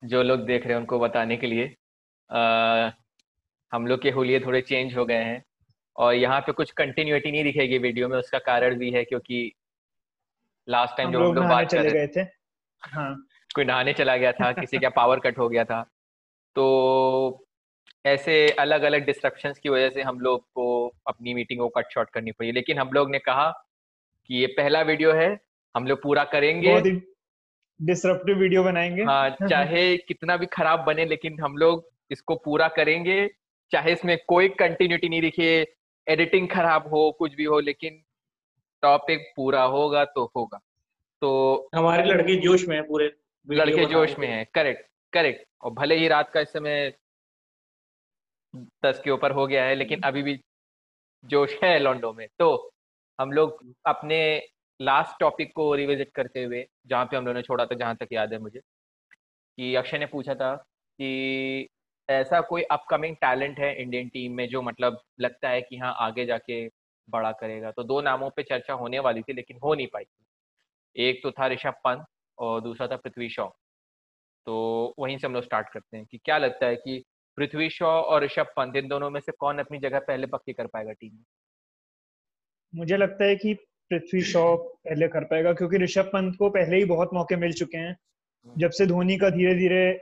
जो 0.03 0.21
लोग 0.23 0.45
देख 0.45 0.63
रहे 0.63 0.73
हैं 0.73 0.79
उनको 0.79 0.99
बताने 0.99 1.37
के 1.37 1.47
लिए 1.47 1.75
आ, 2.29 2.89
हम 3.71 3.87
लोग 3.87 4.01
के 4.01 4.11
हुलिये 4.11 4.39
थोड़े 4.39 4.61
चेंज 4.61 4.95
हो 4.97 5.05
गए 5.05 5.23
हैं। 5.23 5.43
और 5.95 6.13
यहाँ 6.13 6.39
पे 6.41 6.51
कुछ 6.51 6.71
कंटिन्यूटी 6.71 7.31
नहीं 7.31 7.43
दिखेगी 7.43 7.77
वीडियो 7.77 8.07
में 8.09 8.17
उसका 8.17 8.39
कारण 8.39 8.77
भी 8.77 8.89
है 8.91 9.03
क्योंकि 9.03 9.51
लास्ट 10.67 10.97
टाइम 10.97 11.11
जो 11.11 11.19
हम 11.19 11.35
लोग 11.35 11.45
बात 11.45 11.71
कर 11.71 11.77
चले 11.77 11.89
रहे 11.89 12.07
गए 12.07 12.07
थे। 12.07 12.27
हाँ। 12.81 13.13
कोई 13.55 13.65
नहाने 13.65 13.93
चला 13.93 14.15
गया 14.17 14.31
था 14.31 14.51
किसी 14.51 14.77
का 14.77 14.89
पावर 14.89 15.19
कट 15.19 15.37
हो 15.37 15.49
गया 15.49 15.63
था। 15.63 15.81
तो 16.55 17.45
ऐसे 18.05 18.35
अलग 18.49 18.81
अलग 18.81 19.05
डिस्ट्रप्शंस 19.05 19.59
की 19.59 19.69
वजह 19.69 19.89
से 19.89 20.01
हम 20.01 20.19
लोग 20.19 20.41
को 20.55 20.65
अपनी 21.07 21.33
मीटिंग 21.33 21.59
को 21.59 21.67
कट 21.67 21.91
शॉर्ट 21.93 22.09
करनी 22.09 22.31
पड़ी। 22.31 22.51
लेकिन 22.51 22.79
हम 22.79 22.89
लोग 22.93 23.11
ने 23.11 23.19
कहा 23.19 23.49
कि 24.29 24.35
ये 24.35 24.47
पहला 24.47 24.81
वीडियो 24.81 25.13
है 25.13 25.29
हम 25.75 25.87
लोग 25.87 26.01
पूरा 26.03 26.23
करेंगे। 26.23 26.79
डिसरप्टिव 27.79 28.37
वीडियो 28.37 28.63
बनाएँगे। 28.63 29.03
हाँ 29.03 29.29
चाहे 29.29 29.85
कितना 29.97 30.37
भी 30.37 30.45
खराब 30.45 30.79
बने 30.79 31.05
लेकिन 31.05 31.39
हम 31.41 31.57
लोग 31.57 31.89
इसको 32.11 32.35
पूरा 32.35 32.67
करेंगे। 32.67 33.27
चाहे 33.71 33.93
इसमें 33.93 34.17
कोई 34.27 34.49
कंटिन्यूटी 34.49 35.09
नहीं 35.09 35.21
दिखे 35.21 35.51
एडिटिंग 36.07 36.47
खराब 36.49 36.87
हो 36.87 37.11
कुछ 37.11 37.35
भी 37.35 37.43
हो 37.43 37.59
लेकिन 37.59 38.01
टॉपिक 38.83 39.31
पूरा 39.35 39.63
होगा 39.63 40.05
तो 40.05 40.31
होगा। 40.35 40.59
तो 41.21 41.69
हमारे 41.75 42.03
लड़के 42.03 42.35
जोश 42.41 42.67
में 42.67 42.75
है 42.75 42.81
पूरे 42.81 43.11
लड़के 43.47 43.85
जोश 43.85 44.17
में 44.19 44.27
है 44.27 44.43
करेक्ट 44.53 44.87
करेक्ट 45.13 45.45
और 45.61 45.71
भले 45.71 45.95
ही 45.95 46.07
रात 46.07 46.29
का 46.29 46.39
इस 46.39 46.53
समय 46.53 46.93
दस 48.85 49.01
के 49.03 49.11
ऊपर 49.11 49.31
हो 49.31 49.47
गया 49.47 49.63
है 49.65 49.75
लेकिन 49.75 50.01
अभी 50.01 50.21
भी 50.23 50.39
जोश 51.23 51.57
है 51.63 51.77
लॉन्डो 51.79 52.11
में। 52.13 52.27
तो 52.39 52.71
हम 53.19 53.31
लोग 53.31 53.63
अपने 53.85 54.19
लास्ट 54.79 55.19
टॉपिक 55.19 55.53
को 55.55 55.73
रिविजिट 55.75 56.11
करते 56.11 56.43
हुए 56.43 56.65
जहाँ 56.87 57.05
पे 57.05 57.17
हम 57.17 57.25
लोगों 57.25 57.35
ने 57.35 57.41
छोड़ा 57.41 57.65
था 57.65 57.75
जहाँ 57.75 57.95
तक 57.95 58.07
याद 58.13 58.33
है 58.33 58.39
मुझे 58.39 58.59
कि 58.59 59.75
अक्षय 59.75 59.97
ने 59.97 60.05
पूछा 60.05 60.35
था 60.35 60.55
कि 60.99 61.67
ऐसा 62.09 62.41
कोई 62.41 62.61
अपकमिंग 62.61 63.15
टैलेंट 63.15 63.59
है 63.59 63.75
इंडियन 63.81 64.07
टीम 64.07 64.33
में 64.33 64.47
जो 64.49 64.61
मतलब 64.61 65.01
लगता 65.19 65.49
है 65.49 65.61
कि 65.61 65.77
हाँ 65.77 65.95
आगे 65.97 66.25
जाके 66.25 66.67
बड़ा 67.07 67.31
करेगा। 67.31 67.71
तो 67.71 67.83
दो 67.83 67.99
नामों 68.01 68.29
पे 68.29 68.43
चर्चा 68.43 68.73
होने 68.73 68.99
वाली 68.99 69.21
थी 69.21 69.33
लेकिन 69.33 69.57
हो 69.63 69.73
नहीं 69.75 69.87
पाई। 69.87 70.03
एक 70.95 71.19
तो 71.23 71.31
था 71.31 71.47
ऋषभ 71.47 71.73
पंत 71.83 72.05
और 72.37 72.61
दूसरा 72.61 72.87
था 72.87 72.95
पृथ्वी 72.95 73.29
शॉ। 73.29 73.47
तो 74.47 74.95
वहीं 74.99 75.17
से 75.17 75.27
हम 75.27 75.33
लोग 75.33 75.43
स्टार्ट 75.43 75.69
करते 75.69 75.97
हैं 75.97 76.05
कि 76.05 76.17
क्या 76.17 76.37
लगता 76.37 76.65
है 76.65 76.75
कि 76.75 77.03
पृथ्वी 77.37 77.69
शॉ 77.69 77.87
और 77.87 78.23
ऋषभ 78.23 78.53
पंत 78.57 78.75
इन 78.75 78.87
दोनों 78.87 79.09
में 79.09 79.19
से 79.19 79.31
कौन 79.31 79.59
अपनी 79.59 79.79
जगह 79.79 79.99
पहले 79.99 80.27
पक्की 80.27 80.53
कर 80.53 80.67
पाएगा 80.67 80.91
टीम 80.91 81.13
में 81.13 81.23
मुझे 82.73 82.97
लगता 82.97 83.25
है 83.25 83.35
कि 83.35 83.53
पृथ्वी 83.91 84.21
शॉ 84.21 84.55
पहले 84.55 85.07
कर 85.07 85.23
पाएगा 85.23 85.53
क्योंकि 85.53 85.77
ऋषभ 85.77 86.09
पंत 86.13 86.35
को 86.39 86.49
पहले 86.49 86.77
ही 86.77 86.85
बहुत 86.85 87.13
मौके 87.13 87.35
मिल 87.35 87.53
चुके 87.53 87.77
हैं। 87.77 87.95
जब 88.47 88.71
से 88.71 88.85
धोनी 88.85 89.17
का 89.17 89.29
धीरे 89.29 89.53
धीरे 89.55 89.93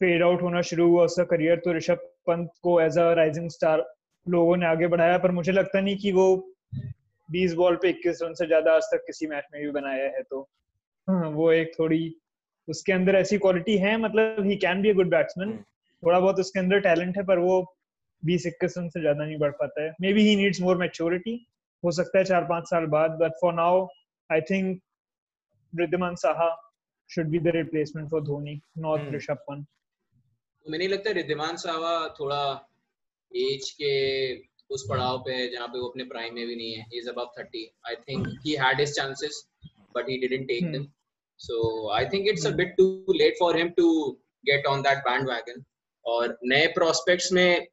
फेड 0.00 0.22
आउट 0.22 0.42
होना 0.42 0.60
शुरू 0.62 0.88
हुआ 0.90 1.04
उसका 1.04 1.24
करियर 1.24 1.58
तो 1.58 1.72
ऋषभ 1.72 1.98
पंत 2.26 2.50
को 2.62 2.80
एज 2.80 2.98
अ 2.98 3.12
राइजिंग 3.12 3.48
स्टार 3.50 3.80
लोगों 4.26 4.56
ने 4.56 4.66
आगे 4.66 4.86
बढ़ाया 4.86 5.18
पर 5.18 5.30
मुझे 5.30 5.52
लगता 5.52 5.80
नहीं 5.80 5.96
कि 5.96 6.12
वो 6.12 6.26
20 7.28 7.54
बॉल 7.54 7.76
पे 7.76 7.88
21 7.88 8.22
रन 8.22 8.34
से 8.34 8.46
ज़्यादा 8.46 8.74
आज 8.76 8.82
तक 8.82 9.04
किसी 9.06 9.26
मैच 9.26 9.44
में 9.52 9.62
भी 9.62 9.70
बनाया 9.70 10.04
है 10.04 10.22
तो 10.22 10.40
हाँ, 11.08 11.28
वो 11.28 11.50
एक 11.52 11.72
थोड़ी 11.78 12.14
उसके 12.68 12.92
अंदर 12.92 13.14
ऐसी 13.14 13.38
क्वालिटी 13.38 13.76
है 13.78 13.96
मतलब 13.96 14.46
he 14.46 14.56
can 14.56 14.82
be 14.82 14.90
a 14.90 14.94
good 14.94 15.10
batsman. 15.10 15.56
थोड़ा 16.02 16.20
बहुत 16.20 16.40
उसके 16.40 16.58
अंदर 16.60 16.80
टैलेंट 16.80 17.16
है 17.16 17.24
पर 17.24 17.38
वो 17.38 17.56
20 18.22 18.46
इक्कीस 18.46 18.78
रन 18.78 18.88
से 18.88 19.00
ज़्यादा 19.00 19.24
नहीं 19.24 19.38
बढ़ 19.38 19.50
पाता 19.50 19.82
है 19.82 19.94
maybe 20.12 20.22
he 20.22 20.36
needs 20.36 20.60
more 20.60 20.76
maturity 20.76 21.34
हो 21.84 21.90
सकता 21.90 22.18
है 22.18 22.24
चार 22.24 22.44
पाँच 22.44 22.68
साल 22.70 22.86
बाद 22.86 23.18
but 23.20 23.32
for 23.40 23.54
now 23.54 23.86
I 24.30 24.40
think 24.40 24.80
Riddhiman 25.72 26.14
Saha 26.14 26.50
should 27.10 27.26
be 27.26 27.38
the 27.38 27.46
replacement 27.46 28.10
for 28.10 28.22
Dhoni 28.22 28.60
not. 28.78 29.14
Rishabh 29.14 29.44
Pant 29.48 29.66
मुझे 30.66 30.78
नहीं 30.78 30.88
लगता 30.88 31.10
रिद्धिमान 31.10 31.56
सावा 31.56 31.96
थोड़ा 32.20 32.42
एज 33.34 33.70
के 33.80 33.92
उस 34.74 34.86
पड़ाव 34.88 35.18
पे 35.26 35.32
है 35.34 35.48
जहाँ 35.50 35.66
पे 35.68 35.78
वो 35.78 35.88
अपने 35.88 36.04
प्राइम 36.04 36.34
में 36.34 36.46
भी 36.46 36.56
नहीं 36.56 36.72
है। 36.74 36.84
Is 36.94 37.08
above 37.10 37.30
30 37.38 37.64
I 37.88 37.96
think 38.08 38.26
he 38.46 38.54
had 38.60 38.80
his 38.80 38.94
chances 38.96 39.42
but 39.96 40.08
he 40.08 40.16
didn't 40.18 40.46
take 40.48 40.70
them 40.72 40.86
so 41.40 41.56
I 41.94 42.06
think 42.12 42.28
it's 42.28 42.46
a. 42.46 42.50
Bit 42.50 42.74
too 42.76 43.12
late 43.12 43.36
for 43.38 43.56
him 43.58 43.68
to 43.78 43.86
get 44.44 44.66
on 44.66 44.82
that 44.82 44.98
bandwagon 45.30 45.64
और 46.04 46.38
नए 46.44 46.66
प्रोस्पेक्ट्स 46.72 47.32
में 47.32 47.66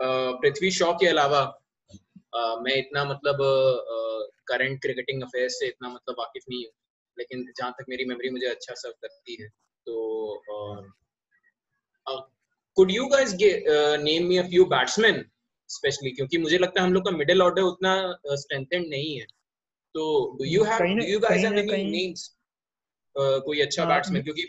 पृथ्वी 0.00 0.70
शॉ 0.70 0.92
के 0.92 1.06
अलावा 1.06 1.42
मैं 2.64 2.74
इतना 2.76 3.04
मतलब 3.04 3.38
करंट 4.48 4.80
क्रिकेटिंग 4.82 5.22
अफेयर्स 5.22 5.58
से 5.60 5.66
इतना 5.66 5.88
मतलब 5.88 6.16
वाकिफ 6.18 6.42
नहीं 6.50 6.64
हूँ। 6.64 6.72
लेकिन 7.16 7.44
जहाँ 7.58 7.70
तक 7.78 7.84
मेरी 7.88 8.04
मेमोरी 8.04 8.30
मुझे 8.30 8.46
अच्छा 8.46 8.74
सर्व 8.74 8.94
करती 9.02 9.36
है 9.42 9.48
तो 9.86 9.94
could 12.78 12.90
you 12.90 13.06
guys 13.06 13.32
name 14.02 14.26
me 14.28 14.36
a 14.36 14.42
few 14.48 14.64
batsman 14.72 15.24
specially 15.70 16.10
क्योंकि 16.10 16.38
मुझे 16.38 16.58
लगता 16.58 16.80
है 16.80 16.86
हम 16.86 16.92
लोग 16.94 17.04
का 17.04 17.10
मिडिल 17.10 17.42
ऑर्डर 17.42 17.62
उतना 17.62 17.94
स्ट्रेंथेंड 18.34 18.86
नहीं 18.88 19.18
है। 19.18 19.24
तो 19.94 20.36
डू 20.38 20.44
यू 20.44 20.62
हैव 20.64 20.78
कहीं 20.78 20.94
डू 20.96 21.00
ना- 21.00 21.08
यू 21.10 21.18
गाइस 21.18 21.34
कहीं 21.34 21.44
हैव 21.44 21.54
ना 21.54 21.60
एनी 21.60 21.70
कहीं- 21.70 21.90
नेम्स 21.92 22.28
कोई 23.46 23.60
अच्छा 23.60 23.82
हाँ, 23.84 23.92
बैट्समैन 23.92 24.22
क्योंकि 24.22 24.48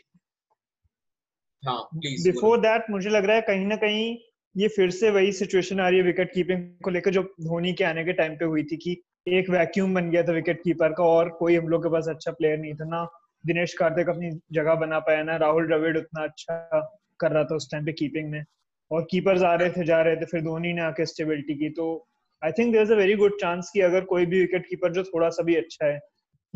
हाँ 1.64 1.82
प्लीज़ 1.94 2.30
बिफोर 2.30 2.60
दैट 2.60 2.90
मुझे 2.90 3.10
लग 3.10 3.26
रहा 3.26 3.36
है 3.36 3.42
कहीं 3.42 3.66
ना 3.66 3.76
कहीं 3.76 4.18
ये 4.56 4.68
फिर 4.68 4.92
से 4.92 5.10
वही 5.12 5.32
सिचुएशन 5.32 5.80
आ 5.80 5.90
रही 5.90 6.00
है 6.00 6.06
विकेट 6.06 6.34
कीपिंग 6.34 6.64
को 6.84 6.90
लेकर 6.90 7.12
जो 7.12 7.24
धोनी 7.42 7.74
के 7.74 7.84
आने 7.84 8.04
के 8.06 8.14
टाइम 8.14 8.36
पे 8.36 8.46
हुई 8.46 8.64
थी 8.64 8.78
कि 8.78 8.96
एक 9.28 9.50
वैक्यूम 9.50 9.94
बन 9.96 10.10
गया 10.12 10.24
था 10.24 10.32
विकेट 10.32 10.62
कीपर 10.64 10.94
का 10.94 11.04
और 11.04 11.30
कोई 11.40 11.56
हम 11.56 11.68
लोग 11.68 11.84
के 11.84 11.90
पास 11.90 12.08
अच्छा 12.10 12.32
प्लेयर 12.32 12.58
नहीं 12.58 12.74
था। 12.76 12.86
ना 12.86 13.04
दिनेश 13.44 13.74
कार्तिक 13.74 14.10
अपनी 14.10 14.30
जगह 14.52 14.76
बना 14.76 15.00
पाया 15.00 15.24
ना 15.24 15.36
राहुल 15.38 15.68
द्रविड़ 15.68 15.98
उतना 15.98 16.24
अच्छा 16.24 16.80
कर 17.22 17.32
रहा 17.32 17.44
था 17.44 17.56
उस 17.56 17.72
टाइम 17.72 17.86
पे 17.86 17.94
कीपिंग 17.94 18.32
में। 18.32 18.44
और 18.92 19.08
कीपर्स 19.12 19.42
आ 19.42 19.56
रहे 19.56 19.70
थे 19.70 19.86
जा 19.86 20.02
रहे 20.02 20.16
थे 20.16 20.26
फिर 20.26 20.42
धोनी 20.42 20.74
ने 20.74 20.82
आके 20.82 21.06
स्टेबिलिटी 21.06 21.56
की। 21.56 21.70
तो 21.70 22.08
I 22.44 22.52
think 22.52 22.72
there 22.72 22.84
is 22.84 22.94
a 22.94 22.96
very 22.96 23.16
good 23.16 23.40
chance 23.42 23.72
कि 23.74 23.82
अगर 23.82 24.06
कोई 24.06 24.26
भी 24.26 24.42
विकेट 24.42 24.70
कीपर 24.70 24.94
जो 24.94 25.04
थोड़ा 25.04 25.30
सा 25.30 25.44
भी 25.44 25.56
अच्छा 25.56 25.86
है 25.86 26.00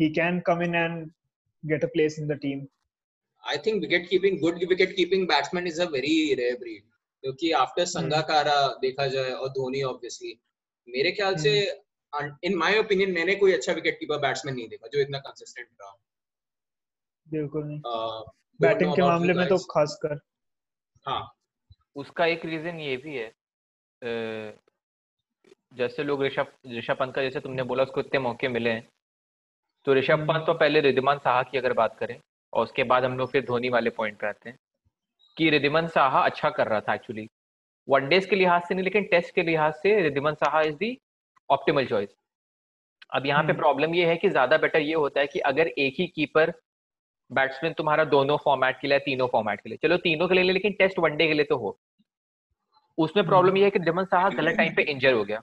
he 0.00 0.08
can 0.10 0.40
come 0.40 0.62
in 0.62 0.74
and 0.74 1.10
get 1.66 1.84
a 1.84 1.86
place 1.86 2.18
in 2.18 2.28
the 2.28 2.32
team 2.32 2.66
I 3.44 3.56
think 3.56 3.82
wicket 3.82 4.04
keeping, 4.10 4.36
good 4.42 4.62
wicket 4.68 4.92
keeping 4.98 5.24
batsman 5.30 5.66
is 5.70 5.78
a 5.78 5.86
very 5.86 6.12
rare 6.40 6.58
breed. 6.60 6.84
क्योंकि 7.22 7.50
आफ्टर 7.52 7.84
संगाकारा 7.84 8.54
देखा 8.80 9.06
जाए 9.06 9.30
और 9.30 9.48
धोनी 9.48 9.82
ऑब्वियसली 9.82 10.40
मेरे 10.88 11.10
ख्याल 11.10 11.36
से 11.36 11.82
इन 12.44 12.54
माय 12.54 12.78
ओपिनियन 12.78 13.12
मैंने 13.12 13.34
कोई 13.34 13.52
अच्छा 13.52 13.72
विकेट 13.72 13.94
कीपर 14.00 14.18
बैट्समैन 14.18 14.54
नहीं 14.54 14.68
देखा 14.68 14.88
जो 14.92 15.00
इतना 15.00 15.18
कंसिस्टेंट 15.18 15.68
रहा। 15.80 15.98
बिल्कुल 17.30 17.64
नहीं। 17.64 17.78
Uh, 17.78 18.30
बैटिंग 18.60 18.92
के 18.96 19.02
मामले 19.02 19.32
में 19.32 19.48
तो. 19.48 19.58
खासकर। 19.58 20.18
हाँ 21.06 21.22
उसका 21.96 22.26
एक 22.26 22.44
रीजन 22.44 22.78
ये 22.78 22.96
भी 22.96 23.16
है 23.16 23.32
जैसे 25.74 26.04
लोग 26.04 26.22
ऋषभ 26.22 26.52
ऋषभ 26.68 26.96
पंत 26.96 27.14
का 27.14 27.22
जैसे 27.22 27.40
तुमने 27.40 27.62
बोला 27.62 27.82
उसको 27.82 28.00
इतने 28.00 28.18
मौके 28.20 28.48
मिले 28.48 28.70
हैं 28.70 28.88
तो 29.86 29.94
ऋषभ 29.94 30.12
हम्म। 30.12 30.26
पंत 30.26 30.46
तो 30.46 30.54
पहले 30.54 30.80
रिद्धिमान 30.80 31.18
साहा 31.18 31.42
की 31.42 31.58
अगर 31.58 31.72
बात 31.72 31.96
करें 31.98 32.18
और 32.52 32.62
उसके 32.62 32.84
बाद 32.84 33.04
हम 33.04 33.16
लोग 33.18 33.30
फिर 33.30 33.44
धोनी 33.44 33.68
वाले 33.68 33.90
पॉइंट 33.90 34.18
पे 34.20 34.26
आते 34.26 34.50
हैं 34.50 34.58
कि 35.36 35.48
रिद्धिमान 35.50 35.86
साहा 35.88 36.20
अच्छा 36.20 36.50
कर 36.50 36.68
रहा 36.68 36.80
था 36.80 36.94
एक्चुअली 36.94 37.28
वनडेज 37.88 38.26
के 38.26 38.36
लिहाज 38.36 38.62
से 38.62 38.74
नहीं 38.74 38.84
लेकिन 38.84 39.04
टेस्ट 39.04 39.34
के 39.34 39.42
लिहाज 39.42 39.72
से 39.74 40.00
Riddhiman 40.00 40.34
Saha 40.36 40.60
is 40.62 40.76
the 40.76 40.96
optimal 41.50 41.86
choice 41.86 42.08
अब 43.10 43.26
यहाँ 43.26 43.42
पे 43.42 43.48
हम्म। 43.48 43.58
प्रॉब्लम 43.58 43.94
ये 43.94 44.06
है 44.06 44.16
कि 44.16 44.28
ज़्यादा 44.30 44.56
बेटर 44.58 44.80
ये 44.80 44.94
होता 44.94 45.20
है 45.20 45.26
कि 45.26 45.38
अगर 45.46 45.68
एक 45.68 45.94
ही 45.98 46.06
कीपर 46.06 46.52
बैट्समैन 47.32 47.72
तुम्हारा 47.72 48.04
दोनों 48.04 48.36
फॉर्मेट 48.36 48.80
के 48.80 48.88
लिए 48.88 48.98
तीनों 48.98 49.26
फॉर्मेट 49.26 49.60
के 49.60 49.68
लिए। 49.68 49.78
चलो 49.82 49.96
तीनों 49.96 50.28
के 50.28 50.34
लिए 50.34 50.44
लेकिन 50.44 50.72
टेस्ट 50.72 50.98
वनडे 50.98 51.26
के 51.26 51.34
लिए 51.34 51.44
तो 51.44 51.56
हो। 51.56 51.78
उसमें 52.98 53.26
प्रॉब्लम 53.26 53.56
यह 53.56 53.64
है 53.64 53.70
कि 53.70 53.78
रिद्धिमान 53.78 54.04
साहा 54.04 54.28
गलत 54.28 54.56
टाइम 54.56 54.74
पे 54.74 54.82
इंजर 54.82 55.12
हो 55.12 55.24
गया। 55.24 55.42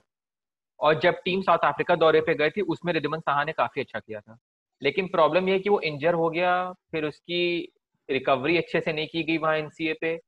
और 0.80 1.00
जब 1.00 1.14
टीम 1.24 1.42
साउथ 1.42 1.58
अफ्रीका 1.64 1.94
दौरे 1.94 2.20
पे 2.20 2.34
गई 2.34 2.50
थी 2.50 2.60
उसमें 2.60 2.92
रिद्धिमान 2.92 3.20
साहा 3.20 3.44
ने 3.44 3.52
काफ़ी 3.52 3.82
अच्छा 3.82 3.98
किया 3.98 4.20
था। 4.20 4.38
लेकिन 4.82 5.08
प्रॉब्लम 5.08 5.48
यह 5.48 5.54
है 5.54 5.60
कि 5.60 5.70
वो 5.70 5.80
इंजर 5.80 6.14
हो 6.14 6.30
गया 6.30 6.72
फिर 6.72 7.04
उसकी 7.04 7.72
रिकवरी 8.10 8.58
अच्छे 8.58 8.80
से 8.80 8.92
नहीं 8.92 9.06
की 9.06 9.22
गई 9.22 9.38
वहाँ 9.38 9.56
एनसीए 9.56 9.92
पे। 10.00 10.20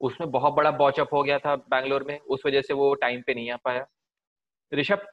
उसमें 0.00 0.30
बहुत 0.30 0.54
बड़ा 0.54 0.70
बॉचअप 0.70 1.14
हो 1.14 1.22
गया 1.22 1.38
था 1.38 1.56
बैंगलोर 1.56 2.04
में 2.04 2.18
उस 2.18 2.42
वजह 2.46 2.62
से 2.62 2.74
वो 2.74 2.94
टाइम 2.94 3.22
पे 3.26 3.34
नहीं 3.34 3.50
आ 3.50 3.56
पाया। 3.56 3.86
ऋषभ 4.74 5.06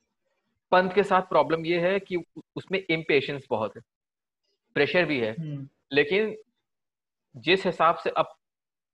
पंत 0.71 0.93
के 0.93 1.03
साथ 1.03 1.21
प्रॉब्लम 1.21 1.65
ये 1.65 1.79
है 1.79 1.99
कि 1.99 2.23
उसमें 2.55 2.83
इम्पेशंस 2.89 3.45
बहुत 3.49 3.75
है। 3.75 3.81
प्रेशर 4.73 5.05
भी 5.05 5.19
है। 5.19 5.31
हम्म। 5.31 5.69
लेकिन 5.91 6.35
जिस 7.35 7.65
हिसाब 7.65 7.97
से 7.97 8.09
अब 8.09 8.35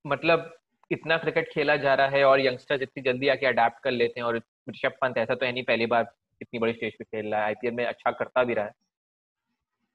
मतलब 0.05 0.53
इतना 0.91 1.17
क्रिकेट 1.17 1.49
खेला 1.51 1.75
जा 1.75 1.93
रहा 1.93 2.07
है 2.07 2.23
और 2.23 2.41
यंगस्टर्स 2.41 2.81
इतनी 2.81 3.03
जल्दी 3.03 3.27
आके 3.27 3.45
अडेप्ट 3.45 3.79
कर 3.83 3.91
लेते 3.91 4.19
हैं 4.19 4.25
और 4.27 4.37
ऋषभ 4.69 4.97
पंत 5.01 5.17
ऐसा 5.17 5.35
तो 5.35 5.45
है 5.45 5.51
नहीं 5.51 5.63
पहली 5.63 5.85
बार 5.85 6.11
इतनी 6.41 6.59
बड़ी 6.59 6.73
स्टेज 6.73 6.95
पे 6.99 7.03
खेल 7.03 7.31
रहा 7.31 7.39
है 7.39 7.45
आईपीएल 7.45 7.73
में 7.73 7.85
अच्छा 7.85 8.11
करता 8.11 8.43
भी 8.43 8.53
रहा 8.53 8.65
है। 8.65 8.71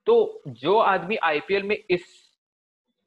तो 0.07 0.43
जो 0.49 0.79
आदमी 0.79 1.17
आईपीएल 1.17 1.63
में 1.63 1.77
इस 1.91 2.07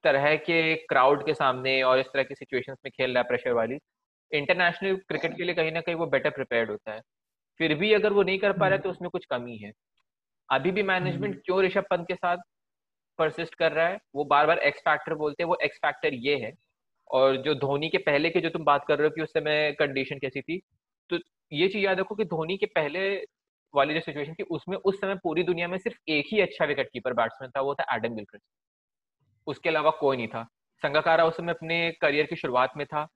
तरह 0.03 0.35
के 0.35 0.76
क्राउड 0.85 1.26
के 1.26 1.34
सामने 1.34 1.81
और 1.84 1.99
इस 1.99 2.05
तरह 2.05 2.23
की 2.23 2.35
सिचुएशंस 2.35 2.77
में 2.85 2.91
खेल 2.91 3.13
रहा 3.13 3.22
है 3.22 3.27
प्रेशर 3.27 3.53
वाली 3.53 3.77
इंटरनेशनल 4.31 4.95
क्रिकेट 4.97 5.38
के 5.38 5.43
लिए 5.43 5.55
कहीं 5.55 5.72
ना 5.72 5.81
कहीं 5.81 5.95
वो 5.95 6.05
बेटर 6.05 6.30
प्रिपेयर्ड 6.30 6.69
होता 6.69 6.93
है। 6.93 7.01
फिर 7.59 7.73
भी 7.76 7.93
अगर 7.93 8.13
वो 8.13 8.23
नहीं 8.23 8.39
कर 8.39 8.53
पा 8.53 8.68
रहा 8.68 8.76
है 8.76 8.81
तो 8.81 8.89
उसमें 8.89 9.09
कुछ 9.09 9.26
कमी 9.26 9.57
है। 9.57 9.72
अभी 10.49 10.72
भी 10.72 10.84
मैनेजमेंट 10.84 11.34
हम्म। 11.34 11.41
क्यों 11.45 11.61
ऋषभ 11.63 11.85
पंत 11.89 12.07
के 12.07 12.15
साथ 12.15 12.38
परसिस्ट 13.22 13.56
कर 13.56 13.72
रहा 13.72 13.88
है 13.88 13.99
वो 14.15 14.26
बार 14.26 14.48
बार 14.48 14.60
एक्स 14.64 14.80
फैक्टर 14.80 15.14
बोलते 15.15 15.43
हैं 15.43 15.48
वो 15.48 15.57
एक्स 15.64 15.77
फैक्टर 15.77 16.14
ये 16.22 16.35
है 16.38 16.53
और 17.10 17.38
जो 17.38 17.53
धोनी 17.57 17.89
के 17.89 17.98
पहले 18.02 18.30
के 18.30 18.41
जो 18.41 18.49
तुम 18.49 18.64
बात 18.64 18.85
कर 18.88 18.98
रहे 18.98 19.07
हो 19.07 19.14
कि 19.15 19.22
उस 19.22 19.30
समय 19.30 19.72
कंडीशन 19.80 20.19
कैसी 20.19 20.41
थी 20.41 20.61
तो 21.10 21.19
ये 21.52 21.68
चीज़ 21.68 21.84
याद 21.84 21.99
रखो 21.99 22.15
कि 22.15 22.26
धोनी 22.27 22.57
के 22.57 22.65
पहले 22.76 23.02
वाली 23.73 23.93
जो 23.93 23.99
सिचुएशन 23.99 24.34
थी 24.34 24.43
उसमें 24.52 24.77
उस 24.77 24.99
समय 25.02 25.15
पूरी 25.23 25.43
दुनिया 25.43 25.68
में 25.68 25.77
सिर्फ़ 25.77 26.11
एक 26.11 26.26
ही 26.31 26.39
अच्छा 26.41 26.65
विकेट 26.65 26.89
कीपर 26.93 27.14
बैट्समैन 27.14 27.52
था 27.57 27.61
वो 27.61 27.76
था 27.76 27.95
एडम 27.95 28.15
गिलक्रिस्ट 28.15 28.45
उसके 29.48 29.69
अलावा 29.69 29.91
कोई 29.99 30.18
नहीं 30.18 30.27
था 30.27 30.43
संगाकारा 30.84 31.26
उस 31.26 31.38
समय 31.38 31.53
अपने 31.53 31.80
करियर 32.02 32.26
की 32.26 32.35
शुरुआत 32.35 32.73
में 32.77 32.85
था 32.85 33.07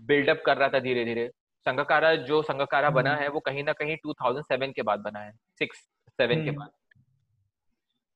बिल्डअप 0.00 0.42
कर 0.46 0.56
रहा 0.56 0.68
था 0.68 0.78
धीरे 0.78 1.04
धीरे 1.04 1.30
संगाकारा 1.66 2.14
जो 2.28 2.42
संगाकारा 2.42 2.90
बना 2.90 3.10
हम्म। 3.10 3.22
है 3.22 3.28
वो 3.28 3.40
कहीं 3.40 3.62
ना 3.64 3.72
कहीं 3.72 3.96
2007 3.96 4.72
के 4.72 4.82
बाद 4.82 5.00
बना 5.00 5.18
है 5.18 5.32
सिक्स 5.58 5.78
सेवन 6.18 6.44
के 6.44 6.50
हम्म। 6.50 6.58
बाद। 6.58 6.70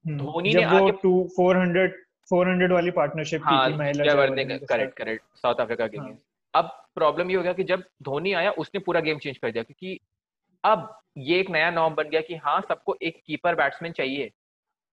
धोनी 0.09 0.55
ने 0.55 0.62
आगे 0.62 0.93
two 0.93 1.28
four 1.36 1.56
hundred 1.56 1.94
four 2.30 2.48
hundred 2.48 2.72
वाली 2.72 2.90
पार्टनरशिप 2.90 3.43
हाँ, 3.44 3.70
करेक्ट 3.70 4.97
करेक्ट 4.97 5.24
साउथ 5.36 5.55
अफ्रीका 5.55 5.86
के 5.86 6.01
लिए। 6.01 6.16
अब 6.55 6.64
प्रॉब्लम 6.94 7.30
ये 7.30 7.36
हो 7.36 7.43
गया 7.43 7.52
कि 7.52 7.64
जब 7.64 7.82
धोनी 8.02 8.32
आया 8.32 8.51
उसने 8.51 8.80
पूरा 8.80 9.01
गेम 9.01 9.18
चेंज 9.18 9.39
कर 9.39 9.51
दिया 9.51 9.62
क्योंकि 9.62 9.98
अब 10.64 11.01
ये 11.18 11.39
एक 11.40 11.51
नया 11.51 11.70
नॉर्म 11.70 11.94
बन 11.94 12.09
गया 12.09 12.20
कि 12.20 12.36
हाँ 12.36 12.60
सबको 12.60 12.97
एक 13.02 13.22
कीपर 13.26 13.55
बैट्समैन 13.55 13.93
चाहिए। 13.93 14.30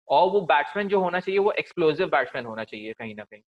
और 0.07 0.29
वो 0.29 0.41
बैट्समैन 0.41 0.87
जो 0.87 0.99
होना 0.99 1.19
चाहिए 1.19 1.39
वो 1.39 1.51
एक्सप्लोसिव 1.51 2.07
बैट्समैन 2.07 2.45
होना 2.45 2.63
चाहिए 2.63 2.93
कहीं 2.93 3.15
ना 3.15 3.23
कहीं। 3.23 3.41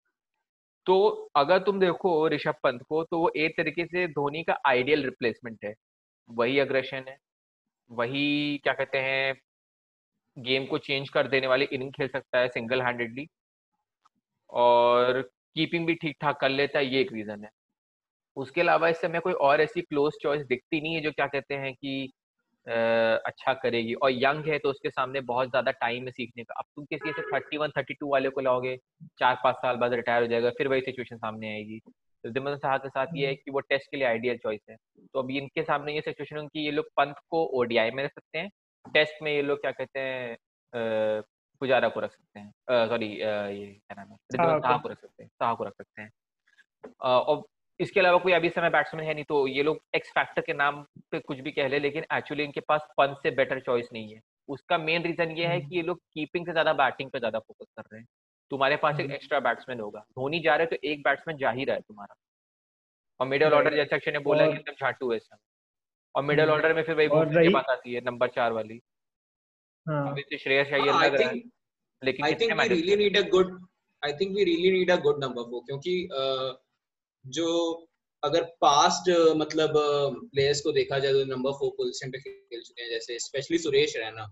तो 0.86 1.30
अगर 1.36 1.58
तुम 1.58 1.80
देखो 1.80 2.28
ऋषभ 2.28 2.54
पंत 2.62 2.82
को 2.82 3.02
तो 3.04 3.18
वो 3.18 3.30
एक 3.36 3.56
तरीके 3.56 3.84
से 3.86 4.06
धोनी 4.08 4.42
का 4.42 4.58
आइडियल 4.66 5.04
रिप्लेसमेंट 5.04 5.64
है। 5.64 5.74
वही 6.30 6.58
अग्रेशन 6.58 7.04
है 7.08 7.16
वही 7.90 8.60
क्या 8.64 8.72
कहते 8.72 8.98
हैं 8.98 9.34
गेम 10.40 10.66
को 10.66 10.78
चेंज 10.80 11.08
कर 11.08 11.28
देने 11.28 11.46
वाली 11.46 11.64
इनिंग 11.66 11.92
खेल 11.92 12.08
सकता 12.08 12.38
है 12.38 12.48
सिंगल 12.48 12.82
हैंडेडली। 12.82 13.26
और 14.50 15.20
कीपिंग 15.56 15.86
भी 15.86 15.94
ठीक 15.96 16.16
ठाक 16.20 16.40
कर 16.40 16.48
लेता 16.50 16.78
है 16.78 16.86
ये 16.86 17.00
एक 17.00 17.12
रीज़न 17.12 17.44
है। 17.44 17.50
उसके 18.36 18.60
अलावा 18.60 18.88
इस 18.88 19.00
समय 19.00 19.20
कोई 19.20 19.32
और 19.34 19.60
ऐसी 19.60 19.80
क्लोज 19.82 20.12
चॉइस 20.22 20.46
दिखती 20.46 20.80
नहीं 20.80 20.94
है 20.94 21.00
जो 21.00 21.10
क्या 21.12 21.26
कहते 21.28 21.54
हैं 21.56 21.74
कि 21.74 22.10
आ, 22.66 22.72
अच्छा 22.72 23.52
करेगी। 23.54 23.92
और 23.94 24.10
यंग 24.12 24.46
है 24.46 24.58
तो 24.58 24.70
उसके 24.70 24.90
सामने 24.90 25.20
बहुत 25.22 25.48
ज़्यादा 25.50 25.70
टाइम 25.72 26.04
है 26.04 26.10
सीखने 26.10 26.44
का। 26.44 26.54
अब 26.54 26.64
तुम 26.76 26.84
किसी 26.84 27.08
ऐसे 27.10 27.22
थर्टी 27.24 27.56
वन 27.56 27.70
थर्टी 27.76 27.94
टू 27.94 28.08
वाले 28.10 28.28
को 28.30 28.40
लाओगे 28.40 28.76
चार 29.18 29.38
पाँच 29.44 29.56
साल 29.56 29.76
बाद 29.76 29.92
रिटायर 29.94 30.22
हो 30.22 30.28
जाएगा 30.28 30.50
फिर 30.58 30.68
वही 30.68 30.80
सिचुएशन 30.80 31.16
सामने 31.16 31.52
आएगी। 31.52 31.78
तो 31.78 32.30
दिमन 32.30 32.56
साहब 32.56 32.80
के 32.80 32.88
साथ 32.88 33.16
ये 33.16 33.26
है 33.26 33.34
कि 33.34 33.50
वो 33.50 33.60
टेस्ट 33.62 33.90
के 33.90 33.96
लिए 33.96 34.06
आइडियल 34.06 34.38
चॉइस 34.38 34.60
है। 34.70 34.76
तो 35.14 35.18
अभी 35.18 35.38
इनके 35.38 35.62
सामने 35.62 35.94
ये 35.94 36.00
सिचुएशन 36.00 36.38
है 36.38 36.46
कि 36.46 36.60
ये 36.60 36.70
लोग 36.70 36.86
पंत 36.96 37.16
को 37.30 37.44
ओडीआई 37.60 37.90
में 37.90 38.02
रख 38.04 38.12
सकते 38.12 38.38
हैं। 38.38 38.50
टेस्ट 38.86 39.22
में 39.22 39.32
ये 39.32 39.42
लोग 39.42 39.60
क्या 39.60 39.70
कहते 39.72 40.00
हैं 40.00 40.36
पुजारा 41.62 41.88
को 41.88 42.00
रख 42.00 42.12
सकते 42.12 42.40
हैं। 42.40 42.86
सॉरी 42.88 43.06
ये 43.06 43.66
क्या 43.66 43.94
नाम 43.94 44.10
है? 44.10 44.16
साहा 44.26 44.76
को। 44.78 44.88
रख 44.88 45.00
सकते 45.00 45.22
हैं 45.22 45.28
साहा 45.30 45.54
को 45.54 45.64
रख 45.64 45.72
सकते 45.74 46.02
हैं। 46.02 46.10
और 47.00 47.42
इसके 47.80 48.00
अलावा 48.00 48.18
कोई 48.18 48.32
अभी 48.32 48.48
समय 48.50 48.70
बैट्समैन 48.70 49.06
है 49.06 49.14
नहीं 49.14 49.24
तो 49.24 49.46
ये 49.48 49.62
लोग 49.62 49.80
एक्स 49.96 50.10
फैक्टर 50.10 50.42
के 50.42 50.52
नाम 50.54 50.82
पे 51.10 51.18
कुछ 51.20 51.38
भी 51.40 51.50
कह 51.52 51.68
ले 51.68 51.78
लेकिन 51.78 52.04
एक्चुअली 52.14 52.44
इनके 52.44 52.60
पास 52.60 52.88
पंच 52.98 53.16
से 53.22 53.30
बेटर 53.32 53.60
चॉइस 53.60 53.88
नहीं 53.92 54.14
है। 54.14 54.20
उसका 54.48 54.78
मेन 54.78 55.02
रीजन 55.02 55.30
ये 55.30 55.46
है 55.46 55.56
हम्म। 55.56 55.68
कि 55.68 55.76
ये 55.76 55.82
लोग 55.82 55.98
कीपिंग 55.98 56.46
से 56.46 56.52
ज़्यादा 56.52 56.72
बैटिंग 56.74 57.10
पे 57.10 57.18
ज़्यादा 57.18 57.38
फोकस 57.38 57.66
कर 57.76 57.82
रहे 57.82 58.00
हैं। 58.00 58.06
तुम्हारे 58.50 58.76
पास 58.76 59.00
एक 59.00 59.10
एक्स्ट्रा 59.10 59.38
हम्म। 59.38 59.48
बैट्समैन 59.48 59.80
होगा। 59.80 60.00
धोनी 60.10 60.40
जा 60.40 60.56
रहे 60.56 60.66
तो 60.66 60.76
एक 60.84 61.02
बैट्समैन 61.02 61.36
जा 61.38 61.50
ही 61.50 61.64
रहा 61.64 61.76
है 61.76 61.82
तुम्हारा। 61.82 62.14
और 63.20 63.26
मिडल 63.26 63.52
ऑर्डर 63.52 63.74
जैसे 63.74 63.96
अक्षय 63.96 64.10
ने 64.10 64.18
बोला 64.20 64.46
कि 64.46 64.52
एकदम 64.52 64.72
झाटू 64.80 65.12
ऐसा 65.14 65.36
और 66.14 66.22
मिडल 66.24 66.42
हम्म। 66.42 66.52
ऑर्डर 66.52 66.74
में 66.74 66.82
फिर 66.82 66.94
वही 66.96 67.48
बात 67.50 67.70
आती 67.70 67.92
है 67.94 68.00
नंबर 68.04 68.28
चार 68.30 68.52
वाली 68.52 68.80
हाँ। 69.86 70.10
अभी 70.10 70.22
तो 70.22 70.38
श्रेयस 70.38 70.66
अय्यर 70.68 70.90
हाँ, 70.90 71.04
लग 71.04 71.14
रहा 71.14 71.28
है 71.28 71.42
लेकिन 72.02 72.24
I 72.26 72.34
think 72.34 72.52
we 72.52 72.68
really 72.68 72.96
need 72.96 73.16
a 73.18 73.28
good 73.28 73.58
I 74.02 74.12
think 74.12 74.34
we 74.36 74.44
really 74.44 74.70
need 74.70 74.90
a 74.90 74.96
good 75.02 75.24
number 75.24 75.42
four 75.44 75.62
क्योंकि 75.66 75.94
जो 77.24 77.48
अगर 78.22 78.44
पास्ट 78.60 79.10
मतलब 79.36 79.72
प्लेयर्स 80.34 80.60
को 80.60 80.72
देखा 80.72 80.98
जाए 80.98 81.12
तो 81.12 81.24
नंबर 81.26 81.52
फोर 81.52 81.70
पोजीशन 81.76 82.10
पे 82.10 82.18
खेल 82.20 82.62
चुके 82.62 82.82
हैं 82.82 82.90
जैसे 82.90 83.18
specially 83.18 83.58
Suresh 83.58 83.96
Raina 83.96 84.30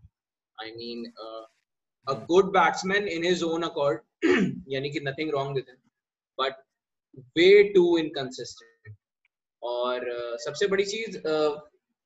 I 0.58 0.72
mean 0.72 1.04
a 2.06 2.14
good 2.26 2.52
batsman 2.52 3.08
in 3.08 3.24
his 3.24 3.42
own 3.42 3.62
accord 3.62 4.00
यानी 4.68 4.90
कि 4.90 5.00
nothing 5.02 5.30
wrong 5.30 5.54
with 5.54 5.64
him 5.68 5.78
but 6.38 6.62
way 7.36 7.62
too 7.72 7.86
inconsistent 7.98 8.96
और 9.62 10.04
uh, 10.08 10.36
सबसे 10.38 10.66
बड़ी 10.66 10.84
चीज़ 10.84 11.16
uh, 11.18 11.50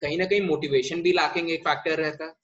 कहीं 0.03 0.19
ना 0.19 0.25
कहीं 0.25 0.41
मोटिवेशन 0.41 1.03
भी 1.03 1.13
लैकिंग 1.13 1.51
एक 1.51 1.61
फैक्टर 1.69 1.99
रहता 1.99 2.25
है। 2.25 2.35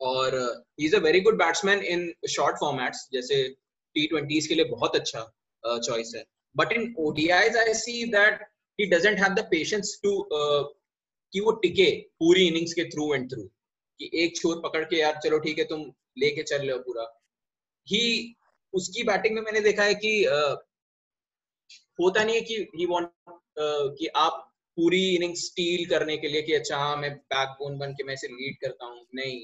और 0.00 0.34
he 0.80 0.86
is 0.86 0.96
a 0.96 0.98
very 1.00 1.20
good 1.20 1.38
batsman 1.38 1.82
in 1.86 2.12
short 2.30 2.56
formats 2.60 3.08
जैसे 3.12 3.42
टी 3.48 4.06
ट्वेंटीज 4.06 4.46
के 4.46 4.54
लिए 4.54 4.64
बहुत 4.64 4.96
अच्छा 4.96 5.20
चॉइस 5.64 6.10
uh, 6.10 6.16
है। 6.16 6.24
But 6.56 6.72
in 6.72 6.94
ODIs 6.98 7.56
I 7.56 7.74
see 7.74 8.04
that 8.12 8.42
he 8.78 8.86
doesn't 8.86 9.18
have 9.18 9.34
the 9.34 9.46
patience 9.50 9.98
to 10.02 10.10
कि 10.32 11.40
वो 11.40 11.52
टिके 11.62 11.90
पूरी 12.18 12.46
इनिंग्स 12.46 12.72
के 12.72 12.84
थ्रू 12.90 13.12
एंड 13.14 13.30
थ्रू 13.30 13.42
कि 14.00 14.10
एक 14.14 14.36
छोर 14.36 14.60
पकड़ 14.60 14.84
के 14.84 14.96
यार 14.96 15.20
चलो 15.24 15.38
ठीक 15.38 15.58
है 15.58 15.64
तुम 15.64 15.84
लेके 16.18 16.42
चल 16.42 16.58
रहे 16.58 16.72
हो 16.72 16.78
पूरा। 16.78 17.04
ही 17.86 18.34
उसकी 18.72 19.02
बैटिंग 19.02 19.34
में 19.34 19.42
मैंने 19.42 19.60
देखा 19.60 19.84
है 19.84 19.94
कि 19.94 20.12
uh, 20.24 20.56
होता 22.00 22.24
नहीं 22.24 22.36
है 22.36 22.40
कि 22.40 22.54
ही 22.76 22.86
वांट 22.86 23.06
uh, 23.06 23.96
कि 23.98 24.06
आप 24.16 24.43
पूरी 24.76 25.14
इनिंग 25.14 25.34
स्टील 25.34 25.88
करने 25.90 26.16
के 26.16 26.28
लिए 26.28 26.42
कि 26.42 26.52
अच्छा 26.52 26.76
हाँ 26.76 26.96
मैं 26.96 27.14
बैकबोन 27.14 27.78
बन 27.78 27.92
के 27.92 28.04
मैं 28.04 28.14
इसे 28.14 28.28
लीड 28.28 28.56
करता 28.60 28.86
हूँ। 28.86 29.06
नहीं 29.14 29.40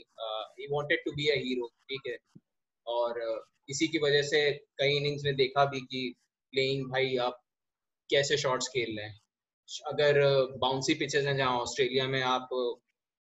he 0.61 0.66
wanted 0.73 0.98
to 1.05 1.12
be 1.12 1.28
a 1.28 1.35
hero 1.35 1.66
ठीक 1.66 2.01
है? 2.07 2.16
और 2.86 3.11
uh, 3.11 3.39
इसी 3.69 3.86
की 3.86 3.98
वजह 3.98 4.23
से 4.23 4.51
कई 4.52 4.97
इनिंग्स 4.97 5.24
में 5.24 5.36
देखा 5.36 5.65
भी 5.65 5.81
कि 5.81 6.15
प्लेइंग 6.52 6.85
भाई 6.90 7.16
आप 7.16 7.40
कैसे 8.11 8.36
शॉट्स 8.36 8.69
खेल 8.69 8.97
रहे 8.98 9.07
हैं? 9.07 9.20
अगर 9.86 10.20
बाउंसी 10.59 10.94
पिचेस 10.94 11.24
हैं 11.24 11.36
जहाँ 11.36 11.59
ऑस्ट्रेलिया 11.59 12.07
में 12.09 12.23
आप 12.23 12.48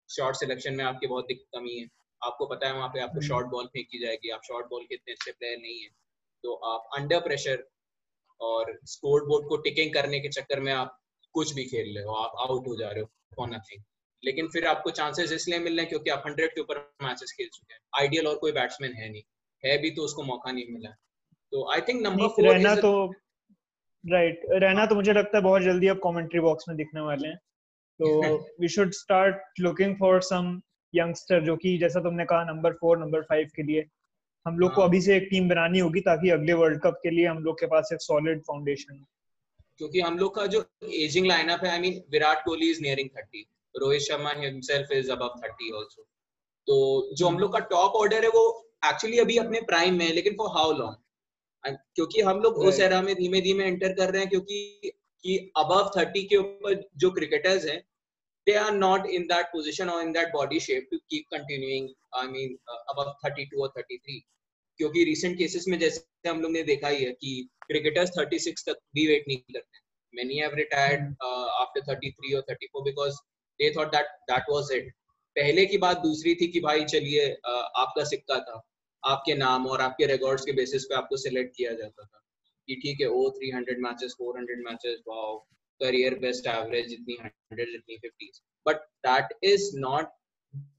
शॉर्ट 0.09 0.35
सिलेक्शन 0.35 0.75
में 0.75 0.83
आपकी 0.85 1.07
बहुत 1.07 1.27
कमी 1.31 1.79
है। 1.79 1.87
आपको 2.21 2.45
पता 2.45 2.67
है 2.67 2.73
वहाँ 2.73 2.87
पे 2.87 2.99
आपको 2.99 3.21
शॉर्ट 3.21 3.47
बॉल 3.47 3.65
फेंकी 3.65 3.99
जाएगी। 3.99 4.29
आप 4.29 4.41
शॉर्ट 4.47 4.67
बॉल 4.67 4.83
के 4.83 4.95
इतने 4.95 5.13
अच्छे 5.13 5.31
प्लेयर 5.31 5.57
नहीं 5.57 5.81
है। 5.81 5.89
तो 6.43 6.53
आप 6.53 6.89
अंडर 6.97 7.19
प्रेशर 7.19 7.67
और 8.41 8.79
स्कोर 8.85 9.25
बोर्ड 9.25 9.47
को 9.49 9.57
टिकिंग 9.57 9.93
करने 9.93 10.19
के 10.19 10.29
चक्कर 10.29 10.59
में 10.59 10.73
आप 10.73 10.97
कुछ 11.35 11.53
भी 11.53 11.65
खेल 11.65 11.95
रहे 11.95 12.03
हो 12.03 12.13
आप 12.15 12.49
आउट 12.49 12.67
हो 12.67 12.75
जा 12.75 12.89
रहे 12.89 13.01
हो 13.01 13.09
फॉर 13.35 13.47
नथिंग 13.49 13.83
लेकिन 14.23 14.47
फिर 14.47 14.65
आपको 14.67 14.91
चांसेस 14.91 15.31
इसलिए 15.31 15.59
मिल 15.59 15.73
रहे 15.73 15.81
हैं 15.81 15.89
क्योंकि 15.89 16.09
आप 16.09 16.23
हंड्रेड 16.27 16.51
के 16.51 16.61
ऊपर 16.61 16.77
मैचेस 17.03 17.33
खेल 17.37 17.47
चुके 17.53 17.73
हैं। 17.73 17.79
आइडियल 17.99 18.27
और 18.27 18.35
कोई 18.35 18.51
बैट्समैन 18.51 18.93
है 18.93 19.09
नहीं। 19.09 19.21
है 19.63 19.77
भी 19.77 19.89
तो 19.89 20.01
उसको 20.01 20.23
मौका 20.23 20.51
नहीं 20.51 20.65
मिला। 20.69 20.89
तो 21.53 21.71
आई 21.73 21.81
थिंक 21.81 22.01
नंबर 22.01 22.27
फोर 22.27 22.47
रहना 22.47 22.75
तो 22.75 22.91
राइट 24.03 24.45
रहना 24.53 24.85
तो 24.85 24.95
मुझे 24.95 25.13
लगता 25.13 25.37
है 25.37 25.43
बहुत 25.43 25.61
जल्दी 25.61 25.87
अब 25.87 25.99
कमेंट्री 26.03 26.39
बॉक्स 26.39 26.69
में 26.69 26.77
दिखने 26.77 27.01
वाले 27.01 27.27
हैं। 27.27 27.37
तो 27.99 28.37
we 28.61 28.67
should 28.67 28.91
start 28.91 29.59
looking 29.59 29.95
for 29.95 30.21
some 30.21 30.61
youngster 30.93 31.43
जो 31.43 31.55
कि 31.57 31.77
जैसा 31.77 31.99
तुमने 31.99 32.25
कहा 32.25 32.43
नंबर 32.43 32.73
फोर 32.73 32.97
नंबर 32.97 33.21
फाइव 33.21 33.49
के 33.55 33.63
लिए। 33.63 33.85
हम 34.45 34.57
लोग 34.59 34.73
को 34.73 34.81
हाँ। 34.81 34.89
अभी 34.89 35.01
से 35.01 35.15
एक 35.17 35.27
टीम 35.29 35.49
बनानी 35.49 35.79
होगी 35.79 36.01
ताकि 36.01 36.29
अगले 36.29 36.53
वर्ल्ड 36.53 36.81
कप 36.81 36.99
के 37.03 37.09
लिए 37.09 37.25
हम 37.25 37.43
लोग 37.43 37.59
के 37.59 37.67
पास 37.67 37.89
एक 37.93 38.01
सॉलिड 38.01 38.41
फाउंडेशन 38.41 38.97
हो। 38.97 39.05
क्योंकि 39.79 39.99
हम 39.99 40.17
लोग 40.17 40.35
का 40.35 40.45
जो 40.47 40.65
एजिंग 40.95 41.25
लाइनअप 41.27 41.63
है 41.65 41.71
I 41.71 41.79
mean 41.79 42.03
Virat 42.11 42.43
Kohli 42.45 42.69
is 42.71 42.81
nearing 42.81 43.09
thirty 43.17 43.47
Rohit 43.75 44.01
Sharma 44.01 44.31
himself 44.35 44.91
is 44.91 45.11
above 45.11 45.39
thirty 45.43 45.71
also 45.71 46.07
तो 46.67 46.75
जो 47.15 47.27
हम 47.27 47.39
लोग 47.39 47.53
का 47.53 47.59
टॉप 47.71 47.95
ऑर्डर 47.95 48.23
है 48.23 48.29
वो 48.29 48.45
एक्चुअली 48.85 49.17
अभी 49.19 49.37
अपने 49.37 49.61
प्राइम 49.61 49.97
में 49.97 50.05
है 50.05 50.13
लेकिन 50.13 50.35
फॉर 50.37 50.49
हाउ 50.49 50.71
लॉन्ग 50.77 51.77
क्योंकि 51.95 52.21
हम 52.21 52.39
लोग 52.41 52.57
उस 52.65 52.79
एरा 52.79 53.01
में 53.01 53.13
धीमे 53.15 53.41
धीमे 53.41 53.65
एंटर 53.65 53.93
कर 53.93 54.11
रहे 54.11 54.21
हैं 54.21 54.29
क्योंकि 54.29 54.91
कि 55.23 55.37
अबव 55.57 55.91
थर्टी 55.97 56.23
के 56.23 56.37
ऊपर 56.37 56.83
जो 56.97 57.09
क्रिकेटर्स 57.11 57.65
हैं 57.65 57.79
they 58.47 58.53
are 58.55 58.71
not 58.73 59.05
in 59.09 59.23
that 59.27 59.45
position 59.45 59.89
और 59.89 60.01
in 60.01 60.11
that 60.11 60.31
body 60.33 60.59
shape 60.59 60.87
to 60.91 60.97
keep 61.09 61.25
continuing 61.31 61.89
I 62.15 62.27
mean 62.27 62.57
above 62.89 63.11
thirty 63.25 63.45
two 63.45 63.61
और 63.63 63.73
थर्टी 63.77 63.97
थ्री 63.97 64.19
क्योंकि 64.79 65.03
रिसेंट 65.03 65.37
केसेस 65.37 65.65
में 65.67 65.77
जैसे 65.79 66.29
हम 66.29 66.41
लोग 66.41 66.51
ने 66.51 66.63
देखा 66.63 66.87
ही 66.87 67.03
है 67.03 67.11
कि 67.13 67.31
क्रिकेटर्स 67.67 68.09
थर्टी 68.17 68.39
सिक्स 68.39 68.65
तक 68.69 68.79
भी 68.95 69.07
वेट 69.07 69.27
नहीं 69.27 69.53
करते 69.53 69.83
many 70.13 70.39
have 70.39 70.53
retired 70.53 71.15
uh, 71.21 71.47
after 71.61 71.81
33 71.85 72.35
or 72.35 72.43
34 72.47 72.83
because 72.83 73.21
they 73.59 73.73
thought 73.73 73.91
that 73.91 74.05
that 74.29 74.43
was 74.49 74.71
it. 74.71 74.93
पहले 75.35 75.65
की 75.65 75.77
बात 75.77 75.97
दूसरी 75.99 76.33
थी 76.35 76.47
कि 76.47 76.59
भाई 76.59 76.83
चलिए 76.91 77.23
आपका 77.77 78.03
सिक्का 78.09 78.37
था 78.41 78.61
आपके 79.03 79.33
नाम 79.35 79.65
और 79.67 79.81
आपके 79.81 80.05
रिकॉर्ड्स 80.11 80.45
के 80.45 80.51
बेसिस 80.59 80.83
पे 80.83 80.95
आपको 80.95 81.17
सिलेक्ट 81.17 81.55
किया 81.57 81.73
जाता 81.73 82.03
था 82.03 82.21
कि 82.67 82.75
ठीक 82.83 83.01
है 83.01 83.07
ओ 83.07 83.29
three 83.37 83.49
hundred 83.51 83.81
matches 83.81 84.15
four 84.17 84.37
hundred 84.37 84.63
matches 84.67 85.01
wow 85.07 85.35
career 85.81 86.15
best 86.19 86.47
average 86.47 86.87
जितनी 86.89 87.17
हंड्रेड 87.23 87.71
जितनी 87.71 87.97
fifty 87.97 88.31
but 88.65 88.87
that 89.07 89.37
is 89.51 89.69
not 89.79 90.15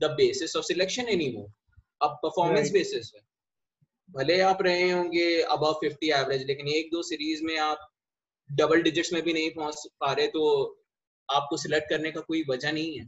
the 0.01 0.11
basis 0.23 0.57
of 0.57 0.65
selection 0.65 1.09
any 1.17 1.31
more 1.37 1.51
अब 2.01 2.19
परफॉर्मेंस 2.23 2.71
बेसिस 2.73 3.13
है। 3.17 3.21
भले 4.09 4.41
आप 4.41 4.63
रहे 4.63 4.91
होंगे 4.91 5.27
अब 5.55 5.65
फिफ्टी 5.81 6.11
एवरेज 6.11 6.47
लेकिन 6.47 6.69
एक 6.69 6.89
दो 6.93 7.03
सीरीज़ 7.03 7.45
में 7.45 7.57
आप 7.59 7.89
डबल 8.51 8.83
डिजिट्स 8.83 9.13
में 9.13 9.23
भी 9.23 9.33
नहीं 9.33 9.51
पहुँच 9.51 9.87
पा 10.01 10.13
रहे 10.13 10.27
तो 10.29 10.43
आपको 11.29 11.57
सिलेक्ट 11.57 11.89
करने 11.91 12.11
का 12.13 12.21
कोई 12.21 12.43
वजह 12.51 12.73
नहीं 12.73 12.99
है। 12.99 13.05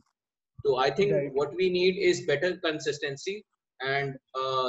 तो 0.64 0.76
I 0.80 0.90
think 0.90 1.12
what 1.34 1.54
we 1.56 1.68
need 1.70 1.98
is 2.08 2.26
better 2.26 2.56
consistency 2.64 3.36
and 3.80 4.16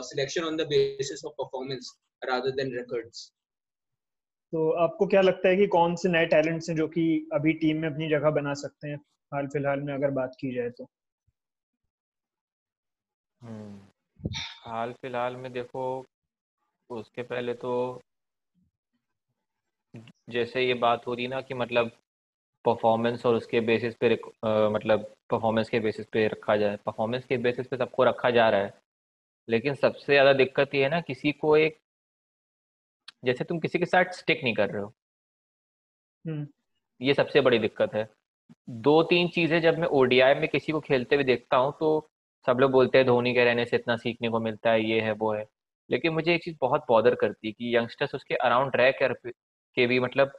selection 0.10 0.43
on 0.43 0.57
the 0.57 0.68
basis 0.68 1.26
of 1.26 1.34
performance 1.38 1.91
rather 2.22 2.51
than 2.61 2.76
records 2.77 3.31
तो 4.53 4.69
आपको 4.84 5.06
क्या 5.07 5.22
लगता 5.22 5.49
है 5.49 5.56
कि 5.56 5.65
कौन 5.73 5.95
से 5.95 6.10
नए 6.10 6.26
टैलेंट्स 6.26 6.69
हैं 6.69 6.76
जो 6.77 6.88
कि 6.88 7.03
अभी 7.34 7.53
टीम 7.64 7.81
में 7.81 7.89
अपनी 7.89 8.10
जगह 8.10 8.30
बना 8.38 8.53
सकते 8.61 8.88
हैं 8.88 8.97
हाल 9.31 9.47
फ़िलहाल 9.47 9.81
में 9.81 9.93
अगर 9.93 10.11
बात 10.11 10.35
की 10.39 10.53
जाए 10.56 10.69
तो? 10.69 10.88
हम्म, 13.41 13.80
हाल 14.65 14.93
फ़िलहाल 14.93 15.35
में 15.35 15.51
देखो 15.53 15.84
उसके 16.89 17.23
पहले 17.23 17.53
तो 17.55 17.71
जैसे 20.29 20.61
ये 20.61 20.73
बात 20.73 21.05
हो 21.07 21.13
रही 21.13 21.27
ना 21.27 21.41
कि 21.41 21.53
मतलब 21.53 21.91
परफॉर्मेंस 22.65 23.25
और 23.25 23.35
उसके 23.35 23.59
बेसिस 23.61 23.95
पे 23.95 24.13
आ, 24.15 24.69
मतलब 24.69 25.03
परफॉर्मेंस 25.29 25.69
के 25.69 25.79
बेसिस 25.79 26.05
पे 26.05 26.27
रखा 26.27 26.57
जाए। 26.57 26.77
परफॉर्मेंस 26.85 27.25
के 27.25 27.37
बेसिस 27.39 27.67
पे 27.67 27.77
सबको 27.77 28.03
रखा 28.03 28.29
जा 28.31 28.49
रहा 28.49 28.61
है। 28.61 28.73
लेकिन 29.47 29.75
सबसे 29.75 30.13
ज़्यादा 30.13 30.33
दिक्कत 30.33 30.75
ये 30.75 30.83
है 30.83 30.89
ना 30.89 31.01
किसी 31.01 31.31
को 31.33 31.57
एक 31.57 31.79
जैसे 33.25 33.43
तुम 33.43 33.59
किसी 33.59 33.79
के 33.79 33.85
साथ 33.85 34.11
स्टिक 34.13 34.43
नहीं 34.43 34.53
कर 34.53 34.69
रहे 34.69 34.81
हो। 34.81 34.93
हम्म। 36.25 36.47
ये 37.01 37.13
सबसे 37.13 37.41
बड़ी 37.41 37.59
दिक्कत 37.59 37.93
है। 37.95 38.07
दो 38.69 39.01
तीन 39.03 39.27
चीज़ें 39.29 39.61
जब 39.61 39.77
मैं 39.79 39.87
ओडीआई 39.93 40.33
में 40.35 40.47
किसी 40.49 40.71
को 40.71 40.79
खेलते 40.79 41.15
हुए 41.15 41.23
देखता 41.23 41.57
हूँ 41.57 41.73
तो 41.79 41.89
सब 42.45 42.59
लोग 42.59 42.71
बोलते 42.71 42.97
हैं 42.97 43.07
धोनी 43.07 43.33
के 43.33 43.43
रहने 43.45 43.65
से 43.65 43.75
इतना 43.77 43.95
सीखने 43.97 44.29
को 44.29 44.39
मिलता 44.39 44.71
है 44.71 44.83
ये 44.85 45.01
है 45.01 45.11
वो 45.13 45.33
है। 45.33 45.45
लेकिन 45.91 46.13
मुझे 46.13 46.35
एक 46.35 46.43
चीज़ 46.43 46.55
बहुत 46.61 46.85
बॉदर 46.89 47.15
करती 47.15 47.47
है 47.47 47.51
कि 47.51 47.77
यंगस्टर्स 47.77 48.15
उसके 48.15 48.35
अराउंड 48.35 48.75
रह 48.75 48.91
कर 48.91 49.13
के 49.77 49.87
भी 49.87 49.99
मतलब 49.99 50.31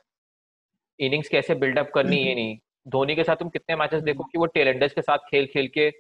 इनिंग्स 1.00 1.28
कैसे 1.28 1.54
बिल्डअप 1.54 1.90
करनी 1.94 2.16
ये 2.16 2.34
नहीं। 2.34 2.58
धोनी 2.88 3.14
के 3.14 3.24
साथ 3.24 3.36
तुम 3.36 3.48
कितने 3.48 3.76
मैचेस 3.76 4.02
देखो 4.02 4.24
कि 4.24 4.38
वो 4.38 4.46
टेलेंडर्स 4.46 4.92
के 4.92 5.02
साथ 5.02 5.18
खेल 5.18 5.46
खेल 5.46 5.68
के 5.68 5.92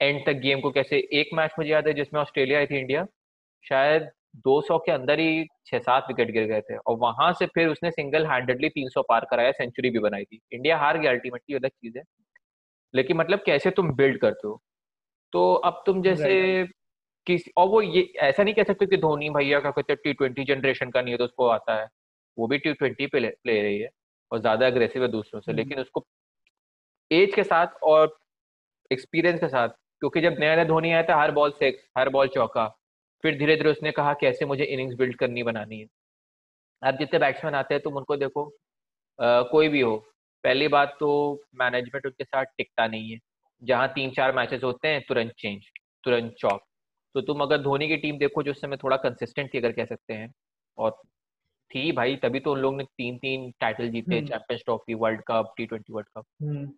एंड 0.00 0.26
तक 0.26 0.32
गेम 0.32 0.60
को 0.60 0.70
कैसे 0.70 1.08
एक 1.12 1.30
मैच 1.34 1.50
मुझे 1.58 1.70
याद 1.70 1.86
है 1.88 1.94
जिसमें 1.94 2.20
ऑस्ट्रेलिया 2.20 2.58
आई 2.58 2.66
थी 2.66 2.78
इंडिया 2.78 3.06
शायद 3.68 4.10
200 4.36 4.78
के 4.78 4.92
अंदर 4.92 5.18
ही 5.18 5.46
छह 5.66 5.78
सात 5.78 6.04
विकेट 6.08 6.30
गिर 6.30 6.44
गए 6.44 6.60
थे 6.60 6.76
और 6.76 6.96
वहाँ 6.96 7.32
से 7.32 7.46
फिर 7.46 7.68
उसने 7.68 7.90
सिंगल 7.90 8.26
हैंडेडली 8.26 8.68
300 8.68 9.02
पार 9.02 9.26
कराया 9.30 9.52
सेंचुरी 9.52 9.90
भी 9.90 9.98
बनाई 9.98 10.24
थी। 10.24 10.40
इंडिया 10.52 10.78
हार 10.78 10.98
गया 10.98 11.10
अल्टीमेटली 11.10 11.56
अलग 11.56 11.68
चीज़ 11.68 11.98
है। 11.98 12.04
लेकिन 12.94 13.16
मतलब 13.16 13.40
कैसे 13.46 13.70
तुम 13.70 13.92
बिल्ड 13.92 14.20
करते 14.20 14.48
हो? 14.48 14.62
तो 15.32 15.54
अब 15.54 15.82
तुम 15.86 16.02
जैसे 16.02 16.64
किस 17.26 17.42
और 17.56 17.68
वो 17.68 17.80
ये 17.82 18.02
ऐसा 18.20 18.42
नहीं 18.42 18.54
कह 18.54 18.62
सकते 18.64 18.86
कि 18.86 18.96
धोनी 18.96 19.30
भैया 19.30 19.60
का 19.60 19.70
कहते 19.70 19.94
टी 19.96 20.12
ट्वेंटी 20.12 20.44
जनरेशन 20.44 20.90
का 20.90 21.02
नहीं 21.02 21.12
है 21.12 21.18
तो 21.18 21.24
उसको 21.24 21.46
आता 21.48 21.80
है। 21.80 21.86
वो 22.38 22.46
भी 22.46 22.58
टी 22.58 22.72
ट्वेंटी 22.74 23.06
पे 23.06 23.20
प्ले 23.20 23.60
रही 23.62 23.78
है 23.78 23.88
और 24.30 24.40
ज़्यादा 24.40 24.66
अग्रेसिव 24.66 25.02
है 25.02 25.08
दूसरों 25.08 25.40
से। 25.40 25.50
हम्म। 25.50 25.60
लेकिन 25.60 25.80
उसको 25.80 26.04
एज 27.10 27.34
के 27.34 27.44
साथ 27.44 27.82
और 27.84 28.16
एक्सपीरियंस 28.90 29.40
के 29.40 29.48
साथ 29.48 29.68
क्योंकि 30.00 30.20
जब 30.20 30.36
नया 30.40 30.54
नया 30.54 30.64
धोनी 30.64 30.90
आया 30.92 31.02
था 31.02 31.20
हर 31.20 31.30
बॉल 31.32 31.50
सिक्स 31.52 31.88
हर 31.98 32.08
बॉल 32.08 32.28
चौका 32.28 32.66
फिर 33.24 33.38
धीरे 33.38 33.56
धीरे 33.56 33.70
उसने 33.70 33.90
कहा 33.92 34.12
कैसे 34.14 34.44
मुझे 34.46 34.64
इनिंग्स 34.64 34.96
बिल्ड 34.96 35.16
करनी 35.16 35.42
बनानी 35.42 35.78
है। 35.80 35.86
अब 36.82 36.98
जितने 36.98 37.18
बैट्समैन 37.18 37.54
आते 37.54 37.74
हैं 37.74 37.82
तुम 37.82 37.96
उनको 37.96 38.16
देखो 38.16 38.44
आ, 39.18 39.42
कोई 39.42 39.68
भी 39.68 39.80
हो 39.80 39.96
पहली 40.44 40.68
बात 40.68 40.96
तो 41.00 41.08
मैनेजमेंट 41.54 42.06
उनके 42.06 42.24
साथ 42.24 42.44
टिकता 42.58 42.86
नहीं 42.86 43.10
है। 43.10 43.18
जहाँ 43.62 43.88
तीन 43.88 44.10
चार 44.10 44.34
मैचेस 44.36 44.62
होते 44.64 44.88
हैं 44.88 45.00
तुरंत 45.08 45.32
चेंज 45.38 45.64
तुरंत 46.04 46.34
चॉप 46.38 46.60
तो 47.14 47.20
तुम 47.20 47.40
अगर 47.40 47.58
धोनी 47.58 47.88
की 47.88 47.96
टीम 47.96 48.18
देखो 48.18 48.42
जो 48.42 48.50
उस 48.50 48.60
समय 48.60 48.76
थोड़ा 48.76 48.96
कंसिस्टेंट 48.96 49.54
थी 49.54 49.58
अगर 49.58 49.72
कह 49.72 49.84
सकते 49.84 50.14
हैं 50.14 50.32
और 50.78 50.90
थी 51.70 51.92
भाई 51.92 52.16
तभी 52.16 52.40
तो 52.40 52.52
उन 52.52 52.58
लोग 52.58 52.76
ने 52.76 52.84
तीन 52.84 53.18
तीन 53.18 53.50
टाइटल 53.60 53.88
जीते 53.88 54.20
champions 54.20 54.62
trophy 54.64 54.94
world 54.94 55.20
cup 55.26 55.52
T 55.56 55.66
twenty 55.66 55.92
world 55.92 56.08
cup 56.08 56.24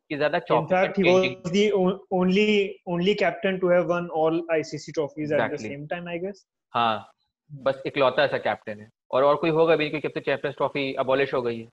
कि 0.09 0.17
ज़्यादा 0.17 0.41
he 0.49 1.69
the 1.69 1.71
only 2.13 2.81
only 2.89 3.15
captain 3.15 3.59
to 3.59 3.69
have 3.69 3.85
won 3.85 4.09
all 4.15 4.47
ICC 4.53 4.93
trophies 4.93 5.33
at 5.33 5.53
the 5.53 5.57
same 5.57 5.87
time 5.87 6.09
I 6.09 6.19
guess 6.19 6.47
हाँ. 6.73 7.13
बस 7.51 7.83
इकलौता 7.87 8.25
ऐसा 8.25 8.39
कैप्टन 8.39 8.81
है। 8.81 8.89
और 9.11 9.25
और 9.25 9.37
कोई 9.37 9.51
होगा 9.51 9.77
भी 9.77 9.89
क्योंकि 9.91 10.09
अब 10.09 10.15
तो 10.15 10.21
चैंपियंस 10.21 10.57
ट्रॉफी 10.57 10.93
अबॉलिश 10.95 11.35
हो 11.35 11.43
गई 11.43 11.59
है। 11.61 11.69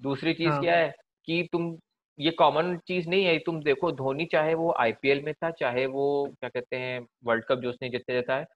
दूसरी 0.00 0.34
चीज़ 0.34 0.48
हाँ. 0.48 0.60
क्या 0.60 0.76
है 0.76 0.92
कि 1.24 1.48
तुम 1.52 1.70
ये 2.18 2.30
कॉमन 2.30 2.76
चीज़ 2.88 3.08
नहीं 3.08 3.24
है 3.24 3.38
तुम 3.38 3.60
देखो 3.62 3.90
धोनी 3.92 4.24
चाहे 4.26 4.54
वो 4.54 4.72
आईपीएल 4.80 5.22
में 5.24 5.32
था 5.34 5.50
चाहे 5.50 5.86
वो 5.86 6.04
क्या 6.40 6.48
कहते 6.48 6.76
हैं 6.76 7.00
वर्ल्ड 7.24 7.44
कप 7.44 7.58
जो 7.58 7.70
उसने 7.70 7.88
जीतते 7.88 8.14
जाता 8.14 8.36
है 8.36 8.46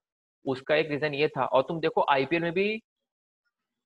उसका 0.44 0.76
एक 0.76 0.90
रीजन 0.90 1.14
ये 1.14 1.28
था। 1.28 1.44
और 1.46 1.62
तुम 1.62 1.80
देखो 1.80 2.04
आईपीएल 2.10 2.42
में 2.42 2.52
भी 2.52 2.82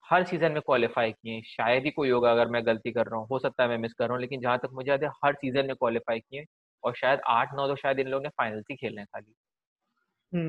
हर 0.04 0.24
सीज़न 0.24 0.52
में 0.52 0.60
क्वालिफाई 0.66 1.12
किए 1.12 1.40
शायद 1.46 1.84
ही 1.84 1.90
कोई 1.90 2.10
होगा 2.10 2.30
अगर 2.32 2.48
मैं 2.48 2.66
गलती 2.66 2.92
कर 2.92 3.06
रहा 3.06 3.20
हूँ। 3.20 3.26
हो 3.30 3.38
सकता 3.38 3.62
है 3.62 3.68
मैं 3.68 3.78
मिस 3.78 3.92
कर 3.94 4.04
रहा 4.04 4.14
हूँ 4.14 4.20
लेकिन 4.20 4.40
जहाँ 4.40 4.58
तक 4.58 4.70
मुझे 4.72 4.90
याद 4.90 5.04
है 5.04 5.10
हर 5.24 5.34
सीज़न 5.34 5.66
में 5.66 5.74
क्वालिफाई 5.76 6.20
किए 6.20 6.44
और 6.84 6.94
शायद 6.96 7.20
आठ 7.28 7.54
नौ 7.54 7.66
तो 7.68 7.76
शायद 7.76 7.98
इन 7.98 8.08
लोगों 8.08 8.22
ने 8.22 8.28
फाइनल 8.28 8.62
ही 8.70 8.76
खेलने 8.76 9.04
खाली। 9.04 9.32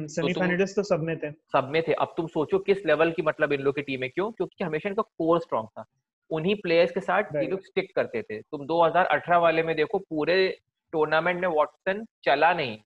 सेमीफाइनलिस्ट 0.08 0.76
तो, 0.76 0.82
तो 0.82 0.96
सब 0.96 1.04
में 1.04 1.18
थे। 1.18 1.32
सब 1.32 1.70
में 1.72 1.82
थे। 1.88 1.94
अब 1.94 2.14
तुम 2.18 2.28
सोचो 2.28 2.60
किस 2.60 2.86
लेवल 2.86 3.12
की 3.12 3.22
मतलब 3.22 3.54
इन 3.54 3.62
लोग 3.62 3.76
की 3.76 3.82
टीम 3.82 4.04
है 4.04 4.10
क्यों? 4.10 4.32
क्योंकि 4.32 4.64
हमेशा 4.64 4.90
इनका 4.90 5.02
कोर 5.02 5.40
स्ट्रॉन्ग 5.40 5.70
था। 5.70 5.86
उन्हीं 6.30 6.56
प्लेयर्स 6.56 6.92
के 6.92 7.00
साथ 7.00 7.24
ये 7.24 7.48
लोग 7.48 7.60
स्टिक 7.66 7.96
करते 7.96 8.22
थे। 8.22 8.42
तुम 8.42 8.66
2018 8.66 9.38
वाले 9.38 9.64
में 9.64 9.76
देखो 9.76 10.00
पूरे 10.00 10.60
टूर्नामेंट 10.92 11.42
में 11.42 11.48
वॉटसन 11.48 12.06
चला 12.24 12.54
नहीं। 12.54 12.78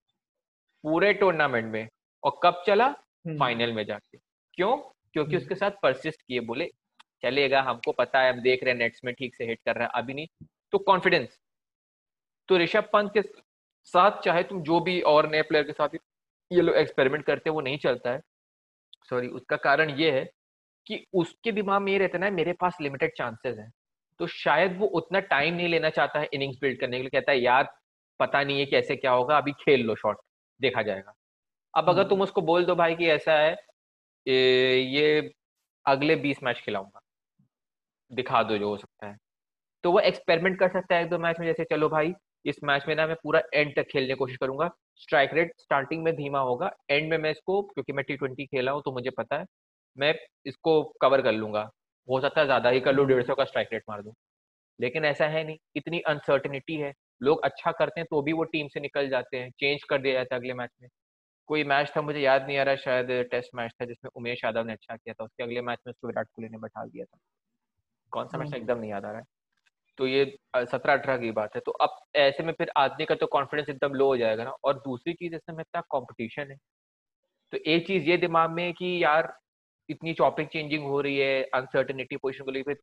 पूरे 0.84 1.14
टूर्नामेंट 1.14 1.66
में। 1.66 1.90
और 2.24 2.40
कब 2.44 2.64
चला? 2.68 2.92
फाइनल 3.28 3.64
हम्म। 3.64 3.76
में 3.76 3.86
जाके। 3.86 4.18
क्यों? 4.54 4.78
क्योंकि 5.14 5.32
हम्म। 5.32 5.42
उसके 5.42 5.56
साथ 5.56 5.72
परसिस्ट 5.84 6.22
किए 6.22 6.40
बोले 6.40 6.72
चलेगा 7.24 7.62
हमको 7.62 7.92
पता 7.92 8.20
है 8.20 8.34
हम 8.34 8.42
देख 8.42 8.64
रहे 8.64 8.72
हैं 8.72 8.80
नेट्स 8.80 9.02
में 9.06 9.14
ठीक 9.14 9.36
से 9.36 9.46
हिट 9.46 9.60
कर 9.66 9.76
रहा 9.76 9.84
है 9.84 9.92
अभी 9.96 10.14
नहीं। 10.14 10.28
तो 10.72 10.78
कॉन्फिडेंस 10.78 11.40
तो 12.48 12.58
ऋषभ 12.58 12.90
पंत 12.94 13.12
के 13.14 13.22
साथ 13.86 14.22
चाहे 14.22 14.44
तुम 14.44 14.64
जो 14.64 14.80
भी 14.80 15.02
और 15.02 15.30
नए 15.30 15.42
प्लेयर 15.42 15.66
के 15.66 15.74
साथ 15.74 15.90
ये 16.52 16.62
लोग 16.62 16.76
एक्सपेरिमेंट 16.76 17.26
करते 17.26 17.50
हैं 17.50 17.56
वो 17.56 17.62
नहीं 17.62 17.78
चलता 17.78 18.12
है। 18.12 18.22
सॉरी 19.10 19.28
उसका 19.28 19.56
कारण 19.56 19.90
ये 19.90 20.12
है 20.12 20.32
कि 20.92 21.06
उसके 21.14 21.52
दिमाग 21.52 21.82
में 21.82 21.92
ये 21.92 21.98
रहता 21.98 22.18
है 22.18 22.24
ना 22.24 22.30
मेरे 22.30 22.54
पास 22.54 22.78
लिमिटेड 22.82 23.12
चांसेस 23.18 23.58
हैं। 23.58 23.72
तो 24.20 24.28
शायद 24.28 24.78
वो 24.78 24.88
उतना 24.96 25.20
टाइम 25.20 25.54
नहीं 25.54 25.68
लेना 25.70 25.90
चाहता 25.90 26.20
है 26.20 26.30
इनिंग्स 26.34 26.58
बिल्ड 26.62 26.80
करने 26.80 26.98
के 26.98 27.04
लिए 27.04 27.10
कहता 27.10 27.32
है 27.32 27.40
यार 27.40 27.70
पता 28.20 28.44
नहीं 28.44 28.60
है 28.60 28.66
कैसे 28.66 28.96
क्या 28.96 29.12
होगा 29.12 29.38
अभी 29.38 29.52
खेल 29.62 29.86
लो 29.86 29.96
शॉट 29.96 30.18
देखा 30.60 30.82
जाएगा। 30.82 31.14
अब 31.74 31.90
अगर 31.90 32.04
तुम 32.04 32.12
हम्म। 32.12 32.24
उसको 32.24 32.42
बोल 32.42 32.66
दो 32.66 32.76
भाई 32.76 32.96
कि 32.96 33.08
ऐसा 33.10 33.38
है 33.40 33.56
ये 34.26 35.32
अगले 35.86 36.16
बीस 36.18 36.44
मैच 36.44 36.60
खिलाऊँगा। 36.60 37.00
दिखा 38.12 38.44
दो 38.44 38.58
जो 38.58 38.70
हो 38.70 38.78
सकता 38.78 39.08
है। 39.08 39.16
तो 39.84 39.92
वो 39.92 40.00
एक्सपेरिमेंट 40.00 40.60
कर 40.60 40.70
सकता 40.70 40.96
है 40.96 41.04
एक 41.04 41.10
दो 41.10 41.18
मैच 41.18 41.40
में 41.40 41.48
जैसे 41.48 41.64
चलो 41.72 41.90
भाई 41.90 42.14
इस 42.46 42.64
मैच 42.64 42.84
में 42.88 42.96
ना 42.96 43.08
मैं 43.08 43.16
पूरा 43.24 43.42
एंड 43.54 43.76
तक 43.76 43.88
खेलने 43.92 44.08
की 44.08 44.16
कोशिश 44.16 44.38
करूँगा। 44.38 44.70
स्ट्राइक 44.98 45.34
रेट 45.34 45.54
स्टार्टिंग 45.60 46.04
में 46.04 46.14
धीमा 46.16 46.40
होगा। 46.40 46.72
एंड 46.90 47.10
में 47.10 47.18
मैं 47.18 47.32
इसको 47.32 47.62
क्योंकि 47.64 47.94
मैं 47.94 48.06
टी 48.06 48.18
ट्वेंटी 48.18 48.46
खेला 48.46 48.72
हूँ 48.72 48.82
तो 48.86 48.92
मुझे 48.92 49.10
पता 49.10 49.40
है 49.40 49.46
मैं 49.98 50.14
इसको 50.46 50.82
कवर 51.02 51.22
कर 51.22 51.32
लूँगा। 51.32 51.70
हो 52.08 52.20
सकता 52.22 52.42
है 52.42 52.46
ज़्यादा 52.48 52.70
ही 52.70 52.80
कर 52.80 52.94
लूँ 52.94 53.06
डेढ़ 53.08 53.24
सौ 53.24 53.36
का 53.36 53.44
स्ट्राइक 53.46 53.70
रेट 53.74 53.84
मार 53.90 54.02
दूँ। 54.02 54.14
लेकिन 54.80 55.06
ऐसा 55.06 55.28
है 55.28 55.44
नहीं 55.46 55.58
इतनी 55.76 56.00
अनसर्टिनिटी 56.08 56.76
है। 56.76 56.94
लोग 57.22 57.44
अच्छा 57.46 57.72
करते 57.72 58.02
हैं 58.02 58.08
तो 58.12 58.22
भी 58.22 58.34
वो 58.34 58.44
टीम 58.46 58.68
से 58.68 58.80
निकल 58.80 59.10
जाते 59.10 59.38
हैं 59.38 59.50
चेंज 59.60 59.84
कर 59.90 60.02
दिया 60.02 60.14
जाता 60.14 60.36
है 60.36 60.40
अगले 60.42 60.54
मैच 60.54 60.70
में। 60.82 60.90
कोई 61.50 61.64
मैच 61.64 61.92
था 61.98 62.02
मुझे 62.02 62.20
याद 62.20 62.46
नहीं 62.48 62.58
आ 62.58 62.64
रहा 62.64 62.76
शायद 62.78 63.08
टेस्ट 63.32 63.56
मैच 63.56 63.72
था 63.82 63.86
जिसमें 63.86 64.10
उमेश 64.16 64.44
यादव 64.46 64.66
ने 64.66 64.74
अच्छा 64.74 64.96
किया 64.96 65.14
था 65.14 65.24
उसके 65.24 65.44
अगले 65.44 65.62
मैच 65.62 65.80
में 65.88 65.92
उसको 65.92 66.08
विराट 66.08 66.28
कोहली 66.34 66.50
ने 66.50 66.58
बैठा 66.58 66.86
दिया 66.86 67.06
था। 67.06 67.18
कौन 68.12 68.28
सा 68.28 68.38
मैच 68.38 68.48
हम्म। 68.48 68.58
एकदम 68.58 68.80
नहीं 68.80 68.92
याद 68.92 69.06
आ 69.06 69.12
रहा 69.12 69.20
है। 69.20 69.26
तो 69.98 70.08
ये 70.08 70.26
सत्रह 70.56 70.94
अठारह 70.94 71.18
की 71.18 71.32
बात 71.32 71.56
है। 71.56 71.62
तो 71.66 71.72
अब 71.82 71.98
ऐसे 72.16 72.44
में 72.44 72.54
फिर 72.54 72.72
आदमी 72.78 73.06
का 73.06 73.16
तो 73.16 73.28
कॉन्फिडेंस 73.28 73.70
एकदम 73.70 73.94
लो 73.94 74.08
हो 74.08 74.18
जाएगा 74.18 74.44
ना। 74.44 74.52
और 74.64 74.80
दूसरी 74.80 75.14
चीज़ 75.14 75.36
इसमें 75.36 75.60
इतना 75.62 75.82
कॉम्पिटिशन 75.90 76.52
है। 76.52 76.58
तो 77.54 77.58
एक 77.68 77.88
चीज़ 77.88 78.04
ये 78.04 78.18
दिमाग 78.18 78.52
में 78.52 78.74
कि 78.74 79.04
यार 79.04 79.34
इतनी 79.92 80.14
चॉपिंग 80.14 80.48
चेंजिंग 80.48 80.84
हो 80.84 81.02
रही 81.02 81.18
है 81.18 81.44
अनसर्टेनिटी 81.44 82.18
पोजिशन 82.18 82.44
को 82.46 82.52
लेकर। 82.52 82.76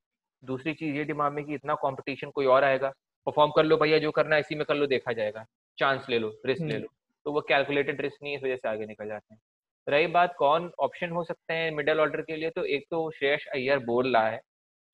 दूसरी 0.45 0.75
चीज़ 0.75 0.97
ये 0.97 1.05
दिमाग 1.05 1.33
में 1.33 1.45
कि 1.45 1.55
इतना 1.55 1.75
कॉम्पिटिशन 1.75 2.31
कोई 2.31 2.47
और 2.47 2.65
आएगा। 2.65 2.93
परफॉर्म 3.27 3.51
कर 3.51 3.65
लो 3.65 3.77
भैया 3.77 3.99
जो 3.99 4.11
करना 4.11 4.35
है 4.35 4.41
इसी 4.41 4.55
में 4.55 4.65
कर 4.65 4.75
लो 4.75 4.87
देखा 4.87 5.13
जाएगा। 5.13 5.47
चांस 5.79 6.07
ले 6.09 6.19
लो 6.19 6.41
रिस्क 6.47 6.63
ले 6.63 6.73
हम्म। 6.73 6.83
लो। 6.83 6.89
तो 7.25 7.33
वो 7.33 7.41
कैलकुलेटेड 7.41 8.01
रिस्क 8.01 8.19
नहीं 8.23 8.37
इस 8.37 8.43
वजह 8.43 8.57
से 8.57 8.69
आगे 8.69 8.87
निकल 8.87 9.09
जाते 9.09 9.35
हैं। 9.35 9.41
रही 9.89 10.07
बात 10.07 10.35
कौन 10.39 10.73
ऑप्शन 10.79 11.11
हो 11.11 11.25
सकते 11.25 11.55
हैं 11.55 11.71
मिडल 11.71 12.01
ऑर्डर 12.01 12.21
के 12.21 12.37
लिए? 12.37 12.51
तो 12.51 12.65
एक 12.65 12.85
तो 12.91 13.11
श्रेयस 13.11 13.47
अय्यर 13.47 13.79
बोल 13.79 14.17
रहा 14.17 14.29
है। 14.29 14.39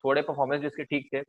थोड़े 0.04 0.22
परफॉर्मेंस 0.22 0.60
जिसके 0.60 0.84
ठीक 0.84 1.08
थे। 1.14 1.20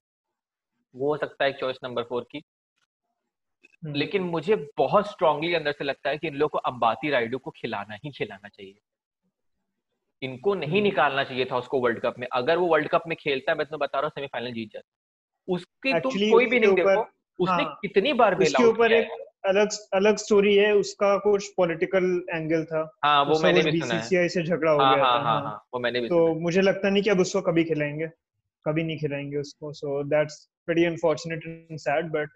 वो 0.95 1.07
हो 1.07 1.17
सकता 1.17 1.45
है 1.45 1.53
चॉइस 1.53 1.77
नंबर 1.83 2.03
फोर 2.03 2.27
की। 2.31 2.37
हम्म। 2.37 3.93
लेकिन 3.93 4.23
मुझे 4.23 4.55
बहुत 4.77 5.07
स्ट्रांगली 5.07 5.53
अंदर 5.53 5.71
से 5.71 5.83
लगता 5.83 6.09
है 6.09 6.17
कि 6.17 6.27
इन 6.27 6.35
लोग 6.35 6.51
को 6.51 6.57
अंबाती 6.57 7.09
राइडू 7.09 7.37
को 7.37 7.51
खिलाना 7.51 7.95
ही 7.95 8.11
खिलाना 8.11 8.47
चाहिए। 8.47 8.77
इनको 10.21 10.53
नहीं 10.55 10.69
हम्म। 10.69 10.83
निकालना 10.83 11.23
चाहिए 11.23 11.45
था 11.45 11.57
उसको 11.57 11.79
वर्ल्ड 11.79 11.99
कप 11.99 12.15
में। 12.19 12.27
अगर 12.33 12.57
वो 12.57 12.67
वर्ल्ड 12.67 12.87
कप 12.87 13.03
में 13.07 13.15
खेलता 13.19 13.51
है 13.51 13.57
मैं 13.57 13.65
तुम्हें 13.67 13.79
बता 13.79 13.99
रहा 13.99 14.05
हूँ 14.05 14.11
सेमीफाइनल 14.11 14.53
जीत 14.53 14.69
जाता 14.73 15.53
उसकी 15.53 15.93
तुम 15.99 16.11
कोई 16.31 16.45
भी 16.45 16.59
नहीं 16.59 16.73
देखो 16.75 17.01
उसने 17.39 17.63
हाँ, 17.63 17.77
कितनी 17.81 18.13
बार 18.13 18.35
बेल 18.35 18.47
उसके 18.47 18.63
ऊपर 18.63 18.91
एक 18.91 19.07
अलग 19.45 19.69
अलग 19.93 20.15
स्टोरी 20.17 20.55
है 20.55 20.71
उसका 20.75 21.17
कुछ 21.17 21.47
पॉलिटिकल 21.57 22.05
एंगल 22.33 22.63
था। 22.63 22.79
हाँ 23.03 23.23
वो 23.25 23.39
मैंने 23.39 23.61
भी 23.61 23.79
सुना 23.81 23.93
है। 23.93 24.27
से 24.29 24.43
झगड़ा 24.43 24.71
हो 24.71 24.79
हाँ 24.79 24.95
गया 24.95 25.05
हाँ 25.05 25.19
था 25.19 25.23
हाँ 25.23 25.33
हाँ। 25.33 25.41
हाँ 25.41 25.65
वो 25.73 25.79
मैंने 25.79 26.01
भी 26.01 26.07
तो। 26.09 26.33
मुझे 26.35 26.61
लगता 26.61 26.89
नहीं 26.89 27.03
कि 27.03 27.09
अब 27.09 27.19
उसको 27.19 27.41
कभी 27.41 27.63
खिलाएँगे 27.63 28.07
कभी 28.65 28.83
नहीं 28.83 28.97
खिलाएँगे 28.99 29.37
उसको। 29.37 29.73
So 29.73 30.01
that's 30.03 30.39
pretty 30.65 30.85
unfortunate 30.85 31.45
and 31.47 31.79
sad 31.79 32.11
but 32.11 32.29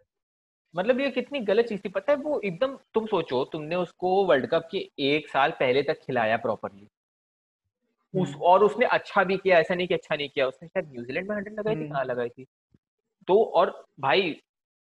मतलब 0.74 1.00
ये 1.00 1.10
कितनी 1.10 1.40
गलत 1.40 1.66
चीज़ 1.66 1.80
थी। 1.86 1.90
पता 1.90 2.12
है 2.12 2.18
वो 2.18 2.40
एकदम 2.46 2.78
तुम 2.94 3.06
सोचो 3.06 3.44
तुमने 3.46 3.76
उसको 3.76 4.26
वर्ल्ड 4.26 4.48
कप 4.48 4.68
के 4.72 4.90
एक 5.08 5.30
साल 5.30 5.52
पहले 5.60 5.84
तक 5.84 6.00
खिलाया 6.02 6.38
प्रॉपरली 6.38 6.88
उस 8.14 8.30
हम्म। 8.30 8.41
और 8.41 8.64
उसने 8.64 8.86
अच्छा 8.86 9.23
भी 9.23 9.38
किया 9.38 9.60
ऐसा 9.60 9.76
नहीं 9.76 9.88
कि 9.88 9.94
अच्छा 9.94 10.15
नहीं 10.15 10.30
किया 10.30 10.48
उसने 10.48 10.68
शायद 10.68 10.91
न्यूजीलैंड 10.91 11.30
में 11.30 11.36
हंड्रेड 11.36 11.60
लगाई 11.60 11.76
थी 11.76 11.80
हम्म। 11.80 11.91
कहाँ 11.91 12.06
लगाई 12.06 12.30
थी 12.30 12.45
तो 13.27 13.44
और 13.44 13.86
भाई 13.99 14.41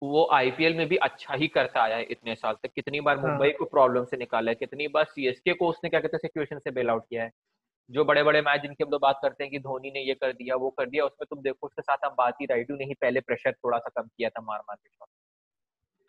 वो 0.02 0.28
आईपीएल 0.34 0.76
में 0.78 0.88
भी 0.88 0.96
अच्छा 0.98 1.34
ही 1.34 1.48
करता 1.48 1.82
आया 1.82 1.96
है 1.96 2.04
इतने 2.04 2.36
साल 2.36 2.56
तक 2.64 2.70
कितनी 2.76 3.02
बार 3.02 3.20
हाँ। 3.20 3.30
मुंबई 3.30 3.52
को 3.52 3.66
प्रॉब्लम 3.66 4.06
से 4.06 4.18
निकाला 4.18 4.52
है 4.52 4.56
कितनी 4.56 4.88
बार 4.88 5.06
सीएसके 5.06 5.54
को 5.54 5.70
उसने 5.70 5.90
क्या 5.90 6.00
कहते 6.00 6.18
हैं 6.18 6.28
सिचुएशन 6.28 6.60
से 6.60 6.72
बेल 6.72 6.90
आउट 6.90 7.04
किया 7.10 7.24
है 7.24 7.32
जो 7.90 8.06
बड़े 8.06 8.24
बड़े 8.24 8.42
मैच 8.42 8.62
जिनके 8.62 8.84
हम 8.84 8.92
लोग 8.92 9.02
बात 9.02 9.20
करते 9.22 9.44
हैं 9.44 9.52
कि 9.52 9.60
धोनी 9.60 9.92
ने 9.92 10.00
ये 10.00 10.14
कर 10.14 10.34
दिया 10.34 10.56
वो 10.56 10.70
कर 10.70 10.90
दिया 10.90 11.06
उसमें 11.06 11.26
तुम 11.30 11.42
देखो 11.42 11.68
उसके 11.68 11.82
साथ 11.82 11.98
अंबाती 11.98 12.46
राइडू 12.46 12.76
ने 12.76 12.86
ही 12.86 12.94
पहले 12.94 13.20
प्रेशर 13.20 13.52
थोड़ा 13.52 13.78
सा 13.78 14.02
कम 14.02 14.08
किया 14.08 14.30
था 14.30 14.42
मार 14.42 14.60
मार 14.60 14.76
के। 14.76 15.06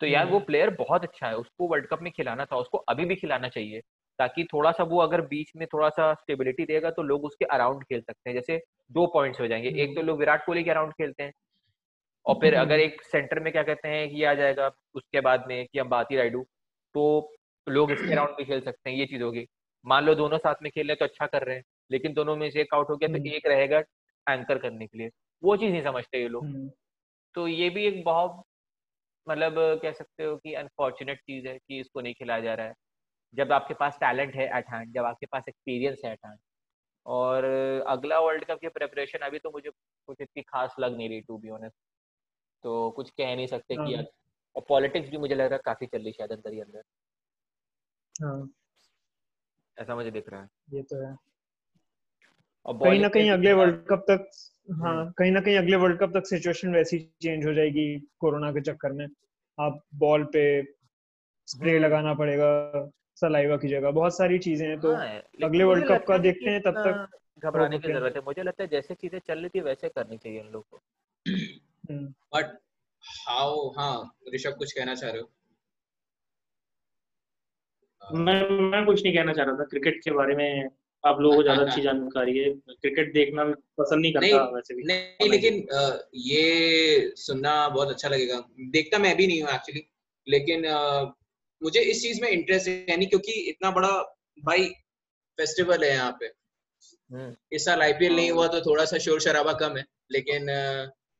तो 0.01 0.05
यार 0.05 0.25
वो 0.25 0.35
हम्म। 0.35 0.45
प्लेयर 0.45 0.69
बहुत 0.69 1.03
अच्छा 1.03 1.27
है 1.27 1.37
उसको 1.37 1.67
वर्ल्ड 1.67 1.87
कप 1.87 2.01
में 2.01 2.11
खिलाना 2.11 2.45
था 2.45 2.57
उसको 2.57 2.77
अभी 2.77 3.05
भी 3.05 3.15
खिलाना 3.15 3.47
चाहिए 3.47 3.81
ताकि 4.19 4.43
थोड़ा 4.43 4.71
सा 4.71 4.83
वो 4.83 4.99
अगर 4.99 5.21
बीच 5.21 5.51
में 5.55 5.65
थोड़ा 5.67 5.89
सा 5.89 6.13
स्टेबिलिटी 6.13 6.65
देगा 6.65 6.91
तो 6.91 7.03
लोग 7.03 7.25
उसके 7.25 7.45
अराउंड 7.45 7.83
खेल 7.83 8.01
सकते 8.01 8.29
हैं। 8.29 8.35
जैसे 8.35 8.59
दो 8.91 9.05
पॉइंट्स 9.07 9.41
हो 9.41 9.47
जाएँगे। 9.47 9.69
एक 9.83 9.95
तो 9.95 10.01
लोग 10.01 10.19
विराट 10.19 10.45
कोहली 10.45 10.63
के 10.63 10.71
अराउंड 10.71 10.93
खेलते 10.93 11.23
हैं 11.23 11.33
और 12.25 12.35
फिर 12.35 12.55
अगर 12.55 12.79
एक 12.79 13.01
सेंटर 13.01 13.39
में 13.39 13.51
क्या 13.53 13.63
कहते 13.63 13.87
हैं 13.87 14.09
कि 14.09 14.23
आ 14.23 14.33
जाएगा 14.33 14.71
उसके 14.95 15.21
बाद 15.21 15.45
में 15.47 15.65
कि 15.65 15.79
अंबाती 15.79 16.17
राइडू 16.17 16.43
तो 16.95 17.33
लोग 17.67 17.91
इसके 17.91 18.11
अराउंड 18.13 18.35
भी 18.37 18.45
खेल 18.45 18.61
सकते 18.61 18.89
हैं 18.89 18.97
ये 18.97 19.05
चीज़ 19.05 19.23
होगी। 19.23 19.45
मान 19.85 20.03
लो 20.03 20.15
दोनों 20.15 20.37
साथ 20.37 20.55
में 20.63 20.71
खेल 20.71 20.87
रहे 20.87 20.93
हैं 20.93 20.97
तो 20.99 21.05
अच्छा 21.05 21.27
कर 21.27 21.43
रहे 21.43 21.55
हैं 21.55 21.63
लेकिन 21.91 22.13
दोनों 22.13 22.35
में 22.35 22.49
से 22.49 22.61
एक 22.61 22.73
आउट 22.73 22.89
हो 22.89 22.95
गया 22.97 23.07
तो 23.07 23.13
हम्म। 23.13 23.27
एक 23.27 23.47
रहेगा 23.47 23.79
एंकर 24.27 24.57
करने 24.57 24.87
के 24.87 24.97
लिए। 24.97 25.09
वो 25.43 25.55
चीज़ 25.57 25.71
नहीं 25.71 25.83
समझते 25.83 26.21
ये 26.21 26.27
लोग। 26.27 26.45
हम्म, 26.45 26.69
तो 27.35 27.47
ये 27.47 27.69
भी 27.69 27.85
एक 27.85 28.03
बहुत 28.03 28.43
मतलब 29.27 29.55
कह 29.81 29.91
सकते 29.91 30.23
हो 30.23 30.35
कि 30.37 30.53
अनफॉर्चुनेट 30.53 31.19
चीज़ 31.19 31.47
है 31.47 31.57
कि 31.57 31.79
इसको 31.79 32.01
नहीं 32.01 32.13
खिलाया 32.13 32.41
जा 32.41 32.53
रहा 32.53 32.67
है। 32.67 32.73
जब 33.33 33.51
आपके 33.51 33.73
पास 33.73 33.97
टैलेंट 33.99 34.35
है 34.35 34.45
एट 34.57 34.65
हैंड 34.69 34.93
जब 34.93 35.05
आपके 35.05 35.25
पास 35.25 35.43
एक्सपीरियंस 35.49 36.01
है 36.05 36.11
एट 36.11 36.19
हैंड 36.25 36.39
और 37.05 37.43
अगला 37.87 38.19
वर्ल्ड 38.19 38.45
कप 38.45 38.59
की 38.61 38.67
प्रिपरेशन 38.67 39.19
अभी 39.19 39.39
तो 39.39 39.49
मुझे 39.49 39.69
कुछ 40.07 40.17
इतनी 40.21 40.41
खास 40.41 40.75
लग 40.79 40.97
नहीं 40.97 41.09
रही 41.09 41.21
टू 41.21 41.37
बी 41.37 41.49
ऑनेस्ट 41.49 41.75
तो 42.63 42.89
कुछ 42.91 43.09
कह 43.09 43.35
नहीं 43.35 43.47
सकते 43.47 43.75
कि 43.75 43.93
हाँ। 43.93 44.03
और 44.55 44.65
पॉलिटिक्स 44.67 45.09
भी 45.09 45.17
मुझे 45.17 45.35
लग 45.35 45.45
रहा 45.45 45.53
है 45.53 45.61
काफ़ी 45.65 45.87
चल 45.87 46.01
रही 46.01 46.11
शायद 46.11 46.31
अंदर 46.31 46.53
ही 46.53 46.59
अंदर। 46.59 46.81
हाँ। 48.15 48.49
ऐसा 49.77 49.95
मुझे 49.95 50.11
दिख 50.11 50.29
रहा 50.29 50.41
है। 50.41 50.49
ये 50.73 50.81
तो 50.81 51.07
है। 51.07 51.15
और 52.65 52.77
कहीं 52.77 53.01
ना 53.01 53.09
कहीं 53.09 53.31
अगले 53.31 53.51
हाँ, 53.51 53.57
वर्ल्ड 53.59 53.85
कप 53.85 54.05
तक 54.09 54.29
हाँ 54.71 54.95
हम्म। 54.95 55.11
कहीं 55.11 55.31
ना 55.31 55.41
कहीं 55.41 55.57
अगले 55.57 55.77
वर्ल्ड 55.77 55.99
कप 55.99 56.17
तक 56.17 56.25
सिचुएशन 56.25 56.73
वैसी 56.75 56.99
चेंज 57.21 57.45
हो 57.45 57.53
जाएगी 57.53 57.99
कोरोना 58.19 58.51
के 58.51 58.61
चक्कर 58.61 58.91
में। 58.91 59.07
आप 59.59 59.81
बॉल 59.95 60.23
पे 60.23 60.63
स्प्रे 61.47 61.71
हम्म। 61.71 61.85
लगाना 61.85 62.13
पड़ेगा। 62.13 62.49
सलाइवा 63.21 63.57
की 63.57 63.67
जगह 63.67 63.91
बहुत 63.91 64.17
सारी 64.17 64.37
चीज़ें 64.39 64.67
हैं 64.67 64.79
तो 64.81 64.93
हाँ, 64.95 65.21
अगले 65.43 65.63
वर्ल्ड 65.63 65.87
कप 65.87 66.05
का 66.07 66.17
देखते 66.17 66.49
हैं 66.49 66.61
तब 66.61 66.73
तक 66.73 67.19
घबराने 67.43 67.79
की 67.79 67.87
ज़रूरत 67.87 68.15
है। 68.15 68.21
मुझे 68.21 68.43
लगता 68.43 68.63
है 68.63 68.69
जैसे 68.69 68.93
चीज़ें 68.93 69.19
चल 69.19 69.39
रही 69.39 69.49
थी 69.49 69.61
वैसे 69.61 69.89
करनी 69.89 70.17
चाहिए 70.17 70.39
इन 70.39 70.47
लोग 70.47 70.65
को। 70.71 70.81
हम्म, 71.25 72.05
बट 72.35 72.57
हाउ 73.03 73.67
हाँ 73.69 74.15
ऋषभ 74.33 74.55
कुछ 74.57 74.71
कहना 74.71 74.95
चाह 74.95 75.11
रहे 75.11 75.21
हो? 75.21 75.29
मैं 78.01 78.49
मैं 78.49 78.85
कुछ 78.85 79.03
नहीं 79.03 79.13
कहना 79.15 79.33
चाह 79.33 79.45
रहा 79.45 79.55
था। 79.55 79.63
क्रिकेट 79.63 79.99
के 80.03 80.11
बारे 80.11 80.35
में 80.35 80.69
आप 81.03 81.19
लोगों 81.19 81.35
को 81.35 81.43
ज़्यादा 81.43 81.61
अच्छी 81.61 81.81
जानकारी 81.87 82.37
है। 82.37 82.49
क्रिकेट 82.53 83.13
देखना 83.13 83.43
पसंद 83.77 84.01
नहीं 84.01 84.13
करता 84.13 84.27
नहीं, 84.27 84.53
वैसे 84.53 84.75
भी। 84.75 84.83
नहीं 84.83 85.29
लेकिन 85.29 85.67
ये 86.15 87.13
सुनना 87.17 87.67
बहुत 87.69 87.89
अच्छा 87.89 88.09
लगेगा। 88.09 88.39
देखता 88.71 88.97
मैं 88.97 89.15
भी 89.17 89.27
नहीं 89.27 89.41
हूँ 89.41 89.49
एक्चुअली 89.49 89.83
लेकिन 90.27 90.65
मुझे 91.61 91.79
इस 91.81 92.01
चीज़ 92.01 92.21
में 92.21 92.29
इंटरेस्ट 92.29 92.67
है 92.67 92.85
यानी 92.89 93.05
क्योंकि 93.05 93.31
इतना 93.49 93.71
बड़ा 93.71 93.91
भाई 94.43 94.65
फेस्टिवल 95.39 95.83
है 95.83 95.89
यहाँ 95.91 96.11
पे। 96.19 96.25
हम्म। 97.11 97.35
इस 97.51 97.65
साल 97.65 97.81
आईपीएल 97.81 98.15
नहीं 98.15 98.31
हुआ 98.31 98.47
तो 98.47 98.61
थोड़ा 98.61 98.85
सा 98.85 98.97
शोर 98.97 99.19
शराबा 99.21 99.53
कम 99.53 99.77
है 99.77 99.85
लेकिन 100.11 100.49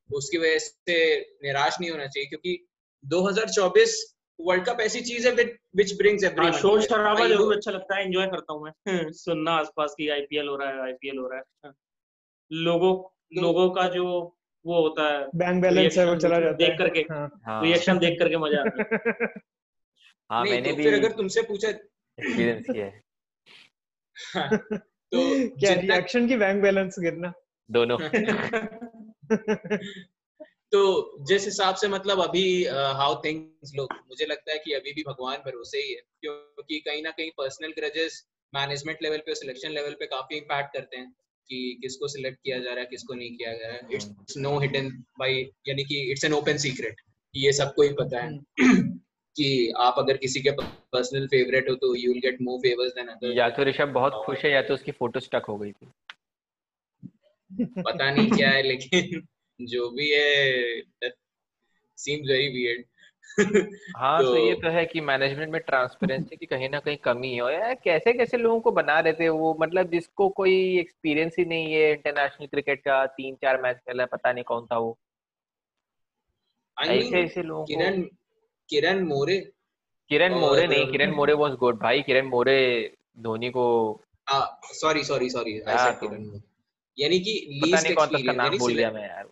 उसकी 0.09 0.38
वजह 0.38 0.57
से 0.59 0.97
निराश 1.43 1.77
नहीं 1.81 1.89
होना 1.91 2.07
चाहिए 2.07 2.27
क्योंकि 2.30 2.57
2024 3.03 3.95
वर्ल्ड 4.39 4.65
कप 4.65 4.81
ऐसी 4.81 5.01
चीज़ 5.01 5.27
है 5.27 5.34
विच 5.76 5.93
ब्रिंग्स 5.97 6.23
हाँ 6.23 6.31
एवरीवन 6.31 6.51
शोर 6.51 6.81
शराबा 6.81 7.27
ज़रूर 7.27 7.55
अच्छा 7.55 7.72
लगता 7.72 7.95
है 7.95 8.03
एंजॉय 8.05 8.27
करता 8.27 8.53
हूँ 8.53 8.64
मैं। 8.64 8.73
सुनना 9.14 9.51
आसपास 9.51 9.95
की 9.97 10.09
आईपीएल 10.09 10.47
हो 10.47 10.55
रहा 10.55 10.69
है 10.69 10.81
आईपीएल 10.81 11.18
हो 11.18 11.27
रहा 11.27 11.41
है। 11.65 11.72
लोगों 12.51 12.93
तो- 12.95 13.43
लोगों 13.43 13.69
का 13.69 13.88
जो 13.89 14.05
वो 14.65 14.81
होता 14.81 15.03
है 15.14 15.26
बैंक 15.35 15.61
बैलेंस 15.61 15.97
है 15.97 16.05
वो 16.05 16.15
चला 16.15 16.39
जाता 16.39 16.57
देख 16.57 16.77
करके। 16.77 16.99
हाँ। 16.99 17.27
हाँ। 17.45 17.61
रिएक्शन 17.64 17.99
देख 17.99 18.19
करके 18.19 18.38
मज़ा 18.38 18.61
आता 18.61 18.84
है। 18.84 18.88
हाँ 20.32 20.44
नहीं 20.44 20.54
मैंने 20.54 20.70
तो 20.70 20.76
भी 20.76 20.84
फिर 20.84 20.94
अगर 20.94 21.12
तुमसे 21.12 21.41
पूछा 21.41 21.68
एक्सपीरियंस 21.68 22.66
किया 22.72 22.86
है। 22.86 23.04
तो 25.12 25.49
क्या 25.60 25.74
रिएक्शन 25.74 26.28
की 26.28 26.36
बैंक 26.36 26.62
बैलेंस 26.62 26.95
गिरना? 26.99 27.34
दोनों। 27.72 27.98
तो 30.72 31.18
जिस 31.26 31.45
हिसाब 31.45 31.76
से 31.76 31.88
मतलब 31.88 32.22
अभी 32.22 32.66
हाउ 32.66 33.22
थिंग्स 33.26 33.76
लोग 33.76 33.94
मुझे 33.94 34.26
लगता 34.26 34.52
है 34.52 34.58
कि 34.58 34.74
अभी 34.74 34.94
भी 34.94 35.04
भगवान 35.08 35.38
भरोसे 35.38 35.78
ही 35.78 35.94
है 35.94 36.02
क्योंकि 36.22 36.80
कहीं 36.80 37.04
ना 37.04 37.10
कहीं 37.10 37.32
पर्सनल 37.38 37.70
ग्रजेस 37.70 38.28
मैनेजमेंट 38.56 38.98
लेवल 39.02 39.18
पे 39.18 39.36
सिलेक्शन 39.36 39.70
लेवल 39.70 39.91
पे 39.91 40.06
काफ़ी 40.06 40.38
इम्पैक्ट 40.38 40.74
करते 40.74 40.98
हैं 40.98 41.16
कि 41.49 41.80
किसको 41.82 42.08
सिलेक्ट 42.08 42.40
किया 42.44 42.60
जा 42.60 42.70
रहा 42.70 42.80
है 42.80 42.86
किसको 42.86 43.14
नहीं 43.14 43.38
किया 43.38 43.54
जा 43.54 43.68
रहा 43.68 43.76
है। 43.76 43.82
इट्स 43.94 44.38
नो 44.38 44.60
हिडन 44.60 45.04
बाय 45.20 45.45
यानी 45.68 45.84
कि 45.84 46.12
इट्स 46.12 46.26
एन 46.26 46.34
ओपन 46.34 46.58
सीक्रेट 46.58 46.95
ये 47.36 47.54
सबको 47.54 47.82
ही 47.82 47.90
पता 47.90 48.20
है। 48.20 48.40
कि 49.38 49.73
आप 49.77 49.95
अगर 49.97 50.18
किसी 50.18 50.41
के 50.41 50.51
पर्सनल 50.61 51.27
फेवरेट 51.27 51.69
हो 51.69 51.76
तो 51.76 51.95
you 51.95 52.11
will 52.14 52.19
get 52.19 52.38
more 52.41 52.59
favours 52.59 52.91
than 52.91 53.07
other 53.07 53.38
या 53.38 53.49
तो 53.49 53.64
ऋषभ 53.64 53.88
बहुत 53.88 54.23
खुश 54.26 54.45
है 54.45 54.51
या 54.51 54.61
तो 54.61 54.73
उसकी 54.73 54.91
फ़ोटो 54.91 55.19
स्टक 55.19 55.43
हो 55.49 55.57
गई 55.57 55.72
थी। 55.72 55.88
पता 57.64 58.11
नहीं 58.11 58.31
क्या 58.31 58.51
है 58.51 58.61
लेकिन 58.61 59.27
जो 59.65 59.89
भी 59.89 60.11
है 60.11 60.61
सीम्स 61.97 62.30
वेरी 62.30 62.47
वियर्ड 62.47 62.85
हाँ 63.97 64.22
तो, 64.22 64.27
तो- 64.35 64.47
ये 64.47 64.53
तो 64.53 64.69
है 64.69 64.85
कि 64.85 65.01
मैनेजमेंट 65.01 65.51
में 65.51 65.61
ट्रांसपेरेंसी 65.61 66.35
की 66.35 66.45
कहीं 66.45 66.69
ना 66.69 66.80
कहीं 66.80 66.97
कमी 66.97 67.34
है। 67.34 67.53
यार 67.53 67.73
कैसे 67.73 68.14
कैसे 68.14 68.38
लोगों 68.38 68.59
को 68.59 68.72
बना 68.72 68.99
रहे 68.99 69.14
थे 69.14 69.30
वो? 69.30 69.57
मतलब 69.61 69.91
जिसको 69.91 70.30
कोई 70.30 70.80
एक्सपीरियंस 70.80 71.35
ही 71.39 71.45
नहीं 71.45 71.73
है 71.73 71.91
इंटरनेशनल 71.91 72.47
क्रिकेट 72.47 72.80
का 72.80 73.05
तीन 73.05 73.35
चार 73.35 73.61
मैच 73.61 73.77
खेला 73.77 74.05
पता 74.05 74.34
नहीं 74.34 74.43
कौन 74.43 74.65
था 74.65 74.77
वो। 74.77 74.97
ऐसे 76.80 77.22
ऐसे 77.22 77.43
लोगों 77.43 77.65
को 77.65 78.16
किरण 78.69 79.03
मोरे। 79.03 79.38
किरण 80.10 80.34
मोरे 80.34 80.68
नहीं 80.68 80.91
किरण 80.91 81.11
मोरे 81.11 81.34
वाज 81.34 81.53
गुड 81.53 81.80
भाई। 81.80 82.02
किरण 82.02 82.27
मोरे 82.27 82.57
धोनी 83.19 83.49
को 83.49 83.65
सॉरी 84.73 85.03
सॉरी 85.03 85.30
सॉरी 85.30 85.57
यानी 86.98 87.19
कि 87.19 87.34
पता 87.61 87.68
लीस्ट 87.68 87.84
नहीं 87.84 87.95
कौन 87.95 88.07
था 88.07 88.18
एक्सपीरियंस 88.18 88.38
नाम 88.38 88.57
भूल 88.57 88.73
गया 88.73 88.91
मैं 88.91 89.02
यार। 89.02 89.26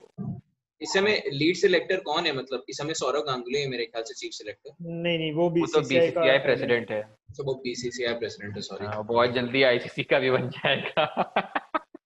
इस 0.82 0.94
समय 0.94 1.22
लीड 1.32 1.56
सिलेक्टर 1.56 1.99
कौन 1.99 2.26
है? 2.26 2.32
मतलब 2.36 2.64
इस 2.70 2.78
समय 2.78 2.94
सौरव 2.94 3.22
गांगुली 3.22 3.62
है 3.62 3.68
मेरे 3.70 3.86
ख्याल 3.86 4.03
से 4.03 4.14
चीफ 4.14 4.32
सिलेक्टर 4.32 4.72
नहीं 4.82 5.18
नहीं 5.18 5.32
वो 5.34 5.49
वो 5.49 5.66
तो 5.66 5.80
बीसीसीआई 5.80 6.38
प्रेसिडेंट 6.38 6.91
है। 6.91 7.02
तो 7.38 7.44
वो 7.44 7.53
बीसीसीआई 7.53 8.14
प्रेसिडेंट 8.14 8.56
है 8.56 8.62
सॉरी 8.62 8.86
हाँ, 8.86 9.03
बहुत 9.03 9.30
जल्दी 9.30 9.64
आईसीसी 9.64 10.03
का 10.03 10.20
भी 10.20 10.32
बन 10.32 10.49
जाएगा। 10.49 11.06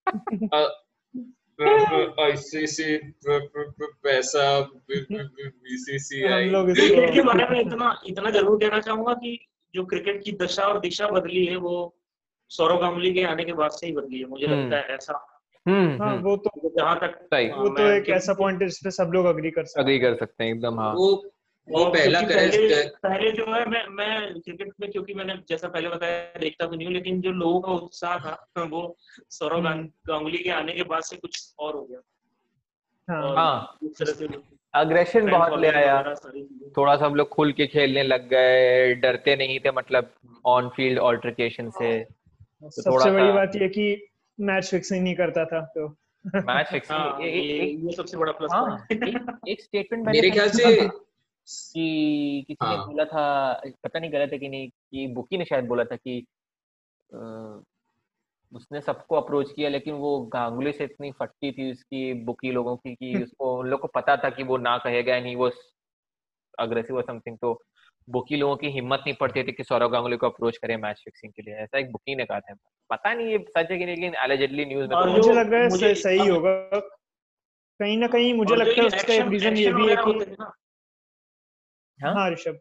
आईसीसी 1.60 2.98
पैसा 3.28 4.44
बीसीसीआई 4.90 6.50
क्रिकेट 6.50 7.14
के 7.14 7.22
बारे 7.22 7.48
में 7.50 7.60
इतना 7.62 7.96
इतना 8.08 8.30
ज़रूर 8.30 8.60
कहना 8.60 8.80
चाहूँगा 8.80 9.14
कि 9.14 9.38
जो 9.74 9.86
क्रिकेट 9.86 10.24
की 10.24 10.32
दशा 10.42 10.64
और 10.64 10.80
दिशा 10.80 11.08
बदली 11.08 11.46
है 11.46 11.56
वो 11.58 11.74
सौरव 12.52 12.78
गांगुली 12.78 13.14
के 13.14 13.24
आने 13.24 13.44
के 13.44 13.54
बाद 13.54 13.72
से 13.72 13.88
ही 13.88 13.94
बदली 13.94 14.20
है 14.20 14.26
मुझे 14.26 14.46
हम्म। 14.46 14.60
लगता 14.60 14.78
है 14.78 14.96
ऐसा 14.96 15.26
हम्म 15.66 16.02
हाँ 16.02 16.12
हम्म, 16.12 16.24
वो 16.24 16.36
तो 16.38 16.70
जहाँ 16.78 16.96
तक 17.00 17.20
वो 17.58 17.70
तो 17.70 17.90
एक 17.92 18.10
ऐसा 18.10 18.34
पॉइंट 18.34 18.62
है 18.62 18.68
जिसपे 18.68 18.92
सब 18.92 19.12
लोग 19.14 19.26
अग्री 19.26 19.52
कर 19.52 19.66
सकते 19.66 19.82
अग्री 19.82 20.00
कर 20.00 20.16
सकते 20.16 20.44
हैं 20.44 20.52
एकदम 20.52 20.80
हाँ 20.80 20.94
वो 20.94 21.10
वो 21.70 21.86
पहला 21.86 22.22
पहले 22.22 22.84
पहले 22.86 23.32
जो 23.32 23.46
है 23.54 23.70
मैं 23.70 23.88
मैं 23.88 24.40
क्रिकेट 24.40 24.74
में 24.82 24.92
क्योंकि 24.92 25.14
मैंने 25.14 25.36
जैसा 25.50 25.68
पहले 25.68 25.90
बताया 25.90 26.40
देखता 26.40 26.66
तो 26.66 26.76
नहीं 26.76 26.86
हूँ 26.86 26.94
लेकिन 26.94 27.22
जो 27.22 27.32
लोगों 27.32 27.62
का 27.62 27.72
उत्साह 27.72 28.18
था 28.18 28.48
वो 28.58 28.98
सौरव। 29.30 29.62
गांगुली 30.08 30.38
के 30.38 30.50
आने 30.50 30.74
के 30.74 30.84
बाद 30.84 31.02
से 31.02 31.16
कुछ 31.18 31.54
और 31.60 31.76
हो 31.76 31.84
गया। 31.84 32.00
हाँ। 33.10 33.36
हाँ। 33.36 33.78
अग्रेशन 34.74 35.32
बहुत 35.32 35.60
ले 35.60 35.68
आया। 35.68 36.16
थोड़ा 36.78 36.96
सा 36.96 37.06
हम 37.06 37.16
लोग 37.16 37.30
खुल 37.30 37.52
के 37.52 37.68
खेलने 37.68 38.04
लग 38.04 38.30
गए 38.30 38.96
डरते 38.96 39.36
नहीं 39.36 39.60
थे 39.60 39.72
मतलब 39.72 40.14
ऑन 40.46 40.70
फ़ील्ड 40.70 41.00
ऑल्टरकेशन 41.00 41.70
से। 41.70 42.04
तो 42.04 42.70
सबसे 42.70 42.92
थोड़ा 42.92 43.06
बड़ी 43.06 43.32
बात 43.32 43.52
ये 43.56 43.68
कि 43.68 44.08
मैच 44.40 44.72
फिक्सिंग 44.72 45.04
नहीं 45.04 45.16
करता 45.16 45.46
था 45.46 45.62
तो। 45.62 45.96
मैच 46.36 46.68
फिक्सिंग 46.68 47.00
हाँ 47.00 47.22
ये 47.22 47.92
सबसे 47.92 48.18
बड़ा 48.18 48.32
प्लस 48.32 48.52
हाँ 48.54 48.66
पॉइंट 48.66 49.04
एक, 49.04 49.40
एक 49.48 49.62
स्टेटमेंट 49.62 50.06
मेरे 50.08 50.30
ख्याल 50.30 50.50
से 50.50 50.90
कि 51.52 52.46
किसी 52.48 52.66
हाँ. 52.66 52.78
ने। 52.78 52.86
बोला 52.86 53.06
था 53.06 53.54
पता 53.84 54.00
नहीं 54.00 54.14
गलत 54.14 54.34
है 54.34 54.40
कि 54.40 54.50
नहीं 54.50 54.70
कि 54.70 55.08
बुकी 55.08 55.38
ने 55.38 55.46
शायद 55.46 55.66
बोला 55.66 55.84
था 55.84 55.96
कि 55.96 56.26
अ, 57.14 57.62
उसने 58.54 58.82
सबको 58.82 59.16
अप्रोच 59.16 59.52
किया 59.52 59.70
लेकिन 59.70 59.94
वो 59.94 60.20
गांगुली 60.20 60.72
से 60.72 60.84
इतनी 60.84 61.12
फटती 61.12 61.52
थी 61.52 61.72
उसकी 61.72 62.14
बुकी 62.14 62.52
लोगों 62.52 62.78
की 62.78 62.96
कि 62.96 63.14
उसको 63.24 63.60
उन 63.60 63.68
लोग 63.68 63.80
को 63.80 63.88
पता 63.88 64.18
था 64.18 64.30
कि 64.30 64.44
वो 64.44 64.58
ना 64.58 64.78
कहेगा 64.78 65.16
एंड 65.16 65.26
ही 65.26 65.36
वो 65.36 65.52
अग्रेसिव 66.60 66.96
और 66.96 67.04
समथिंग 67.04 67.38
तो 67.38 67.64
बुकी 68.10 68.36
लोगों 68.36 68.56
की 68.56 68.68
हिम्मत 68.68 69.00
नहीं 69.00 69.16
पड़ती 69.16 69.44
थी 69.44 69.52
कि 69.52 69.64
सौरव 69.64 69.90
गांगुली 69.90 70.18
को 70.18 70.30
अप्रोच 70.30 70.58
करे 70.58 70.78
मैच 70.78 71.02
फिक्सिंग 71.06 71.34
के 71.34 71.42
लिए 71.42 71.54
ऐसा 71.54 71.80
एक 71.80 71.92
बुकी 71.92 72.16
ने 72.16 72.26
कहा 72.26 72.40
था 72.40 72.54
पता 72.90 73.14
नहीं 73.14 73.28
ये 73.28 73.38
सच 73.38 73.72
है 73.72 73.78
कि 73.78 73.86
नहीं 73.86 73.96
लेकिन 73.96 74.16
एलिजेडली 74.16 74.66
न्यूज़ 74.66 74.90
में 74.90 74.98
तो 75.00 75.06
मुझे 75.06 75.34
लग 75.34 75.54
रहा 75.54 75.86
है 75.86 75.94
सही 75.96 76.28
होगा 76.28 76.80
कहीं 77.80 77.98
ना 77.98 78.08
कहीं 78.08 78.34
मुझे 78.34 78.56
लगता 78.56 78.82
है 78.82 78.88
उसका 78.88 79.14
एक 79.14 79.28
रीजन 79.28 79.58
ये 79.58 79.72
भी 79.72 79.88
है 79.88 79.96
कि 79.96 80.02
होते 80.02 80.26
थे 80.26 80.32
ना, 80.32 80.54
हाँ? 82.00 82.14
हाँ 82.14 82.30
ऋषभ। 82.32 82.60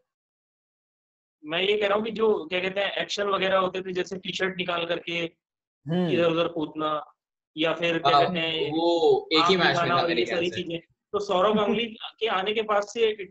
मैं 1.45 1.63
ये 1.63 1.77
कह 1.77 1.87
रहा 1.87 1.97
हूँ 1.97 2.05
कि 2.05 2.11
जो 2.11 2.45
क्या 2.45 2.61
कहते 2.61 2.81
हैं 2.81 2.93
एक्शन 2.93 3.29
वगैरह 3.29 3.59
होते 3.59 3.83
थे 3.83 3.93
जैसे 3.93 4.17
टी 4.19 4.33
शर्ट 4.33 4.57
निकाल 4.57 4.87
करके 4.87 5.13
हम्म। 5.13 6.09
इधर 6.09 6.25
उधर 6.25 6.49
कूदना 6.49 7.15
या 7.57 7.73
फिर 7.75 7.99
क्या 7.99 8.17
हाँ, 8.17 8.25
कहते 8.27 8.39
हैं 8.39 8.71
वो 8.73 9.29
एक 9.33 9.45
ही 9.45 9.57
मैच 9.57 9.77
में 9.79 10.15
ये 10.17 10.25
सारी 10.27 10.51
चीज़ें। 10.51 10.79
तो 11.13 11.19
सौरव 11.19 11.55
गांगुली 11.55 11.85
के 12.21 12.27
आने 12.27 12.55
के 12.55 12.63
बाद 12.63 12.83
से 12.83 13.29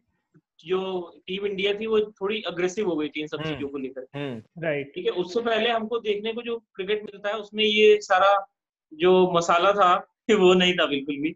जो 0.65 0.79
टीम 1.27 1.45
इंडिया 1.45 1.73
थी 1.73 1.85
वो 1.85 1.99
थोड़ी 1.99 2.41
अग्रेसिव 2.41 2.87
हो 2.89 2.95
गई 2.95 3.09
थी 3.09 3.21
इन 3.21 3.27
सब 3.27 3.39
हम्म। 3.39 3.53
चीज़ों 3.53 3.69
को 3.69 3.77
लेकर। 3.77 4.07
हम्म। 4.15 4.63
राइट 4.63 4.91
ठीक 4.95 5.05
है 5.05 5.11
उससे 5.11 5.41
पहले 5.41 5.69
हमको 5.69 5.99
देखने 5.99 6.33
को 6.33 6.41
जो 6.41 6.57
क्रिकेट 6.75 7.03
मिलता 7.03 7.29
है 7.29 7.35
उसमें 7.35 7.63
ये 7.63 7.97
सारा 8.01 8.47
जो 8.93 9.11
मसाला 9.31 9.71
था 9.71 9.93
वो 10.31 10.53
नहीं 10.53 10.73
था 10.73 10.85
बिल्कुल 10.85 11.15
भी। 11.15 11.35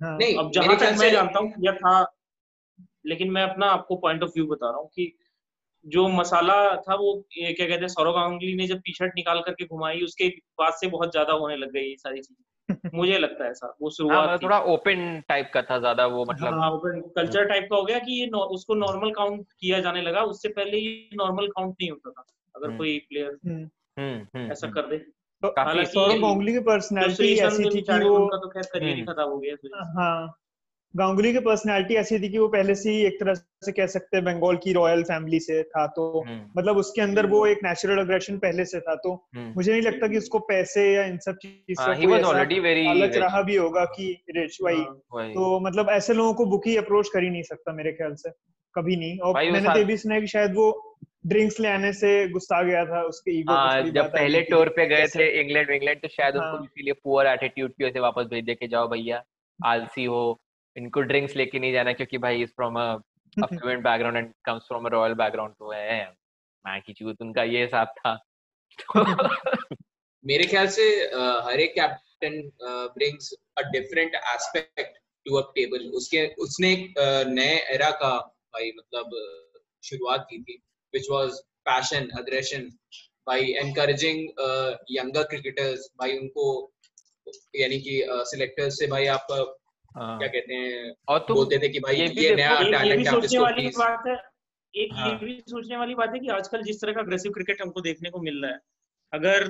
हाँ। 0.00 0.16
नहीं 0.18 0.36
अब 0.36 0.50
जहाँ 0.50 0.76
तक 0.76 0.96
मैं 0.98 1.10
जानता 1.12 1.38
हूँ 1.38 1.52
या 1.60 1.72
था 1.72 2.15
लेकिन 3.06 3.30
मैं 3.30 3.42
अपना 3.42 3.66
आपको 3.66 3.96
पॉइंट 3.96 4.22
ऑफ़ 4.22 4.30
व्यू 4.30 4.46
बता 4.46 4.70
रहा 4.70 4.78
हूँ 4.78 4.88
कि 4.88 5.18
जो 5.86 6.08
मसाला 6.08 6.76
था 6.76 6.94
वो 6.94 7.26
क्या 7.32 7.50
कहते 7.50 7.80
हैं 7.80 7.88
सौरव 7.88 8.12
गांगुली 8.12 8.54
ने 8.54 8.66
जब 8.66 8.78
टी 8.78 8.92
शर्ट 8.92 9.12
निकाल 9.16 9.40
करके 9.40 9.64
घुमाई 9.64 10.00
उसके 10.00 10.28
बाद 10.28 10.72
से 10.72 10.86
बहुत 10.86 11.10
ज़्यादा 11.10 11.32
होने 11.32 11.56
लग 11.56 11.72
गई 11.72 11.80
ये 11.80 11.96
सारी 11.96 12.20
चीज़ें 12.20 12.90
मुझे 12.94 13.18
लगता 13.18 13.44
है 13.44 13.50
ऐसा 13.50 13.66
वो 13.66 13.88
हाँ 13.88 13.90
शुरुआत 13.90 14.40
थी 14.40 14.46
थोड़ा 14.46 14.60
ओपन 14.60 15.22
टाइप 15.28 15.50
का 15.54 15.62
था 15.62 15.78
ज़्यादा 15.78 16.06
वो 16.06 16.24
मतलब 16.24 16.54
हाँ 16.54 16.80
कल्चर 16.84 17.44
टाइप 17.44 17.68
का 17.70 17.76
हो 17.76 17.82
गया 17.84 17.98
कि 17.98 18.20
ये 18.20 18.26
नॉ- 18.26 18.48
उसको 18.48 18.74
नॉर्मल 18.74 19.10
काउंट 19.10 19.46
किया 19.60 19.80
जाने 19.80 20.02
लगा 20.02 20.22
उससे 20.22 20.48
पहले 20.48 20.78
ये 20.78 21.10
नॉर्मल 21.14 21.46
काउंट 21.46 21.76
नहीं 21.80 21.90
होता 21.90 22.10
था 22.10 22.24
अगर 22.56 22.66
हम्म। 22.66 22.78
कोई 22.78 22.98
प्लेयर 22.98 23.38
हम्म। 23.46 23.68
हम्म 23.98 24.52
ऐसा। 24.52 24.68
कर 24.68 24.86
दे 24.86 24.98
तो 25.42 25.54
सौरव 25.84 26.20
गांगुली 26.20 26.52
की 26.52 26.58
पर्सनालिटी 26.58 27.32
ऐसी 27.34 27.64
थी 27.64 27.80
कि 27.82 27.98
वो 27.98 28.16
उनका 28.16 28.36
तो 28.36 28.48
खैर 28.48 28.62
करियर 28.62 28.96
ही। 28.96 29.02
खत्म 29.02 29.22
हो 29.22 29.38
गया। 29.38 29.56
हाँ 29.92 30.38
गांगुली 30.96 31.32
की 31.32 31.38
पर्सनालिटी 31.38 31.94
ऐसी 31.94 32.18
थी 32.18 32.28
कि 32.28 32.38
वो 32.38 32.46
पहले 32.48 32.74
से 32.74 32.90
ही 32.90 33.04
एक 33.06 33.16
तरह 33.20 33.34
से 33.34 33.72
कह 33.72 33.86
सकते 33.86 34.16
हैं 34.16 34.24
बंगाल 34.24 34.56
की 34.56 34.72
रॉयल 34.72 35.02
फैमिली 35.02 35.40
से 35.40 35.62
था 35.62 35.86
तो 35.86 36.04
हम्म, 36.20 36.40
मतलब 36.58 36.76
उसके 36.76 37.02
अंदर 37.02 37.26
वो 37.26 37.46
एक 37.46 37.58
नेचुरल 37.64 37.98
अग्रेशन 37.98 38.38
पहले 38.38 38.64
से 38.64 38.80
था 38.80 38.94
तो 38.94 39.12
हम्म। 39.36 39.52
मुझे 39.56 39.72
नहीं 39.72 39.82
लगता 39.82 40.08
कि 40.08 40.18
उसको 40.18 40.38
पैसे 40.38 40.94
या 40.94 41.04
इन 41.04 41.18
सब 41.18 41.36
चीज़ 41.42 41.80
हाँ 41.80 41.94
ही 41.94 42.06
रहा 43.18 43.42
भी 43.42 43.56
होगा 43.56 43.84
कि 43.84 44.06
रिच 44.30 44.58
वही। 44.62 44.76
हाँ, 44.76 45.28
तो 45.32 45.60
मतलब 45.60 45.90
ऐसे 45.90 46.14
लोगों 46.14 46.34
को 46.34 46.46
बुकी 46.46 46.76
अप्रोच 46.76 47.08
कर 47.08 47.22
ही 47.22 47.30
नहीं 47.30 47.42
सकता 47.42 47.72
मेरे 47.72 47.92
ख्याल 47.92 48.14
से 48.14 48.30
कभी 48.74 48.96
नहीं। 48.96 49.18
और 49.18 49.34
मैंने 49.34 49.68
तो 49.68 49.78
ये 49.78 49.84
भी 49.84 49.96
सुना 49.96 50.14
है 50.14 50.20
कि 50.20 50.26
शायद 50.26 50.54
वो 50.54 50.70
ड्रिंक्स 51.26 51.60
ले 51.60 51.68
आने 51.68 51.92
से 51.92 52.28
गुस्सा 52.28 52.62
गया 52.62 52.84
था 52.84 53.02
उसके 53.02 53.38
ईगो 53.38 53.52
हाँ 53.52 53.82
जब 53.82 54.10
पहले 54.12 54.40
टूर 54.40 54.68
पे 54.68 54.86
गए 54.86 55.06
थे 55.06 55.28
इंग्लैंड 55.40 55.70
इंग्लैंड 55.70 56.00
तो 56.00 56.08
शायद 56.08 56.34
उनको 56.34 56.56
हाँ। 56.56 56.64
इसीलिए 56.64 56.92
पुअर 57.04 57.26
एटीट्यूड 57.26 57.70
की 57.70 57.84
वजह 57.84 57.92
से 57.92 58.00
वापस 58.00 58.26
भेज 58.30 58.44
दे 58.44 58.54
के 58.54 58.68
जाओ 58.68 58.88
भैया 58.88 59.22
आलसी 59.60 60.04
हो 60.04 60.22
इनको 60.76 61.00
ड्रिंक्स 61.00 61.36
लेके 61.36 61.58
नहीं 61.58 61.72
जाना 61.72 61.92
क्योंकि 61.92 62.18
भाई 62.18 62.42
is 62.42 62.50
from 62.50 62.78
a 62.80 62.96
affluent 63.36 63.82
background 63.84 64.16
and 64.16 64.32
comes 64.44 64.62
from 64.62 64.84
a 64.84 64.88
royal 64.88 65.14
background 65.14 65.54
तो 65.54 65.72
है। 65.72 66.04
मैं 66.64 66.80
की 66.82 66.92
चूत 66.92 67.22
उनका 67.22 67.42
ये 67.42 67.62
हिसाब 67.62 67.88
था। 67.98 68.14
तो 68.78 69.04
मेरे 70.24 70.44
ख्याल 70.44 70.66
से 70.66 70.82
हर 71.46 71.60
एक 71.60 71.74
captain 71.74 72.40
brings 72.94 73.32
a 73.58 73.62
different 73.62 74.14
aspect 74.14 74.98
to 75.26 75.36
a 75.36 75.52
table 75.52 75.90
उसके 75.90 76.26
उसने 76.38 76.72
एक 76.72 76.94
नए 77.28 77.56
एरा 77.74 77.90
का 77.90 78.16
भाई 78.54 78.72
मतलब 78.76 79.10
शुरुआत 79.84 80.26
की 80.30 80.42
थी 80.42 80.56
व्हिच 80.94 81.06
वाज 81.10 81.38
पैशन 81.64 82.08
अग्रेशन 82.18 82.70
भाई 83.26 83.52
एनकरेजिंग 83.52 84.18
यंगर 84.90 85.22
क्रिकेटर्स 85.22 85.90
भाई 85.98 86.18
उनको 86.18 86.48
यानी 87.56 87.78
कि 87.78 88.02
सिलेक्टर्स 88.10 88.78
से 88.78 88.86
भाई 88.86 89.06
आप 89.06 89.26
हाँ, 89.96 90.18
क्या 90.18 90.28
कहते 90.28 90.54
हैं 90.54 90.92
और 91.08 91.18
तुम 91.28 91.36
बोलते 91.36 91.58
थे 91.58 91.68
कि 91.68 91.80
भाई 91.80 91.96
ये 91.96 92.06
ये, 92.06 92.34
नया 92.34 92.56
टैलेंट 92.60 93.06
है 93.06 93.06
आप 93.06 93.14
सोचने 93.14 93.26
इसको 93.26 93.42
वाली 93.44 93.68
बात 93.68 94.06
है 94.06 94.14
एक 94.74 94.92
ये 94.92 95.00
हाँ। 95.00 95.18
भी 95.18 95.38
सोचने 95.48 95.76
वाली 95.76 95.94
बात 95.94 96.12
है 96.14 96.18
कि 96.18 96.28
आजकल 96.28 96.62
जिस 96.62 96.80
तरह 96.80 96.92
का 96.92 97.00
अग्रेसिव 97.00 97.32
क्रिकेट 97.32 97.62
हमको 97.62 97.80
देखने 97.80 98.10
को 98.10 98.20
मिल 98.20 98.42
रहा 98.44 98.52
है 98.52 98.60
अगर 99.12 99.46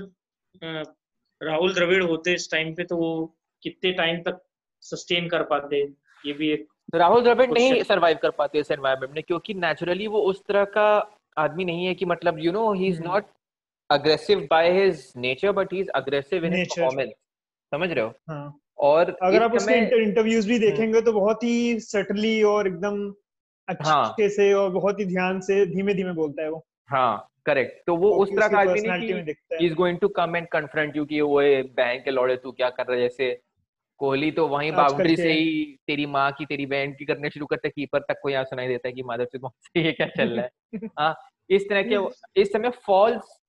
राहुल 1.41 1.75
द्रविड़ 1.75 2.03
होते 2.03 2.35
इस 2.35 2.51
टाइम 2.51 2.75
पे 2.75 2.85
तो 2.85 2.97
वो 2.97 3.11
कितने 3.63 3.93
टाइम 3.93 4.21
तक 4.23 4.41
सस्टेन 4.83 5.29
कर 5.29 5.43
पाते 5.43 5.81
ये 6.25 6.33
भी 6.33 6.51
एक 6.51 6.67
राहुल 6.95 7.23
द्रविड़ 7.23 7.51
नहीं 7.51 7.83
सरवाइव 7.83 8.19
कर 8.23 8.31
पाते 8.31 8.59
इस 8.59 8.71
एनवायरनमेंट 8.71 9.15
में 9.15 9.23
क्योंकि 9.23 9.55
नेचुरली 9.55 10.07
वो 10.07 10.21
उस 10.23 10.43
तरह 10.49 10.65
का 10.65 10.87
आदमी 11.37 11.65
नहीं 11.65 11.87
है 11.87 11.95
कि 11.95 12.05
मतलब 12.05 12.39
you 12.39 12.53
know 12.53 12.73
he 12.73 12.87
is. 12.87 13.01
Not 13.03 13.25
aggressive 13.91 14.47
by 14.51 14.71
his 14.73 15.13
nature 15.17 15.53
but 15.53 15.73
he 15.73 15.81
is 15.81 15.89
aggressive 15.95 16.45
in 16.45 16.55
his 16.55 16.69
performance 16.69 17.11
समझ 17.73 17.91
रहे 17.91 18.05
हो? 18.05 18.13
हाँ। 18.31 18.59
और 18.79 19.17
अगर 19.23 19.43
आप 19.43 19.53
उसके 19.53 20.03
इंटरव्यूज़ 20.03 20.49
भी 20.49 20.59
देखेंगे 20.59 21.01
तो 21.01 21.13
बहुत 21.13 21.43
ही 21.43 21.81
सटली 21.81 22.43
और 22.43 22.67
एकदम 22.67 23.15
हाँ। 23.85 24.11
अच्छे 24.11 24.29
से 24.29 24.53
और 24.53 24.71
बहुत 24.71 25.01
ही 25.01 25.05
ध्यान 25.05 25.41
से 25.41 25.67
धीमे 25.67 25.95
धीमे 25.95 26.13
बोलता 26.13 26.43
है 26.43 26.51
वो। 26.51 26.67
हाँ 26.89 27.29
करेक्ट 27.47 27.87
तो 27.87 27.97
वो 27.97 28.11
उस 28.11 28.31
तरह 28.31 28.49
का 28.49 28.59
आदमी 28.59 28.81
नहीं 28.81 29.25
कि 29.25 29.67
is 29.67 29.75
going 29.75 29.99
to 29.99 30.09
come 30.09 30.37
and 30.37 30.49
confront 30.49 30.97
you 30.97 31.05
कि 31.05 31.21
वो 31.21 31.41
बैंक 31.77 32.05
के 32.05 32.11
लौड़े 32.11 32.37
तू 32.37 32.53
क्या 32.53 32.71
कर 32.71 32.87
रहा 32.87 32.97
है? 32.97 33.03
जैसे 33.03 33.41
कोहली 33.99 34.31
तो 34.31 34.49
वहीं 34.49 34.73
बाउंड्री 34.73 35.17
से 35.17 35.33
ही 35.33 35.79
तेरी 35.87 36.07
माँ 36.07 36.33
की 36.33 36.47
तेरी 36.47 36.67
बहन 36.67 36.93
की 36.93 37.05
करने 37.05 37.31
शुरू 37.31 37.47
करते 37.47 37.69
कीपर 37.69 37.99
तक 37.99 38.21
को 38.23 38.29
यहाँ 38.29 38.45
सुनाई 38.45 38.69
देता 38.69 38.89
है 38.89 38.95
कि 38.95 39.03
माधव 39.03 39.25
से 39.25 39.39
से 39.39 39.85
ये 39.85 39.93
क्या 39.93 40.07
चल 40.07 40.29
रहा 40.29 40.45
है। 40.45 40.87
हाँ 40.99 41.17
इस 41.51 41.69
तरह 41.69 41.83
के 41.83 41.97
इस 42.41 42.53
समय 42.53 42.71
फॉल्स 42.71 43.43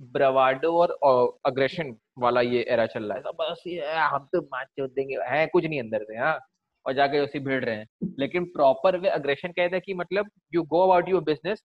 ब्रवाडो 0.00 0.72
और 1.02 1.36
अग्रेशन 1.46 1.96
वाला 2.18 2.40
ये 2.40 2.62
एरा 2.62 2.86
चल 2.86 3.04
रहा 3.04 3.16
है। 3.16 3.22
तो 3.22 3.32
बस 3.32 3.62
ये 3.66 3.92
हम 3.92 4.28
तो 4.32 4.40
मैच 4.54 4.66
छोड़ 4.68 4.88
देंगे। 4.88 5.16
है 5.28 5.46
कुछ 5.46 5.64
नहीं 5.64 5.80
अंदर 5.80 6.04
से 6.04 6.16
हाँ? 6.16 6.38
और 6.86 6.92
जाके 6.92 7.20
उसी 7.20 7.38
भिड़ 7.38 7.64
रहे 7.64 7.76
हैं। 7.76 7.86
लेकिन 8.18 8.44
प्रॉपर 8.46 8.96
वे 8.96 9.08
अग्रेशन 9.08 9.48
कहते 9.48 9.76
हैं 9.76 9.80
कि 9.80 9.94
मतलब 9.94 10.30
you 10.54 10.62
go 10.64 10.82
about 10.82 11.08
your 11.08 11.22
business 11.22 11.62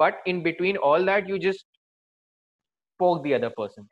but 0.00 0.28
in 0.28 0.42
between 0.42 0.76
all 0.76 1.06
that 1.06 1.30
you 1.30 1.38
just 1.38 1.66
poke 3.00 3.26
the 3.26 3.32
other 3.32 3.48
person 3.48 3.86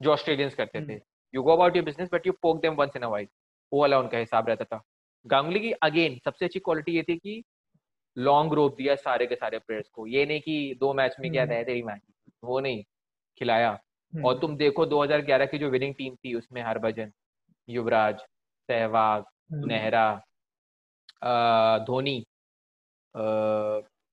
जो 0.00 0.12
ऑस्ट्रेलियंस 0.12 0.54
करते 0.54 0.84
थे। 0.86 1.00
You 1.34 1.42
go 1.42 1.52
about 1.52 1.76
your 1.76 1.84
business 1.84 2.08
but 2.12 2.26
you 2.26 2.32
poke 2.42 2.60
them 2.62 2.74
once 2.74 2.96
in 2.96 3.02
a 3.02 3.08
while 3.08 3.26
वो 3.72 3.80
वाला 3.80 3.98
उनका 3.98 4.18
हिसाब 4.18 4.48
रहता 4.48 4.64
था। 4.64 4.82
गांगुली 5.26 5.60
की 5.60 5.72
अगेन 5.82 6.18
सबसे 6.24 6.44
अच्छी 6.44 6.60
क्वालिटी 6.60 6.92
ये 6.92 7.02
थी 7.02 7.16
कि 7.16 7.42
लॉन्ग 8.16 8.52
रोप 8.52 8.76
दिया 8.76 8.94
सारे 8.96 9.26
के 9.26 9.34
सारे 9.36 9.58
प्लेयर्स 9.58 9.88
को। 9.88 10.06
ये 10.06 10.24
नहीं 10.26 10.40
कि 10.40 10.76
दो 10.80 10.92
मैच 10.94 11.16
में 11.20 11.30
क्या 11.32 11.42
हम्म। 11.42 11.52
है 11.52 11.64
तेरी 11.64 11.82
मैच 11.82 12.00
वो 12.42 12.60
नहीं 12.60 12.82
खिलाया। 13.40 13.78
और 14.12 14.38
तुम 14.38 14.56
देखो 14.56 14.86
2011 14.86 15.46
की 15.46 15.58
जो 15.58 15.68
विनिंग 15.70 15.94
टीम 15.94 16.14
थी 16.14 16.34
उसमें 16.34 16.62
हरभजन 16.62 17.12
युवराज 17.68 18.18
सहवाग 18.18 19.24
हम्म। 19.52 19.66
नेहरा 19.66 20.06
धोनी 21.86 22.24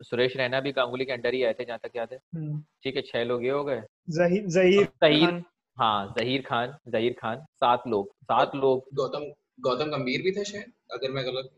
सुरेश 0.02 0.36
रैना 0.38 0.60
भी 0.60 0.72
गांगुली 0.72 1.06
के 1.06 1.12
अंडर 1.12 1.34
ही 1.34 1.44
आए 1.44 1.54
थे 1.54 1.66
जहाँ 1.66 1.80
तक 1.84 1.96
याद 1.96 2.14
है। 2.14 2.20
हम्म। 2.36 2.62
ठीक 2.84 2.96
है 2.96 3.02
छह 3.02 3.24
लोग 3.24 3.44
ये 3.44 3.50
हो 3.50 3.64
गए। 3.64 3.82
जहीर 4.10 4.48
जहीर 4.48 4.88
जहीर 5.04 5.44
हाँ 5.78 6.14
जहीर 6.18 6.42
खान 6.42 6.76
जहीर 6.88 7.14
खान 7.14 7.46
सात 7.56 7.88
लोग 7.88 8.12
सात 8.24 8.56
लोग। 8.56 8.86
गौतम 8.94 9.26
गौतम 9.62 9.92
गंभीर 9.92 10.22
भी 10.22 10.32
थे 10.32 10.44
शायद 10.46 10.72
अगर 10.94 11.12
मैं 11.12 11.26
गलत 11.26 11.50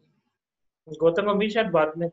गौतम 0.88 1.32
गंभीर 1.32 1.52
शायद 1.52 1.68
बाद 1.72 1.94
में। 1.98 2.08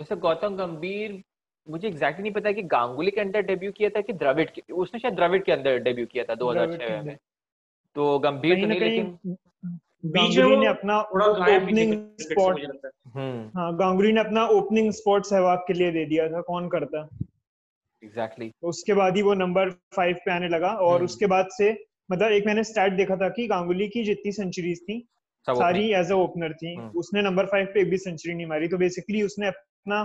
जैसे 0.00 0.16
गौतम 0.16 0.56
गंभीर 0.56 1.22
मुझे 1.68 1.88
एग्जैक्टली 1.88 2.22
नहीं 2.22 2.32
पता 2.32 2.52
कि 2.52 2.62
गांगुली 2.62 3.10
के 3.10 3.20
अंदर 3.20 3.42
डेब्यू 3.42 3.72
किया 3.72 3.88
था 3.90 4.00
कि 4.00 4.12
द्रविड़ 4.12 4.48
के 4.50 4.72
उसने 4.72 5.00
शायद 5.00 5.14
द्रविड़ 5.14 5.42
के 5.42 5.52
अंदर 5.52 5.78
डेब्यू 5.78 6.06
किया 6.06 6.24
था 6.24 6.34
2006 6.34 7.02
में। 7.04 7.16
तो 7.96 8.18
गंभीर 8.18 8.60
तो 8.60 8.66
नहीं 8.66 8.80
लेकिन 8.80 9.36
बीच 10.06 10.36
में 10.38 10.44
गांगुली 10.44 10.56
ने 10.56 10.66
अपना 10.66 10.98
ओपनिंग 11.00 11.92
स्पॉट 12.20 12.60
हम्म। 13.14 13.58
हाँ 13.58 13.76
गांगुली 13.76 14.12
ने 14.12 14.20
अपना 14.20 14.46
ओपनिंग 14.48 14.90
स्पॉट 14.92 15.24
सहवाग 15.24 15.58
के 15.58 15.72
लिए 15.72 15.90
दे 15.92 16.04
दिया 16.04 16.28
था 16.28 16.40
कौन 16.40 16.68
करता? 16.68 17.08
एग्जैक्टली 18.02 18.48
तो 18.50 18.68
उसके 18.68 18.94
बाद 18.94 19.16
ही 19.16 19.22
वो 19.22 19.34
नंबर 19.34 19.70
फाइव 19.96 20.16
पे 20.24 20.32
आने 20.32 20.48
लगा 20.48 20.68
और 20.68 20.94
हम्म। 20.94 21.04
उसके 21.04 21.26
बाद 21.26 21.48
से 21.50 21.70
मतलब 22.10 22.32
एक 22.32 22.46
मैंने 22.46 22.64
स्टैट 22.64 22.92
देखा 22.92 23.16
था 23.16 23.28
कि 23.28 23.46
गांगुली 23.46 23.88
की 23.88 24.04
जितनी 24.04 24.32
सेंचुरीज 24.32 24.82
थी 24.82 24.98
सारी 25.46 25.92
एज 25.92 26.10
अ 26.12 26.14
ओपनर 26.14 26.52
थी 26.52 26.74
हम्म। 26.74 26.98
उसने 26.98 27.22
नंबर 27.22 27.46
फाइव 27.46 27.66
पे 27.74 27.80
एक 27.80 27.90
भी 27.90 27.98
सेंचुरी 27.98 28.34
नहीं 28.34 28.46
मारी 28.46 28.68
तो 28.68 28.78
बेसिकली 28.78 29.22
उसने 29.22 29.46
अपना 29.46 30.04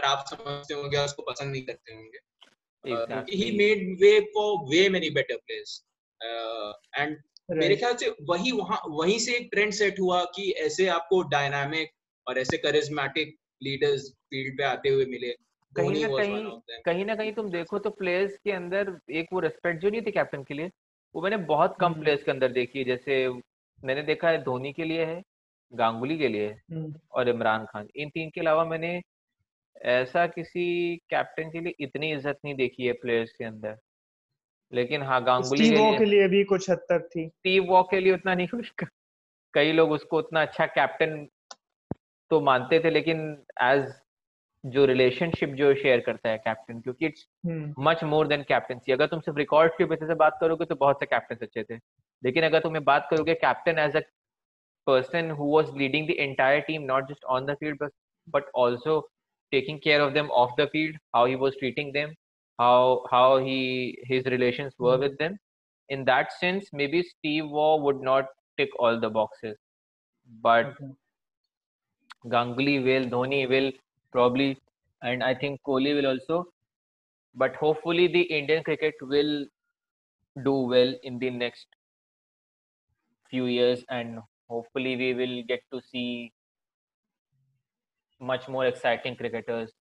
खराब 0.00 0.24
समझते 0.26 0.74
होंगे 0.74 0.96
या 0.96 1.04
उसको 1.04 1.22
पसंद 1.22 1.52
नहीं 1.52 1.62
करते 1.62 1.94
होंगे। 1.94 2.18
He 3.36 3.50
made 3.56 3.88
way 4.00 4.18
for 4.34 4.56
way 4.68 4.88
many 4.88 5.10
better 5.10 5.36
players 5.36 5.82
and 6.96 7.16
मेरे 7.50 7.76
ख्याल 7.76 7.94
से 7.96 8.08
वही 8.28 8.50
वहाँ 8.52 8.80
वहीं 8.88 9.18
से 9.18 9.36
एक 9.36 9.48
ट्रेंड 9.52 9.72
सेट 9.72 10.00
हुआ 10.00 10.24
कि 10.34 10.50
ऐसे 10.60 10.86
आपको 10.88 11.22
डायनामिक 11.28 11.90
और 12.26 12.38
ऐसे 12.38 12.58
करिज्मेटिक 12.58 13.36
लीडर्स 13.62 14.10
फ़ील्ड 14.30 14.56
पे 14.58 14.64
आते 14.64 14.88
हुए 14.88 15.04
मिले। 15.06 15.32
कहीं 15.72 16.02
ना 16.02 16.08
कहीं 16.08 16.80
कहीं 16.84 17.04
ना 17.04 17.14
कहीं 17.14 17.32
तुम 17.32 17.50
देखो 17.50 17.78
तो 17.78 17.90
प्लेयर्स 17.90 18.38
के 18.44 18.52
अंदर 18.52 18.96
एक 19.10 19.26
वो 19.32 19.40
रिस्पेक्ट 19.40 19.80
जो 19.82 19.90
नहीं 19.90 20.02
थी 20.02 20.10
कैप्टन 20.10 20.42
के 20.44 20.54
लिए 20.54 20.70
वो 21.14 21.22
मैंने 21.22 21.36
बहुत 21.50 21.76
कम 21.80 21.94
प्लेयर्स 21.94 22.20
हम्म। 22.20 22.24
के 22.26 22.30
अंदर 22.30 22.52
देखी 22.52 22.78
है। 22.78 22.84
जैसे 22.84 23.28
मैंने 23.80 24.02
देखा 24.02 24.28
है 24.28 24.42
धोनी 24.44 24.72
के 24.72 24.84
लिए 24.84 25.04
है 25.04 25.22
गांगुली 25.72 26.18
के 26.18 26.28
लिए 26.28 26.48
हम्म। 26.48 26.94
और 27.12 27.28
इमरान 27.28 27.64
खान। 27.64 27.88
इन 27.96 28.08
तीन 28.10 28.30
के 28.30 28.40
अलावा 28.40 28.64
मैंने 28.64 29.00
ऐसा 29.84 30.26
किसी 30.26 30.96
कैप्टन 30.96 31.50
के 31.50 31.60
लिए 31.60 31.74
इतनी 31.80 32.12
इज़्ज़त 32.12 32.38
नहीं 32.44 32.54
देखी 32.54 32.86
है 32.86 32.92
प्लेयर्स 32.92 33.32
के 33.32 33.44
अंदर। 33.44 33.76
लेकिन 34.74 35.02
हाँ 35.02 35.24
गांगुली 35.24 35.70
के 35.70 35.76
लिए, 35.76 35.98
के 35.98 36.04
लिए 36.04 36.28
भी 36.28 36.44
कुछ 36.44 36.70
हद 36.70 36.78
तक 36.78 37.08
थी। 37.16 37.28
स्टीव 37.28 37.64
वॉ 37.64 37.82
के 37.82 38.00
लिए 38.00 38.12
उतना 38.12 38.34
नहीं 38.34 38.46
कुछ 38.54 38.72
कई 39.54 39.72
लोग 39.72 39.90
उसको 39.90 40.18
उतना 40.18 40.42
अच्छा 40.42 40.66
कैप्टन 40.66 41.28
तो 42.30 42.40
मानते 42.40 42.80
थे 42.80 42.90
लेकिन 42.90 43.44
एज 43.62 43.92
जो 44.66 44.84
रिलेशनशिप 44.84 45.48
जो 45.48 45.74
शेयर 45.74 46.00
करता 46.00 46.28
है 46.28 46.38
कैप्टन 46.38 46.80
क्योंकि 46.80 47.06
it's 47.06 47.26
much 47.78 48.04
more 48.04 48.26
than 48.26 48.42
captaincy 48.42 48.92
अगर 48.92 49.06
तुम 49.06 49.20
सिर्फ़ 49.20 49.38
रिकॉर्ड 49.38 49.72
के 49.72 49.84
बेसिस 49.84 50.08
से 50.08 50.14
बात 50.14 50.38
करोगे 50.40 50.64
तो 50.64 50.74
बहुत 50.74 51.00
से 51.00 51.06
कैप्टन 51.06 51.36
अच्छे 51.42 51.62
थे। 51.62 51.76
लेकिन 52.24 52.44
अगर 52.44 52.60
तुम्हें 52.60 52.84
बात 52.84 53.08
करोगे 53.10 53.34
captain 53.34 53.78
as 53.78 53.96
a 53.96 54.00
person 54.86 55.30
who 55.30 55.62
leading 55.62 56.06
the 56.06 56.18
entire 56.18 56.60
team, 56.60 56.86
not 56.86 57.08
just 57.08 57.24
on 57.28 57.46
the 57.46 57.56
field, 57.56 57.78
but, 57.78 57.92
but 58.28 58.44
also 58.54 59.02
taking 59.52 59.80
care 59.80 60.00
of 60.00 60.14
them 60.14 60.30
off 60.30 60.56
the 60.56 60.68
field, 60.68 60.96
how 61.14 61.24
he 61.26 61.36
was 61.36 61.56
treating 61.56 61.92
them, 61.92 62.14
how 62.58 63.04
how 63.10 63.38
he 63.38 63.98
his 64.04 64.24
relations 64.26 64.74
were 64.78 64.92
mm-hmm. 64.92 65.02
with 65.02 65.18
them. 65.18 65.38
In 65.88 66.04
that 66.04 66.32
sense, 66.38 66.68
maybe 66.72 67.02
Steve 67.02 67.48
Waugh 67.48 67.76
would 67.76 68.00
not 68.00 68.26
tick 68.56 68.68
all 68.78 69.00
the 69.00 69.10
boxes, 69.10 69.56
but 70.42 70.66
okay. 70.66 70.92
Ganguly 72.26 72.84
will, 72.84 73.08
Dhoni 73.10 73.48
will 73.48 73.72
probably, 74.12 74.58
and 75.02 75.22
I 75.22 75.34
think 75.34 75.60
Kohli 75.66 75.94
will 75.94 76.06
also. 76.06 76.46
But 77.34 77.56
hopefully, 77.56 78.08
the 78.08 78.22
Indian 78.22 78.62
cricket 78.62 78.94
will 79.00 79.46
do 80.44 80.52
well 80.52 80.94
in 81.02 81.18
the 81.18 81.30
next 81.30 81.66
few 83.30 83.46
years, 83.46 83.84
and 83.88 84.18
hopefully 84.48 84.96
we 84.96 85.14
will 85.14 85.42
get 85.44 85.62
to 85.72 85.80
see 85.90 86.32
much 88.20 88.48
more 88.48 88.66
exciting 88.66 89.16
cricketers 89.16 89.72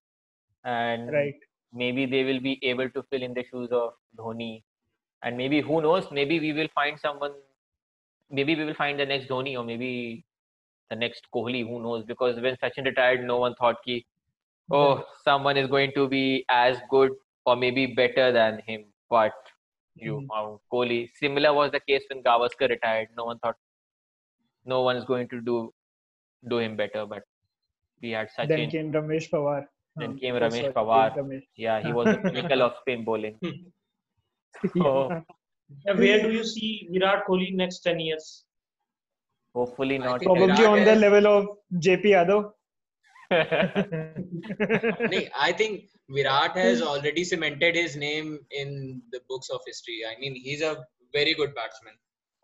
and 0.64 1.12
right. 1.12 1.36
maybe 1.74 2.06
they 2.06 2.24
will 2.24 2.40
be 2.40 2.60
able 2.64 2.90
to 2.90 3.04
fill 3.10 3.24
in 3.24 3.34
the 3.34 3.44
shoes 3.50 3.70
of 3.72 3.94
Dhoni 4.18 4.64
and 5.24 5.38
maybe 5.38 5.62
who 5.62 5.82
knows 5.82 6.08
maybe 6.12 6.40
we 6.40 6.54
will 6.54 6.68
find 6.74 7.00
someone 7.00 7.32
maybe 8.30 8.56
we 8.56 8.66
will 8.66 8.74
find 8.74 9.00
the 9.00 9.06
next 9.06 9.30
Dhoni 9.30 9.58
or 9.58 9.64
maybe 9.64 10.26
the 10.90 10.96
next 10.96 11.28
Kohli 11.34 11.68
who 11.68 11.82
knows 11.82 12.04
because 12.06 12.40
when 12.40 12.56
Sachin 12.58 12.86
retired 12.86 13.24
no 13.24 13.38
one 13.38 13.56
thought 13.56 13.78
ki 13.86 14.06
oh 14.72 15.04
someone 15.24 15.58
is 15.58 15.68
going 15.68 15.92
to 15.96 16.08
be 16.08 16.46
as 16.50 16.78
good 16.90 17.12
or 17.46 17.56
maybe 17.56 17.88
better 17.88 18.32
than 18.32 18.62
him 18.66 18.86
but 19.10 19.34
you 19.96 20.28
mm-hmm. 20.32 20.56
Kohli 20.72 21.10
similar 21.16 21.54
was 21.54 21.72
the 21.72 21.80
case 21.82 22.04
when 22.10 22.24
Gavaskar 22.24 22.70
retired 22.70 23.10
no 23.18 23.26
one 23.26 23.40
thought 23.40 23.56
no 24.66 24.82
one 24.82 24.96
is 24.96 25.06
going 25.06 25.28
to 25.30 25.42
do 25.42 25.74
do 26.48 26.60
him 26.60 26.76
better. 26.76 27.06
But 27.06 27.24
we 28.02 28.12
had 28.12 28.30
such. 28.36 28.48
Then 28.48 28.70
came 28.70 28.92
Ramesh 28.92 29.30
Pawar. 29.30 29.66
Then 29.96 30.18
came 30.18 30.36
oh, 30.36 30.40
Ramesh 30.40 30.74
Pawar. 30.74 31.18
Ramesh. 31.18 31.44
Yeah, 31.56 31.82
he 31.82 31.94
was 31.94 32.06
the 32.06 32.18
pinnacle 32.18 32.62
of 32.62 32.74
spin 32.82 33.06
bowling. 33.06 33.38
so, 34.78 35.24
where 35.96 36.22
do 36.22 36.32
you 36.32 36.44
see 36.44 36.88
Virat 36.92 37.26
Kohli 37.28 37.54
next 37.54 37.80
ten 37.80 38.00
years? 38.00 38.44
Hopefully 39.56 39.98
not. 39.98 40.22
Probably 40.22 40.66
on 40.66 40.86
the 40.86 40.96
level 40.96 41.28
of 41.28 41.48
JP 41.74 42.06
Yadav. 42.06 42.52
I 43.32 44.16
think 45.56 45.84
Virat 46.10 46.58
has 46.58 46.82
already 46.82 47.24
cemented 47.24 47.76
his 47.76 47.96
name 47.96 48.40
in 48.52 49.02
the 49.12 49.22
books 49.30 49.50
of 49.50 49.62
history. 49.66 50.02
I 50.10 50.20
mean, 50.20 50.36
he's 50.36 50.62
a 50.62 50.84
very 51.14 51.34
good 51.34 51.56
batsman. 51.56 51.94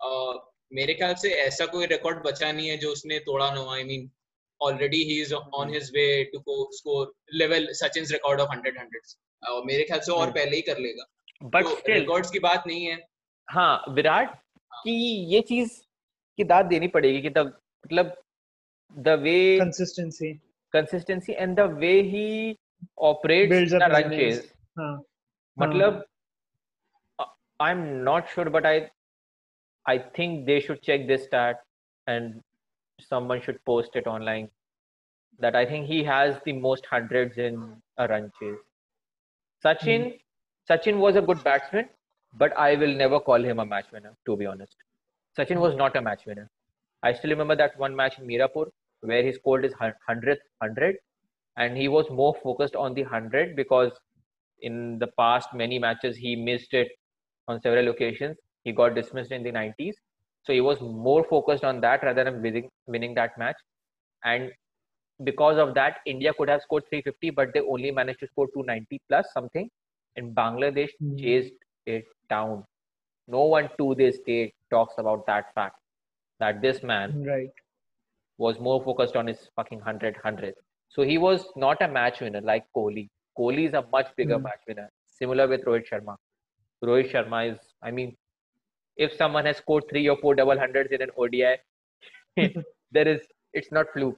Uh, 0.03 0.37
मेरे 0.73 0.93
ख्याल 0.99 1.13
से 1.21 1.29
ऐसा 1.41 1.65
कोई 1.71 1.85
record 1.85 2.23
बचा 2.25 2.51
नहीं 2.51 2.69
है 2.69 2.77
जो 2.83 2.91
उसने 2.91 3.17
तोड़ा 3.25 3.49
ना 3.55 3.61
I 3.73 3.83
mean 3.89 4.09
already 4.61 5.03
he 5.03 5.21
is 5.21 5.33
on 5.33 5.73
his 5.73 5.89
way 5.95 6.23
to 6.23 6.69
score 6.71 7.13
level 7.33 7.67
Sachin 7.71 8.05
record 8.11 8.41
of 8.41 8.49
100 8.49 8.77
hundreds 8.79 9.17
और 9.49 9.65
मेरे 9.65 9.83
ख्याल 9.83 9.99
से 9.99 10.11
और 10.11 10.27
hmm. 10.27 10.35
पहले 10.35 10.55
ही 10.55 10.61
कर 10.61 10.77
लेगा। 10.77 11.05
बट 11.43 11.63
तो 11.63 11.93
रिकॉर्ड्स 11.93 12.31
की 12.31 12.39
बात 12.39 12.63
नहीं 12.67 12.85
है। 12.85 12.97
हाँ 13.49 13.85
विराट 13.89 14.29
हाँ. 14.29 14.81
की 14.83 14.95
ये 15.33 15.41
चीज़ 15.41 15.81
की 16.37 16.43
दाद 16.43 16.65
देनी 16.65 16.87
पड़ेगी 16.87 17.21
कि 17.21 17.29
द 17.29 17.37
मतलब 17.37 18.15
the 18.97 19.19
way 19.21 19.57
consistency 19.59 20.33
consistency 20.73 21.33
and 21.33 21.55
the 21.55 21.59
way 21.59 22.01
he 22.01 22.57
operates 22.99 23.71
the 23.71 23.83
run 23.83 24.09
chase 24.09 24.51
मतलब 25.57 26.05
I 27.61 27.71
am 27.71 27.83
not 28.03 28.27
sure 28.27 28.49
but 28.49 28.65
I 28.65 28.79
I 29.85 29.99
think 29.99 30.45
they 30.45 30.59
should 30.61 30.81
check 30.81 31.07
this 31.07 31.25
stat 31.25 31.57
and 32.07 32.41
someone 32.99 33.41
should 33.41 33.63
post 33.65 33.95
it 33.95 34.07
online. 34.07 34.49
That 35.39 35.55
I 35.55 35.65
think 35.65 35.87
he 35.87 36.03
has 36.03 36.35
the 36.45 36.53
most 36.53 36.85
hundreds 36.85 37.37
in 37.37 37.81
a 37.97 38.07
run 38.07 38.31
chase. 38.39 38.57
Sachin, 39.63 40.05
mm. 40.05 40.19
Sachin 40.69 40.97
was 40.97 41.15
a 41.15 41.21
good 41.21 41.43
batsman, 41.43 41.89
but 42.37 42.57
I 42.57 42.75
will 42.75 42.93
never 42.93 43.19
call 43.19 43.43
him 43.43 43.59
a 43.59 43.65
match 43.65 43.85
winner. 43.91 44.15
To 44.25 44.37
be 44.37 44.45
honest, 44.45 44.75
Sachin 45.37 45.59
was 45.59 45.75
not 45.75 45.95
a 45.97 46.01
match 46.01 46.25
winner. 46.25 46.49
I 47.03 47.13
still 47.13 47.31
remember 47.31 47.55
that 47.57 47.77
one 47.77 47.95
match 47.95 48.17
in 48.17 48.25
Mirapur 48.25 48.67
where 49.01 49.23
he 49.23 49.33
scored 49.33 49.63
his 49.63 49.73
hundredth 49.73 50.41
hundred, 50.61 50.97
and 51.57 51.77
he 51.77 51.87
was 51.87 52.09
more 52.09 52.33
focused 52.41 52.75
on 52.75 52.93
the 52.93 53.03
hundred 53.03 53.55
because 53.55 53.91
in 54.61 54.99
the 54.99 55.07
past 55.17 55.49
many 55.53 55.77
matches 55.77 56.15
he 56.15 56.35
missed 56.35 56.73
it 56.73 56.87
on 57.47 57.61
several 57.61 57.89
occasions 57.89 58.37
he 58.63 58.71
got 58.71 58.95
dismissed 58.95 59.31
in 59.31 59.43
the 59.43 59.51
90s. 59.51 59.93
So 60.45 60.53
he 60.53 60.61
was 60.61 60.79
more 60.81 61.25
focused 61.29 61.63
on 61.63 61.81
that 61.81 62.03
rather 62.03 62.23
than 62.23 62.41
winning, 62.41 62.69
winning 62.87 63.13
that 63.15 63.37
match. 63.37 63.55
And 64.23 64.51
because 65.23 65.57
of 65.57 65.73
that, 65.75 65.97
India 66.05 66.33
could 66.37 66.49
have 66.49 66.61
scored 66.61 66.83
350, 66.89 67.31
but 67.31 67.53
they 67.53 67.61
only 67.61 67.91
managed 67.91 68.19
to 68.19 68.27
score 68.27 68.47
290 68.47 69.01
plus 69.09 69.27
something. 69.33 69.69
And 70.15 70.35
Bangladesh 70.35 70.89
mm. 71.01 71.19
chased 71.19 71.53
it 71.85 72.05
down. 72.29 72.63
No 73.27 73.43
one 73.43 73.69
to 73.79 73.95
this 73.95 74.19
day 74.25 74.53
talks 74.69 74.93
about 74.97 75.25
that 75.25 75.53
fact 75.55 75.77
that 76.39 76.61
this 76.61 76.83
man 76.83 77.23
right. 77.23 77.49
was 78.37 78.59
more 78.59 78.83
focused 78.83 79.15
on 79.15 79.27
his 79.27 79.49
fucking 79.55 79.79
100 79.79 80.15
100. 80.15 80.53
So 80.89 81.01
he 81.01 81.17
was 81.17 81.45
not 81.55 81.81
a 81.81 81.87
match 81.87 82.21
winner 82.21 82.41
like 82.41 82.65
Kohli. 82.75 83.09
Kohli 83.37 83.67
is 83.67 83.73
a 83.73 83.83
much 83.91 84.07
bigger 84.15 84.37
mm. 84.37 84.43
match 84.43 84.61
winner. 84.67 84.89
Similar 85.07 85.47
with 85.47 85.65
Rohit 85.65 85.85
Sharma. 85.91 86.15
Rohit 86.83 87.11
Sharma 87.11 87.53
is, 87.53 87.59
I 87.81 87.91
mean, 87.91 88.15
if 88.97 89.15
someone 89.15 89.45
has 89.45 89.57
scored 89.57 89.83
three 89.89 90.07
or 90.07 90.17
four 90.17 90.35
double 90.35 90.57
hundreds 90.57 90.91
in 90.91 91.01
an 91.01 91.09
ODI, 91.17 91.55
there 92.91 93.07
is 93.07 93.21
it's 93.53 93.71
not 93.71 93.87
fluke. 93.93 94.17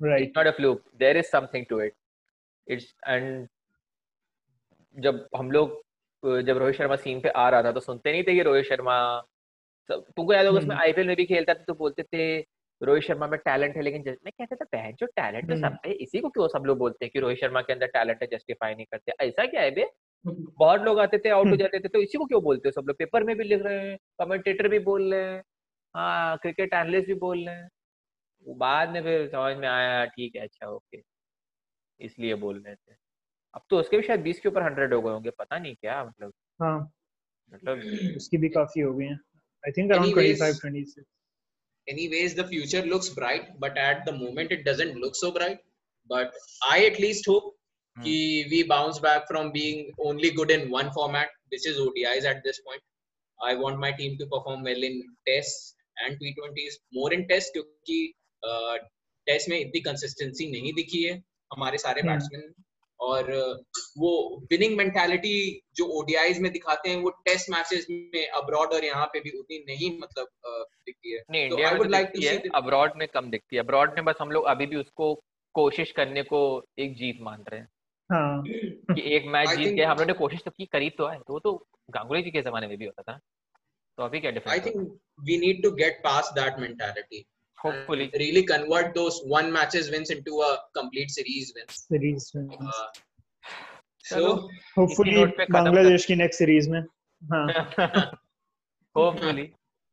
Right. 0.00 0.22
It's 0.22 0.34
not 0.34 0.46
a 0.46 0.52
fluke. 0.52 0.82
There 0.98 1.16
is 1.16 1.28
something 1.28 1.66
to 1.68 1.80
it. 1.80 1.94
It's 2.66 2.92
and 3.06 3.48
जब 4.96 5.26
हम 5.36 5.50
लोग 5.50 5.82
जब 6.46 6.58
Rohit 6.58 6.76
Sharma 6.76 6.96
scene 6.96 7.20
पे 7.20 7.28
आ 7.28 7.48
रहा 7.48 7.62
था 7.62 7.72
तो 7.72 7.80
सुनते 7.80 8.12
नहीं 8.12 8.22
थे 8.24 8.34
कि 8.34 8.42
रोहित 8.42 8.64
शर्मा 8.66 8.94
तुमको 9.90 10.32
याद 10.32 10.46
होगा 10.46 10.58
उसमें 10.58 10.74
आईपीएल 10.76 11.06
में 11.06 11.16
भी 11.16 11.24
खेलता 11.26 11.54
था 11.54 11.64
तो 11.66 11.74
बोलते 11.74 12.02
थे 12.02 12.24
रोहित 12.80 13.04
शर्मा 13.04 13.26
में 13.26 13.38
टैलेंट 13.44 13.76
है 13.76 13.82
लेकिन 13.82 14.02
मैं 14.24 14.32
कहता 14.38 14.56
था 14.56 14.64
बहन 14.72 14.94
जो 15.00 15.06
टैलेंट 15.16 15.48
तो 15.50 15.56
सब 15.60 15.78
है 15.86 15.92
इसी 15.92 16.20
को 16.20 16.28
क्यों 16.28 16.48
सब 16.48 16.64
लोग 16.66 16.78
बोलते 16.78 17.04
हैं 17.04 17.10
कि 17.12 17.20
रोहित 17.20 17.38
शर्मा 17.40 17.60
के 17.62 17.72
अंदर 17.72 17.86
टैलेंट 17.96 18.22
है 18.22 18.28
जस्टिफाई 18.32 18.74
नहीं 18.74 18.86
करते 18.92 19.12
ऐसा 19.26 19.46
क्या 19.46 19.62
है 19.62 19.70
बे 19.74 19.88
बहुत 20.26 20.80
लोग 20.80 20.98
आते 21.00 21.18
थे 21.18 21.28
आउट 21.28 21.48
हो 21.48 21.56
जाते 21.56 21.78
थे 21.80 21.88
तो 21.88 22.00
इसी 22.02 22.18
को 22.18 22.24
क्यों 22.26 22.42
बोलते 22.42 22.68
हो? 22.68 22.72
सब 22.72 22.88
लोग 22.88 22.96
पेपर 22.96 23.24
में 23.24 23.36
भी 23.36 23.44
लिख 23.44 23.62
रहे 23.62 23.88
हैं 23.88 23.96
कमेंटेटर 24.20 24.68
भी 24.68 24.78
बोल 24.78 25.14
रहे 25.14 25.24
हैं 25.24 25.42
हाँ 25.94 26.36
क्रिकेट 26.36 26.74
एनालिस्ट 26.74 27.06
भी 27.06 27.14
बोल 27.14 27.44
रहे 27.46 27.54
हैं। 27.54 27.68
वो 28.46 28.54
बाद 28.54 28.90
में 28.90 29.02
फिर 29.02 29.26
समझ 29.28 29.56
में 29.56 29.68
आया 29.68 30.04
ठीक 30.06 30.36
है 30.36 30.42
अच्छा 30.42 30.68
ओके 30.70 31.02
इसलिए 32.00 32.34
बोल 32.34 32.62
रहे 32.66 32.74
थे। 32.74 32.94
अब 33.54 33.62
तो 33.70 33.78
उसके 33.80 33.96
भी 33.96 34.02
शायद 34.02 34.20
बीस 34.20 34.40
के 34.40 34.48
ऊपर 34.48 34.62
हंड्रेड 34.62 34.94
हो 34.94 35.00
गए 35.02 35.10
होंगे 35.10 35.30
पता 35.38 35.58
नहीं 35.58 35.74
क्या 35.74 36.04
मतलब। 36.04 36.32
हाँ। 36.62 36.78
मतलब 37.52 37.78
उसकी 38.16 38.36
भी 38.36 38.48
काफ़ी 38.48 38.80
हो 38.80 38.94
गई 38.94 39.04
हैं। 39.04 39.20
I 39.66 39.72
think 39.72 39.92
around 39.92 40.12
Anyways, 40.12 40.40
25 40.40 40.60
26 40.60 41.04
anyways 41.88 42.34
the 42.38 42.44
future 42.48 42.82
looks 42.86 43.08
bright 43.18 43.46
but 43.60 43.78
at 43.84 44.04
the 44.08 44.12
moment 44.12 44.52
it 44.56 44.64
doesn't 44.66 44.98
look 45.04 45.16
so 45.16 45.32
bright. 45.38 45.60
But 46.10 46.36
i 46.66 46.76
at 46.84 46.98
least 47.00 47.26
hope 47.30 47.57
Ki 48.04 48.46
we 48.50 48.62
bounce 48.62 48.98
back 48.98 49.26
from 49.26 49.50
being 49.52 49.92
only 49.98 50.30
good 50.30 50.50
in 50.50 50.70
one 50.70 50.92
format 50.92 51.28
which 51.52 51.66
is 51.66 51.78
odis 51.78 52.24
at 52.24 52.42
this 52.44 52.60
point. 52.60 52.82
I 53.38 53.54
want 53.54 53.78
my 53.78 53.92
team 53.92 54.16
to 54.18 54.26
perform 54.26 54.62
well 54.62 54.82
in 54.82 55.02
tests 55.28 55.74
and 56.04 56.18
t20s 56.22 56.78
more 56.94 57.12
in 57.12 57.26
tests 57.28 57.50
क्योंकि 57.50 58.14
test 59.26 59.48
में 59.50 59.58
इतनी 59.58 59.80
consistency 59.80 60.50
नहीं 60.50 60.72
दिखी 60.72 61.02
है 61.02 61.22
हमारे 61.52 61.78
सारे 61.78 62.02
Hmm. 62.02 62.10
Batsman 62.10 62.54
और 63.00 63.22
uh, 63.22 63.80
वो 63.98 64.12
विनिंग 64.50 64.76
मेंटालिटी 64.76 65.62
जो 65.76 65.84
ओडीआईज 65.84 66.38
में 66.38 66.52
दिखाते 66.52 66.90
हैं 66.90 66.96
वो 66.96 67.10
टेस्ट 67.10 67.50
मैचेस 67.50 67.86
में 67.90 68.28
अब्रॉड 68.28 68.72
और 68.72 68.84
यहाँ 68.84 69.06
पे 69.06 69.20
भी 69.20 69.30
उतनी 69.30 69.58
नहीं 69.58 69.98
मतलब 69.98 70.28
दिखती 70.86 71.12
है। 71.12 71.22
नहीं 71.30 71.48
तो 71.48 71.54
इंडिया 71.54 71.68
I 71.68 71.72
में 71.72 71.82
तो 71.82 71.88
like 71.88 72.12
दिखती 72.12 72.26
है 72.26 72.42
अब्रॉड 72.54 72.92
में 72.96 73.08
कम 73.08 73.30
दिखती 73.30 73.56
है। 73.56 73.62
अब्रॉड 73.62 73.94
में 73.94 74.04
बस 74.04 74.14
हम 74.20 74.30
लोग 74.30 74.44
अभी 74.44 74.66
भी 74.66 74.76
उसको 74.76 75.14
कोशिश 75.54 75.92
करने 75.92 76.22
को 76.22 76.40
एक 76.78 76.94
जीत 76.94 77.18
मान 77.20 77.44
रहे 77.48 77.60
हैं। 77.60 77.68
हाँ। 78.12 78.42
कि 78.46 79.00
एक 79.16 79.26
मैच 79.26 79.48
जीत 79.48 79.74
गए 79.74 79.84
हम 79.84 79.90
लोगों 79.90 80.06
ने 80.06 80.12
कोशिश 80.12 80.42
तो 80.44 80.50
की 80.50 80.66
करीब 80.66 80.92
तो 80.98 81.06
है। 81.06 81.18
तो 81.18 81.32
वो 81.32 81.38
तो 81.38 81.66
गांगुली 81.90 82.22
जी 82.22 82.30
के 82.30 82.42
जमाने 82.42 82.66
में 82.66 82.78
भी 82.78 82.84
होता 82.84 83.02
था 83.02 83.18
तो 83.98 84.02
अभी 84.02 84.20
क्या 84.20 84.30
I 84.30 84.34
difference 84.34 84.64
think 84.64 84.76
we 85.28 85.36
need 85.38 85.62
to 85.64 85.70
get 85.76 86.00
past 86.04 86.34
that 86.36 86.60
mentality. 86.60 87.22
Hopefully 87.64 88.04
and 88.04 88.20
really 88.20 88.42
convert 88.46 88.94
those 88.94 89.16
one 89.32 89.52
matches 89.52 89.90
wins 89.90 90.10
into 90.10 90.40
a 90.40 90.50
complete 90.80 91.10
series 91.10 91.52
wins. 91.56 91.78
Series 91.84 92.30
Uh, 94.08 94.16
so 94.16 94.20
hopefully 94.78 95.24
Bangladesh 95.50 96.04
की 96.06 96.14
नेक्स्ट 96.14 96.38
सीरीज़ 96.38 96.70
में। 96.70 96.80
हाँ। 97.22 97.46
होपफुली 98.96 99.46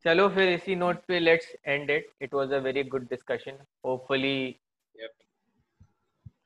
चलो 0.05 0.27
फिर 0.29 0.49
इसी 0.49 0.75
note 0.75 1.05
पे 1.05 1.19
let's 1.19 1.55
end 1.65 1.89
it 1.91 2.09
it 2.21 2.33
was 2.33 2.51
a 2.51 2.57
very 2.57 2.83
good 2.83 3.09
discussion 3.09 3.57
hopefully 3.85 4.55
Yep. 4.95 5.24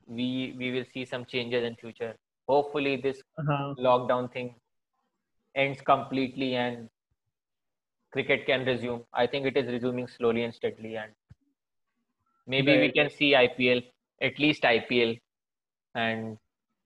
we 0.09 0.53
we 0.57 0.71
will 0.71 0.85
see 0.93 1.03
some 1.05 1.25
changes 1.25 1.63
in 1.63 1.75
future 1.75 2.13
hopefully 2.49 2.91
this 3.05 3.21
हाँ 3.41 3.63
lockdown 3.79 4.27
thing 4.33 4.49
ends 5.55 5.81
completely 5.81 6.49
and 6.55 6.89
cricket 8.13 8.45
can 8.45 8.65
resume. 8.65 8.99
I 9.13 9.27
think 9.27 9.45
it 9.45 9.57
is 9.57 9.67
resuming 9.67 10.07
slowly 10.07 10.43
and 10.43 10.53
steadily, 10.53 10.95
and 10.95 11.13
maybe 12.47 12.71
we 12.71 12.83
Right. 12.83 12.93
can 12.93 13.09
see 13.09 13.29
IPL, 13.33 13.81
at 14.21 14.39
least 14.39 14.63
IPL, 14.63 15.11
and 15.95 16.37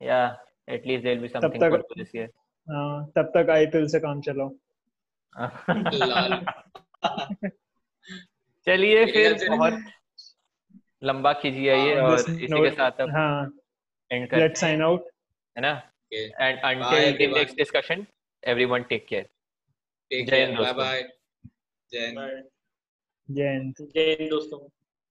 yeah, 0.01 0.35
at 0.67 0.87
least 0.87 1.03
there'll 1.03 1.21
be 1.21 1.29
something 1.29 1.61
तक- 1.61 1.69
good 1.69 1.83
for 1.89 1.99
this 1.99 2.15
year. 2.15 2.29
हाँ, 2.71 3.11
तब 3.15 3.31
तक 3.35 3.49
IPL 3.49 3.87
से 3.87 3.99
काम 3.99 4.21
चलाओ 4.21 4.49
लाल। 5.93 6.45
चलिए 8.65 8.95
मेरे 8.95 9.11
फिर 9.11 9.33
ख्याल 9.33 9.37
से- 9.37 9.49
बहुत 9.49 9.73
लंबा 11.04 11.32
कीजिए 11.42 11.70
आइए 11.70 11.94
और 12.00 12.18
इसी 12.20 12.46
के 12.46 12.70
साथ 12.76 13.00
अब 13.00 13.08
एंड 14.10 14.34
लेट्स 14.34 14.60
साइन 14.60 14.82
आउट 14.82 15.08
है 15.56 15.62
ना? 15.62 15.72
And 16.12 16.58
until 16.58 17.30
the 17.32 17.36
next 17.36 17.56
discussion 17.56 18.06
everyone 18.42 18.82
take 18.92 19.06
care 19.08 19.28
take 20.10 20.28
care 20.30 20.56
bye 20.60 20.72
bye 20.80 21.02
जय 21.92 22.12
जय 23.28 23.72
जय 23.94 24.28
दोस्तों 24.30 24.58